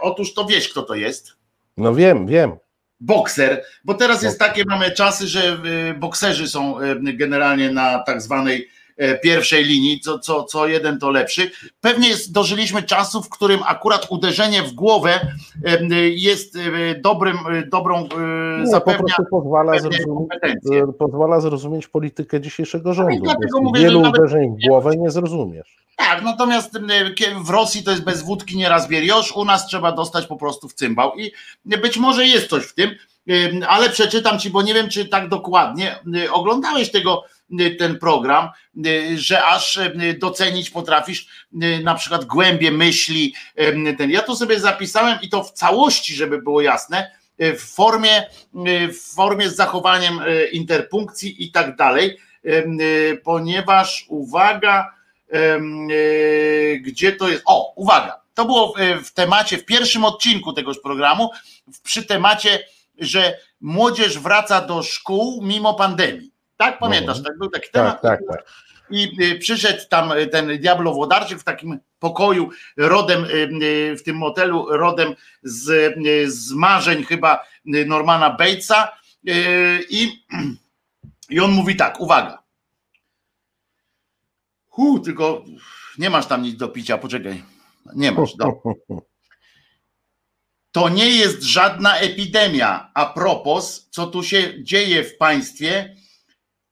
otóż 0.00 0.34
to 0.34 0.44
wiesz, 0.44 0.68
kto 0.68 0.82
to 0.82 0.94
jest? 0.94 1.36
No 1.76 1.94
wiem, 1.94 2.26
wiem. 2.26 2.56
Bokser, 3.00 3.64
bo 3.84 3.94
teraz 3.94 4.22
jest 4.22 4.38
takie, 4.38 4.64
mamy 4.64 4.90
czasy, 4.90 5.26
że 5.26 5.58
bokserzy 5.98 6.48
są 6.48 6.74
generalnie 7.00 7.70
na 7.70 7.98
tak 7.98 8.22
zwanej 8.22 8.68
E, 8.68 8.79
pierwszej 9.22 9.64
linii, 9.64 10.00
co, 10.00 10.18
co, 10.18 10.44
co 10.44 10.66
jeden 10.66 10.98
to 10.98 11.10
lepszy. 11.10 11.50
Pewnie 11.80 12.08
jest, 12.08 12.32
dożyliśmy 12.32 12.82
czasu, 12.82 13.22
w 13.22 13.28
którym 13.28 13.60
akurat 13.66 14.06
uderzenie 14.10 14.62
w 14.62 14.72
głowę 14.72 15.20
jest 16.10 16.56
e, 16.56 16.60
dobrym, 17.00 17.36
e, 17.36 17.66
dobrą 17.66 18.08
Nie, 18.58 18.66
zapewnia 18.66 19.14
po 19.16 19.40
pozwala 19.40 19.78
zrozumieć, 19.78 20.30
pozwala 20.98 21.40
zrozumieć 21.40 21.88
politykę 21.88 22.40
dzisiejszego 22.40 22.94
rządu. 22.94 23.14
No 23.14 23.20
dlatego 23.24 23.62
mówię, 23.62 23.80
wielu 23.80 24.00
uderzeń 24.00 24.56
w 24.56 24.68
głowę 24.68 24.96
nie 24.96 25.10
zrozumiesz. 25.10 25.76
Tak, 25.96 26.22
natomiast 26.22 26.78
w 27.44 27.50
Rosji 27.50 27.82
to 27.82 27.90
jest 27.90 28.04
bez 28.04 28.22
wódki 28.22 28.56
nie 28.56 28.68
raz 28.68 28.88
bieriosz, 28.88 29.36
u 29.36 29.44
nas 29.44 29.66
trzeba 29.66 29.92
dostać 29.92 30.26
po 30.26 30.36
prostu 30.36 30.68
w 30.68 30.74
cymbał 30.74 31.12
i 31.16 31.32
być 31.64 31.96
może 31.96 32.26
jest 32.26 32.50
coś 32.50 32.64
w 32.64 32.74
tym, 32.74 32.90
ale 33.68 33.90
przeczytam 33.90 34.38
ci, 34.38 34.50
bo 34.50 34.62
nie 34.62 34.74
wiem, 34.74 34.88
czy 34.88 35.04
tak 35.08 35.28
dokładnie 35.28 35.98
oglądałeś 36.32 36.90
tego 36.90 37.24
ten 37.78 37.98
program, 37.98 38.48
y, 38.86 39.18
że 39.18 39.44
aż 39.44 39.76
y, 39.76 40.16
docenić 40.18 40.70
potrafisz 40.70 41.26
na 41.82 41.94
przykład 41.94 42.24
głębie 42.24 42.70
myśli. 42.70 43.34
Ten. 43.98 44.10
Ja 44.10 44.22
to 44.22 44.36
sobie 44.36 44.60
zapisałem 44.60 45.18
i 45.22 45.28
to 45.28 45.44
w 45.44 45.52
całości, 45.52 46.14
żeby 46.14 46.42
było 46.42 46.60
jasne, 46.60 47.10
w 47.38 47.74
formie, 47.74 48.26
w 48.92 49.14
formie 49.14 49.50
z 49.50 49.56
zachowaniem 49.56 50.20
interpunkcji 50.52 51.44
i 51.44 51.50
tak 51.50 51.76
dalej, 51.76 52.18
ponieważ 53.24 54.04
uwaga, 54.08 54.94
gdzie 56.80 57.12
to 57.12 57.28
jest? 57.28 57.42
O, 57.46 57.72
uwaga, 57.76 58.20
to 58.34 58.44
było 58.44 58.74
w 59.04 59.12
temacie, 59.12 59.58
w 59.58 59.64
pierwszym 59.64 60.04
odcinku 60.04 60.52
tegoż 60.52 60.78
programu, 60.78 61.30
przy 61.82 62.06
temacie, 62.06 62.64
że 62.98 63.38
młodzież 63.60 64.18
wraca 64.18 64.60
do 64.60 64.82
szkół 64.82 65.42
mimo 65.42 65.74
pandemii. 65.74 66.29
Tak, 66.60 66.78
pamiętasz, 66.78 67.18
no. 67.18 67.24
tak 67.24 67.38
był 67.38 67.50
taki 67.50 67.70
temat. 67.70 68.02
Tak, 68.02 68.20
tak, 68.20 68.36
tak. 68.36 68.52
I 68.90 69.22
y, 69.22 69.38
przyszedł 69.38 69.80
tam 69.88 70.12
y, 70.12 70.26
ten 70.26 70.58
Diablo 70.58 70.92
Włodarczyk 70.92 71.38
w 71.38 71.44
takim 71.44 71.78
pokoju 71.98 72.50
rodem 72.76 73.24
y, 73.24 73.96
w 73.96 74.02
tym 74.02 74.16
motelu, 74.16 74.66
rodem 74.68 75.14
z, 75.42 75.94
z 76.26 76.52
marzeń 76.52 77.04
chyba 77.04 77.44
Normana 77.64 78.30
Batesa 78.30 78.92
i, 79.90 80.24
i 81.30 81.40
on 81.40 81.50
mówi 81.50 81.76
tak, 81.76 82.00
uwaga. 82.00 82.42
Hu, 84.68 84.98
tylko 84.98 85.44
nie 85.98 86.10
masz 86.10 86.26
tam 86.26 86.42
nic 86.42 86.56
do 86.56 86.68
picia, 86.68 86.98
poczekaj. 86.98 87.42
Nie 87.94 88.12
masz, 88.12 88.34
do. 88.34 88.62
To 90.72 90.88
nie 90.88 91.10
jest 91.10 91.42
żadna 91.42 91.98
epidemia. 91.98 92.90
A 92.94 93.06
propos, 93.06 93.88
co 93.90 94.06
tu 94.06 94.22
się 94.22 94.64
dzieje 94.64 95.04
w 95.04 95.16
państwie, 95.16 95.96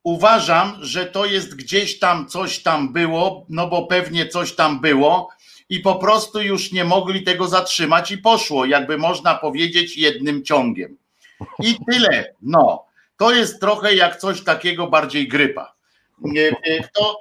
uważam, 0.03 0.77
że 0.81 1.05
to 1.05 1.25
jest 1.25 1.55
gdzieś 1.55 1.99
tam 1.99 2.27
coś 2.27 2.63
tam 2.63 2.93
było, 2.93 3.45
no 3.49 3.67
bo 3.67 3.87
pewnie 3.87 4.27
coś 4.27 4.55
tam 4.55 4.79
było 4.81 5.29
i 5.69 5.79
po 5.79 5.95
prostu 5.95 6.41
już 6.41 6.71
nie 6.71 6.83
mogli 6.83 7.23
tego 7.23 7.47
zatrzymać 7.47 8.11
i 8.11 8.17
poszło, 8.17 8.65
jakby 8.65 8.97
można 8.97 9.35
powiedzieć, 9.35 9.97
jednym 9.97 10.43
ciągiem. 10.43 10.97
I 11.59 11.75
tyle. 11.91 12.33
No, 12.41 12.85
to 13.17 13.31
jest 13.33 13.59
trochę 13.59 13.95
jak 13.95 14.17
coś 14.17 14.43
takiego 14.43 14.87
bardziej 14.87 15.27
grypa. 15.27 15.73
To, 16.93 17.17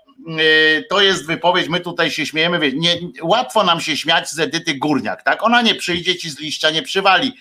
to 0.90 1.00
jest 1.00 1.26
wypowiedź, 1.26 1.68
my 1.68 1.80
tutaj 1.80 2.10
się 2.10 2.26
śmiejemy, 2.26 2.72
nie, 2.72 2.96
łatwo 3.22 3.64
nam 3.64 3.80
się 3.80 3.96
śmiać 3.96 4.30
z 4.30 4.38
Edyty 4.38 4.74
Górniak, 4.74 5.22
tak? 5.22 5.42
Ona 5.42 5.62
nie 5.62 5.74
przyjdzie 5.74 6.16
ci 6.16 6.30
z 6.30 6.38
liścia, 6.38 6.70
nie 6.70 6.82
przywali. 6.82 7.32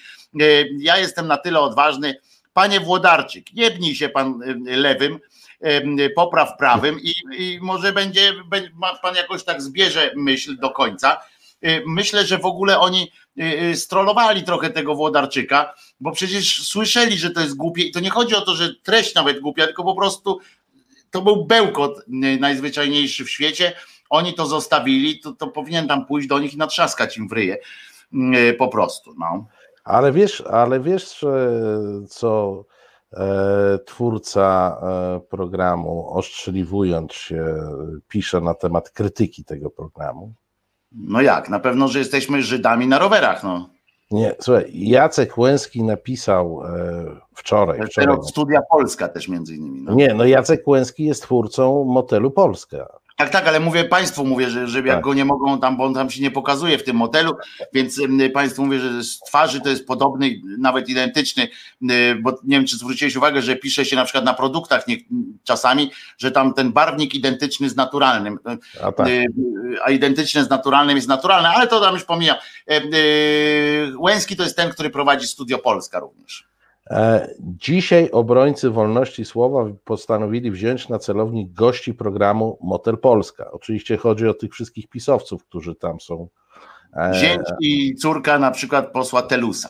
Ja 0.79 0.97
jestem 0.97 1.27
na 1.27 1.37
tyle 1.37 1.59
odważny, 1.59 2.19
Panie 2.57 2.79
Włodarczyk, 2.79 3.53
jebnij 3.53 3.95
się 3.95 4.09
pan 4.09 4.39
lewym, 4.65 5.19
popraw 6.15 6.57
prawym 6.57 6.99
i, 7.01 7.13
i 7.37 7.59
może 7.61 7.93
będzie, 7.93 8.33
pan 9.01 9.15
jakoś 9.15 9.43
tak 9.43 9.61
zbierze 9.61 10.11
myśl 10.15 10.57
do 10.57 10.69
końca. 10.69 11.17
Y, 11.65 11.83
myślę, 11.85 12.25
że 12.25 12.37
w 12.37 12.45
ogóle 12.45 12.79
oni 12.79 13.11
y, 13.39 13.43
y, 13.43 13.75
strollowali 13.75 14.43
trochę 14.43 14.69
tego 14.69 14.95
Włodarczyka, 14.95 15.73
bo 15.99 16.11
przecież 16.11 16.67
słyszeli, 16.67 17.17
że 17.17 17.31
to 17.31 17.41
jest 17.41 17.55
głupie 17.55 17.83
i 17.83 17.91
to 17.91 17.99
nie 17.99 18.09
chodzi 18.09 18.35
o 18.35 18.41
to, 18.41 18.55
że 18.55 18.75
treść 18.75 19.15
nawet 19.15 19.39
głupia, 19.39 19.65
tylko 19.65 19.83
po 19.83 19.95
prostu 19.95 20.39
to 21.11 21.21
był 21.21 21.45
bełkot 21.45 22.03
najzwyczajniejszy 22.39 23.25
w 23.25 23.29
świecie. 23.29 23.73
Oni 24.09 24.33
to 24.33 24.45
zostawili, 24.45 25.19
to, 25.19 25.31
to 25.31 25.47
powinien 25.47 25.87
tam 25.87 26.05
pójść 26.05 26.27
do 26.27 26.39
nich 26.39 26.53
i 26.53 26.57
natrzaskać 26.57 27.17
im 27.17 27.27
w 27.27 27.31
ryje. 27.31 27.57
Po 28.57 28.67
prostu. 28.67 29.15
No. 29.19 29.47
Ale 29.87 30.11
wiesz, 30.11 30.41
ale 30.41 30.79
wiesz, 30.79 31.25
co 32.09 32.63
e, 33.13 33.79
twórca 33.85 34.77
e, 34.81 35.19
programu, 35.19 36.09
ostrzeliwując 36.09 37.13
się, 37.13 37.55
pisze 38.07 38.41
na 38.41 38.53
temat 38.53 38.89
krytyki 38.89 39.45
tego 39.45 39.69
programu? 39.69 40.33
No 40.91 41.21
jak? 41.21 41.49
Na 41.49 41.59
pewno, 41.59 41.87
że 41.87 41.99
jesteśmy 41.99 42.41
Żydami 42.41 42.87
na 42.87 42.99
rowerach, 42.99 43.43
no. 43.43 43.69
Nie, 44.11 44.35
słuchaj, 44.39 44.71
Jacek 44.73 45.37
Łęski 45.37 45.83
napisał 45.83 46.61
e, 46.65 47.05
wczoraj. 47.35 47.87
wczoraj 47.87 48.17
Studia 48.27 48.61
Polska 48.71 49.07
też 49.07 49.27
między 49.27 49.55
innymi. 49.55 49.81
No. 49.83 49.95
Nie, 49.95 50.13
no 50.13 50.25
Jacek 50.25 50.67
Łęski 50.67 51.05
jest 51.05 51.21
twórcą 51.23 51.83
motelu 51.83 52.31
Polska. 52.31 52.96
Tak, 53.17 53.29
tak, 53.29 53.47
ale 53.47 53.59
mówię 53.59 53.83
Państwu, 53.83 54.25
mówię, 54.25 54.49
że, 54.49 54.67
że 54.67 54.77
jak 54.77 54.87
tak. 54.87 55.01
go 55.01 55.13
nie 55.13 55.25
mogą 55.25 55.59
tam, 55.59 55.77
bo 55.77 55.85
on 55.85 55.93
tam 55.93 56.09
się 56.09 56.21
nie 56.21 56.31
pokazuje 56.31 56.77
w 56.77 56.83
tym 56.83 56.95
motelu, 56.95 57.37
więc 57.73 58.01
Państwu 58.33 58.65
mówię, 58.65 58.79
że 58.79 59.03
z 59.03 59.19
twarzy 59.19 59.61
to 59.61 59.69
jest 59.69 59.87
podobny, 59.87 60.41
nawet 60.59 60.89
identyczny, 60.89 61.47
bo 62.21 62.31
nie 62.43 62.57
wiem, 62.57 62.65
czy 62.65 62.77
zwróciłeś 62.77 63.15
uwagę, 63.15 63.41
że 63.41 63.55
pisze 63.55 63.85
się 63.85 63.95
na 63.95 64.03
przykład 64.03 64.25
na 64.25 64.33
produktach 64.33 64.87
nie, 64.87 64.97
czasami, 65.43 65.91
że 66.17 66.31
tam 66.31 66.53
ten 66.53 66.71
barwnik 66.71 67.15
identyczny 67.15 67.69
z 67.69 67.75
naturalnym, 67.75 68.39
a, 68.81 68.91
tak. 68.91 69.07
a 69.83 69.91
identyczne 69.91 70.43
z 70.43 70.49
naturalnym 70.49 70.95
jest 70.95 71.07
naturalne, 71.07 71.49
ale 71.49 71.67
to 71.67 71.81
tam 71.81 71.93
już 71.93 72.03
pomijam. 72.03 72.37
Łęski 73.97 74.35
to 74.35 74.43
jest 74.43 74.55
ten, 74.55 74.69
który 74.69 74.89
prowadzi 74.89 75.27
Studio 75.27 75.57
Polska 75.57 75.99
również. 75.99 76.47
E, 76.89 77.27
dzisiaj 77.39 78.11
obrońcy 78.11 78.69
wolności 78.69 79.25
słowa 79.25 79.65
postanowili 79.83 80.51
wziąć 80.51 80.89
na 80.89 80.99
celownik 80.99 81.53
gości 81.53 81.93
programu 81.93 82.57
Motel 82.61 82.97
Polska. 82.97 83.51
Oczywiście 83.51 83.97
chodzi 83.97 84.27
o 84.27 84.33
tych 84.33 84.53
wszystkich 84.53 84.87
pisowców, 84.87 85.43
którzy 85.45 85.75
tam 85.75 85.99
są. 85.99 86.27
E, 86.95 87.13
Zięć 87.13 87.41
i 87.61 87.95
córka 87.95 88.39
na 88.39 88.51
przykład 88.51 88.91
posła 88.91 89.21
Telusa. 89.21 89.69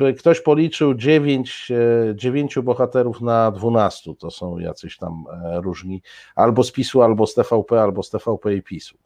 E, 0.00 0.12
ktoś 0.12 0.40
policzył 0.40 0.94
9, 0.94 1.68
9 2.14 2.58
bohaterów 2.62 3.20
na 3.20 3.50
12, 3.50 4.14
to 4.14 4.30
są 4.30 4.58
jacyś 4.58 4.96
tam 4.96 5.24
różni, 5.54 6.02
albo 6.36 6.64
z 6.64 6.72
PiSu, 6.72 7.02
albo 7.02 7.26
z 7.26 7.34
TVP, 7.34 7.82
albo 7.82 8.02
z 8.02 8.10
TVP 8.10 8.54
i 8.54 8.62
PiSu. 8.62 8.98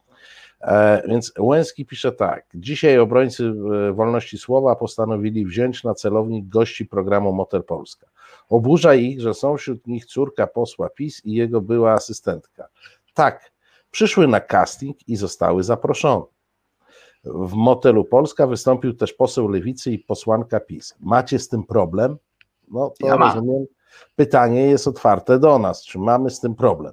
E, 0.61 1.03
więc 1.09 1.33
Łęski 1.39 1.87
pisze 1.87 2.13
tak. 2.13 2.47
Dzisiaj 2.55 2.99
obrońcy 2.99 3.55
e, 3.89 3.93
wolności 3.93 4.39
słowa 4.39 4.77
postanowili 4.77 5.47
wziąć 5.47 5.85
na 5.85 5.95
celownik 5.95 6.49
gości 6.49 6.87
programu 6.87 7.33
Motel 7.33 7.63
Polska. 7.63 8.07
Oburza 8.49 8.95
ich, 8.95 9.21
że 9.21 9.35
są 9.35 9.57
wśród 9.57 9.87
nich 9.87 10.07
córka 10.07 10.47
posła 10.47 10.89
PiS 10.91 11.25
i 11.25 11.33
jego 11.33 11.61
była 11.61 11.93
asystentka. 11.93 12.69
Tak, 13.15 13.53
przyszły 13.91 14.29
na 14.29 14.41
casting 14.41 15.09
i 15.09 15.17
zostały 15.17 15.63
zaproszone. 15.63 16.25
W 17.25 17.53
Motelu 17.55 18.05
Polska 18.05 18.47
wystąpił 18.47 18.95
też 18.95 19.13
poseł 19.13 19.49
Lewicy 19.49 19.93
i 19.93 19.99
posłanka 19.99 20.61
PiS. 20.61 20.95
Macie 21.01 21.39
z 21.39 21.49
tym 21.49 21.65
problem? 21.65 22.17
No 22.71 22.93
to 23.01 23.07
ja 23.07 23.17
rozumiem. 23.17 23.67
Pytanie 24.17 24.63
jest 24.63 24.89
otwarte 24.89 25.39
do 25.39 25.59
nas. 25.59 25.85
Czy 25.85 25.99
mamy 25.99 26.31
z 26.31 26.41
tym 26.41 26.55
problem? 26.55 26.93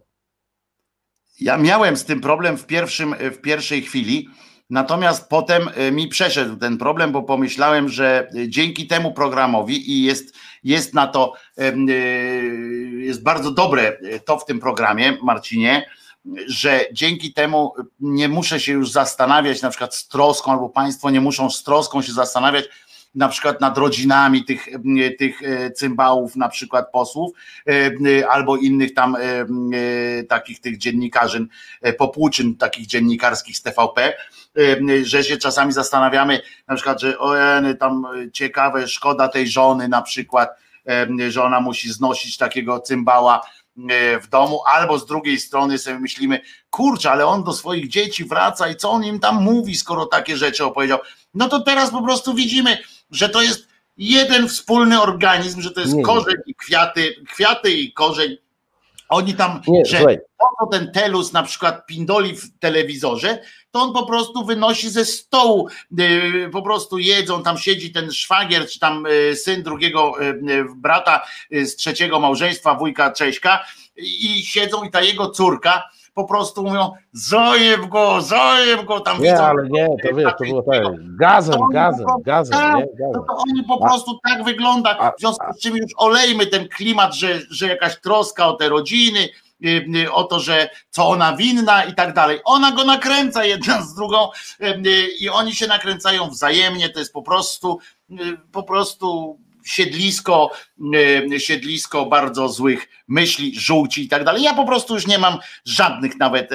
Ja 1.41 1.57
miałem 1.57 1.97
z 1.97 2.05
tym 2.05 2.21
problem 2.21 2.57
w, 2.57 2.65
pierwszym, 2.65 3.15
w 3.31 3.37
pierwszej 3.37 3.81
chwili, 3.81 4.29
natomiast 4.69 5.29
potem 5.29 5.69
e, 5.75 5.91
mi 5.91 6.07
przeszedł 6.07 6.55
ten 6.55 6.77
problem, 6.77 7.11
bo 7.11 7.23
pomyślałem, 7.23 7.89
że 7.89 8.27
e, 8.35 8.49
dzięki 8.49 8.87
temu 8.87 9.13
programowi 9.13 9.91
i 9.91 10.03
jest, 10.03 10.35
jest 10.63 10.93
na 10.93 11.07
to, 11.07 11.33
e, 11.57 11.73
jest 12.97 13.23
bardzo 13.23 13.51
dobre 13.51 13.97
to 14.25 14.39
w 14.39 14.45
tym 14.45 14.59
programie, 14.59 15.17
Marcinie, 15.23 15.85
że 16.47 16.85
dzięki 16.93 17.33
temu 17.33 17.73
nie 17.99 18.29
muszę 18.29 18.59
się 18.59 18.71
już 18.71 18.91
zastanawiać, 18.91 19.61
na 19.61 19.69
przykład 19.69 19.95
z 19.95 20.07
troską, 20.07 20.51
albo 20.51 20.69
Państwo 20.69 21.09
nie 21.09 21.21
muszą 21.21 21.49
z 21.49 21.63
troską 21.63 22.01
się 22.01 22.11
zastanawiać, 22.11 22.65
na 23.15 23.29
przykład 23.29 23.61
nad 23.61 23.77
rodzinami 23.77 24.45
tych, 24.45 24.67
tych 25.19 25.43
e, 25.43 25.71
cymbałów, 25.71 26.35
na 26.35 26.49
przykład 26.49 26.91
posłów, 26.91 27.31
e, 27.67 28.29
albo 28.29 28.57
innych 28.57 28.93
tam 28.93 29.15
e, 29.15 29.19
takich 30.23 30.61
tych 30.61 30.77
dziennikarzy, 30.77 31.47
popłuczyn 31.97 32.55
takich 32.55 32.87
dziennikarskich 32.87 33.57
z 33.57 33.61
TVP, 33.61 34.13
że 35.03 35.23
się 35.23 35.37
czasami 35.37 35.73
zastanawiamy, 35.73 36.41
na 36.67 36.75
przykład, 36.75 37.01
że 37.01 37.19
o, 37.19 37.33
tam 37.79 38.07
ciekawe, 38.33 38.87
szkoda 38.87 39.27
tej 39.27 39.47
żony 39.47 39.87
na 39.87 40.01
przykład, 40.01 40.49
że 41.29 41.43
ona 41.43 41.61
musi 41.61 41.93
znosić 41.93 42.37
takiego 42.37 42.79
cymbała 42.79 43.41
w 44.21 44.27
domu, 44.29 44.61
albo 44.65 44.99
z 44.99 45.05
drugiej 45.05 45.39
strony 45.39 45.77
sobie 45.77 45.99
myślimy, 45.99 46.41
kurczę, 46.69 47.11
ale 47.11 47.25
on 47.25 47.43
do 47.43 47.53
swoich 47.53 47.89
dzieci 47.89 48.25
wraca 48.25 48.69
i 48.69 48.75
co 48.75 48.91
on 48.91 49.03
im 49.03 49.19
tam 49.19 49.43
mówi, 49.43 49.75
skoro 49.75 50.05
takie 50.05 50.37
rzeczy 50.37 50.65
opowiedział. 50.65 50.99
No 51.33 51.49
to 51.49 51.59
teraz 51.59 51.91
po 51.91 52.03
prostu 52.03 52.33
widzimy, 52.33 52.77
że 53.11 53.29
to 53.29 53.41
jest 53.41 53.67
jeden 53.97 54.47
wspólny 54.47 55.01
organizm, 55.01 55.61
że 55.61 55.71
to 55.71 55.81
jest 55.81 55.93
nie, 55.93 56.03
korzeń 56.03 56.35
i 56.45 56.55
kwiaty, 56.55 57.15
kwiaty 57.33 57.71
i 57.71 57.93
korzeń. 57.93 58.37
Oni 59.09 59.33
tam, 59.33 59.61
nie, 59.67 59.85
że 59.85 60.17
po 60.59 60.67
ten 60.71 60.91
telus 60.91 61.33
na 61.33 61.43
przykład 61.43 61.85
pindoli 61.85 62.35
w 62.35 62.59
telewizorze, 62.59 63.41
to 63.71 63.81
on 63.81 63.93
po 63.93 64.05
prostu 64.05 64.45
wynosi 64.45 64.89
ze 64.89 65.05
stołu, 65.05 65.67
y, 65.99 66.49
po 66.51 66.61
prostu 66.61 66.97
jedzą, 66.97 67.43
tam 67.43 67.57
siedzi 67.57 67.91
ten 67.91 68.11
szwagier, 68.11 68.67
czy 68.67 68.79
tam 68.79 69.05
y, 69.05 69.35
syn 69.35 69.63
drugiego 69.63 70.23
y, 70.23 70.65
brata 70.75 71.27
z 71.51 71.75
trzeciego 71.75 72.19
małżeństwa, 72.19 72.75
wujka 72.75 73.11
Cześka 73.11 73.65
i 73.95 74.45
siedzą 74.45 74.83
i 74.83 74.91
ta 74.91 75.01
jego 75.01 75.29
córka, 75.29 75.89
po 76.13 76.25
prostu 76.25 76.63
mówią, 76.63 76.91
zojeb 77.13 77.85
go, 77.85 78.21
zojeb 78.21 78.85
go, 78.85 78.99
tam 78.99 79.21
nie, 79.21 79.31
widzą. 79.31 79.43
ale 79.43 79.69
nie, 79.69 79.87
to 79.87 80.15
wiesz, 80.15 80.31
to 80.37 80.43
było 80.43 80.61
tak, 80.61 81.15
gazem, 81.17 81.61
gazem, 81.73 82.07
gazem, 82.25 82.59
tak, 82.59 82.75
nie, 82.75 82.85
gazem. 82.93 83.13
To 83.13 83.35
oni 83.37 83.63
po 83.63 83.77
prostu 83.77 84.19
a, 84.23 84.29
tak 84.29 84.43
wygląda, 84.43 85.11
w 85.17 85.19
związku 85.19 85.45
z 85.53 85.59
czym 85.59 85.77
już 85.77 85.91
olejmy 85.97 86.47
ten 86.47 86.67
klimat, 86.67 87.15
że, 87.15 87.39
że 87.49 87.67
jakaś 87.67 88.01
troska 88.01 88.47
o 88.47 88.53
te 88.53 88.69
rodziny, 88.69 89.29
y, 89.65 89.85
y, 89.95 90.11
o 90.11 90.23
to, 90.23 90.39
że 90.39 90.69
co 90.89 91.07
ona 91.07 91.35
winna 91.35 91.83
i 91.83 91.95
tak 91.95 92.13
dalej. 92.13 92.39
Ona 92.45 92.71
go 92.71 92.83
nakręca 92.83 93.45
jedna 93.45 93.81
z 93.81 93.95
drugą 93.95 94.29
y, 94.61 95.07
i 95.19 95.29
oni 95.29 95.55
się 95.55 95.67
nakręcają 95.67 96.29
wzajemnie, 96.29 96.89
to 96.89 96.99
jest 96.99 97.13
po 97.13 97.21
prostu 97.21 97.79
po 98.51 98.63
prostu 98.63 99.37
siedlisko, 99.63 100.51
e, 101.33 101.39
siedlisko 101.39 102.05
bardzo 102.05 102.49
złych 102.49 102.87
myśli, 103.07 103.59
żółci 103.59 104.05
i 104.05 104.09
tak 104.09 104.23
dalej. 104.23 104.43
Ja 104.43 104.53
po 104.53 104.65
prostu 104.65 104.93
już 104.93 105.07
nie 105.07 105.19
mam 105.19 105.37
żadnych 105.65 106.19
nawet 106.19 106.49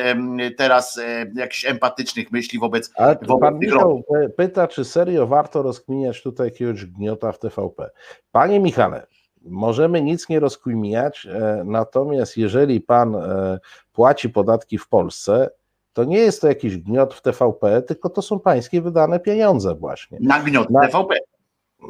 teraz 0.57 0.99
e, 0.99 1.33
jakichś 1.35 1.65
empatycznych 1.65 2.33
myśli 2.33 2.59
wobec. 2.59 2.91
Ale 2.95 3.19
wobec 3.23 3.41
pan 3.41 3.59
Michał 3.59 4.03
pyta, 4.37 4.69
czy 4.69 4.85
serio 4.85 5.27
warto 5.27 5.63
rozkminiać 5.63 6.23
tutaj 6.23 6.47
jakiegoś 6.47 6.85
gniota 6.85 7.33
w 7.33 7.39
TVP. 7.39 7.91
Panie 8.33 8.61
Michale, 8.61 9.07
możemy 9.43 10.03
nic 10.03 10.29
nie 10.29 10.41
rozkminiać, 10.41 11.27
e, 11.27 11.63
natomiast 11.65 12.37
jeżeli 12.37 12.81
pan 12.81 13.17
płaci 13.93 14.29
podatki 14.29 14.79
w 14.79 14.89
Polsce, 14.89 15.51
to 15.93 16.05
nie 16.05 16.19
jest 16.19 16.41
to 16.41 16.49
jakiś 16.49 16.79
gniot 16.79 17.15
w 17.15 17.23
TVP, 17.23 17.83
tylko 17.83 18.11
to 18.11 18.23
są 18.23 18.41
pańskie 18.41 18.83
wydane 18.83 19.21
pieniądze 19.21 19.75
właśnie. 19.75 20.19
Na 20.21 20.41
gniot 20.41 20.71
Na, 20.71 20.81
TVP. 20.81 21.15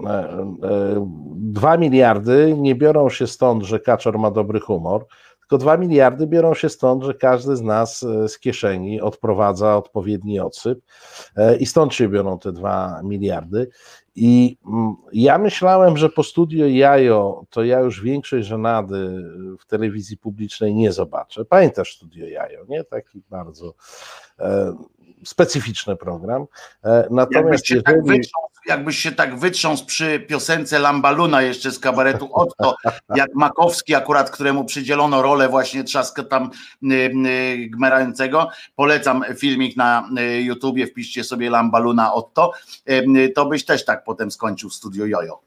E, 0.04 0.08
e, 0.08 1.06
dwa 1.36 1.76
miliardy 1.76 2.54
nie 2.58 2.74
biorą 2.74 3.10
się 3.10 3.26
stąd, 3.26 3.62
że 3.62 3.80
kaczor 3.80 4.18
ma 4.18 4.30
dobry 4.30 4.60
humor, 4.60 5.06
tylko 5.40 5.58
dwa 5.58 5.76
miliardy 5.76 6.26
biorą 6.26 6.54
się 6.54 6.68
stąd, 6.68 7.04
że 7.04 7.14
każdy 7.14 7.56
z 7.56 7.62
nas 7.62 8.02
e, 8.02 8.28
z 8.28 8.38
kieszeni 8.38 9.00
odprowadza 9.00 9.76
odpowiedni 9.76 10.40
odsyp 10.40 10.80
i 11.60 11.66
stąd 11.66 11.94
się 11.94 12.08
biorą 12.08 12.38
te 12.38 12.52
dwa 12.52 13.00
miliardy. 13.04 13.68
I 14.14 14.58
mm, 14.66 14.94
ja 15.12 15.38
myślałem, 15.38 15.96
że 15.96 16.08
po 16.08 16.22
studio 16.22 16.66
Jajo 16.66 17.44
to 17.50 17.64
ja 17.64 17.80
już 17.80 18.02
większość 18.02 18.46
żenady 18.46 19.24
w 19.60 19.66
telewizji 19.66 20.16
publicznej 20.16 20.74
nie 20.74 20.92
zobaczę. 20.92 21.44
Pamiętasz 21.44 21.96
studio 21.96 22.26
Jajo, 22.26 22.64
nie? 22.68 22.84
Taki 22.84 23.22
bardzo 23.30 23.74
specyficzny 25.24 25.96
program. 25.96 26.46
Natomiast 27.10 27.70
jeżeli... 27.70 27.84
Tak 27.84 27.96
jakbyś 28.66 28.98
się 28.98 29.12
tak 29.12 29.38
wytrząsł 29.38 29.86
przy 29.86 30.20
piosence 30.20 30.78
Lambaluna 30.78 31.42
jeszcze 31.42 31.70
z 31.70 31.78
kabaretu 31.78 32.28
Otto, 32.32 32.76
jak 33.16 33.34
Makowski 33.34 33.94
akurat, 33.94 34.30
któremu 34.30 34.64
przydzielono 34.64 35.22
rolę 35.22 35.48
właśnie 35.48 35.84
trzaska 35.84 36.24
tam 36.24 36.50
y, 36.82 36.94
y, 36.94 37.68
gmerającego. 37.70 38.48
Polecam 38.76 39.24
filmik 39.36 39.76
na 39.76 40.08
y, 40.18 40.42
YouTubie, 40.42 40.86
wpiszcie 40.86 41.24
sobie 41.24 41.50
Lambaluna 41.50 42.14
Otto, 42.14 42.52
to 43.34 43.46
byś 43.46 43.64
też 43.64 43.84
tak 43.84 44.04
potem 44.04 44.30
skończył 44.30 44.70
studio 44.70 45.06
Jojo. 45.06 45.40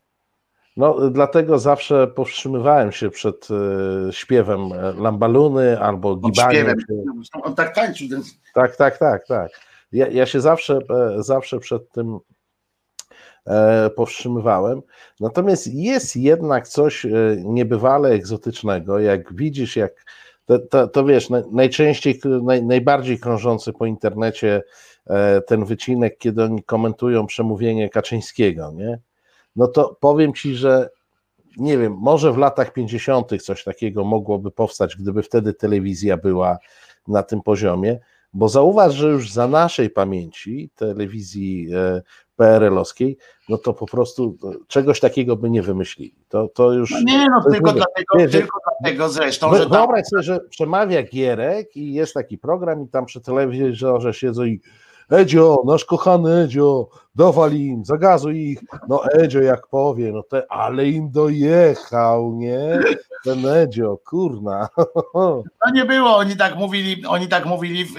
No, 0.79 1.09
dlatego 1.09 1.59
zawsze 1.59 2.07
powstrzymywałem 2.07 2.91
się 2.91 3.09
przed 3.09 3.47
y, 4.09 4.13
śpiewem 4.13 4.69
Lambaluny 4.97 5.79
albo 5.79 6.15
gibaniem. 6.15 6.75
On 7.43 7.55
tak 7.55 7.75
tańczył. 7.75 8.07
Tak, 8.53 8.75
tak, 8.75 8.97
tak, 8.97 9.27
tak. 9.27 9.51
Ja, 9.91 10.07
ja 10.07 10.25
się 10.25 10.41
zawsze, 10.41 10.79
e, 10.89 11.23
zawsze 11.23 11.59
przed 11.59 11.91
tym 11.91 12.19
E, 13.47 13.89
powstrzymywałem. 13.89 14.81
Natomiast 15.19 15.67
jest 15.67 16.15
jednak 16.15 16.67
coś 16.67 17.05
e, 17.05 17.09
niebywale 17.37 18.09
egzotycznego, 18.09 18.99
jak 18.99 19.33
widzisz, 19.33 19.75
jak 19.75 20.05
to, 20.45 20.59
to, 20.59 20.87
to 20.87 21.05
wiesz, 21.05 21.29
najczęściej, 21.51 22.19
naj, 22.43 22.63
najbardziej 22.63 23.19
krążący 23.19 23.73
po 23.73 23.85
internecie 23.85 24.63
e, 25.07 25.41
ten 25.41 25.65
wycinek, 25.65 26.17
kiedy 26.17 26.43
oni 26.43 26.63
komentują 26.63 27.27
przemówienie 27.27 27.89
Kaczyńskiego, 27.89 28.71
nie? 28.75 28.99
No 29.55 29.67
to 29.67 29.97
powiem 29.99 30.33
ci, 30.33 30.55
że 30.55 30.89
nie 31.57 31.77
wiem, 31.77 31.97
może 31.99 32.33
w 32.33 32.37
latach 32.37 32.73
50. 32.73 33.41
coś 33.43 33.63
takiego 33.63 34.03
mogłoby 34.03 34.51
powstać, 34.51 34.95
gdyby 34.95 35.23
wtedy 35.23 35.53
telewizja 35.53 36.17
była 36.17 36.57
na 37.07 37.23
tym 37.23 37.41
poziomie, 37.41 37.99
bo 38.33 38.49
zauważ, 38.49 38.93
że 38.93 39.07
już 39.07 39.31
za 39.31 39.47
naszej 39.47 39.89
pamięci 39.89 40.69
telewizji 40.75 41.67
PRL-owskiej, 42.35 43.17
no 43.49 43.57
to 43.57 43.73
po 43.73 43.85
prostu 43.85 44.37
czegoś 44.67 44.99
takiego 44.99 45.35
by 45.35 45.49
nie 45.49 45.61
wymyślili. 45.61 46.15
To, 46.29 46.47
to 46.47 46.73
już. 46.73 46.91
No 46.91 46.99
nie, 47.05 47.27
no 47.29 47.51
tylko, 47.51 47.73
dlatego, 47.73 48.17
wiesz, 48.17 48.31
tylko 48.31 48.59
dlatego 48.81 49.09
zresztą. 49.09 49.55
Że 49.55 49.69
wyobraź 49.69 50.01
tam... 50.01 50.05
sobie, 50.05 50.23
że 50.23 50.39
przemawia 50.49 51.03
Gierek 51.03 51.75
i 51.75 51.93
jest 51.93 52.13
taki 52.13 52.37
program, 52.37 52.83
i 52.83 52.87
tam 52.87 53.05
przy 53.05 53.21
telewizorze 53.21 54.13
siedzą 54.13 54.43
i 54.43 54.61
Edzio, 55.09 55.63
nasz 55.65 55.85
kochany 55.85 56.31
Edzio, 56.31 56.89
dowal 57.19 57.53
im, 57.53 57.85
zagazuj 57.85 58.37
ich. 58.37 58.59
No 58.87 59.03
Edzio 59.11 59.41
jak 59.41 59.67
powie, 59.67 60.11
no 60.11 60.23
te, 60.23 60.51
ale 60.51 60.89
im 60.89 61.11
dojechał, 61.11 62.35
nie? 62.35 62.79
Ten 63.23 63.45
Edzio, 63.45 63.97
kurna. 64.05 64.69
No 65.65 65.71
nie 65.73 65.85
było, 65.85 66.17
oni 66.17 66.37
tak 66.37 66.55
mówili, 66.55 67.05
oni 67.05 67.27
tak 67.27 67.45
mówili 67.45 67.85
w, 67.85 67.93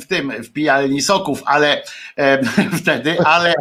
w 0.00 0.06
tym, 0.06 0.32
w 0.42 0.52
pijalni 0.52 1.02
soków, 1.02 1.42
ale 1.46 1.82
e, 2.16 2.42
wtedy, 2.82 3.20
ale 3.24 3.54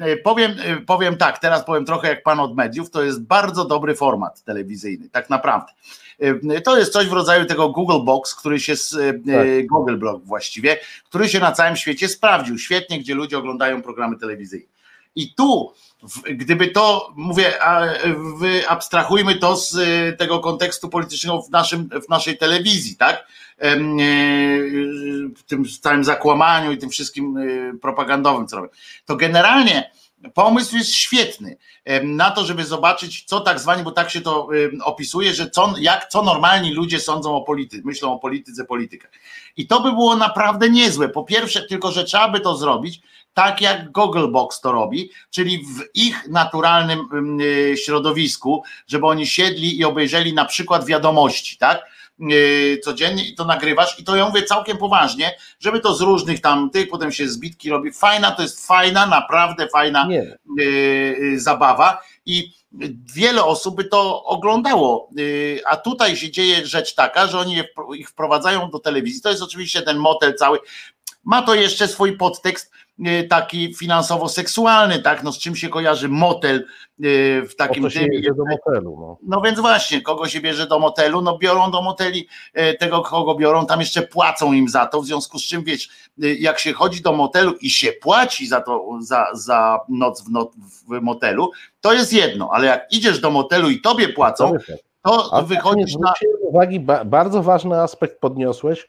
e, 0.00 0.16
powiem, 0.16 0.52
powiem 0.86 1.16
tak, 1.16 1.38
teraz 1.38 1.64
powiem 1.64 1.84
trochę 1.84 2.08
jak 2.08 2.22
pan 2.22 2.40
od 2.40 2.56
mediów, 2.56 2.90
to 2.90 3.02
jest 3.02 3.22
bardzo 3.22 3.64
dobry 3.64 3.94
format 3.94 4.42
telewizyjny, 4.42 5.08
tak 5.10 5.30
naprawdę. 5.30 5.72
E, 6.20 6.60
to 6.60 6.78
jest 6.78 6.92
coś 6.92 7.06
w 7.06 7.12
rodzaju 7.12 7.44
tego 7.44 7.68
Google 7.68 8.04
Box, 8.04 8.34
który 8.34 8.60
się, 8.60 8.72
e, 8.72 9.12
tak. 9.12 9.66
Google 9.66 9.96
Blog 9.96 10.24
właściwie, 10.24 10.78
który 11.04 11.28
się 11.28 11.40
na 11.40 11.52
całym 11.52 11.76
świecie 11.76 12.08
sprawdził 12.08 12.58
świetnie, 12.58 12.98
gdzie 12.98 13.14
ludzie 13.14 13.38
oglądają 13.38 13.82
programy 13.82 14.05
telewizyjne. 14.14 14.66
I 15.16 15.34
tu, 15.34 15.72
gdyby 16.30 16.68
to, 16.68 17.12
mówię, 17.16 17.52
abstrahujmy 18.68 19.34
to 19.34 19.56
z 19.56 19.76
e, 19.76 20.12
tego 20.12 20.40
kontekstu 20.40 20.88
politycznego 20.88 21.42
w, 21.42 21.50
naszym, 21.50 21.88
w 22.06 22.08
naszej 22.08 22.38
telewizji, 22.38 22.96
tak? 22.96 23.26
W 25.36 25.42
tym 25.46 25.64
całym 25.80 26.04
zakłamaniu 26.04 26.72
i 26.72 26.78
tym 26.78 26.90
wszystkim 26.90 27.38
propagandowym, 27.82 28.46
co 28.46 28.56
robią. 28.56 28.68
To 29.06 29.16
generalnie 29.16 29.90
Pomysł 30.34 30.76
jest 30.76 30.94
świetny 30.94 31.56
na 32.02 32.30
to, 32.30 32.44
żeby 32.44 32.64
zobaczyć, 32.64 33.24
co 33.24 33.40
tak 33.40 33.60
zwani, 33.60 33.82
bo 33.82 33.90
tak 33.90 34.10
się 34.10 34.20
to 34.20 34.48
opisuje, 34.84 35.34
że 35.34 35.50
co, 35.50 35.74
jak, 35.78 36.08
co 36.08 36.22
normalni 36.22 36.74
ludzie 36.74 37.00
sądzą 37.00 37.36
o 37.36 37.42
polityce, 37.42 37.82
myślą 37.84 38.12
o 38.12 38.18
polityce, 38.18 38.64
politykach. 38.64 39.10
I 39.56 39.66
to 39.66 39.80
by 39.80 39.92
było 39.92 40.16
naprawdę 40.16 40.70
niezłe. 40.70 41.08
Po 41.08 41.24
pierwsze, 41.24 41.62
tylko 41.62 41.92
że 41.92 42.04
trzeba 42.04 42.28
by 42.28 42.40
to 42.40 42.56
zrobić 42.56 43.00
tak, 43.36 43.60
jak 43.60 43.92
Googlebox 43.92 44.60
to 44.60 44.72
robi, 44.72 45.10
czyli 45.30 45.58
w 45.58 45.84
ich 45.94 46.28
naturalnym 46.28 47.00
y, 47.40 47.74
środowisku, 47.84 48.62
żeby 48.86 49.06
oni 49.06 49.26
siedli 49.26 49.78
i 49.78 49.84
obejrzeli 49.84 50.34
na 50.34 50.44
przykład 50.44 50.84
wiadomości, 50.84 51.58
tak? 51.58 51.82
E, 52.20 52.78
codziennie 52.78 53.28
i 53.28 53.34
to 53.34 53.44
nagrywasz 53.44 54.00
i 54.00 54.04
to 54.04 54.16
ja 54.16 54.28
mówię 54.28 54.42
całkiem 54.42 54.76
poważnie, 54.76 55.36
żeby 55.60 55.80
to 55.80 55.94
z 55.94 56.00
różnych 56.00 56.40
tam 56.40 56.70
tych, 56.70 56.88
potem 56.88 57.12
się 57.12 57.28
zbitki 57.28 57.70
robi. 57.70 57.92
Fajna, 57.92 58.30
to 58.30 58.42
jest 58.42 58.66
fajna, 58.66 59.06
naprawdę 59.06 59.68
fajna 59.68 60.06
Nie. 60.06 60.38
E, 60.64 61.38
zabawa 61.38 62.02
i 62.26 62.50
wiele 63.14 63.44
osób 63.44 63.76
by 63.76 63.84
to 63.84 64.24
oglądało, 64.24 65.10
a 65.66 65.76
tutaj 65.76 66.16
się 66.16 66.30
dzieje 66.30 66.66
rzecz 66.66 66.94
taka, 66.94 67.26
że 67.26 67.38
oni 67.38 67.56
ich 67.94 68.10
wprowadzają 68.10 68.70
do 68.70 68.78
telewizji. 68.78 69.22
To 69.22 69.30
jest 69.30 69.42
oczywiście 69.42 69.82
ten 69.82 69.98
motel 69.98 70.34
cały. 70.34 70.58
Ma 71.26 71.42
to 71.42 71.54
jeszcze 71.54 71.88
swój 71.88 72.16
podtekst 72.16 72.72
e, 73.04 73.24
taki 73.24 73.74
finansowo-seksualny, 73.74 75.02
tak? 75.02 75.22
No 75.22 75.32
z 75.32 75.38
czym 75.38 75.56
się 75.56 75.68
kojarzy 75.68 76.08
motel 76.08 76.56
e, 76.56 76.62
w 77.42 77.56
takim 77.56 77.82
po 77.82 77.90
się 77.90 78.06
do 78.36 78.44
motelu. 78.44 78.96
No. 79.00 79.18
no 79.22 79.40
więc 79.40 79.60
właśnie, 79.60 80.02
kogo 80.02 80.28
się 80.28 80.40
bierze 80.40 80.66
do 80.66 80.78
motelu? 80.78 81.22
No 81.22 81.38
biorą 81.38 81.70
do 81.70 81.82
moteli 81.82 82.28
e, 82.54 82.74
tego, 82.74 83.00
kogo 83.00 83.34
biorą, 83.34 83.66
tam 83.66 83.80
jeszcze 83.80 84.02
płacą 84.02 84.52
im 84.52 84.68
za 84.68 84.86
to, 84.86 85.00
w 85.00 85.06
związku 85.06 85.38
z 85.38 85.44
czym 85.44 85.64
wiesz, 85.64 85.88
jak 86.18 86.58
się 86.58 86.72
chodzi 86.72 87.02
do 87.02 87.12
motelu 87.12 87.54
i 87.60 87.70
się 87.70 87.92
płaci 87.92 88.46
za 88.46 88.60
to, 88.60 88.88
za, 89.00 89.26
za 89.32 89.80
noc 89.88 90.22
w, 90.22 90.30
w 90.88 91.00
motelu, 91.00 91.50
to 91.80 91.92
jest 91.92 92.12
jedno, 92.12 92.50
ale 92.52 92.66
jak 92.66 92.92
idziesz 92.92 93.20
do 93.20 93.30
motelu 93.30 93.70
i 93.70 93.80
tobie 93.80 94.08
płacą, 94.08 94.52
to 95.02 95.28
A 95.32 95.42
wychodzisz 95.42 95.96
na... 95.96 96.14
uwagi, 96.40 96.80
bardzo 97.04 97.42
ważny 97.42 97.80
aspekt 97.80 98.20
podniosłeś, 98.20 98.86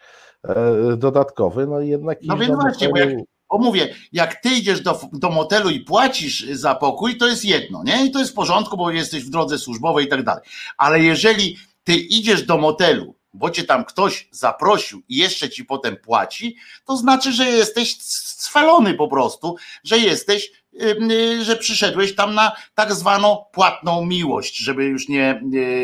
dodatkowy, 0.98 1.68
no 1.68 1.80
jednak. 1.80 2.20
No 2.24 2.38
więc 2.38 2.56
właśnie, 2.56 2.90
bo, 2.90 2.98
jak, 2.98 3.10
bo 3.52 3.58
mówię, 3.58 3.96
jak 4.12 4.36
ty 4.36 4.50
idziesz 4.50 4.82
do, 4.82 5.00
do 5.14 5.30
motelu 5.30 5.70
i 5.70 5.80
płacisz 5.80 6.46
za 6.52 6.76
pokój, 6.76 7.18
to 7.18 7.28
jest 7.28 7.46
jedno, 7.46 7.84
nie? 7.84 8.06
I 8.06 8.12
to 8.12 8.20
jest 8.20 8.32
w 8.32 8.36
porządku, 8.36 8.78
bo 8.78 8.92
jesteś 8.92 9.24
w 9.24 9.30
drodze 9.30 9.58
służbowej 9.58 10.06
i 10.06 10.10
tak 10.10 10.24
dalej. 10.24 10.44
Ale 10.78 11.00
jeżeli 11.00 11.58
ty 11.84 11.96
idziesz 11.96 12.44
do 12.44 12.58
motelu, 12.58 13.16
bo 13.34 13.50
cię 13.50 13.64
tam 13.64 13.86
ktoś 13.86 14.28
zaprosił 14.32 15.02
i 15.10 15.18
jeszcze 15.18 15.50
ci 15.50 15.66
potem 15.66 15.98
płaci, 15.98 16.56
to 16.86 16.98
znaczy, 16.98 17.32
że 17.32 17.46
jesteś 17.50 17.98
sfalony 18.02 18.94
po 18.94 19.08
prostu, 19.08 19.56
że 19.84 19.98
jesteś, 19.98 20.52
y, 20.82 21.44
że 21.44 21.56
przyszedłeś 21.56 22.16
tam 22.16 22.36
na 22.36 22.52
tak 22.76 22.94
zwaną 22.94 23.46
płatną 23.52 24.06
miłość, 24.06 24.58
żeby 24.58 24.86
już 24.86 25.10
nie, 25.10 25.42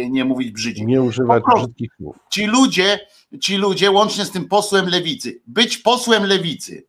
nie, 0.10 0.26
mówić 0.26 0.52
brzydko. 0.52 0.84
Nie 0.84 1.02
używać 1.02 1.44
brzydkich 1.56 1.90
słów. 1.98 2.16
Ci 2.32 2.46
ludzie, 2.46 3.00
ci 3.42 3.58
ludzie, 3.58 3.92
łącznie 3.92 4.26
z 4.26 4.32
tym 4.32 4.48
posłem 4.48 4.88
lewicy, 4.88 5.42
być 5.48 5.78
posłem 5.78 6.26
lewicy 6.26 6.88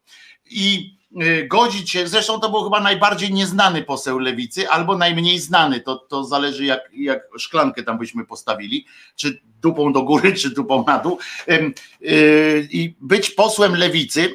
i 0.51 0.97
y, 1.23 1.49
godzić 1.49 1.91
się, 1.91 2.09
zresztą 2.09 2.41
to 2.41 2.51
był 2.51 2.65
chyba 2.65 2.81
najbardziej 2.81 3.33
nieznany 3.33 3.83
poseł 3.83 4.19
lewicy, 4.19 4.69
albo 4.69 4.99
najmniej 4.99 5.39
znany, 5.39 5.81
to, 5.81 5.97
to 5.97 6.25
zależy 6.25 6.65
jak, 6.65 6.81
jak 6.93 7.23
szklankę 7.39 7.83
tam 7.83 7.99
byśmy 7.99 8.27
postawili, 8.27 8.87
czy 9.17 9.41
dupą 9.61 9.93
do 9.93 10.03
góry, 10.03 10.33
czy 10.35 10.51
dupą 10.51 10.85
na 10.87 10.99
dół, 10.99 11.19
y, 11.49 12.69
i 12.71 12.95
być 13.01 13.31
posłem 13.31 13.77
lewicy 13.77 14.35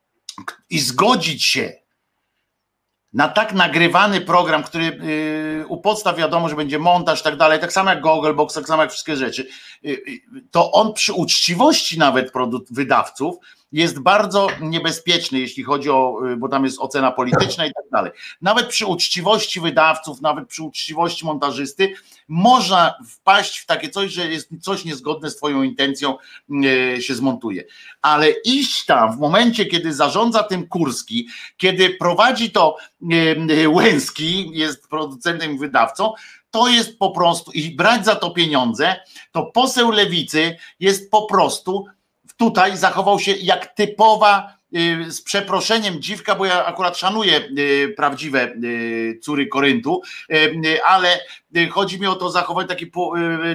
i 0.70 0.78
zgodzić 0.78 1.44
się 1.44 1.87
na 3.12 3.28
tak 3.28 3.52
nagrywany 3.52 4.20
program, 4.20 4.62
który 4.62 4.84
yy, 4.84 5.66
u 5.66 5.76
podstaw 5.76 6.16
wiadomo, 6.16 6.48
że 6.48 6.56
będzie 6.56 6.78
montaż 6.78 7.20
i 7.20 7.24
tak 7.24 7.36
dalej, 7.36 7.60
tak 7.60 7.72
samo 7.72 7.90
jak 7.90 8.00
Googlebox, 8.00 8.54
tak 8.54 8.66
samo 8.66 8.82
jak 8.82 8.90
wszystkie 8.90 9.16
rzeczy, 9.16 9.48
yy, 9.82 9.98
to 10.50 10.72
on 10.72 10.92
przy 10.92 11.12
uczciwości 11.12 11.98
nawet 11.98 12.32
wydawców 12.70 13.36
jest 13.72 14.00
bardzo 14.00 14.46
niebezpieczny, 14.60 15.38
jeśli 15.38 15.62
chodzi 15.62 15.90
o, 15.90 16.20
y, 16.32 16.36
bo 16.36 16.48
tam 16.48 16.64
jest 16.64 16.78
ocena 16.80 17.12
polityczna 17.12 17.66
i 17.66 17.72
tak 17.74 17.84
dalej. 17.92 18.12
Nawet 18.42 18.66
przy 18.66 18.86
uczciwości 18.86 19.60
wydawców, 19.60 20.20
nawet 20.20 20.48
przy 20.48 20.62
uczciwości 20.62 21.26
montażysty, 21.26 21.94
można 22.28 22.94
wpaść 23.08 23.58
w 23.58 23.66
takie 23.66 23.88
coś, 23.88 24.12
że 24.12 24.28
jest 24.28 24.50
coś 24.60 24.84
niezgodne 24.84 25.30
z 25.30 25.36
Twoją 25.36 25.62
intencją, 25.62 26.16
y, 26.96 27.02
się 27.02 27.14
zmontuje. 27.14 27.64
Ale 28.02 28.30
iść 28.30 28.84
tam 28.84 29.16
w 29.16 29.18
momencie, 29.18 29.66
kiedy 29.66 29.94
zarządza 29.94 30.42
tym 30.42 30.68
Kurski, 30.68 31.28
kiedy 31.56 31.90
prowadzi 31.90 32.50
to 32.50 32.76
y, 33.50 33.68
Łęski, 33.68 34.50
jest 34.52 34.88
producentem 34.88 35.54
i 35.54 35.58
wydawcą, 35.58 36.12
to 36.50 36.68
jest 36.68 36.98
po 36.98 37.10
prostu 37.10 37.52
i 37.52 37.70
brać 37.70 38.04
za 38.04 38.16
to 38.16 38.30
pieniądze, 38.30 39.00
to 39.32 39.46
poseł 39.46 39.90
lewicy 39.90 40.56
jest 40.80 41.10
po 41.10 41.26
prostu 41.26 41.86
tutaj 42.36 42.76
zachował 42.76 43.18
się 43.18 43.32
jak 43.32 43.74
typowa 43.74 44.57
z 45.08 45.22
przeproszeniem 45.22 46.02
dziwka, 46.02 46.34
bo 46.34 46.46
ja 46.46 46.66
akurat 46.66 46.98
szanuję 46.98 47.48
y, 47.58 47.94
prawdziwe 47.96 48.52
y, 48.64 49.18
córy 49.22 49.46
Koryntu, 49.46 50.02
ale 50.84 51.20
chodzi 51.70 52.00
mi 52.00 52.06
o 52.06 52.14
to 52.14 52.30
zachować 52.30 52.68
takie, 52.68 52.86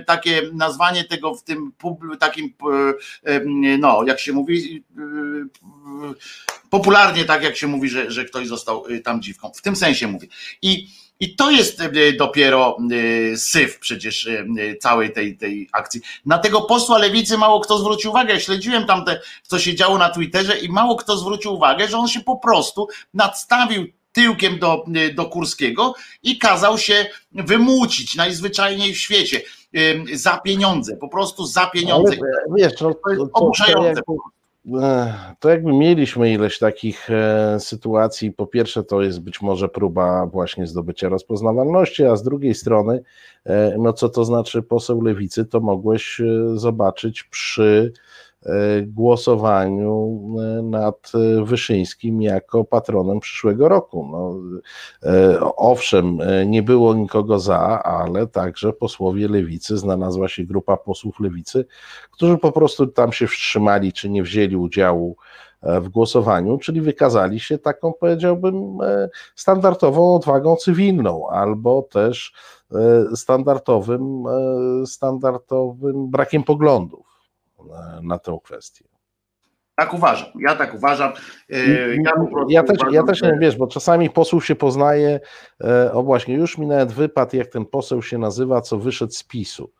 takie 0.08 0.42
nazwanie 0.54 1.04
tego 1.04 1.36
w 1.36 1.44
tym 1.44 1.72
takim, 2.20 2.54
no 3.80 4.04
jak 4.08 4.20
się 4.20 4.34
mówi, 4.34 4.84
popularnie 6.70 7.26
tak 7.26 7.44
jak 7.44 7.58
się 7.58 7.68
mówi, 7.68 7.90
że, 7.90 8.12
że 8.12 8.26
ktoś 8.26 8.48
został 8.48 8.84
tam 9.04 9.22
dziwką. 9.22 9.52
W 9.56 9.62
tym 9.62 9.76
sensie 9.76 10.08
mówię. 10.08 10.28
I 10.62 10.88
i 11.20 11.36
to 11.36 11.52
jest 11.52 11.82
e, 11.82 12.14
dopiero 12.18 12.78
e, 13.32 13.38
syf 13.38 13.80
przecież 13.80 14.28
e, 14.28 14.46
całej 14.76 15.14
tej, 15.14 15.38
tej 15.38 15.70
akcji. 15.72 16.02
Na 16.26 16.38
tego 16.38 16.62
posła 16.62 16.98
lewicy 16.98 17.38
mało 17.38 17.60
kto 17.60 17.78
zwrócił 17.78 18.12
uwagę. 18.12 18.34
Ja 18.34 18.40
śledziłem 18.40 18.86
tam 18.86 19.06
te, 19.06 19.20
co 19.44 19.60
się 19.60 19.76
działo 19.76 19.98
na 19.98 20.10
Twitterze 20.10 20.60
i 20.60 20.70
mało 20.70 20.96
kto 20.96 21.18
zwrócił 21.18 21.54
uwagę, 21.54 21.88
że 21.88 21.98
on 21.98 22.08
się 22.08 22.20
po 22.22 22.38
prostu 22.38 22.88
nadstawił 23.14 23.86
tyłkiem 24.12 24.60
do, 24.60 24.86
do 25.16 25.26
Kurskiego 25.26 25.96
i 26.24 26.38
kazał 26.38 26.78
się 26.78 27.06
wymucić 27.32 28.16
najzwyczajniej 28.16 28.94
w 28.94 28.98
świecie 28.98 29.42
za 30.14 30.38
pieniądze, 30.38 30.98
po 30.98 31.08
prostu 31.08 31.46
za 31.46 31.66
pieniądze. 31.66 32.12
Ale, 32.12 32.58
wiesz, 32.58 32.74
to, 32.76 32.94
to, 32.94 33.28
to, 33.28 33.52
to, 33.64 34.02
to, 34.06 34.16
to 35.40 35.50
jakby 35.50 35.74
mieliśmy 35.74 36.32
ileś 36.32 36.60
takich 36.60 37.10
e, 37.10 37.60
sytuacji. 37.60 38.32
Po 38.32 38.48
pierwsze, 38.48 38.84
to 38.84 39.02
jest 39.02 39.22
być 39.22 39.42
może 39.42 39.70
próba 39.70 40.26
właśnie 40.26 40.68
zdobycia 40.68 41.10
rozpoznawalności, 41.10 42.06
a 42.06 42.16
z 42.16 42.24
drugiej 42.24 42.56
strony, 42.56 43.04
e, 43.46 43.76
no 43.78 43.94
co 43.94 44.10
to 44.10 44.26
znaczy 44.26 44.62
poseł 44.62 45.02
lewicy, 45.02 45.46
to 45.46 45.60
mogłeś 45.60 46.22
e, 46.22 46.26
zobaczyć 46.58 47.24
przy 47.24 47.94
głosowaniu 48.86 50.22
e, 50.40 50.62
nad 50.62 51.12
e, 51.16 51.46
Wyszyńskim 51.46 52.22
jako 52.22 52.64
patronem 52.64 53.20
przyszłego 53.20 53.70
roku. 53.70 54.08
No, 54.12 54.36
owszem, 55.58 56.18
nie 56.46 56.64
było 56.64 56.94
nikogo 56.94 57.40
za, 57.40 57.84
ale 57.84 58.28
także 58.28 58.74
posłowie 58.74 59.28
lewicy, 59.28 59.78
znalazła 59.78 60.28
się 60.28 60.44
grupa 60.44 60.78
posłów 60.78 61.20
lewicy, 61.20 61.66
którzy 62.12 62.38
po 62.38 62.52
prostu 62.52 62.88
tam 62.88 63.12
się 63.12 63.28
wstrzymali, 63.28 63.94
czy 63.94 64.10
nie 64.10 64.24
wzięli 64.24 64.56
udziału 64.56 65.16
w 65.64 65.90
głosowaniu, 65.90 66.58
czyli 66.58 66.82
wykazali 66.82 67.40
się 67.40 67.58
taką, 67.58 67.94
powiedziałbym, 68.00 68.78
standardową 69.36 70.16
odwagą 70.16 70.56
cywilną, 70.56 71.30
albo 71.30 71.82
też 71.82 72.34
standardowym, 73.16 74.24
standardowym 74.86 76.08
brakiem 76.08 76.44
poglądów 76.44 77.13
na 78.02 78.20
tę 78.20 78.38
kwestię. 78.44 78.86
Tak 79.76 79.94
uważam, 79.94 80.30
ja 80.40 80.56
tak 80.56 80.74
uważam. 80.74 81.12
E, 81.50 81.96
ja, 81.96 82.12
ja 82.50 82.64
też, 82.64 82.78
uważam, 82.78 82.94
ja 82.94 83.04
też 83.04 83.22
nie 83.22 83.38
wiesz, 83.40 83.58
bo 83.58 83.68
czasami 83.68 84.10
posłów 84.10 84.46
się 84.46 84.56
poznaje, 84.56 85.20
e, 85.64 85.94
o 85.94 86.04
właśnie, 86.04 86.36
już 86.36 86.58
mi 86.58 86.68
nawet 86.68 86.92
wypadł, 86.92 87.36
jak 87.36 87.48
ten 87.48 87.66
poseł 87.66 88.02
się 88.02 88.18
nazywa, 88.18 88.62
co 88.62 88.78
wyszedł 88.78 89.14
z 89.14 89.24
PiSu. 89.24 89.72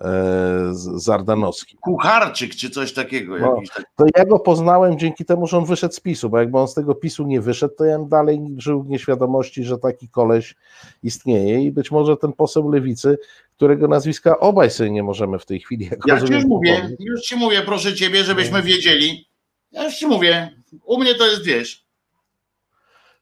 E, 0.00 0.68
Zardanowski. 0.94 1.76
Kucharczyk 1.80 2.54
czy 2.54 2.70
coś 2.70 2.92
takiego. 2.92 3.38
No, 3.38 3.60
to 3.96 4.04
ja 4.16 4.24
go 4.24 4.38
poznałem 4.38 4.98
dzięki 4.98 5.24
temu, 5.24 5.46
że 5.46 5.58
on 5.58 5.64
wyszedł 5.64 5.94
z 5.94 6.00
PiSu, 6.00 6.30
bo 6.30 6.38
jakby 6.38 6.58
on 6.58 6.68
z 6.68 6.74
tego 6.74 6.94
PiSu 6.94 7.26
nie 7.26 7.40
wyszedł, 7.40 7.74
to 7.74 7.84
ja 7.84 7.98
bym 7.98 8.08
dalej 8.08 8.40
żył 8.56 8.82
w 8.82 8.88
nieświadomości, 8.88 9.64
że 9.64 9.78
taki 9.78 10.08
koleś 10.08 10.56
istnieje 11.02 11.62
i 11.62 11.72
być 11.72 11.90
może 11.90 12.16
ten 12.16 12.32
poseł 12.32 12.68
Lewicy, 12.68 13.18
którego 13.60 13.88
nazwiska 13.88 14.38
obaj 14.38 14.70
sobie 14.70 14.90
nie 14.90 15.02
możemy 15.02 15.38
w 15.38 15.46
tej 15.46 15.60
chwili 15.60 15.84
jako 15.84 16.08
Ja 16.08 16.20
ci 16.20 16.32
już 16.32 16.44
mówię, 16.44 16.96
już 17.00 17.20
ci 17.20 17.36
mówię, 17.36 17.62
proszę 17.62 17.94
ciebie, 17.94 18.24
żebyśmy 18.24 18.58
no. 18.58 18.64
wiedzieli. 18.64 19.28
Ja 19.72 19.84
już 19.84 19.94
ci 19.94 20.06
mówię, 20.06 20.62
u 20.84 20.98
mnie 20.98 21.14
to 21.14 21.26
jest, 21.26 21.44
wiesz. 21.44 21.86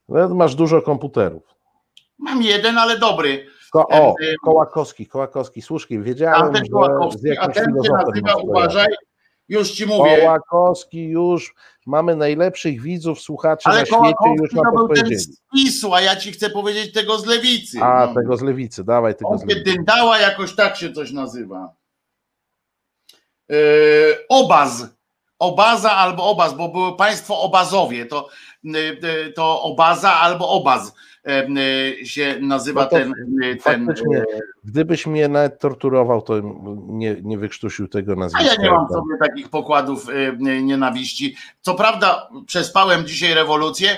No, 0.09 0.29
masz 0.29 0.55
dużo 0.55 0.83
komputerów. 0.83 1.43
Mam 2.19 2.43
jeden, 2.43 2.79
ale 2.79 2.99
dobry. 2.99 3.47
Ko, 3.73 3.89
o, 3.89 4.15
Kołakowski, 4.45 5.07
Kołakowski, 5.07 5.63
słusznie, 5.63 6.01
wiedziałem, 6.01 6.55
że 6.57 6.63
z 7.19 7.25
jakimś 7.25 7.57
a 7.57 7.61
ten 7.61 7.65
się 7.65 7.93
nazywa, 7.93 8.37
uważaj, 8.37 8.89
już 9.49 9.71
ci 9.71 9.87
mówię. 9.87 10.17
Kołakowski 10.17 11.09
już, 11.09 11.55
mamy 11.87 12.17
najlepszych 12.17 12.83
widzów, 12.83 13.21
słuchaczy 13.21 13.63
Ale 13.69 13.81
na 13.81 13.87
świecie, 13.87 14.35
już 14.43 14.53
nam 14.53 14.75
to 14.77 14.89
ten 14.95 15.19
z 15.19 15.41
PiSu, 15.53 15.95
a 15.95 16.01
ja 16.01 16.17
ci 16.17 16.33
chcę 16.33 16.51
powiedzieć 16.51 16.93
tego 16.93 17.19
z 17.19 17.27
lewicy. 17.27 17.79
A, 17.83 18.07
no. 18.07 18.15
tego 18.15 18.37
z 18.37 18.43
lewicy, 18.43 18.85
dawaj 18.85 19.15
tego 19.15 19.31
On 19.31 19.39
z 19.39 19.45
lewicy. 19.45 19.65
Dyndała, 19.65 20.19
jakoś 20.19 20.55
tak 20.55 20.77
się 20.77 20.93
coś 20.93 21.11
nazywa. 21.11 21.73
Yy, 23.49 23.57
obaz, 24.29 24.87
obaza 25.39 25.91
albo 25.91 26.25
obaz, 26.25 26.55
bo 26.55 26.69
były 26.69 26.97
państwo 26.97 27.41
obazowie, 27.41 28.07
to, 28.07 28.29
yy, 28.65 29.33
to 29.37 29.63
obaza 29.63 30.13
albo 30.13 30.49
obaz 30.49 30.93
się 32.05 32.39
nazywa 32.41 32.83
no 32.83 32.89
ten, 32.89 33.15
y, 33.45 33.57
ten. 33.57 33.95
Gdybyś 34.65 35.07
mnie 35.07 35.29
nawet 35.29 35.59
torturował, 35.59 36.23
to 36.23 36.35
nie, 36.87 37.17
nie 37.23 37.39
wykrztusił 37.39 37.89
tego 37.89 38.17
nazwiska. 38.17 38.51
A 38.51 38.55
ja 38.55 38.63
nie 38.63 38.71
mam 38.71 38.89
sobie 38.89 39.19
takich 39.21 39.49
pokładów 39.49 40.07
nienawiści. 40.41 41.37
Co 41.61 41.75
prawda, 41.75 42.29
przespałem 42.47 43.07
dzisiaj 43.07 43.35
rewolucję, 43.35 43.89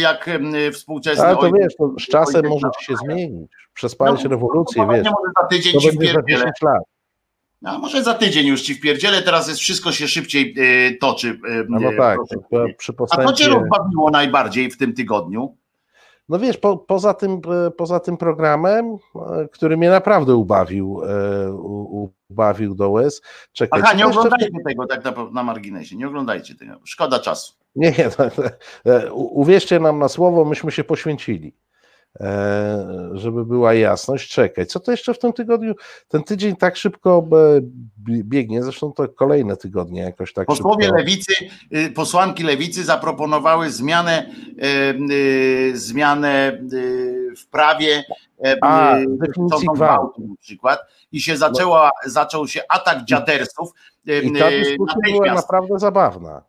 jak 0.00 0.30
współczesny. 0.72 1.24
Ale 1.24 1.36
to 1.36 1.50
wiesz, 1.52 1.76
to 1.78 1.94
z 2.00 2.06
czasem 2.06 2.48
może 2.48 2.68
się 2.80 2.96
zmienić. 2.96 3.50
Przespałeś 3.74 4.24
no, 4.24 4.30
rewolucję, 4.30 4.86
wiesz. 4.92 5.04
Może 5.04 5.32
za 5.40 5.46
tydzień 5.46 5.72
to 5.72 5.80
ci 5.80 6.12
za 6.12 6.22
10 6.22 6.52
lat. 6.62 6.82
A 7.64 7.78
może 7.78 8.02
za 8.02 8.14
tydzień 8.14 8.46
już 8.46 8.62
ci 8.62 8.74
wpierdzielę, 8.74 9.22
teraz 9.22 9.48
jest 9.48 9.60
wszystko 9.60 9.92
się 9.92 10.08
szybciej 10.08 10.54
toczy. 11.00 11.38
No, 11.68 11.80
no 11.80 11.90
tak, 11.98 12.18
przy. 12.78 12.92
A 13.10 13.24
co 13.24 13.32
cię 13.32 13.48
rozbawiło 13.48 14.10
najbardziej 14.10 14.70
w 14.70 14.78
tym 14.78 14.94
tygodniu? 14.94 15.56
No 16.28 16.38
wiesz, 16.38 16.58
po, 16.58 16.76
poza, 16.76 17.14
tym, 17.14 17.40
poza 17.76 18.00
tym 18.00 18.16
programem, 18.16 18.96
który 19.52 19.76
mnie 19.76 19.90
naprawdę 19.90 20.34
ubawił, 20.34 21.02
ubawił 22.30 22.74
do 22.74 22.90
łez. 22.90 23.22
Czekaj, 23.52 23.80
Aha, 23.84 23.94
nie 23.94 24.06
oglądajcie 24.06 24.44
jeszcze... 24.44 24.62
tego 24.68 24.86
tak 24.86 25.04
na, 25.04 25.30
na 25.30 25.42
marginesie, 25.42 25.96
nie 25.96 26.08
oglądajcie 26.08 26.54
tego, 26.54 26.72
szkoda 26.84 27.18
czasu. 27.18 27.54
Nie, 27.76 27.90
nie, 27.90 28.10
uwierzcie 29.12 29.80
nam 29.80 29.98
na 29.98 30.08
słowo, 30.08 30.44
myśmy 30.44 30.72
się 30.72 30.84
poświęcili. 30.84 31.54
E, 32.20 33.10
żeby 33.12 33.44
była 33.44 33.74
jasność, 33.74 34.30
czekaj, 34.30 34.66
co 34.66 34.80
to 34.80 34.90
jeszcze 34.90 35.14
w 35.14 35.18
tym 35.18 35.32
tygodniu? 35.32 35.74
Ten 36.08 36.22
tydzień 36.22 36.56
tak 36.56 36.76
szybko 36.76 37.28
e, 37.32 37.60
biegnie, 38.08 38.62
zresztą 38.62 38.92
to 38.92 39.08
kolejne 39.08 39.56
tygodnie 39.56 40.00
jakoś 40.00 40.32
tak 40.32 40.46
Posłowie 40.46 40.84
szybko. 40.84 40.98
lewicy, 40.98 41.32
y, 41.76 41.90
posłanki 41.90 42.42
lewicy 42.42 42.84
zaproponowały 42.84 43.70
zmianę, 43.70 44.30
e, 44.62 45.76
zmianę 45.76 46.58
w 47.36 47.46
prawie 47.50 48.04
A, 48.62 48.96
definicji 49.08 49.68
gwałtu 49.74 50.20
na 50.28 50.34
przykład 50.40 50.80
i 51.12 51.20
się 51.20 51.36
zaczęła, 51.36 51.90
zaczął 52.06 52.48
się 52.48 52.60
atak 52.68 53.04
dziadersów. 53.04 53.70
I 54.22 54.32
ta 54.32 54.50
dyskusja 54.50 54.96
była 55.12 55.34
naprawdę 55.34 55.78
zabawna. 55.78 56.42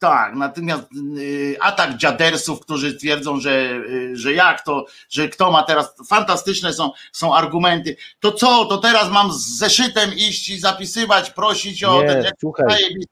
Tak, 0.00 0.34
natomiast 0.34 0.82
y, 1.18 1.56
atak 1.60 1.96
dziadersów, 1.96 2.60
którzy 2.60 2.96
twierdzą, 2.96 3.40
że, 3.40 3.50
y, 3.50 4.16
że 4.16 4.32
jak 4.32 4.64
to, 4.64 4.84
że 5.10 5.28
kto 5.28 5.52
ma 5.52 5.62
teraz, 5.62 5.94
fantastyczne 6.08 6.72
są, 6.72 6.90
są 7.12 7.34
argumenty. 7.34 7.96
To 8.20 8.32
co, 8.32 8.64
to 8.64 8.78
teraz 8.78 9.10
mam 9.10 9.32
z 9.32 9.58
zeszytem 9.58 10.10
iść 10.12 10.48
i 10.48 10.58
zapisywać, 10.58 11.30
prosić 11.30 11.84
o 11.84 12.02
Nie, 12.02 12.08
ten 12.08 12.24
słuchaj, 12.38 12.66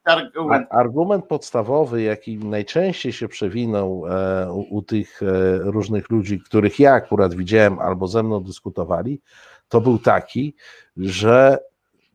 argument. 0.04 0.66
argument 0.70 1.24
podstawowy, 1.24 2.02
jaki 2.02 2.38
najczęściej 2.38 3.12
się 3.12 3.28
przewinął 3.28 4.04
e, 4.06 4.52
u, 4.52 4.76
u 4.76 4.82
tych 4.82 5.22
e, 5.22 5.26
różnych 5.58 6.10
ludzi, 6.10 6.40
których 6.40 6.78
ja 6.78 6.92
akurat 6.92 7.34
widziałem 7.34 7.78
albo 7.78 8.08
ze 8.08 8.22
mną 8.22 8.44
dyskutowali, 8.44 9.20
to 9.68 9.80
był 9.80 9.98
taki, 9.98 10.54
że 10.96 11.58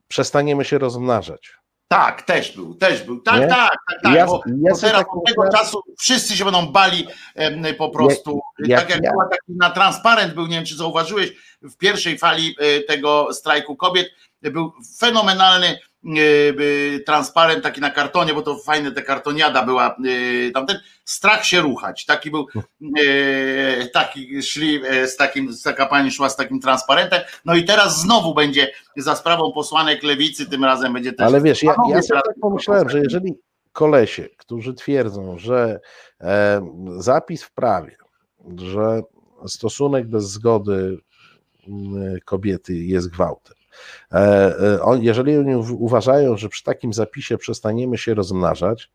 przestaniemy 0.07 0.65
się 0.65 0.77
rozmnażać 0.77 1.62
tak, 1.95 2.21
też 2.21 2.51
był, 2.51 2.75
też 2.75 3.03
był. 3.03 3.21
Tak, 3.21 3.41
nie? 3.41 3.47
tak, 3.47 3.75
tak, 3.89 4.01
tak. 4.03 4.15
Ja, 4.15 4.25
bo, 4.25 4.41
ja 4.47 4.71
bo 4.71 4.77
teraz 4.77 4.97
tak 4.97 5.17
od 5.17 5.25
tego 5.25 5.49
czasu 5.49 5.81
wszyscy 5.99 6.37
się 6.37 6.43
będą 6.43 6.67
bali 6.67 7.07
po 7.77 7.89
prostu. 7.89 8.41
Jak, 8.65 8.79
tak 8.79 8.89
jak 8.89 9.03
ja. 9.03 9.11
była 9.11 9.25
taki 9.25 9.51
na 9.59 9.69
transparent 9.69 10.33
był, 10.33 10.47
nie 10.47 10.55
wiem 10.55 10.65
czy 10.65 10.75
zauważyłeś, 10.75 11.33
w 11.61 11.77
pierwszej 11.77 12.17
fali 12.17 12.55
e, 12.59 12.79
tego 12.79 13.33
strajku 13.33 13.75
kobiet 13.75 14.09
był 14.41 14.73
fenomenalny 14.99 15.77
E, 15.77 15.92
transparent 17.05 17.63
taki 17.63 17.81
na 17.81 17.89
kartonie, 17.89 18.33
bo 18.33 18.41
to 18.41 18.57
fajne 18.57 18.91
te 18.91 19.01
kartoniada 19.01 19.65
była 19.65 19.87
e, 19.87 20.51
tamten, 20.51 20.79
strach 21.05 21.45
się 21.45 21.61
ruchać, 21.61 22.05
taki 22.05 22.31
był, 22.31 22.47
e, 22.99 23.87
taki 23.87 24.43
szli 24.43 24.81
z 25.05 25.15
takim, 25.15 25.49
taka 25.63 25.85
pani 25.85 26.11
szła 26.11 26.29
z 26.29 26.35
takim 26.35 26.59
transparentem, 26.59 27.21
no 27.45 27.55
i 27.55 27.63
teraz 27.65 28.01
znowu 28.01 28.33
będzie 28.33 28.71
za 28.97 29.15
sprawą 29.15 29.51
posłanek 29.51 30.03
lewicy, 30.03 30.49
tym 30.49 30.63
razem 30.63 30.93
będzie 30.93 31.13
też... 31.13 31.27
Ale 31.27 31.41
wiesz, 31.41 31.63
ja, 31.63 31.75
ja 31.89 32.01
sobie 32.01 32.21
tak 32.25 32.35
pomyślałem, 32.41 32.89
że 32.89 32.99
jeżeli 32.99 33.35
kolesie, 33.71 34.29
którzy 34.37 34.73
twierdzą, 34.73 35.37
że 35.37 35.79
e, 36.21 36.61
zapis 36.97 37.43
w 37.43 37.51
prawie, 37.51 37.97
że 38.57 39.01
stosunek 39.47 40.07
bez 40.07 40.23
zgody 40.23 40.97
kobiety 42.25 42.73
jest 42.75 43.09
gwałtem, 43.09 43.55
E, 43.55 43.61
e, 43.61 43.62
jeżeli 44.99 45.37
oni 45.37 45.55
uważają, 45.55 46.37
że 46.37 46.49
przy 46.49 46.63
takim 46.63 46.93
zapisie 46.93 47.37
przestaniemy 47.37 47.97
się 47.97 48.13
rozmnażać, 48.13 48.91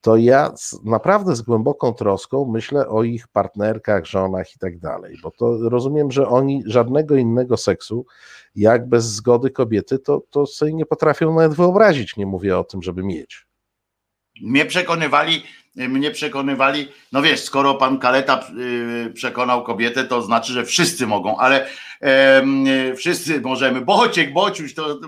to 0.00 0.16
ja 0.16 0.52
naprawdę 0.84 1.36
z 1.36 1.42
głęboką 1.42 1.92
troską 1.92 2.50
myślę 2.52 2.88
o 2.88 3.02
ich 3.02 3.28
partnerkach, 3.28 4.06
żonach 4.06 4.56
i 4.56 4.58
tak 4.58 4.78
dalej, 4.78 5.18
bo 5.22 5.30
to 5.30 5.58
rozumiem, 5.68 6.10
że 6.10 6.28
oni 6.28 6.62
żadnego 6.66 7.16
innego 7.16 7.56
seksu, 7.56 8.06
jak 8.54 8.88
bez 8.88 9.04
zgody 9.04 9.50
kobiety, 9.50 9.98
to, 9.98 10.22
to 10.30 10.46
sobie 10.46 10.74
nie 10.74 10.86
potrafią 10.86 11.34
nawet 11.34 11.54
wyobrazić, 11.54 12.16
nie 12.16 12.26
mówię 12.26 12.58
o 12.58 12.64
tym, 12.64 12.82
żeby 12.82 13.02
mieć. 13.02 13.46
Mnie 14.42 14.66
przekonywali, 14.66 15.42
mnie 15.76 16.10
przekonywali, 16.10 16.88
no 17.12 17.22
wiesz, 17.22 17.40
skoro 17.40 17.74
pan 17.74 17.98
Kaleta 17.98 18.46
y, 19.06 19.12
przekonał 19.14 19.64
kobietę, 19.64 20.04
to 20.04 20.22
znaczy, 20.22 20.52
że 20.52 20.64
wszyscy 20.64 21.06
mogą, 21.06 21.36
ale 21.36 21.66
wszyscy 22.96 23.40
możemy. 23.40 23.80
Bociek, 23.80 24.32
Bociuś, 24.32 24.74
to 24.74 25.00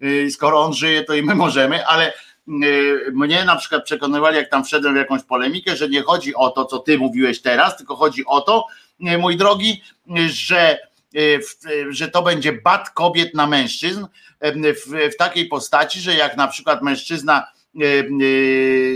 e, 0.00 0.30
skoro 0.30 0.60
on 0.60 0.74
żyje, 0.74 1.04
to 1.04 1.14
i 1.14 1.22
my 1.22 1.34
możemy, 1.34 1.86
ale 1.86 2.12
mnie 3.12 3.44
na 3.44 3.56
przykład 3.56 3.84
przekonywali, 3.84 4.36
jak 4.36 4.50
tam 4.50 4.64
wszedłem 4.64 4.94
w 4.94 4.96
jakąś 4.96 5.22
polemikę, 5.22 5.76
że 5.76 5.88
nie 5.88 6.02
chodzi 6.02 6.34
o 6.34 6.50
to, 6.50 6.64
co 6.64 6.78
ty 6.78 6.98
mówiłeś 6.98 7.42
teraz, 7.42 7.76
tylko 7.76 7.96
chodzi 7.96 8.26
o 8.26 8.40
to, 8.40 8.66
mój 9.18 9.36
drogi, 9.36 9.82
że 10.26 10.78
że 11.90 12.08
to 12.08 12.22
będzie 12.22 12.52
bat 12.52 12.90
kobiet 12.90 13.34
na 13.34 13.46
mężczyzn 13.46 14.06
w, 14.42 15.10
w 15.14 15.16
takiej 15.16 15.46
postaci, 15.46 16.00
że 16.00 16.14
jak 16.14 16.36
na 16.36 16.48
przykład 16.48 16.82
mężczyzna 16.82 17.46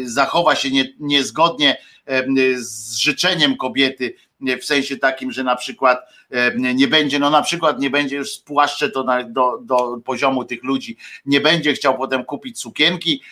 zachowa 0.05 0.55
się 0.55 0.71
nie, 0.71 0.85
niezgodnie 1.01 1.77
e, 2.07 2.25
z 2.57 2.97
życzeniem 2.97 3.57
kobiety, 3.57 4.15
w 4.61 4.65
sensie 4.65 4.97
takim, 4.97 5.33
że 5.33 5.45
na 5.45 5.57
przykład 5.57 5.99
nie 6.55 6.89
będzie, 6.89 7.19
no 7.19 7.31
na 7.31 7.43
przykład 7.43 7.81
nie 7.81 7.91
będzie 7.91 8.17
już 8.17 8.31
spłaszczę 8.31 8.91
to 8.91 9.05
na, 9.05 9.23
do, 9.23 9.59
do 9.63 9.99
poziomu 10.05 10.45
tych 10.45 10.65
ludzi, 10.65 10.97
nie 11.27 11.41
będzie 11.41 11.73
chciał 11.73 11.99
potem 11.99 12.25
kupić 12.25 12.61
sukienki, 12.61 13.23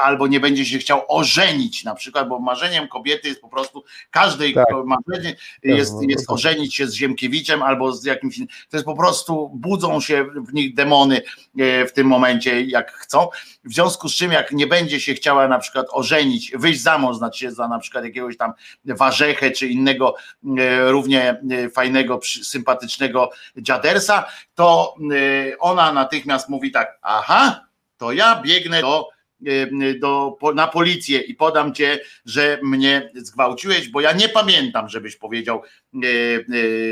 albo 0.00 0.26
nie 0.26 0.40
będzie 0.40 0.66
się 0.66 0.78
chciał 0.78 1.02
ożenić 1.08 1.84
na 1.84 1.94
przykład, 1.94 2.28
bo 2.28 2.38
marzeniem 2.38 2.88
kobiety 2.88 3.28
jest 3.28 3.40
po 3.40 3.48
prostu, 3.48 3.84
każdej 4.10 4.54
tak. 4.54 4.66
marzenie 4.84 5.36
jest, 5.62 5.94
jest 6.08 6.30
ożenić 6.30 6.74
się 6.74 6.86
z 6.86 6.94
Ziemkiewiczem 6.94 7.62
albo 7.62 7.92
z 7.92 8.04
jakimś, 8.04 8.38
to 8.38 8.76
jest 8.76 8.84
po 8.84 8.96
prostu, 8.96 9.50
budzą 9.54 10.00
się 10.00 10.24
w 10.48 10.54
nich 10.54 10.74
demony 10.74 11.22
w 11.88 11.92
tym 11.94 12.06
momencie, 12.06 12.62
jak 12.62 12.92
chcą, 12.92 13.28
w 13.64 13.74
związku 13.74 14.08
z 14.08 14.14
czym 14.14 14.32
jak 14.32 14.52
nie 14.52 14.66
będzie 14.66 15.00
się 15.00 15.14
chciała 15.14 15.48
na 15.48 15.58
przykład 15.58 15.86
ożenić, 15.90 16.52
wyjść 16.54 16.80
za 16.80 16.98
mąż, 16.98 17.16
znaczy 17.16 17.38
się 17.38 17.50
za 17.50 17.68
na 17.68 17.78
przykład 17.78 18.04
jakiegoś 18.04 18.36
tam 18.36 18.52
warzechę 18.84 19.50
czy 19.50 19.68
innego 19.68 20.14
e, 20.58 20.90
równie 20.90 21.40
e, 21.50 21.70
fajnego, 21.70 22.20
sympatycznego 22.44 23.30
dziadersa, 23.56 24.24
to 24.54 24.94
e, 25.12 25.58
ona 25.58 25.92
natychmiast 25.92 26.48
mówi 26.48 26.70
tak, 26.70 26.98
aha, 27.02 27.66
to 27.96 28.12
ja 28.12 28.42
biegnę 28.42 28.80
do 28.80 29.08
do, 30.00 30.38
na 30.54 30.66
policję 30.66 31.20
i 31.20 31.34
podam 31.34 31.74
cię, 31.74 32.00
że 32.24 32.58
mnie 32.62 33.10
zgwałciłeś, 33.14 33.88
bo 33.88 34.00
ja 34.00 34.12
nie 34.12 34.28
pamiętam, 34.28 34.88
żebyś 34.88 35.16
powiedział, 35.16 35.62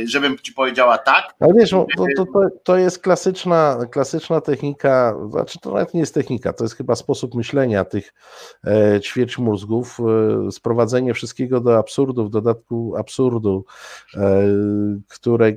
żebym 0.05 0.39
ci 0.39 0.53
powiedziała 0.53 0.99
tak. 0.99 1.35
Ale 1.41 1.55
wiesz, 1.55 1.71
to, 1.71 1.87
to, 2.17 2.49
to 2.63 2.77
jest 2.79 2.99
klasyczna, 2.99 3.79
klasyczna 3.91 4.41
technika, 4.41 5.17
znaczy 5.31 5.59
to 5.61 5.73
nawet 5.73 5.95
nie 5.95 6.01
jest 6.01 6.15
technika, 6.15 6.53
to 6.53 6.65
jest 6.65 6.77
chyba 6.77 6.97
sposób 6.97 7.35
myślenia 7.35 7.85
tych 7.85 8.15
e, 8.65 9.01
ćwierć 9.01 9.39
mózgów, 9.39 9.99
e, 10.47 10.53
sprowadzenie 10.53 11.15
wszystkiego 11.15 11.61
do 11.61 11.79
absurdu, 11.79 12.25
w 12.25 12.31
dodatku 12.31 12.97
absurdu, 12.97 13.65
e, 14.17 14.43
które, 15.09 15.53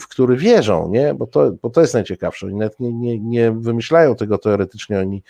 w 0.00 0.08
który 0.08 0.36
wierzą, 0.36 0.88
nie? 0.88 1.14
Bo, 1.14 1.26
to, 1.26 1.52
bo 1.62 1.70
to 1.70 1.80
jest 1.80 1.94
najciekawsze. 1.94 2.46
Oni 2.46 2.56
nawet 2.56 2.80
nie, 2.80 2.92
nie, 2.92 3.18
nie 3.18 3.52
wymyślają 3.52 4.16
tego 4.16 4.38
teoretycznie, 4.38 5.00
oni 5.00 5.22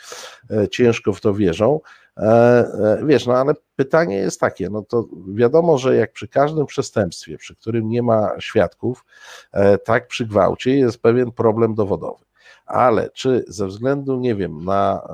ciężko 0.71 1.13
w 1.13 1.21
to 1.21 1.35
wierzą. 1.35 1.81
E, 2.17 2.23
e, 2.23 3.07
wiesz, 3.07 3.27
no 3.27 3.35
ale 3.35 3.55
pytanie 3.77 4.17
jest 4.17 4.41
takie, 4.41 4.71
no 4.71 4.83
to 4.83 5.05
wiadomo, 5.35 5.79
że 5.79 5.97
jak 5.97 6.13
przy 6.13 6.29
każdym 6.29 6.67
przestępstwie, 6.67 7.39
przy 7.39 7.57
którym 7.57 7.89
nie 7.89 8.03
ma 8.03 8.31
świadków, 8.39 9.05
e, 9.53 9.79
tak 9.79 10.07
przy 10.07 10.27
gwałcie 10.27 10.77
jest 10.77 11.03
pewien 11.03 11.33
problem 11.33 11.75
dowodowy. 11.75 12.25
Ale 12.67 13.11
czy 13.11 13.45
ze 13.49 13.67
względu, 13.67 14.21
nie 14.21 14.35
wiem, 14.35 14.65
na 14.65 15.09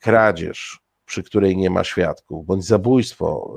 kradzież, 0.00 0.80
przy 1.08 1.22
której 1.22 1.56
nie 1.56 1.70
ma 1.70 1.84
świadków, 1.84 2.46
bądź 2.46 2.64
zabójstwo, 2.64 3.54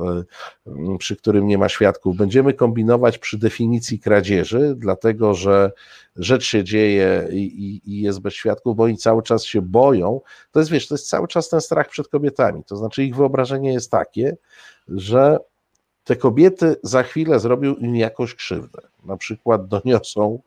e, 0.68 0.98
przy 0.98 1.16
którym 1.16 1.48
nie 1.48 1.58
ma 1.58 1.70
świadków. 1.70 2.18
Będziemy 2.18 2.54
kombinować 2.54 3.18
przy 3.18 3.38
definicji 3.38 4.00
kradzieży, 4.00 4.74
dlatego 4.78 5.34
że 5.34 5.72
rzecz 6.16 6.44
się 6.44 6.64
dzieje 6.64 7.28
i, 7.32 7.82
i, 7.86 8.02
jest 8.02 8.20
bez 8.20 8.34
świadków, 8.34 8.76
bo 8.76 8.84
oni 8.84 8.98
cały 8.98 9.24
czas 9.24 9.44
się 9.44 9.62
boją. 9.62 10.22
To 10.52 10.60
jest, 10.60 10.72
wiesz, 10.72 10.88
to 10.88 10.96
jest 10.96 11.10
cały 11.10 11.28
czas 11.28 11.50
ten 11.50 11.62
strach 11.62 11.90
przed 11.90 12.08
kobietami. 12.08 12.64
To 12.64 12.78
znaczy, 12.78 13.04
ich 13.04 13.16
wyobrażenie 13.16 13.74
jest 13.74 13.92
takie, 13.92 14.38
że 14.88 15.38
te 16.04 16.16
kobiety 16.16 16.76
za 16.84 17.04
chwilę 17.04 17.40
zrobią 17.40 17.76
im 17.76 17.96
jakąś 17.96 18.36
krzywdę. 18.36 18.82
Na 19.06 19.18
przykład 19.18 19.68
doniosą, 19.68 20.40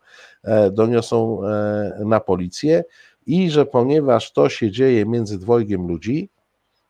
e, 0.45 0.71
doniosą 0.71 1.47
e, 1.47 2.03
na 2.05 2.21
policję 2.21 2.85
i 3.27 3.51
że 3.51 3.67
ponieważ 3.67 4.33
to 4.33 4.49
się 4.49 4.71
dzieje 4.71 5.07
między 5.07 5.39
dwojgiem 5.39 5.89
ludzi, 5.89 6.29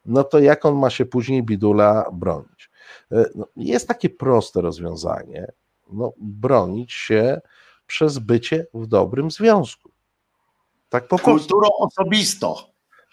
no 0.06 0.24
to 0.24 0.38
jak 0.38 0.64
on 0.64 0.74
ma 0.74 0.90
się 0.90 1.06
później 1.06 1.42
bidula 1.42 2.10
bronić? 2.12 2.70
E, 3.12 3.24
no, 3.34 3.46
jest 3.56 3.88
takie 3.88 4.10
proste 4.10 4.60
rozwiązanie, 4.60 5.52
no, 5.92 6.12
bronić 6.18 6.92
się 6.92 7.40
przez 7.86 8.18
bycie 8.18 8.66
w 8.74 8.86
dobrym 8.86 9.30
związku. 9.30 9.90
Tak 10.88 11.08
po 11.08 11.18
prostu. 11.18 11.30
Kulturą 11.30 11.68
osobistą. 11.78 12.54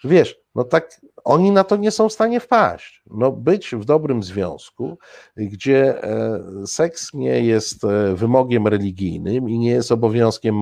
Wiesz, 0.04 0.36
no 0.54 0.64
tak 0.64 1.00
oni 1.24 1.50
na 1.50 1.64
to 1.64 1.76
nie 1.76 1.90
są 1.90 2.08
w 2.08 2.12
stanie 2.12 2.40
wpaść. 2.40 3.02
No 3.10 3.32
być 3.32 3.70
w 3.74 3.84
dobrym 3.84 4.22
związku, 4.22 4.98
gdzie 5.36 6.04
e, 6.04 6.40
seks 6.66 7.14
nie 7.14 7.44
jest 7.44 7.84
e, 7.84 8.14
wymogiem 8.14 8.66
religijnym 8.66 9.48
i 9.48 9.58
nie 9.58 9.70
jest 9.70 9.92
obowiązkiem 9.92 10.60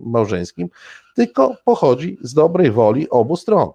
małżeńskim, 0.00 0.68
tylko 1.14 1.56
pochodzi 1.64 2.18
z 2.20 2.34
dobrej 2.34 2.70
woli 2.70 3.10
obu 3.10 3.36
stron. 3.36 3.70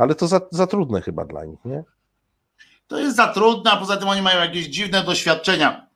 Ale 0.00 0.14
to 0.14 0.28
za, 0.28 0.40
za 0.50 0.66
trudne 0.66 1.00
chyba 1.00 1.24
dla 1.24 1.44
nich, 1.44 1.64
nie? 1.64 1.84
To 2.86 2.98
jest 2.98 3.16
za 3.16 3.26
trudne, 3.26 3.70
a 3.70 3.76
poza 3.76 3.96
tym 3.96 4.08
oni 4.08 4.22
mają 4.22 4.40
jakieś 4.40 4.66
dziwne 4.66 5.04
doświadczenia 5.04 5.89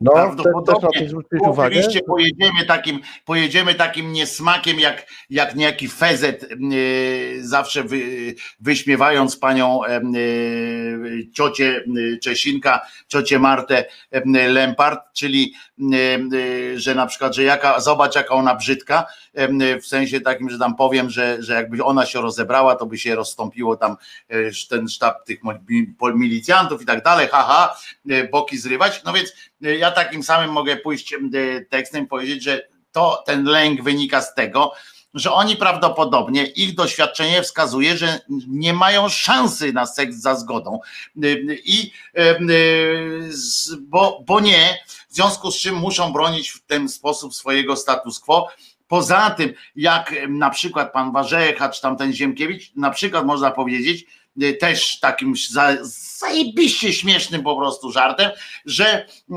no, 0.00 0.12
prawdopodobnie. 0.12 1.08
Oczywiście 1.40 2.00
pojedziemy 2.00 2.66
takim, 2.66 3.00
pojedziemy 3.24 3.74
takim 3.74 4.12
niesmakiem, 4.12 4.80
jak, 4.80 5.06
jak 5.30 5.54
niejaki 5.54 5.88
Fezet, 5.88 6.46
yy, 6.60 7.44
zawsze 7.44 7.84
wy, 7.84 8.34
wyśmiewając 8.60 9.36
panią 9.36 9.80
yy, 10.12 11.30
ciocię 11.32 11.84
yy, 11.86 12.18
Czesinka, 12.18 12.80
ciocię 13.08 13.38
Martę 13.38 13.84
yy, 14.12 14.48
Lempart, 14.48 15.00
czyli 15.12 15.54
że 16.76 16.94
na 16.94 17.06
przykład, 17.06 17.34
że 17.34 17.42
jaka, 17.42 17.80
zobacz 17.80 18.14
jaka 18.14 18.34
ona 18.34 18.54
brzydka, 18.54 19.06
w 19.82 19.86
sensie 19.86 20.20
takim, 20.20 20.50
że 20.50 20.58
tam 20.58 20.76
powiem, 20.76 21.10
że, 21.10 21.42
że 21.42 21.54
jakby 21.54 21.84
ona 21.84 22.06
się 22.06 22.20
rozebrała, 22.20 22.76
to 22.76 22.86
by 22.86 22.98
się 22.98 23.14
rozstąpiło 23.14 23.76
tam 23.76 23.96
ten 24.70 24.88
sztab 24.88 25.24
tych 25.24 25.40
milicjantów 26.14 26.82
i 26.82 26.86
tak 26.86 27.04
dalej, 27.04 27.28
haha, 27.28 27.76
boki 28.30 28.58
zrywać, 28.58 29.02
no 29.04 29.12
więc 29.12 29.32
ja 29.78 29.90
takim 29.90 30.22
samym 30.22 30.50
mogę 30.50 30.76
pójść 30.76 31.14
tekstem 31.70 32.04
i 32.04 32.06
powiedzieć, 32.06 32.42
że 32.42 32.68
to 32.92 33.22
ten 33.26 33.44
lęk 33.44 33.82
wynika 33.82 34.22
z 34.22 34.34
tego, 34.34 34.72
że 35.14 35.32
oni 35.32 35.56
prawdopodobnie, 35.56 36.46
ich 36.46 36.74
doświadczenie 36.74 37.42
wskazuje, 37.42 37.96
że 37.96 38.20
nie 38.48 38.72
mają 38.72 39.08
szansy 39.08 39.72
na 39.72 39.86
seks 39.86 40.16
za 40.16 40.34
zgodą. 40.34 40.80
I 41.64 41.92
bo, 43.80 44.22
bo 44.26 44.40
nie, 44.40 44.78
w 45.10 45.14
związku 45.14 45.50
z 45.50 45.56
czym 45.56 45.74
muszą 45.74 46.12
bronić 46.12 46.50
w 46.50 46.66
ten 46.66 46.88
sposób 46.88 47.34
swojego 47.34 47.76
status 47.76 48.20
quo. 48.20 48.48
Poza 48.88 49.30
tym, 49.30 49.52
jak 49.76 50.14
na 50.28 50.50
przykład 50.50 50.92
pan 50.92 51.12
Warzecha 51.12 51.68
czy 51.68 51.82
tamten 51.82 52.12
Ziemkiewicz, 52.12 52.72
na 52.76 52.90
przykład 52.90 53.26
można 53.26 53.50
powiedzieć, 53.50 54.04
też 54.60 55.00
takim 55.00 55.34
zajebiście 55.82 56.92
śmiesznym 56.92 57.42
po 57.42 57.56
prostu 57.56 57.92
żartem, 57.92 58.30
że 58.64 59.06
y, 59.06 59.34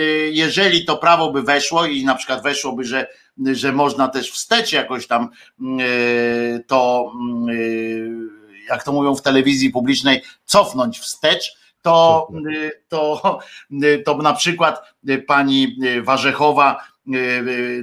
y, 0.00 0.30
jeżeli 0.32 0.84
to 0.84 0.96
prawo 0.96 1.32
by 1.32 1.42
weszło 1.42 1.86
i 1.86 2.04
na 2.04 2.14
przykład 2.14 2.42
weszłoby, 2.42 2.84
że, 2.84 3.06
że 3.52 3.72
można 3.72 4.08
też 4.08 4.30
wstecz 4.30 4.72
jakoś 4.72 5.06
tam 5.06 5.28
to, 6.66 7.12
jak 8.68 8.84
to 8.84 8.92
mówią 8.92 9.14
w 9.14 9.22
telewizji 9.22 9.70
publicznej, 9.70 10.22
cofnąć 10.44 10.98
wstecz, 10.98 11.60
to, 11.82 12.28
to, 12.88 13.38
to 14.04 14.16
na 14.16 14.34
przykład 14.34 14.82
pani 15.26 15.76
Warzechowa 16.02 16.90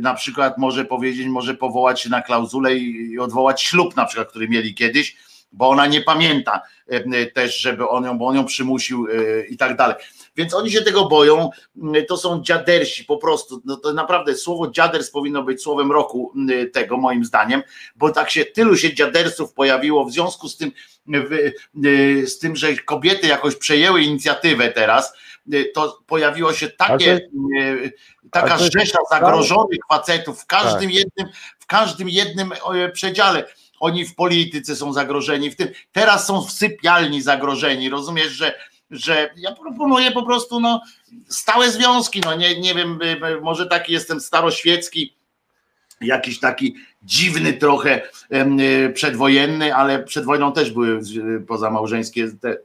na 0.01 0.13
przykład 0.13 0.57
może 0.57 0.85
powiedzieć, 0.85 1.27
może 1.27 1.53
powołać 1.53 2.01
się 2.01 2.09
na 2.09 2.21
klauzulę 2.21 2.75
i 2.75 3.19
odwołać 3.19 3.61
ślub 3.61 3.95
na 3.95 4.05
przykład, 4.05 4.29
który 4.29 4.49
mieli 4.49 4.75
kiedyś, 4.75 5.17
bo 5.51 5.69
ona 5.69 5.87
nie 5.87 6.01
pamięta 6.01 6.61
e, 6.87 7.25
też, 7.25 7.59
żeby 7.59 7.89
on 7.89 8.05
ją, 8.05 8.17
bo 8.17 8.27
on 8.27 8.35
ją 8.35 8.45
przymusił 8.45 9.07
e, 9.07 9.45
i 9.45 9.57
tak 9.57 9.77
dalej. 9.77 9.95
Więc 10.35 10.53
oni 10.53 10.71
się 10.71 10.81
tego 10.81 11.05
boją, 11.05 11.49
to 12.07 12.17
są 12.17 12.41
dziadersi 12.43 13.05
po 13.05 13.17
prostu. 13.17 13.61
No 13.65 13.77
to 13.77 13.93
naprawdę 13.93 14.35
słowo 14.35 14.71
dziaders 14.71 15.09
powinno 15.09 15.43
być 15.43 15.61
słowem 15.61 15.91
roku 15.91 16.33
tego 16.73 16.97
moim 16.97 17.25
zdaniem, 17.25 17.63
bo 17.95 18.09
tak 18.09 18.29
się 18.29 18.45
tylu 18.45 18.77
się 18.77 18.93
dziadersów 18.93 19.53
pojawiło 19.53 20.05
w 20.05 20.11
związku 20.11 20.49
z 20.49 20.57
tym, 20.57 20.71
z 22.25 22.39
tym, 22.39 22.55
że 22.55 22.75
kobiety 22.75 23.27
jakoś 23.27 23.55
przejęły 23.55 24.01
inicjatywę 24.01 24.71
teraz, 24.71 25.13
to 25.73 25.99
pojawiło 26.07 26.53
się 26.53 26.67
takie, 26.67 27.29
taka 28.31 28.57
rzesza 28.57 28.99
zagrożonych 29.11 29.79
facetów 29.89 30.41
w 30.41 30.45
każdym 30.45 30.89
tak. 30.89 30.93
jednym, 30.93 31.27
w 31.59 31.65
każdym 31.65 32.09
jednym 32.09 32.51
e, 32.51 32.89
przedziale 32.89 33.45
oni 33.79 34.05
w 34.05 34.15
polityce 34.15 34.75
są 34.75 34.93
zagrożeni, 34.93 35.51
w 35.51 35.55
tym 35.55 35.67
teraz 35.91 36.27
są 36.27 36.41
w 36.41 36.51
sypialni 36.51 37.21
zagrożeni. 37.21 37.89
Rozumiesz, 37.89 38.31
że, 38.31 38.53
że 38.91 39.29
ja 39.37 39.51
proponuję 39.51 40.11
po 40.11 40.23
prostu 40.25 40.59
no, 40.59 40.81
stałe 41.27 41.71
związki. 41.71 42.21
No 42.25 42.35
nie, 42.35 42.59
nie 42.59 42.75
wiem, 42.75 42.99
y, 43.01 43.27
y, 43.27 43.41
może 43.41 43.65
taki 43.65 43.93
jestem 43.93 44.21
staroświecki, 44.21 45.13
jakiś 46.01 46.39
taki 46.39 46.75
dziwny 47.03 47.53
trochę 47.53 48.01
y, 48.31 48.93
przedwojenny, 48.93 49.75
ale 49.75 50.03
przed 50.03 50.25
wojną 50.25 50.53
też 50.53 50.71
były 50.71 51.01
pozamałżeńskie 51.47 52.31
te 52.41 52.57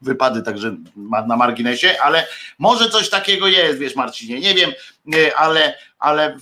wypady, 0.00 0.42
także 0.42 0.76
na 1.26 1.36
marginesie, 1.36 1.96
ale 2.02 2.26
może 2.58 2.90
coś 2.90 3.10
takiego 3.10 3.48
jest, 3.48 3.78
wiesz 3.78 3.96
Marcinie, 3.96 4.40
nie 4.40 4.54
wiem, 4.54 4.70
ale, 5.36 5.78
ale 5.98 6.36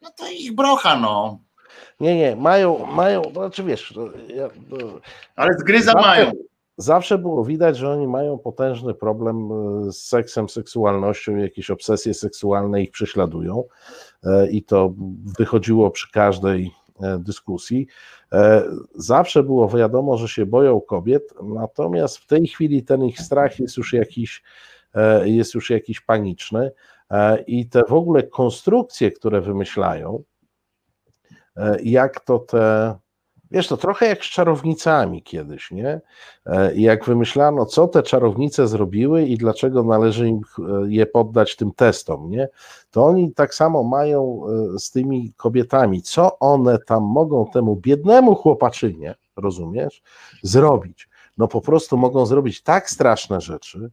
no 0.00 0.10
to 0.10 0.28
ich 0.28 0.54
brocha, 0.54 0.96
no. 0.96 1.38
Nie, 2.00 2.16
nie, 2.16 2.36
mają, 2.36 2.86
mają, 2.86 3.22
to 3.22 3.30
znaczy 3.30 3.62
wiesz. 3.62 3.94
Ja, 4.36 4.48
Ale 5.36 5.52
zgryza 5.58 5.92
zawsze, 5.92 6.08
mają. 6.08 6.32
Zawsze 6.80 7.18
było 7.18 7.44
widać, 7.44 7.76
że 7.76 7.90
oni 7.90 8.06
mają 8.06 8.38
potężny 8.38 8.94
problem 8.94 9.48
e, 9.52 9.92
z 9.92 10.04
seksem, 10.04 10.48
seksualnością, 10.48 11.36
jakieś 11.36 11.70
obsesje 11.70 12.14
seksualne 12.14 12.82
ich 12.82 12.90
prześladują 12.90 13.64
e, 14.24 14.50
i 14.50 14.62
to 14.62 14.94
wychodziło 15.38 15.90
przy 15.90 16.12
każdej 16.12 16.70
e, 17.02 17.18
dyskusji. 17.18 17.86
Zawsze 18.94 19.42
było 19.42 19.68
wiadomo, 19.68 20.16
że 20.16 20.28
się 20.28 20.46
boją 20.46 20.80
kobiet, 20.80 21.34
natomiast 21.42 22.18
w 22.18 22.26
tej 22.26 22.46
chwili 22.46 22.82
ten 22.82 23.04
ich 23.04 23.20
strach 23.20 23.60
jest 23.60 23.76
już 23.76 23.92
jakiś, 23.92 24.42
jest 25.24 25.54
już 25.54 25.70
jakiś 25.70 26.00
paniczny 26.00 26.70
i 27.46 27.68
te 27.68 27.82
w 27.88 27.92
ogóle 27.92 28.22
konstrukcje, 28.22 29.10
które 29.10 29.40
wymyślają, 29.40 30.22
jak 31.82 32.20
to 32.20 32.38
te, 32.38 32.94
wiesz, 33.50 33.68
to 33.68 33.76
trochę 33.76 34.06
jak 34.06 34.24
z 34.24 34.28
czarownicami 34.28 35.22
kiedyś, 35.22 35.70
nie? 35.70 36.00
E, 36.46 36.74
jak 36.74 37.04
wymyślano, 37.04 37.66
co 37.66 37.88
te 37.88 38.02
czarownice 38.02 38.68
zrobiły 38.68 39.22
i 39.22 39.36
dlaczego 39.36 39.82
należy 39.82 40.28
im 40.28 40.40
e, 40.58 40.62
je 40.88 41.06
poddać 41.06 41.56
tym 41.56 41.72
testom, 41.72 42.30
nie? 42.30 42.48
To 42.90 43.04
oni 43.04 43.32
tak 43.32 43.54
samo 43.54 43.82
mają 43.82 44.40
z 44.78 44.90
tymi 44.90 45.32
kobietami, 45.36 46.02
co 46.02 46.38
one 46.38 46.78
tam 46.78 47.02
mogą 47.02 47.46
temu 47.46 47.76
biednemu 47.76 48.34
chłopaczynie, 48.34 49.14
rozumiesz, 49.36 50.02
zrobić. 50.42 51.08
No 51.38 51.48
po 51.48 51.60
prostu 51.60 51.96
mogą 51.96 52.26
zrobić 52.26 52.62
tak 52.62 52.90
straszne 52.90 53.40
rzeczy, 53.40 53.90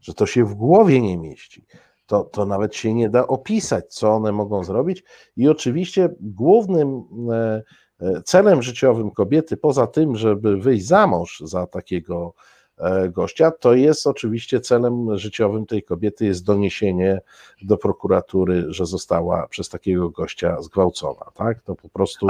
że 0.00 0.14
to 0.14 0.26
się 0.26 0.44
w 0.44 0.54
głowie 0.54 1.00
nie 1.00 1.18
mieści 1.18 1.66
to, 2.10 2.24
to 2.24 2.46
nawet 2.46 2.76
się 2.76 2.94
nie 2.94 3.08
da 3.08 3.26
opisać, 3.26 3.94
co 3.94 4.10
one 4.10 4.32
mogą 4.32 4.64
zrobić. 4.64 5.04
I 5.36 5.48
oczywiście 5.48 6.08
głównym 6.20 7.02
e, 7.32 7.62
e, 8.00 8.22
celem 8.22 8.62
życiowym 8.62 9.10
kobiety, 9.10 9.56
poza 9.56 9.86
tym, 9.86 10.16
żeby 10.16 10.56
wyjść 10.56 10.86
za 10.86 11.06
mąż 11.06 11.40
za 11.40 11.66
takiego 11.66 12.34
e, 12.78 13.08
gościa, 13.08 13.50
to 13.50 13.74
jest 13.74 14.06
oczywiście 14.06 14.60
celem 14.60 15.18
życiowym 15.18 15.66
tej 15.66 15.82
kobiety 15.82 16.24
jest 16.24 16.44
doniesienie 16.44 17.20
do 17.62 17.76
prokuratury, 17.76 18.64
że 18.68 18.86
została 18.86 19.48
przez 19.48 19.68
takiego 19.68 20.10
gościa 20.10 20.62
zgwałcona. 20.62 21.24
Tak? 21.34 21.62
To 21.62 21.74
po 21.74 21.88
prostu 21.88 22.26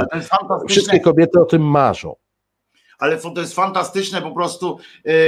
wszystkie 0.68 1.00
kobiety 1.00 1.40
o 1.40 1.44
tym 1.44 1.62
marzą. 1.62 2.16
Ale 2.98 3.16
to 3.16 3.40
jest 3.40 3.54
fantastyczne 3.54 4.22
po 4.22 4.30
prostu 4.30 4.78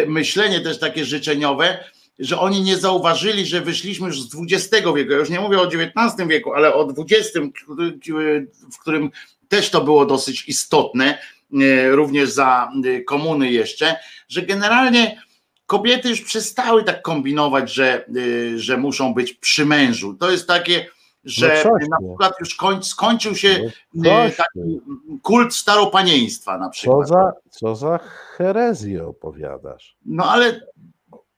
myślenie 0.07 0.61
też 0.61 0.79
takie 0.79 1.05
życzeniowe, 1.05 1.79
że 2.19 2.39
oni 2.39 2.63
nie 2.63 2.77
zauważyli, 2.77 3.47
że 3.47 3.61
wyszliśmy 3.61 4.07
już 4.07 4.23
z 4.23 4.37
XX 4.53 4.87
wieku. 4.97 5.13
Ja 5.13 5.19
już 5.19 5.31
nie 5.31 5.41
mówię 5.41 5.61
o 5.61 5.67
XIX 5.67 6.29
wieku, 6.29 6.53
ale 6.53 6.75
o 6.75 6.89
XX, 6.99 7.39
w 8.73 8.79
którym 8.79 9.11
też 9.49 9.71
to 9.71 9.85
było 9.85 10.07
dosyć 10.07 10.49
istotne, 10.49 11.19
e, 11.61 11.89
również 11.89 12.31
za 12.31 12.71
e, 12.85 13.01
komuny 13.01 13.51
jeszcze, 13.51 13.97
że 14.29 14.43
generalnie 14.43 15.23
kobiety 15.67 16.09
już 16.09 16.21
przestały 16.21 16.85
tak 16.85 17.03
kombinować, 17.03 17.73
że, 17.75 18.07
e, 18.07 18.59
że 18.59 18.77
muszą 18.77 19.15
być 19.15 19.33
przy 19.33 19.67
mężu. 19.67 20.15
To 20.15 20.31
jest 20.31 20.49
takie, 20.49 20.87
że 21.25 21.65
no 21.65 21.89
na 21.91 22.09
przykład 22.09 22.35
już 22.41 22.55
koń, 22.55 22.83
skończył 22.83 23.35
się 23.35 23.71
no 23.95 24.11
taki 24.37 24.81
kult 25.23 25.55
staropanieństwa 25.55 26.59
na 26.59 26.69
przykład. 26.69 27.09
Co 27.09 27.15
za, 27.15 27.33
co 27.51 27.77
za 27.77 27.99
herezję 28.37 29.07
opowiadasz? 29.07 29.97
No 30.07 30.31
ale 30.31 30.61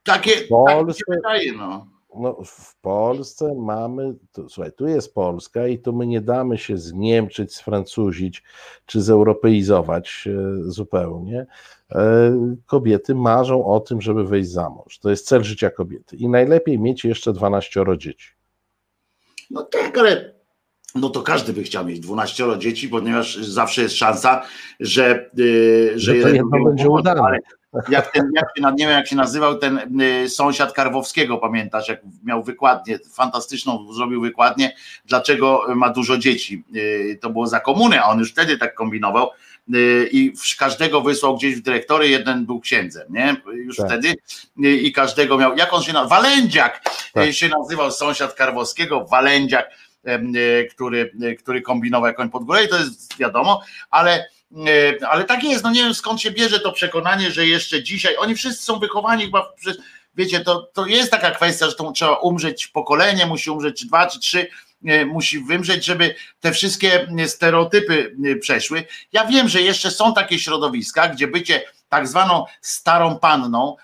takie, 0.05 0.37
w 0.37 0.49
Polsce, 0.49 1.05
takie 1.07 1.17
wydaje, 1.17 1.53
no. 1.53 1.87
no. 2.15 2.37
W 2.45 2.81
Polsce 2.81 3.55
mamy, 3.55 4.15
tu, 4.33 4.49
słuchaj, 4.49 4.73
tu 4.73 4.87
jest 4.87 5.15
Polska 5.15 5.67
i 5.67 5.79
tu 5.79 5.93
my 5.93 6.07
nie 6.07 6.21
damy 6.21 6.59
się 6.59 6.79
zniemczyć, 6.79 7.55
sfrancuzić 7.55 8.43
czy 8.87 9.03
zeuropeizować 9.03 10.29
e, 10.29 10.63
zupełnie. 10.63 11.47
E, 11.93 12.57
kobiety 12.67 13.15
marzą 13.15 13.67
o 13.67 13.81
tym, 13.81 14.01
żeby 14.01 14.25
wyjść 14.25 14.51
za 14.51 14.71
mąż. 14.71 14.99
To 14.99 15.11
jest 15.11 15.27
cel 15.27 15.45
życia 15.45 15.71
kobiety. 15.71 16.17
I 16.17 16.29
najlepiej 16.29 16.79
mieć 16.79 17.05
jeszcze 17.05 17.33
12 17.33 17.85
dzieci. 17.99 18.29
No 19.51 19.63
tak, 19.63 19.99
ale 19.99 20.35
no 20.95 21.11
to 21.11 21.23
każdy 21.23 21.53
by 21.53 21.63
chciał 21.63 21.85
mieć 21.87 22.01
12 22.01 22.59
dzieci, 22.59 22.89
ponieważ 22.89 23.37
zawsze 23.37 23.83
jest 23.83 23.97
szansa, 23.97 24.43
że, 24.81 25.31
yy, 25.37 25.93
że, 25.97 26.15
że 26.15 26.17
jeden 26.17 26.51
będzie 26.65 26.89
udane. 26.89 27.23
Ale 27.23 27.39
jak 27.89 28.13
ten, 28.13 28.31
jak 28.35 28.45
się, 28.57 28.63
nie 28.77 28.87
wiem 28.87 28.97
jak 28.97 29.09
się 29.09 29.17
nazywał 29.17 29.59
ten 29.59 30.01
y, 30.01 30.29
sąsiad 30.29 30.73
Karwowskiego, 30.73 31.39
pamiętasz, 31.39 31.89
jak 31.89 32.01
miał 32.25 32.43
wykładnię, 32.43 32.99
fantastyczną 33.13 33.93
zrobił 33.93 34.21
wykładnię, 34.21 34.73
dlaczego 35.07 35.67
ma 35.75 35.91
dużo 35.91 36.19
dzieci. 36.19 36.65
Y, 36.77 37.19
to 37.21 37.31
było 37.31 37.47
za 37.47 37.61
komuny, 37.61 38.01
a 38.01 38.05
on 38.05 38.19
już 38.19 38.31
wtedy 38.31 38.59
tak 38.59 38.75
kombinował 38.75 39.31
y, 39.75 40.09
i 40.13 40.33
każdego 40.59 41.01
wysłał 41.01 41.37
gdzieś 41.37 41.57
w 41.57 41.63
dyrektory, 41.63 42.09
jeden 42.09 42.47
był 42.47 42.61
księdzem, 42.61 43.07
nie? 43.11 43.37
Już 43.53 43.77
tak. 43.77 43.87
wtedy 43.87 44.15
i 44.57 44.93
każdego 44.93 45.39
miał, 45.39 45.57
jak 45.57 45.73
on 45.73 45.83
się 45.83 45.93
nazywał? 45.93 46.23
Walędziak 46.23 46.81
tak. 47.13 47.33
się 47.33 47.49
nazywał 47.49 47.91
sąsiad 47.91 48.35
Karwowskiego, 48.35 49.05
Walędziak, 49.05 49.71
który, 50.71 51.13
który 51.39 51.63
kombinował 51.63 52.07
jakąś 52.07 52.31
pod 52.31 52.45
górę 52.45 52.65
i 52.65 52.69
to 52.69 52.79
jest 52.79 53.19
wiadomo, 53.19 53.63
ale 53.91 54.27
ale 55.09 55.25
tak 55.25 55.45
jest, 55.45 55.65
no 55.65 55.71
nie 55.71 55.83
wiem 55.83 55.95
skąd 55.95 56.21
się 56.21 56.31
bierze 56.31 56.61
to 56.61 56.73
przekonanie, 56.73 57.31
że 57.31 57.47
jeszcze 57.47 57.83
dzisiaj, 57.83 58.17
oni 58.17 58.35
wszyscy 58.35 58.65
są 58.65 58.79
wychowani 58.79 59.25
chyba, 59.25 59.53
przez, 59.57 59.79
wiecie, 60.17 60.41
to, 60.41 60.71
to 60.73 60.87
jest 60.87 61.11
taka 61.11 61.31
kwestia, 61.31 61.67
że 61.67 61.75
to 61.75 61.93
trzeba 61.93 62.15
umrzeć 62.15 62.67
pokolenie, 62.67 63.27
musi 63.27 63.51
umrzeć 63.51 63.87
dwa, 63.87 64.07
czy 64.07 64.21
trzy, 64.21 64.47
e, 64.87 65.07
musi 65.07 65.41
wymrzeć, 65.41 65.85
żeby 65.85 66.15
te 66.41 66.53
wszystkie 66.53 67.09
stereotypy 67.27 68.17
e, 68.33 68.37
przeszły. 68.37 68.85
Ja 69.13 69.27
wiem, 69.27 69.49
że 69.49 69.63
jeszcze 69.63 69.91
są 69.91 70.15
takie 70.15 70.39
środowiska, 70.39 71.09
gdzie 71.09 71.29
bycie 71.29 71.63
tak 71.89 72.09
zwaną 72.09 72.45
starą 72.61 73.19
panną 73.19 73.77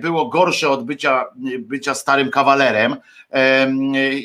było 0.00 0.28
gorsze 0.28 0.68
od 0.70 0.84
bycia, 0.84 1.24
bycia 1.58 1.94
starym 1.94 2.30
kawalerem 2.30 2.96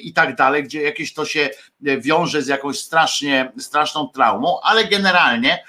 i 0.04 0.14
tak 0.14 0.36
dalej, 0.36 0.64
gdzie 0.64 0.82
jakieś 0.82 1.14
to 1.14 1.26
się 1.26 1.50
wiąże 1.82 2.42
z 2.42 2.48
jakąś 2.48 2.80
strasznie, 2.80 3.52
straszną 3.58 4.08
traumą, 4.08 4.60
ale 4.62 4.86
generalnie 4.86 5.64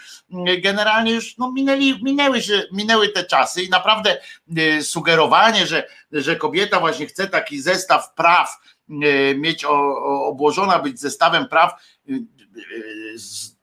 generalnie 0.62 1.12
już 1.12 1.38
no, 1.38 1.52
minęli, 1.52 2.02
minęły, 2.02 2.42
się, 2.42 2.62
minęły 2.72 3.08
te 3.08 3.24
czasy 3.24 3.62
i 3.62 3.68
naprawdę 3.68 4.20
e, 4.56 4.82
sugerowanie, 4.82 5.66
że, 5.66 5.88
że 6.12 6.36
kobieta 6.36 6.80
właśnie 6.80 7.06
chce 7.06 7.28
taki 7.28 7.60
zestaw 7.60 8.14
praw 8.14 8.58
e, 8.90 9.34
mieć 9.34 9.64
obłożona 10.24 10.78
być 10.78 11.00
zestawem 11.00 11.48
praw 11.48 11.72
e, 12.08 12.12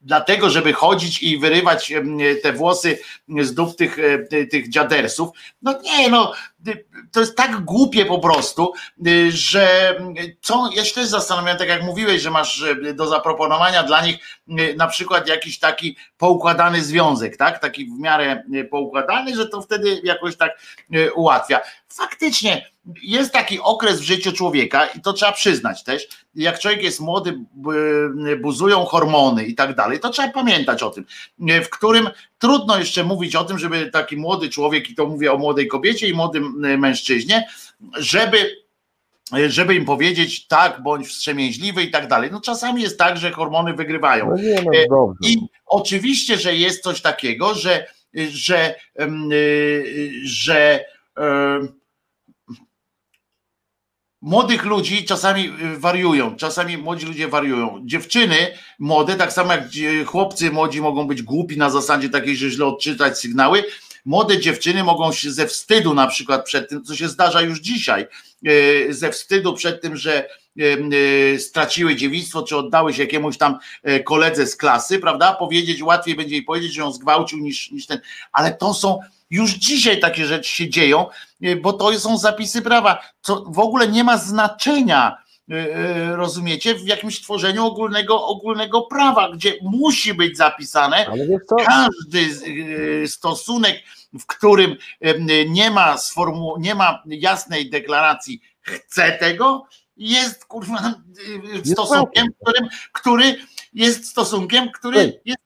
dlatego, 0.08 0.50
żeby 0.50 0.74
chodzić 0.74 1.24
i 1.24 1.38
wyrywać 1.38 1.94
te 2.44 2.54
włosy 2.54 3.00
z 3.42 3.54
dup 3.54 3.76
tych, 3.76 3.98
tych 4.52 4.70
dziadersów. 4.70 5.30
No 5.62 5.82
nie, 5.82 6.10
no 6.10 6.34
to 7.12 7.20
jest 7.20 7.38
tak 7.38 7.66
głupie 7.66 8.06
po 8.06 8.20
prostu, 8.20 8.74
że 9.30 9.96
co, 10.42 10.70
ja 10.76 10.86
się 10.86 10.94
też 10.94 11.08
zastanawiam, 11.08 11.58
tak 11.58 11.70
jak 11.70 11.84
mówiłeś, 11.84 12.22
że 12.22 12.32
masz 12.32 12.64
do 12.94 13.08
zaproponowania 13.08 13.84
dla 13.84 14.06
nich 14.06 14.18
na 14.78 14.88
przykład 14.88 15.28
jakiś 15.28 15.60
taki 15.60 15.98
poukładany 16.18 16.84
związek, 16.84 17.38
tak? 17.38 17.60
Taki 17.60 17.86
w 17.86 18.00
miarę 18.00 18.44
poukładany, 18.72 19.36
że 19.36 19.48
to 19.48 19.62
wtedy 19.62 20.02
jakoś 20.04 20.38
tak 20.38 20.52
ułatwia. 21.16 21.62
Faktycznie 21.90 22.72
jest 23.04 23.34
taki 23.34 23.60
okres 23.60 24.00
w 24.00 24.04
życiu 24.04 24.34
człowieka 24.34 24.86
i 24.86 25.02
to 25.02 25.14
trzeba 25.14 25.32
przyznać 25.32 25.84
też, 25.84 26.08
jak 26.36 26.60
człowiek 26.60 26.84
jest 26.84 27.00
młody, 27.00 27.40
buzują 28.42 28.86
hormony 28.86 29.46
i 29.46 29.56
tak 29.56 29.76
dalej, 29.76 29.97
to 30.00 30.10
trzeba 30.10 30.30
pamiętać 30.30 30.84
o 30.84 30.90
tym, 30.90 31.06
w 31.64 31.70
którym 31.70 32.10
trudno 32.40 32.80
jeszcze 32.80 33.04
mówić 33.04 33.36
o 33.36 33.44
tym, 33.44 33.60
żeby 33.60 33.92
taki 33.92 34.18
młody 34.18 34.50
człowiek, 34.50 34.90
i 34.90 34.96
to 34.96 35.06
mówię 35.06 35.32
o 35.32 35.38
młodej 35.38 35.68
kobiecie 35.68 36.08
i 36.08 36.14
młodym 36.14 36.54
mężczyźnie, 36.80 37.48
żeby 37.98 38.68
żeby 39.48 39.76
im 39.76 39.86
powiedzieć 39.86 40.48
tak, 40.48 40.84
bądź 40.84 41.08
wstrzemięźliwy 41.08 41.84
i 41.84 41.92
tak 41.92 42.08
dalej. 42.08 42.30
No 42.32 42.42
czasami 42.42 42.82
jest 42.82 43.00
tak, 43.00 43.18
że 43.18 43.32
hormony 43.32 43.74
wygrywają. 43.74 44.30
No 44.30 44.36
nie, 44.36 44.88
no 44.90 45.14
I 45.22 45.38
oczywiście, 45.66 46.38
że 46.38 46.56
jest 46.56 46.84
coś 46.84 47.02
takiego, 47.02 47.54
że, 47.56 47.88
że, 48.14 48.76
że, 49.04 49.84
że 50.24 50.86
młodych 54.28 54.66
ludzi 54.66 55.06
czasami 55.06 55.50
y, 55.76 55.80
wariują, 55.80 56.36
czasami 56.36 56.78
młodzi 56.78 57.06
ludzie 57.06 57.28
wariują. 57.28 57.82
Dziewczyny 57.86 58.36
młode, 58.80 59.16
tak 59.16 59.34
samo 59.34 59.54
jak 59.54 59.64
chłopcy 60.06 60.52
młodzi 60.52 60.82
mogą 60.82 61.08
być 61.08 61.22
głupi 61.22 61.58
na 61.58 61.70
zasadzie 61.70 62.10
takiej, 62.10 62.36
że 62.38 62.50
źle 62.50 62.66
odczytać 62.66 63.20
sygnały, 63.20 63.64
młode 64.06 64.40
dziewczyny 64.40 64.84
mogą 64.84 65.12
się 65.12 65.32
ze 65.32 65.48
wstydu 65.48 65.94
na 65.94 66.08
przykład 66.08 66.46
przed 66.46 66.70
tym, 66.70 66.84
co 66.84 66.96
się 66.96 67.08
zdarza 67.08 67.42
już 67.42 67.60
dzisiaj, 67.60 68.08
y, 68.48 68.88
ze 68.90 69.12
wstydu 69.12 69.54
przed 69.54 69.82
tym, 69.82 69.98
że 69.98 70.28
y, 70.60 71.40
straciły 71.40 71.96
dziewictwo, 71.96 72.44
czy 72.44 72.58
oddały 72.58 72.94
się 72.94 73.02
jakiemuś 73.02 73.38
tam 73.38 73.58
koledze 74.06 74.48
z 74.48 74.56
klasy, 74.56 75.00
prawda? 75.00 75.34
Powiedzieć, 75.34 75.84
łatwiej 75.84 76.16
będzie 76.16 76.36
jej 76.36 76.44
powiedzieć, 76.44 76.74
że 76.74 76.82
ją 76.82 76.92
zgwałcił 76.92 77.40
niż, 77.40 77.72
niż 77.72 77.86
ten, 77.86 78.00
ale 78.32 78.54
to 78.54 78.74
są 78.74 79.00
już 79.30 79.54
dzisiaj 79.54 80.00
takie 80.00 80.26
rzeczy 80.26 80.50
się 80.50 80.70
dzieją, 80.70 81.06
e, 81.42 81.56
bo 81.56 81.74
to 81.74 82.00
są 82.00 82.18
zapisy 82.18 82.62
prawa, 82.62 83.04
co 83.22 83.44
w 83.48 83.60
ogóle 83.60 83.88
nie 83.88 84.04
ma 84.04 84.18
znaczenia, 84.18 85.18
e, 85.52 85.56
e, 85.56 86.16
rozumiecie, 86.16 86.76
w 86.76 86.88
jakimś 86.88 87.22
tworzeniu 87.22 87.66
ogólnego, 87.66 88.26
ogólnego 88.26 88.82
prawa, 88.82 89.32
gdzie 89.32 89.54
musi 89.62 90.14
być 90.14 90.38
zapisane 90.38 91.06
każdy 91.66 92.28
stosunek, 93.08 93.76
w 94.14 94.26
którym 94.26 94.76
nie 95.50 95.72
ma, 95.72 95.98
sformu, 95.98 96.56
nie 96.60 96.76
ma 96.76 97.04
jasnej 97.06 97.70
deklaracji 97.70 98.42
chcę 98.62 99.12
tego, 99.12 99.66
jest 99.98 100.46
kurwa 100.46 100.94
stosunkiem, 101.66 102.28
którym, 102.42 102.70
który 102.94 103.36
jest 103.74 104.06
stosunkiem, 104.06 104.72
który 104.72 105.22
jest 105.26 105.38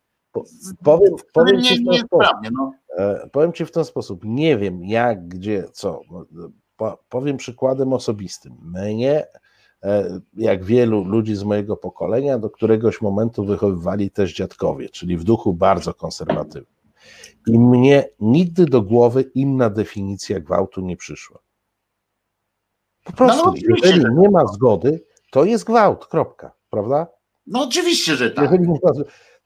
powiem, 0.84 1.14
powiem 1.34 1.64
ci 1.64 1.84
nie 1.84 1.98
jest 1.98 2.10
prawnie, 2.10 2.50
no. 2.54 2.74
E, 2.98 3.30
powiem 3.32 3.54
Ci 3.54 3.66
w 3.66 3.72
ten 3.72 3.86
sposób, 3.86 4.22
nie 4.24 4.58
wiem 4.58 4.86
jak, 4.86 5.28
gdzie, 5.28 5.64
co. 5.72 6.02
No, 6.10 6.26
powiem 7.10 7.38
przykładem 7.38 7.94
osobistym. 7.94 8.58
Mnie, 8.62 9.28
e, 9.84 10.20
jak 10.34 10.64
wielu 10.64 11.04
ludzi 11.04 11.36
z 11.36 11.44
mojego 11.44 11.78
pokolenia, 11.78 12.40
do 12.40 12.50
któregoś 12.50 13.02
momentu 13.02 13.46
wychowywali 13.46 14.12
też 14.12 14.34
dziadkowie, 14.34 14.90
czyli 14.90 15.18
w 15.18 15.24
duchu 15.24 15.54
bardzo 15.54 15.94
konserwatywnym. 15.94 16.82
I 17.48 17.60
mnie 17.60 18.10
nigdy 18.20 18.66
do 18.66 18.82
głowy 18.82 19.22
inna 19.22 19.70
definicja 19.70 20.40
gwałtu 20.40 20.82
nie 20.82 20.98
przyszła. 20.98 21.40
Po 23.04 23.14
prostu, 23.14 23.46
no, 23.46 23.54
jeżeli 23.84 24.06
nie 24.16 24.30
ma 24.30 24.46
zgody, 24.48 25.04
to 25.32 25.46
jest 25.46 25.64
gwałt, 25.64 26.08
kropka, 26.08 26.52
prawda? 26.70 27.08
No 27.48 27.64
oczywiście, 27.64 28.16
że 28.16 28.32
tak. 28.32 28.52
Jeżeli, 28.52 28.74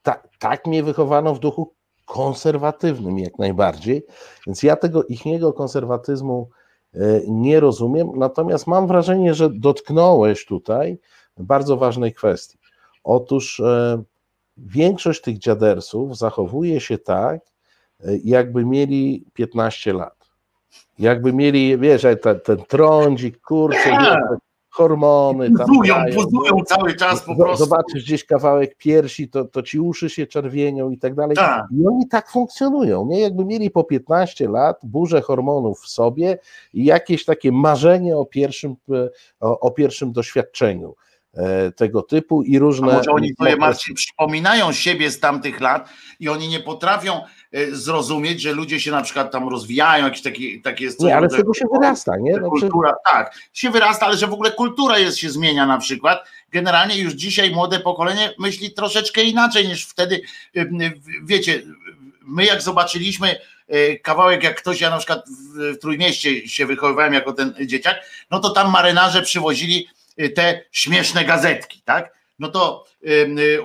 tak, 0.01 0.27
tak 0.39 0.67
mnie 0.67 0.83
wychowano 0.83 1.35
w 1.35 1.39
duchu 1.39 1.75
konserwatywnym 2.05 3.19
jak 3.19 3.39
najbardziej, 3.39 4.05
więc 4.47 4.63
ja 4.63 4.75
tego 4.75 5.03
ichniego 5.03 5.53
konserwatyzmu 5.53 6.49
e, 6.93 6.99
nie 7.27 7.59
rozumiem, 7.59 8.09
natomiast 8.15 8.67
mam 8.67 8.87
wrażenie, 8.87 9.33
że 9.33 9.49
dotknąłeś 9.49 10.45
tutaj 10.45 10.97
bardzo 11.37 11.77
ważnej 11.77 12.13
kwestii. 12.13 12.57
Otóż 13.03 13.59
e, 13.59 14.03
większość 14.57 15.21
tych 15.21 15.37
dziadersów 15.37 16.17
zachowuje 16.17 16.79
się 16.79 16.97
tak, 16.97 17.41
e, 17.99 18.17
jakby 18.23 18.65
mieli 18.65 19.25
15 19.33 19.93
lat. 19.93 20.15
Jakby 20.99 21.33
mieli, 21.33 21.77
wiesz, 21.77 22.05
ten, 22.21 22.39
ten 22.39 22.57
trądzik, 22.57 23.41
kurczę, 23.41 24.17
hormony. 24.75 25.49
Buzują, 25.49 25.95
buzują 26.13 26.63
cały 26.65 26.95
czas 26.95 27.21
po 27.21 27.35
prostu. 27.35 27.65
Zobaczysz 27.65 28.03
gdzieś 28.03 28.25
kawałek 28.25 28.75
piersi, 28.75 29.29
to, 29.29 29.45
to 29.45 29.63
ci 29.63 29.79
uszy 29.79 30.09
się 30.09 30.27
czerwienią 30.27 30.89
i 30.89 30.97
tak 30.97 31.15
dalej. 31.15 31.35
Tak. 31.35 31.65
I 31.71 31.87
oni 31.87 32.07
tak 32.07 32.29
funkcjonują, 32.29 33.05
nie? 33.05 33.19
Jakby 33.19 33.45
mieli 33.45 33.71
po 33.71 33.83
15 33.83 34.49
lat 34.49 34.79
burzę 34.83 35.21
hormonów 35.21 35.79
w 35.79 35.87
sobie 35.87 36.39
i 36.73 36.85
jakieś 36.85 37.25
takie 37.25 37.51
marzenie 37.51 38.17
o 38.17 38.25
pierwszym, 38.25 38.75
o, 39.39 39.59
o 39.59 39.71
pierwszym 39.71 40.11
doświadczeniu 40.11 40.89
e, 40.89 41.04
tego 41.75 42.01
typu 42.01 42.43
i 42.43 42.59
różne. 42.59 42.91
A 42.93 42.97
może 42.97 43.11
oni 43.11 43.33
sobie 43.39 43.55
Marcin 43.55 43.95
przypominają 43.95 44.71
siebie 44.71 45.11
z 45.11 45.19
tamtych 45.19 45.59
lat 45.59 45.89
i 46.19 46.29
oni 46.29 46.47
nie 46.47 46.59
potrafią 46.59 47.21
E, 47.55 47.75
zrozumieć, 47.75 48.41
że 48.41 48.51
ludzie 48.51 48.79
się 48.79 48.91
na 48.91 49.01
przykład 49.01 49.31
tam 49.31 49.49
rozwijają, 49.49 50.05
jakieś 50.05 50.21
takie, 50.21 50.61
takie 50.61 50.85
jest. 50.85 50.99
Nie, 50.99 51.17
ale 51.17 51.29
z 51.29 51.35
tego 51.35 51.53
się 51.53 51.65
wyrasta, 51.73 52.17
nie? 52.17 52.33
Znaczy... 52.33 52.49
Kultura, 52.49 52.93
tak, 53.13 53.35
się 53.53 53.69
wyrasta, 53.69 54.05
ale 54.05 54.17
że 54.17 54.27
w 54.27 54.33
ogóle 54.33 54.51
kultura 54.51 54.99
jest, 54.99 55.17
się 55.17 55.29
zmienia 55.29 55.65
na 55.65 55.77
przykład. 55.77 56.27
Generalnie 56.51 56.97
już 56.97 57.13
dzisiaj 57.13 57.51
młode 57.51 57.79
pokolenie 57.79 58.33
myśli 58.39 58.73
troszeczkę 58.73 59.23
inaczej 59.23 59.67
niż 59.67 59.85
wtedy. 59.85 60.21
Wiecie, 61.23 61.61
my 62.21 62.45
jak 62.45 62.61
zobaczyliśmy 62.61 63.35
e, 63.67 63.95
kawałek, 63.95 64.43
jak 64.43 64.57
ktoś, 64.61 64.81
ja 64.81 64.89
na 64.89 64.97
przykład 64.97 65.25
w 65.29 65.77
Trójmieście 65.77 66.47
się 66.47 66.65
wychowywałem 66.65 67.13
jako 67.13 67.33
ten 67.33 67.53
dzieciak, 67.65 67.95
no 68.31 68.39
to 68.39 68.49
tam 68.49 68.71
marynarze 68.71 69.21
przywozili 69.21 69.87
e, 69.87 69.94
te 70.35 70.61
śmieszne 70.71 71.25
gazetki, 71.25 71.81
tak? 71.81 72.15
No 72.39 72.47
to 72.47 72.85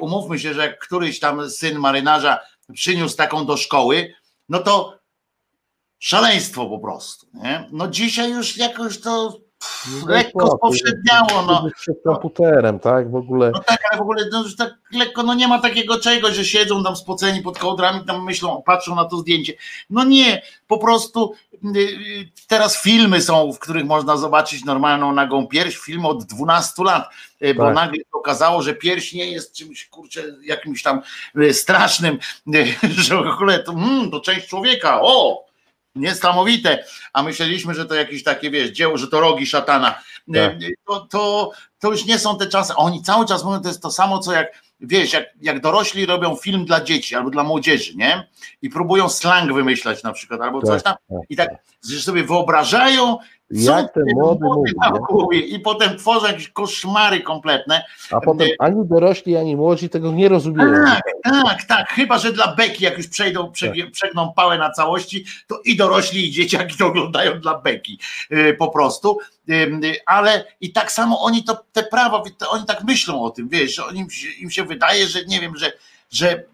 umówmy 0.01 0.39
się, 0.39 0.55
że 0.55 0.77
któryś 0.77 1.21
tam 1.21 1.51
syn 1.51 1.79
marynarza 1.79 2.39
przyniósł 2.73 3.17
taką 3.17 3.47
do 3.47 3.57
szkoły, 3.57 4.15
no 4.49 4.59
to 4.59 4.99
szaleństwo 5.99 6.67
po 6.67 6.79
prostu. 6.79 7.27
Nie? 7.35 7.69
No 7.73 7.89
dzisiaj 7.89 8.33
już 8.33 8.57
jakoś 8.57 9.01
to 9.01 9.39
no 10.01 10.13
lekko 10.13 10.57
spowszedniało. 10.57 11.43
No. 11.47 11.69
Przed 11.77 12.03
komputerem, 12.05 12.79
tak? 12.79 13.11
W 13.11 13.15
ogóle. 13.15 13.51
No 13.51 13.61
tak, 13.67 13.79
ale 13.91 13.99
w 13.99 14.03
ogóle 14.03 14.25
no, 14.33 14.45
tak 14.59 14.75
lekko, 14.93 15.23
no 15.23 15.35
nie 15.35 15.49
ma 15.49 15.61
takiego 15.61 15.99
czegoś, 15.99 16.35
że 16.35 16.45
siedzą 16.45 16.85
tam 16.85 16.97
spoceni 16.97 17.43
pod 17.43 17.59
kołdrami, 17.59 18.05
tam 18.05 18.25
myślą, 18.25 18.63
patrzą 18.67 18.95
na 18.95 19.05
to 19.05 19.17
zdjęcie. 19.17 19.53
No 19.91 20.05
nie, 20.05 20.43
po 20.67 20.79
prostu 20.79 21.33
y, 21.33 21.50
y, 21.50 21.50
teraz 22.47 22.83
filmy 22.83 23.21
są, 23.21 23.53
w 23.53 23.59
których 23.59 23.85
można 23.85 24.17
zobaczyć 24.17 24.65
normalną 24.65 25.13
nagą 25.13 25.47
pierś, 25.47 25.77
film 25.77 26.07
od 26.07 26.25
12 26.25 26.85
lat, 26.85 27.11
y, 27.45 27.55
bo 27.55 27.65
tak. 27.65 27.75
nagle 27.75 27.97
się 27.97 28.13
okazało, 28.13 28.63
że 28.63 28.75
pierś 28.75 29.13
nie 29.13 29.31
jest 29.31 29.57
czymś, 29.57 29.89
kurczę, 29.89 30.23
jakimś 30.43 30.83
tam 30.83 31.01
strasznym, 31.53 32.19
że 32.83 33.17
w 33.17 33.27
ogóle 33.27 33.59
to, 33.59 33.73
mm, 33.73 34.11
to 34.11 34.21
część 34.21 34.47
człowieka, 34.47 34.99
o, 35.03 35.51
Niesamowite, 35.95 36.85
a 37.13 37.23
myśleliśmy, 37.23 37.75
że 37.75 37.87
to 37.87 37.95
jakieś 37.95 38.23
takie, 38.23 38.51
wiesz, 38.51 38.71
dzieło, 38.71 38.99
że 38.99 39.09
to 39.09 39.21
rogi 39.21 39.47
szatana. 39.47 40.03
Tak. 40.35 40.53
To, 40.87 41.01
to, 41.01 41.51
to 41.79 41.91
już 41.91 42.05
nie 42.05 42.19
są 42.19 42.39
te 42.39 42.47
czasy. 42.47 42.75
Oni 42.77 43.03
cały 43.03 43.27
czas 43.27 43.45
mówią, 43.45 43.61
to 43.61 43.69
jest 43.69 43.83
to 43.83 43.91
samo, 43.91 44.19
co 44.19 44.33
jak, 44.33 44.63
wiesz, 44.81 45.13
jak, 45.13 45.25
jak 45.41 45.61
dorośli 45.61 46.07
robią 46.07 46.37
film 46.37 46.65
dla 46.65 46.81
dzieci 46.81 47.15
albo 47.17 47.31
dla 47.31 47.45
młodzieży, 47.45 47.97
nie? 47.97 48.29
I 48.63 48.71
próbują 48.71 49.09
slang 49.09 49.53
wymyślać 49.53 50.03
na 50.03 50.13
przykład, 50.13 50.41
albo 50.41 50.63
coś 50.63 50.83
tam. 50.83 50.95
Tak, 51.09 51.19
I 51.31 51.37
tak, 51.37 51.49
że 51.91 52.01
sobie 52.01 52.25
wyobrażają, 52.25 53.19
jak 53.51 53.93
ten 53.93 54.05
młody 54.15 54.47
mówi. 55.11 55.55
I 55.55 55.61
potem 55.61 55.99
tworzą 55.99 56.27
jakieś 56.27 56.49
koszmary 56.49 57.21
kompletne. 57.21 57.85
A 58.11 58.21
potem 58.21 58.49
ani 58.59 58.87
dorośli, 58.87 59.37
ani 59.37 59.57
młodzi 59.57 59.89
tego 59.89 60.13
nie 60.13 60.29
rozumieją. 60.29 60.85
Tak, 60.85 61.03
tak, 61.25 61.65
tak. 61.65 61.89
Chyba, 61.89 62.19
że 62.19 62.33
dla 62.33 62.55
beki, 62.55 62.85
jak 62.85 62.99
już 62.99 63.09
przejdą, 63.09 63.53
tak. 63.61 63.91
przegną 63.93 64.33
pałę 64.33 64.59
na 64.59 64.71
całości, 64.71 65.25
to 65.47 65.61
i 65.65 65.77
dorośli, 65.77 66.29
i 66.29 66.31
dzieciaki 66.31 66.77
to 66.77 66.87
oglądają 66.87 67.41
dla 67.41 67.59
beki 67.59 67.99
y, 68.33 68.57
po 68.59 68.69
prostu. 68.69 69.19
Ale 70.07 70.45
i 70.61 70.73
tak 70.73 70.93
samo 70.93 71.23
oni 71.23 71.45
to, 71.45 71.65
te 71.73 71.83
prawa, 71.83 72.23
oni 72.51 72.67
tak 72.67 72.85
myślą 72.85 73.23
o 73.23 73.31
tym, 73.31 73.49
wiesz, 73.49 73.75
że 73.75 73.83
im, 73.95 74.07
im 74.41 74.51
się 74.51 74.65
wydaje, 74.65 75.07
że 75.07 75.25
nie 75.25 75.41
wiem, 75.41 75.57
że, 75.57 75.73
że 76.11 76.45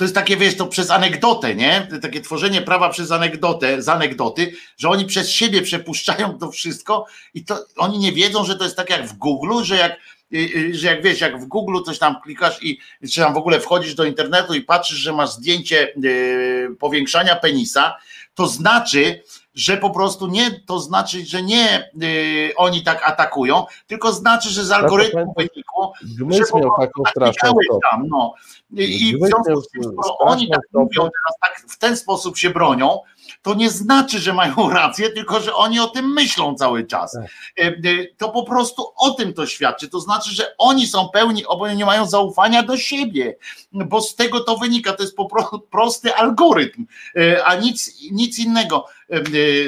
to 0.00 0.04
jest 0.04 0.14
takie, 0.14 0.36
wiesz, 0.36 0.56
to 0.56 0.66
przez 0.66 0.90
anegdotę, 0.90 1.54
nie? 1.54 1.88
Takie 2.02 2.20
tworzenie 2.20 2.62
prawa 2.62 2.88
przez 2.88 3.10
anegdotę, 3.10 3.82
z 3.82 3.88
anegdoty, 3.88 4.52
że 4.76 4.88
oni 4.88 5.04
przez 5.04 5.30
siebie 5.30 5.62
przepuszczają 5.62 6.38
to 6.38 6.50
wszystko 6.50 7.06
i 7.34 7.44
to 7.44 7.64
oni 7.76 7.98
nie 7.98 8.12
wiedzą, 8.12 8.44
że 8.44 8.56
to 8.56 8.64
jest 8.64 8.76
tak 8.76 8.90
jak 8.90 9.06
w 9.06 9.12
Google, 9.12 9.62
że 9.62 9.76
jak 9.76 9.92
y, 10.32 10.38
y, 10.56 10.74
że 10.74 10.86
jak 10.86 11.02
wiesz, 11.02 11.20
jak 11.20 11.40
w 11.40 11.46
Google 11.46 11.82
coś 11.86 11.98
tam 11.98 12.20
klikasz 12.20 12.62
i 12.62 12.78
czy 13.12 13.20
tam 13.20 13.34
w 13.34 13.36
ogóle 13.36 13.60
wchodzisz 13.60 13.94
do 13.94 14.04
internetu 14.04 14.54
i 14.54 14.60
patrzysz, 14.60 14.98
że 14.98 15.12
masz 15.12 15.30
zdjęcie 15.30 15.94
y, 16.04 16.76
powiększania 16.78 17.36
penisa, 17.36 17.96
to 18.34 18.46
znaczy, 18.46 19.22
że 19.54 19.76
po 19.76 19.90
prostu 19.90 20.26
nie, 20.26 20.60
to 20.66 20.80
znaczy, 20.80 21.26
że 21.26 21.42
nie 21.42 21.90
y, 22.02 22.52
oni 22.56 22.82
tak 22.82 23.08
atakują, 23.08 23.64
tylko 23.86 24.12
znaczy, 24.12 24.50
że 24.50 24.64
z 24.64 24.70
algorytmu 24.70 25.34
wynikło, 25.36 25.92
że 26.18 26.44
po 26.50 26.58
miał 26.58 26.70
taką 26.80 27.02
straszną 27.10 27.52
tam, 27.90 28.06
no. 28.08 28.34
I, 28.70 29.08
i 29.08 29.16
w 29.16 29.26
związku 29.26 29.60
z 29.60 29.68
tym, 29.68 29.82
skoro 29.82 30.18
oni 30.18 30.50
tak 30.50 30.60
mówią 30.72 30.88
teraz, 30.94 31.38
tak 31.40 31.64
w 31.68 31.78
ten 31.78 31.96
sposób 31.96 32.38
się 32.38 32.50
bronią, 32.50 33.00
to 33.42 33.54
nie 33.54 33.70
znaczy, 33.70 34.18
że 34.18 34.32
mają 34.32 34.70
rację, 34.70 35.10
tylko 35.10 35.40
że 35.40 35.54
oni 35.54 35.80
o 35.80 35.86
tym 35.86 36.12
myślą 36.12 36.54
cały 36.54 36.86
czas. 36.86 37.12
Tak. 37.12 37.24
E, 37.58 37.62
e, 37.62 38.06
to 38.16 38.28
po 38.28 38.42
prostu 38.42 38.86
o 38.96 39.10
tym 39.10 39.34
to 39.34 39.46
świadczy. 39.46 39.88
To 39.88 40.00
znaczy, 40.00 40.34
że 40.34 40.54
oni 40.58 40.86
są 40.86 41.08
pełni, 41.08 41.44
bo 41.58 41.72
nie 41.72 41.84
mają 41.84 42.06
zaufania 42.06 42.62
do 42.62 42.76
siebie, 42.76 43.36
bo 43.72 44.00
z 44.00 44.16
tego 44.16 44.40
to 44.40 44.56
wynika. 44.56 44.92
To 44.92 45.02
jest 45.02 45.16
po 45.16 45.26
prostu 45.26 45.60
prosty 45.60 46.14
algorytm, 46.14 46.86
e, 47.16 47.44
a 47.44 47.56
nic, 47.56 48.02
nic 48.12 48.38
innego 48.38 48.86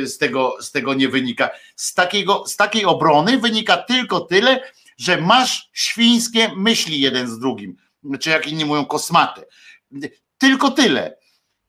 z 0.04 0.18
tego, 0.18 0.56
z 0.60 0.72
tego 0.72 0.94
nie 0.94 1.08
wynika. 1.08 1.50
Z, 1.76 1.94
takiego, 1.94 2.44
z 2.46 2.56
takiej 2.56 2.84
obrony 2.84 3.38
wynika 3.38 3.76
tylko 3.76 4.20
tyle, 4.20 4.60
że 4.96 5.20
masz 5.20 5.70
świńskie 5.72 6.50
myśli 6.56 7.00
jeden 7.00 7.28
z 7.28 7.38
drugim, 7.38 7.76
czy 8.20 8.30
jak 8.30 8.46
inni 8.46 8.64
mówią, 8.64 8.84
kosmate. 8.84 9.44
Tylko 10.38 10.70
tyle 10.70 11.21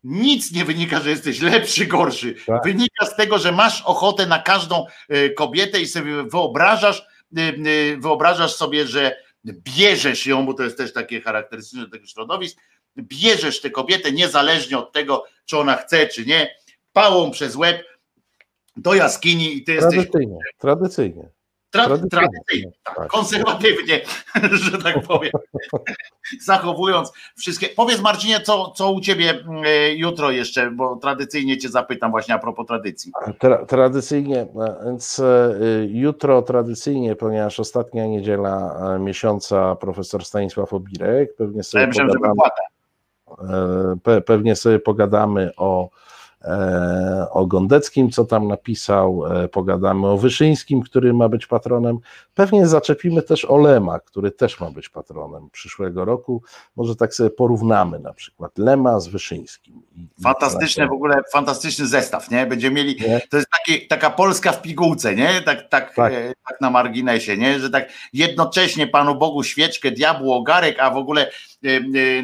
nic 0.04 0.52
nie 0.52 0.66
wynika, 0.66 1.00
że 1.00 1.10
jesteś 1.10 1.42
lepszy, 1.42 1.86
gorszy. 1.86 2.36
Tak. 2.46 2.64
Wynika 2.64 3.06
z 3.06 3.16
tego, 3.16 3.40
że 3.40 3.52
masz 3.52 3.82
ochotę 3.82 4.26
na 4.26 4.40
każdą 4.40 4.86
e, 5.10 5.30
kobietę 5.30 5.82
i 5.82 5.88
sobie 5.88 6.24
wyobrażasz, 6.24 7.06
e, 7.38 7.42
e, 7.42 7.98
wyobrażasz 7.98 8.56
sobie, 8.56 8.88
że 8.88 9.16
bierzesz 9.46 10.26
ją, 10.26 10.46
bo 10.46 10.54
to 10.54 10.64
jest 10.64 10.78
też 10.78 10.94
takie 10.94 11.22
charakterystyczne 11.22 11.90
tego 11.90 12.06
środowisk, 12.06 12.58
bierzesz 12.98 13.62
tę 13.62 13.70
kobietę 13.70 14.12
niezależnie 14.12 14.78
od 14.78 14.92
tego, 14.92 15.26
czy 15.46 15.58
ona 15.58 15.76
chce, 15.76 16.08
czy 16.08 16.26
nie, 16.26 16.56
pałą 16.94 17.32
przez 17.32 17.56
łeb 17.56 17.84
do 18.78 18.94
jaskini 18.94 19.58
i 19.58 19.64
ty 19.64 19.78
tradycyjnie, 19.78 20.36
jesteś... 20.36 20.60
Tradycyjnie, 20.60 21.30
tradycyjnie. 21.74 22.10
Tra 22.10 22.22
tradycyjnie, 22.22 22.72
tak, 22.84 22.96
tak. 22.96 23.08
konserwatywnie, 23.08 24.02
że 24.72 24.78
tak 24.78 25.02
powiem, 25.02 25.32
zachowując 26.42 27.14
wszystkie. 27.38 27.70
Powiedz 27.70 28.02
Marcinie, 28.02 28.42
co, 28.42 28.72
co 28.72 28.92
u 28.92 29.02
ciebie 29.02 29.30
mm, 29.30 29.64
e, 29.66 29.94
jutro 29.94 30.32
jeszcze, 30.32 30.72
bo 30.72 30.96
tradycyjnie 30.96 31.58
cię 31.58 31.70
zapytam 31.70 32.12
właśnie 32.12 32.36
a 32.36 32.40
propos 32.40 32.68
tradycji. 32.68 33.12
Tra 33.40 33.66
tradycyjnie, 33.66 34.42
e, 34.42 34.86
więc 34.86 35.20
e, 35.20 35.56
jutro 35.86 36.42
tradycyjnie, 36.42 37.16
ponieważ 37.16 37.60
ostatnia 37.60 38.08
niedziela 38.08 38.80
miesiąca 39.00 39.76
profesor 39.76 40.26
Stanisław 40.26 40.74
Obirek, 40.74 41.36
pewnie 41.36 41.64
sobie, 41.64 41.82
ja 41.82 41.88
myślałem, 41.88 42.12
pogadamy, 42.12 42.36
pewnie 44.26 44.56
sobie 44.56 44.80
pogadamy 44.80 45.52
o 45.58 45.90
o 47.32 47.46
Gondeckim, 47.46 48.12
co 48.12 48.26
tam 48.26 48.48
napisał, 48.48 49.26
e, 49.44 49.48
pogadamy 49.48 50.08
o 50.08 50.18
Wyszyńskim, 50.18 50.82
który 50.82 51.14
ma 51.14 51.30
być 51.30 51.48
patronem. 51.48 51.98
Pewnie 52.36 52.68
zaczepimy 52.68 53.22
też 53.22 53.46
o 53.46 53.58
Lema, 53.58 54.00
który 54.00 54.32
też 54.32 54.60
ma 54.60 54.72
być 54.72 54.90
patronem 54.90 55.50
przyszłego 55.50 56.06
roku. 56.06 56.44
Może 56.76 56.96
tak 56.96 57.14
sobie 57.14 57.30
porównamy 57.30 58.00
na 58.00 58.14
przykład 58.14 58.58
Lema 58.58 59.00
z 59.00 59.08
Wyszyńskim. 59.08 59.82
Fantastyczne 60.24 60.88
w 60.88 60.92
ogóle, 60.92 61.16
fantastyczny 61.34 61.88
zestaw, 61.88 62.32
nie? 62.32 62.46
Będziemy 62.46 62.76
mieli, 62.76 63.02
nie? 63.02 63.22
to 63.30 63.38
jest 63.38 63.50
taki, 63.58 63.88
taka 63.88 64.10
Polska 64.10 64.52
w 64.52 64.62
pigułce, 64.62 65.16
nie? 65.16 65.42
Tak, 65.42 65.70
tak, 65.70 65.96
tak. 65.96 66.14
E, 66.14 66.34
tak 66.48 66.62
na 66.62 66.70
marginesie, 66.70 67.38
nie? 67.38 67.60
Że 67.60 67.70
tak 67.70 67.90
jednocześnie 68.14 68.88
Panu 68.88 69.16
Bogu 69.16 69.44
świeczkę, 69.44 69.92
diabłu 69.92 70.34
ogarek, 70.34 70.80
a 70.80 70.92
w 70.92 70.98
ogóle 70.98 71.32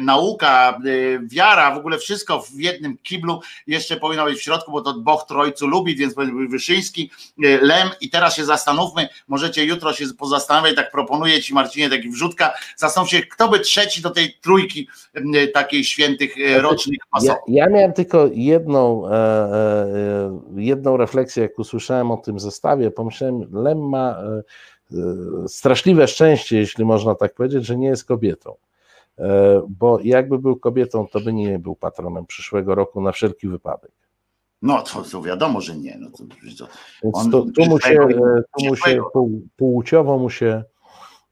nauka, 0.00 0.78
wiara, 1.22 1.74
w 1.74 1.78
ogóle 1.78 1.98
wszystko 1.98 2.40
w 2.42 2.54
jednym 2.54 2.98
kiblu 2.98 3.40
jeszcze 3.66 3.96
powinno 4.10 4.24
być 4.24 4.38
w 4.38 4.42
środku, 4.42 4.72
bo 4.72 4.80
to 4.80 4.94
Boch 4.94 5.26
Trojcu 5.26 5.66
lubi, 5.66 5.96
więc 5.96 6.14
powinien 6.14 6.38
być 6.38 6.50
Wyszyński, 6.50 7.10
Lem 7.38 7.88
i 8.00 8.10
teraz 8.10 8.36
się 8.36 8.44
zastanówmy, 8.44 9.08
możecie 9.28 9.64
jutro 9.64 9.92
się 9.92 10.04
pozastanawiać, 10.18 10.76
tak 10.76 10.90
proponuję 10.90 11.42
Ci 11.42 11.54
Marcinie 11.54 11.90
taki 11.90 12.10
wrzutka, 12.10 12.52
zastanów 12.76 13.10
się, 13.10 13.20
kto 13.20 13.48
by 13.48 13.60
trzeci 13.60 14.02
do 14.02 14.10
tej 14.10 14.34
trójki 14.40 14.88
takiej 15.54 15.84
świętych 15.84 16.34
znaczy, 16.34 16.60
rocznych. 16.60 16.98
Ja, 17.22 17.36
ja 17.48 17.66
miałem 17.68 17.92
tylko 17.92 18.28
jedną, 18.32 19.08
e, 19.08 19.12
e, 19.12 20.40
jedną 20.56 20.96
refleksję, 20.96 21.42
jak 21.42 21.58
usłyszałem 21.58 22.10
o 22.10 22.16
tym 22.16 22.40
zestawie, 22.40 22.90
pomyślałem, 22.90 23.46
Lem 23.52 23.88
ma 23.88 24.22
e, 24.92 24.98
straszliwe 25.48 26.08
szczęście, 26.08 26.56
jeśli 26.56 26.84
można 26.84 27.14
tak 27.14 27.34
powiedzieć, 27.34 27.66
że 27.66 27.76
nie 27.76 27.88
jest 27.88 28.04
kobietą. 28.04 28.54
Bo 29.68 29.98
jakby 30.02 30.38
był 30.38 30.56
kobietą, 30.56 31.06
to 31.06 31.20
by 31.20 31.32
nie 31.32 31.58
był 31.58 31.76
patronem 31.76 32.26
przyszłego 32.26 32.74
roku 32.74 33.00
na 33.00 33.12
wszelki 33.12 33.48
wypadek. 33.48 33.99
No 34.62 34.82
to, 34.82 35.02
to 35.02 35.22
wiadomo, 35.22 35.60
że 35.60 35.76
nie. 35.76 35.98
No 35.98 36.10
to, 36.10 36.24
to, 36.58 36.68
on, 37.12 37.30
to, 37.30 37.46
tu 37.56 37.66
mu 37.70 37.80
się, 37.80 38.08
tu 38.58 38.64
mu 38.64 38.76
się 38.76 39.02
płciowo 39.56 40.18
mu 40.18 40.30
się 40.30 40.64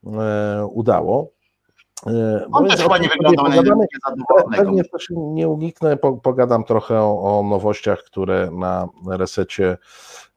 e, 0.07 0.67
udało. 0.73 1.31
E, 2.07 2.47
on 2.53 2.69
też 2.69 2.81
chyba 2.81 2.99
nie 2.99 3.09
wyglądał 3.09 3.65
na 3.65 4.57
Pewnie 4.57 4.85
też 4.85 5.07
nie 5.11 5.49
uniknę, 5.49 5.97
pogadam 6.23 6.65
trochę 6.65 7.01
o, 7.01 7.39
o 7.39 7.43
nowościach, 7.43 8.03
które 8.03 8.51
na 8.51 8.89
resecie 9.07 9.79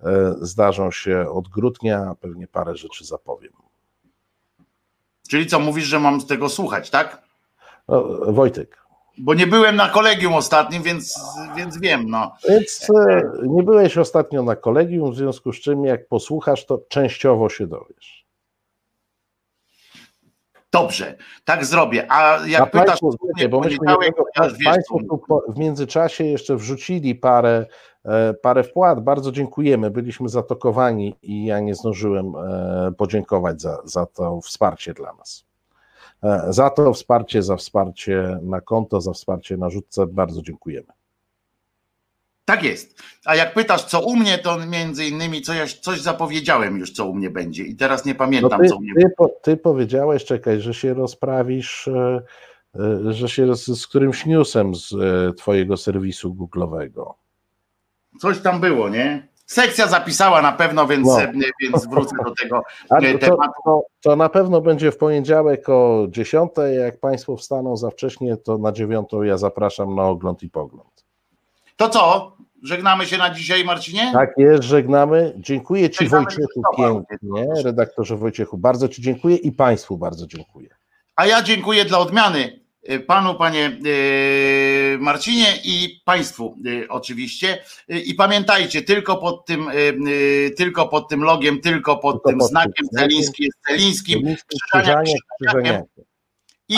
e, 0.03 0.33
zdarzą 0.41 0.91
się 0.91 1.29
od 1.29 1.47
grudnia, 1.47 2.15
pewnie 2.19 2.47
parę 2.47 2.75
rzeczy 2.75 3.05
zapowiem. 3.05 3.53
Czyli 5.29 5.47
co, 5.47 5.59
mówisz, 5.59 5.85
że 5.85 5.99
mam 5.99 6.21
z 6.21 6.27
tego 6.27 6.49
słuchać, 6.49 6.89
tak? 6.89 7.21
No, 7.87 8.03
Wojtek, 8.27 8.81
bo 9.17 9.33
nie 9.33 9.47
byłem 9.47 9.75
na 9.75 9.89
kolegium 9.89 10.33
ostatnim, 10.33 10.83
więc, 10.83 11.19
więc 11.55 11.79
wiem. 11.79 12.09
No. 12.09 12.31
Więc 12.49 12.87
e, 13.09 13.21
nie 13.43 13.63
byłeś 13.63 13.97
ostatnio 13.97 14.43
na 14.43 14.55
kolegium, 14.55 15.11
w 15.11 15.15
związku 15.15 15.53
z 15.53 15.55
czym 15.55 15.85
jak 15.85 16.07
posłuchasz, 16.07 16.65
to 16.65 16.81
częściowo 16.89 17.49
się 17.49 17.67
dowiesz. 17.67 18.21
Dobrze, 20.71 21.15
tak 21.45 21.65
zrobię. 21.65 22.11
A 22.11 22.39
jak 22.47 22.61
A 22.61 22.65
pytasz, 22.65 22.85
państwo, 22.85 23.09
wiecie, 23.35 23.49
bo 23.49 23.59
myśmy 23.59 23.85
Państwo 24.65 24.99
tu 25.09 25.21
w 25.47 25.57
międzyczasie 25.57 26.23
jeszcze 26.23 26.55
wrzucili 26.55 27.15
parę, 27.15 27.65
e, 28.05 28.33
parę 28.33 28.63
wpłat. 28.63 29.03
Bardzo 29.03 29.31
dziękujemy. 29.31 29.91
Byliśmy 29.91 30.29
zatokowani 30.29 31.15
i 31.21 31.45
ja 31.45 31.59
nie 31.59 31.75
zdążyłem 31.75 32.33
e, 32.35 32.91
podziękować 32.97 33.61
za, 33.61 33.77
za 33.83 34.05
to 34.05 34.41
wsparcie 34.41 34.93
dla 34.93 35.13
nas. 35.13 35.50
E, 36.23 36.45
za 36.49 36.69
to 36.69 36.93
wsparcie, 36.93 37.43
za 37.43 37.55
wsparcie 37.55 38.39
na 38.41 38.61
konto, 38.61 39.01
za 39.01 39.13
wsparcie 39.13 39.57
na 39.57 39.69
rzutce 39.69 40.07
bardzo 40.07 40.41
dziękujemy. 40.41 40.87
Tak 42.45 42.63
jest. 42.63 43.01
A 43.25 43.35
jak 43.35 43.53
pytasz, 43.53 43.85
co 43.85 44.01
u 44.01 44.15
mnie, 44.15 44.37
to 44.37 44.65
między 44.65 45.05
innymi 45.05 45.41
co 45.41 45.53
ja, 45.53 45.65
coś 45.81 46.01
zapowiedziałem 46.01 46.77
już, 46.77 46.91
co 46.91 47.05
u 47.05 47.13
mnie 47.13 47.29
będzie. 47.29 47.63
I 47.63 47.75
teraz 47.75 48.05
nie 48.05 48.15
pamiętam, 48.15 48.51
no 48.51 48.59
ty, 48.59 48.69
co 48.69 48.75
u 48.75 48.81
mnie 48.81 48.93
ty, 48.95 49.09
po, 49.17 49.29
ty 49.41 49.57
powiedziałeś, 49.57 50.25
czekaj, 50.25 50.61
że 50.61 50.73
się 50.73 50.93
rozprawisz, 50.93 51.87
e, 51.87 52.21
e, 52.75 53.13
że 53.13 53.29
się 53.29 53.55
z, 53.55 53.65
z 53.65 53.87
którymś 53.87 54.25
newsem 54.25 54.75
z 54.75 54.93
twojego 55.37 55.77
serwisu 55.77 56.33
Google'owego. 56.33 57.13
Coś 58.19 58.39
tam 58.39 58.61
było, 58.61 58.89
nie? 58.89 59.27
Sekcja 59.51 59.87
zapisała 59.87 60.41
na 60.41 60.51
pewno, 60.51 60.87
więc, 60.87 61.07
No. 61.07 61.17
więc 61.61 61.87
wrócę 61.87 62.15
do 62.25 62.33
tego 62.41 62.63
A 62.89 63.01
to, 63.01 63.17
tematu. 63.19 63.53
to, 63.65 63.81
to 64.01 64.15
na 64.15 64.29
pewno 64.29 64.61
będzie 64.61 64.91
w 64.91 64.97
poniedziałek 64.97 65.69
o 65.69 66.07
10. 66.09 66.51
Jak 66.83 66.99
Państwo 66.99 67.37
wstaną 67.37 67.77
za 67.77 67.89
wcześnie, 67.89 68.37
to 68.37 68.57
na 68.57 68.71
9 68.71 69.09
ja 69.23 69.37
zapraszam 69.37 69.95
na 69.95 70.03
ogląd 70.03 70.43
i 70.43 70.49
pogląd. 70.49 71.05
To 71.75 71.89
co? 71.89 72.31
Żegnamy 72.63 73.05
się 73.05 73.17
na 73.17 73.29
dzisiaj, 73.29 73.65
Marcinie? 73.65 74.09
Tak 74.13 74.29
jest, 74.37 74.63
żegnamy. 74.63 75.33
Dziękuję 75.37 75.89
Ci 75.89 75.97
Żegnamy 76.03 76.25
Wojciechu 76.25 76.61
pięknie, 76.77 77.47
redaktorze 77.63 78.17
Wojciechu. 78.17 78.57
Bardzo 78.57 78.87
Ci 78.87 79.01
dziękuję 79.01 79.35
i 79.35 79.51
Państwu 79.51 79.97
bardzo 79.97 80.27
dziękuję. 80.27 80.69
A 81.15 81.25
ja 81.25 81.41
dziękuję 81.41 81.85
dla 81.85 81.99
odmiany 81.99 82.59
panu, 83.07 83.35
panie 83.35 83.79
y, 83.85 84.97
Marcinie 84.99 85.47
i 85.63 86.01
państwu 86.05 86.57
y, 86.65 86.87
oczywiście. 86.89 87.63
Y, 87.91 87.99
I 87.99 88.13
pamiętajcie, 88.13 88.81
tylko 88.81 89.17
pod 89.17 89.45
tym, 89.45 89.69
y, 89.69 89.73
y, 90.09 90.53
tylko 90.57 90.87
pod 90.87 91.09
tym 91.09 91.23
logiem, 91.23 91.61
tylko 91.61 91.97
pod 91.97 92.13
Tylko 92.15 92.29
tym 92.29 92.39
pod 92.39 92.49
znakiem. 92.49 92.87
Celiński 92.95 93.43
jest 93.43 93.57
Celińskim. 93.67 94.35
Krzyżaniak, 94.71 95.05
Krzyżaniakiem. 95.41 95.83
I 96.69 96.77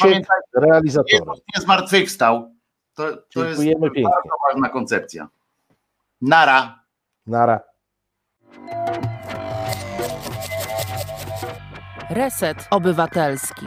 pamiętajcie, 0.00 0.48
realizatorem. 0.54 1.34
Nie 1.56 1.62
zmartwychwstał. 1.62 2.54
To, 2.94 3.16
to 3.34 3.44
jest 3.44 3.60
pięknie. 3.62 4.02
bardzo 4.02 4.30
ważna 4.48 4.68
koncepcja. 4.68 5.28
Nara. 6.22 6.84
Nara. 7.26 7.60
Reset 12.10 12.68
Obywatelski. 12.70 13.66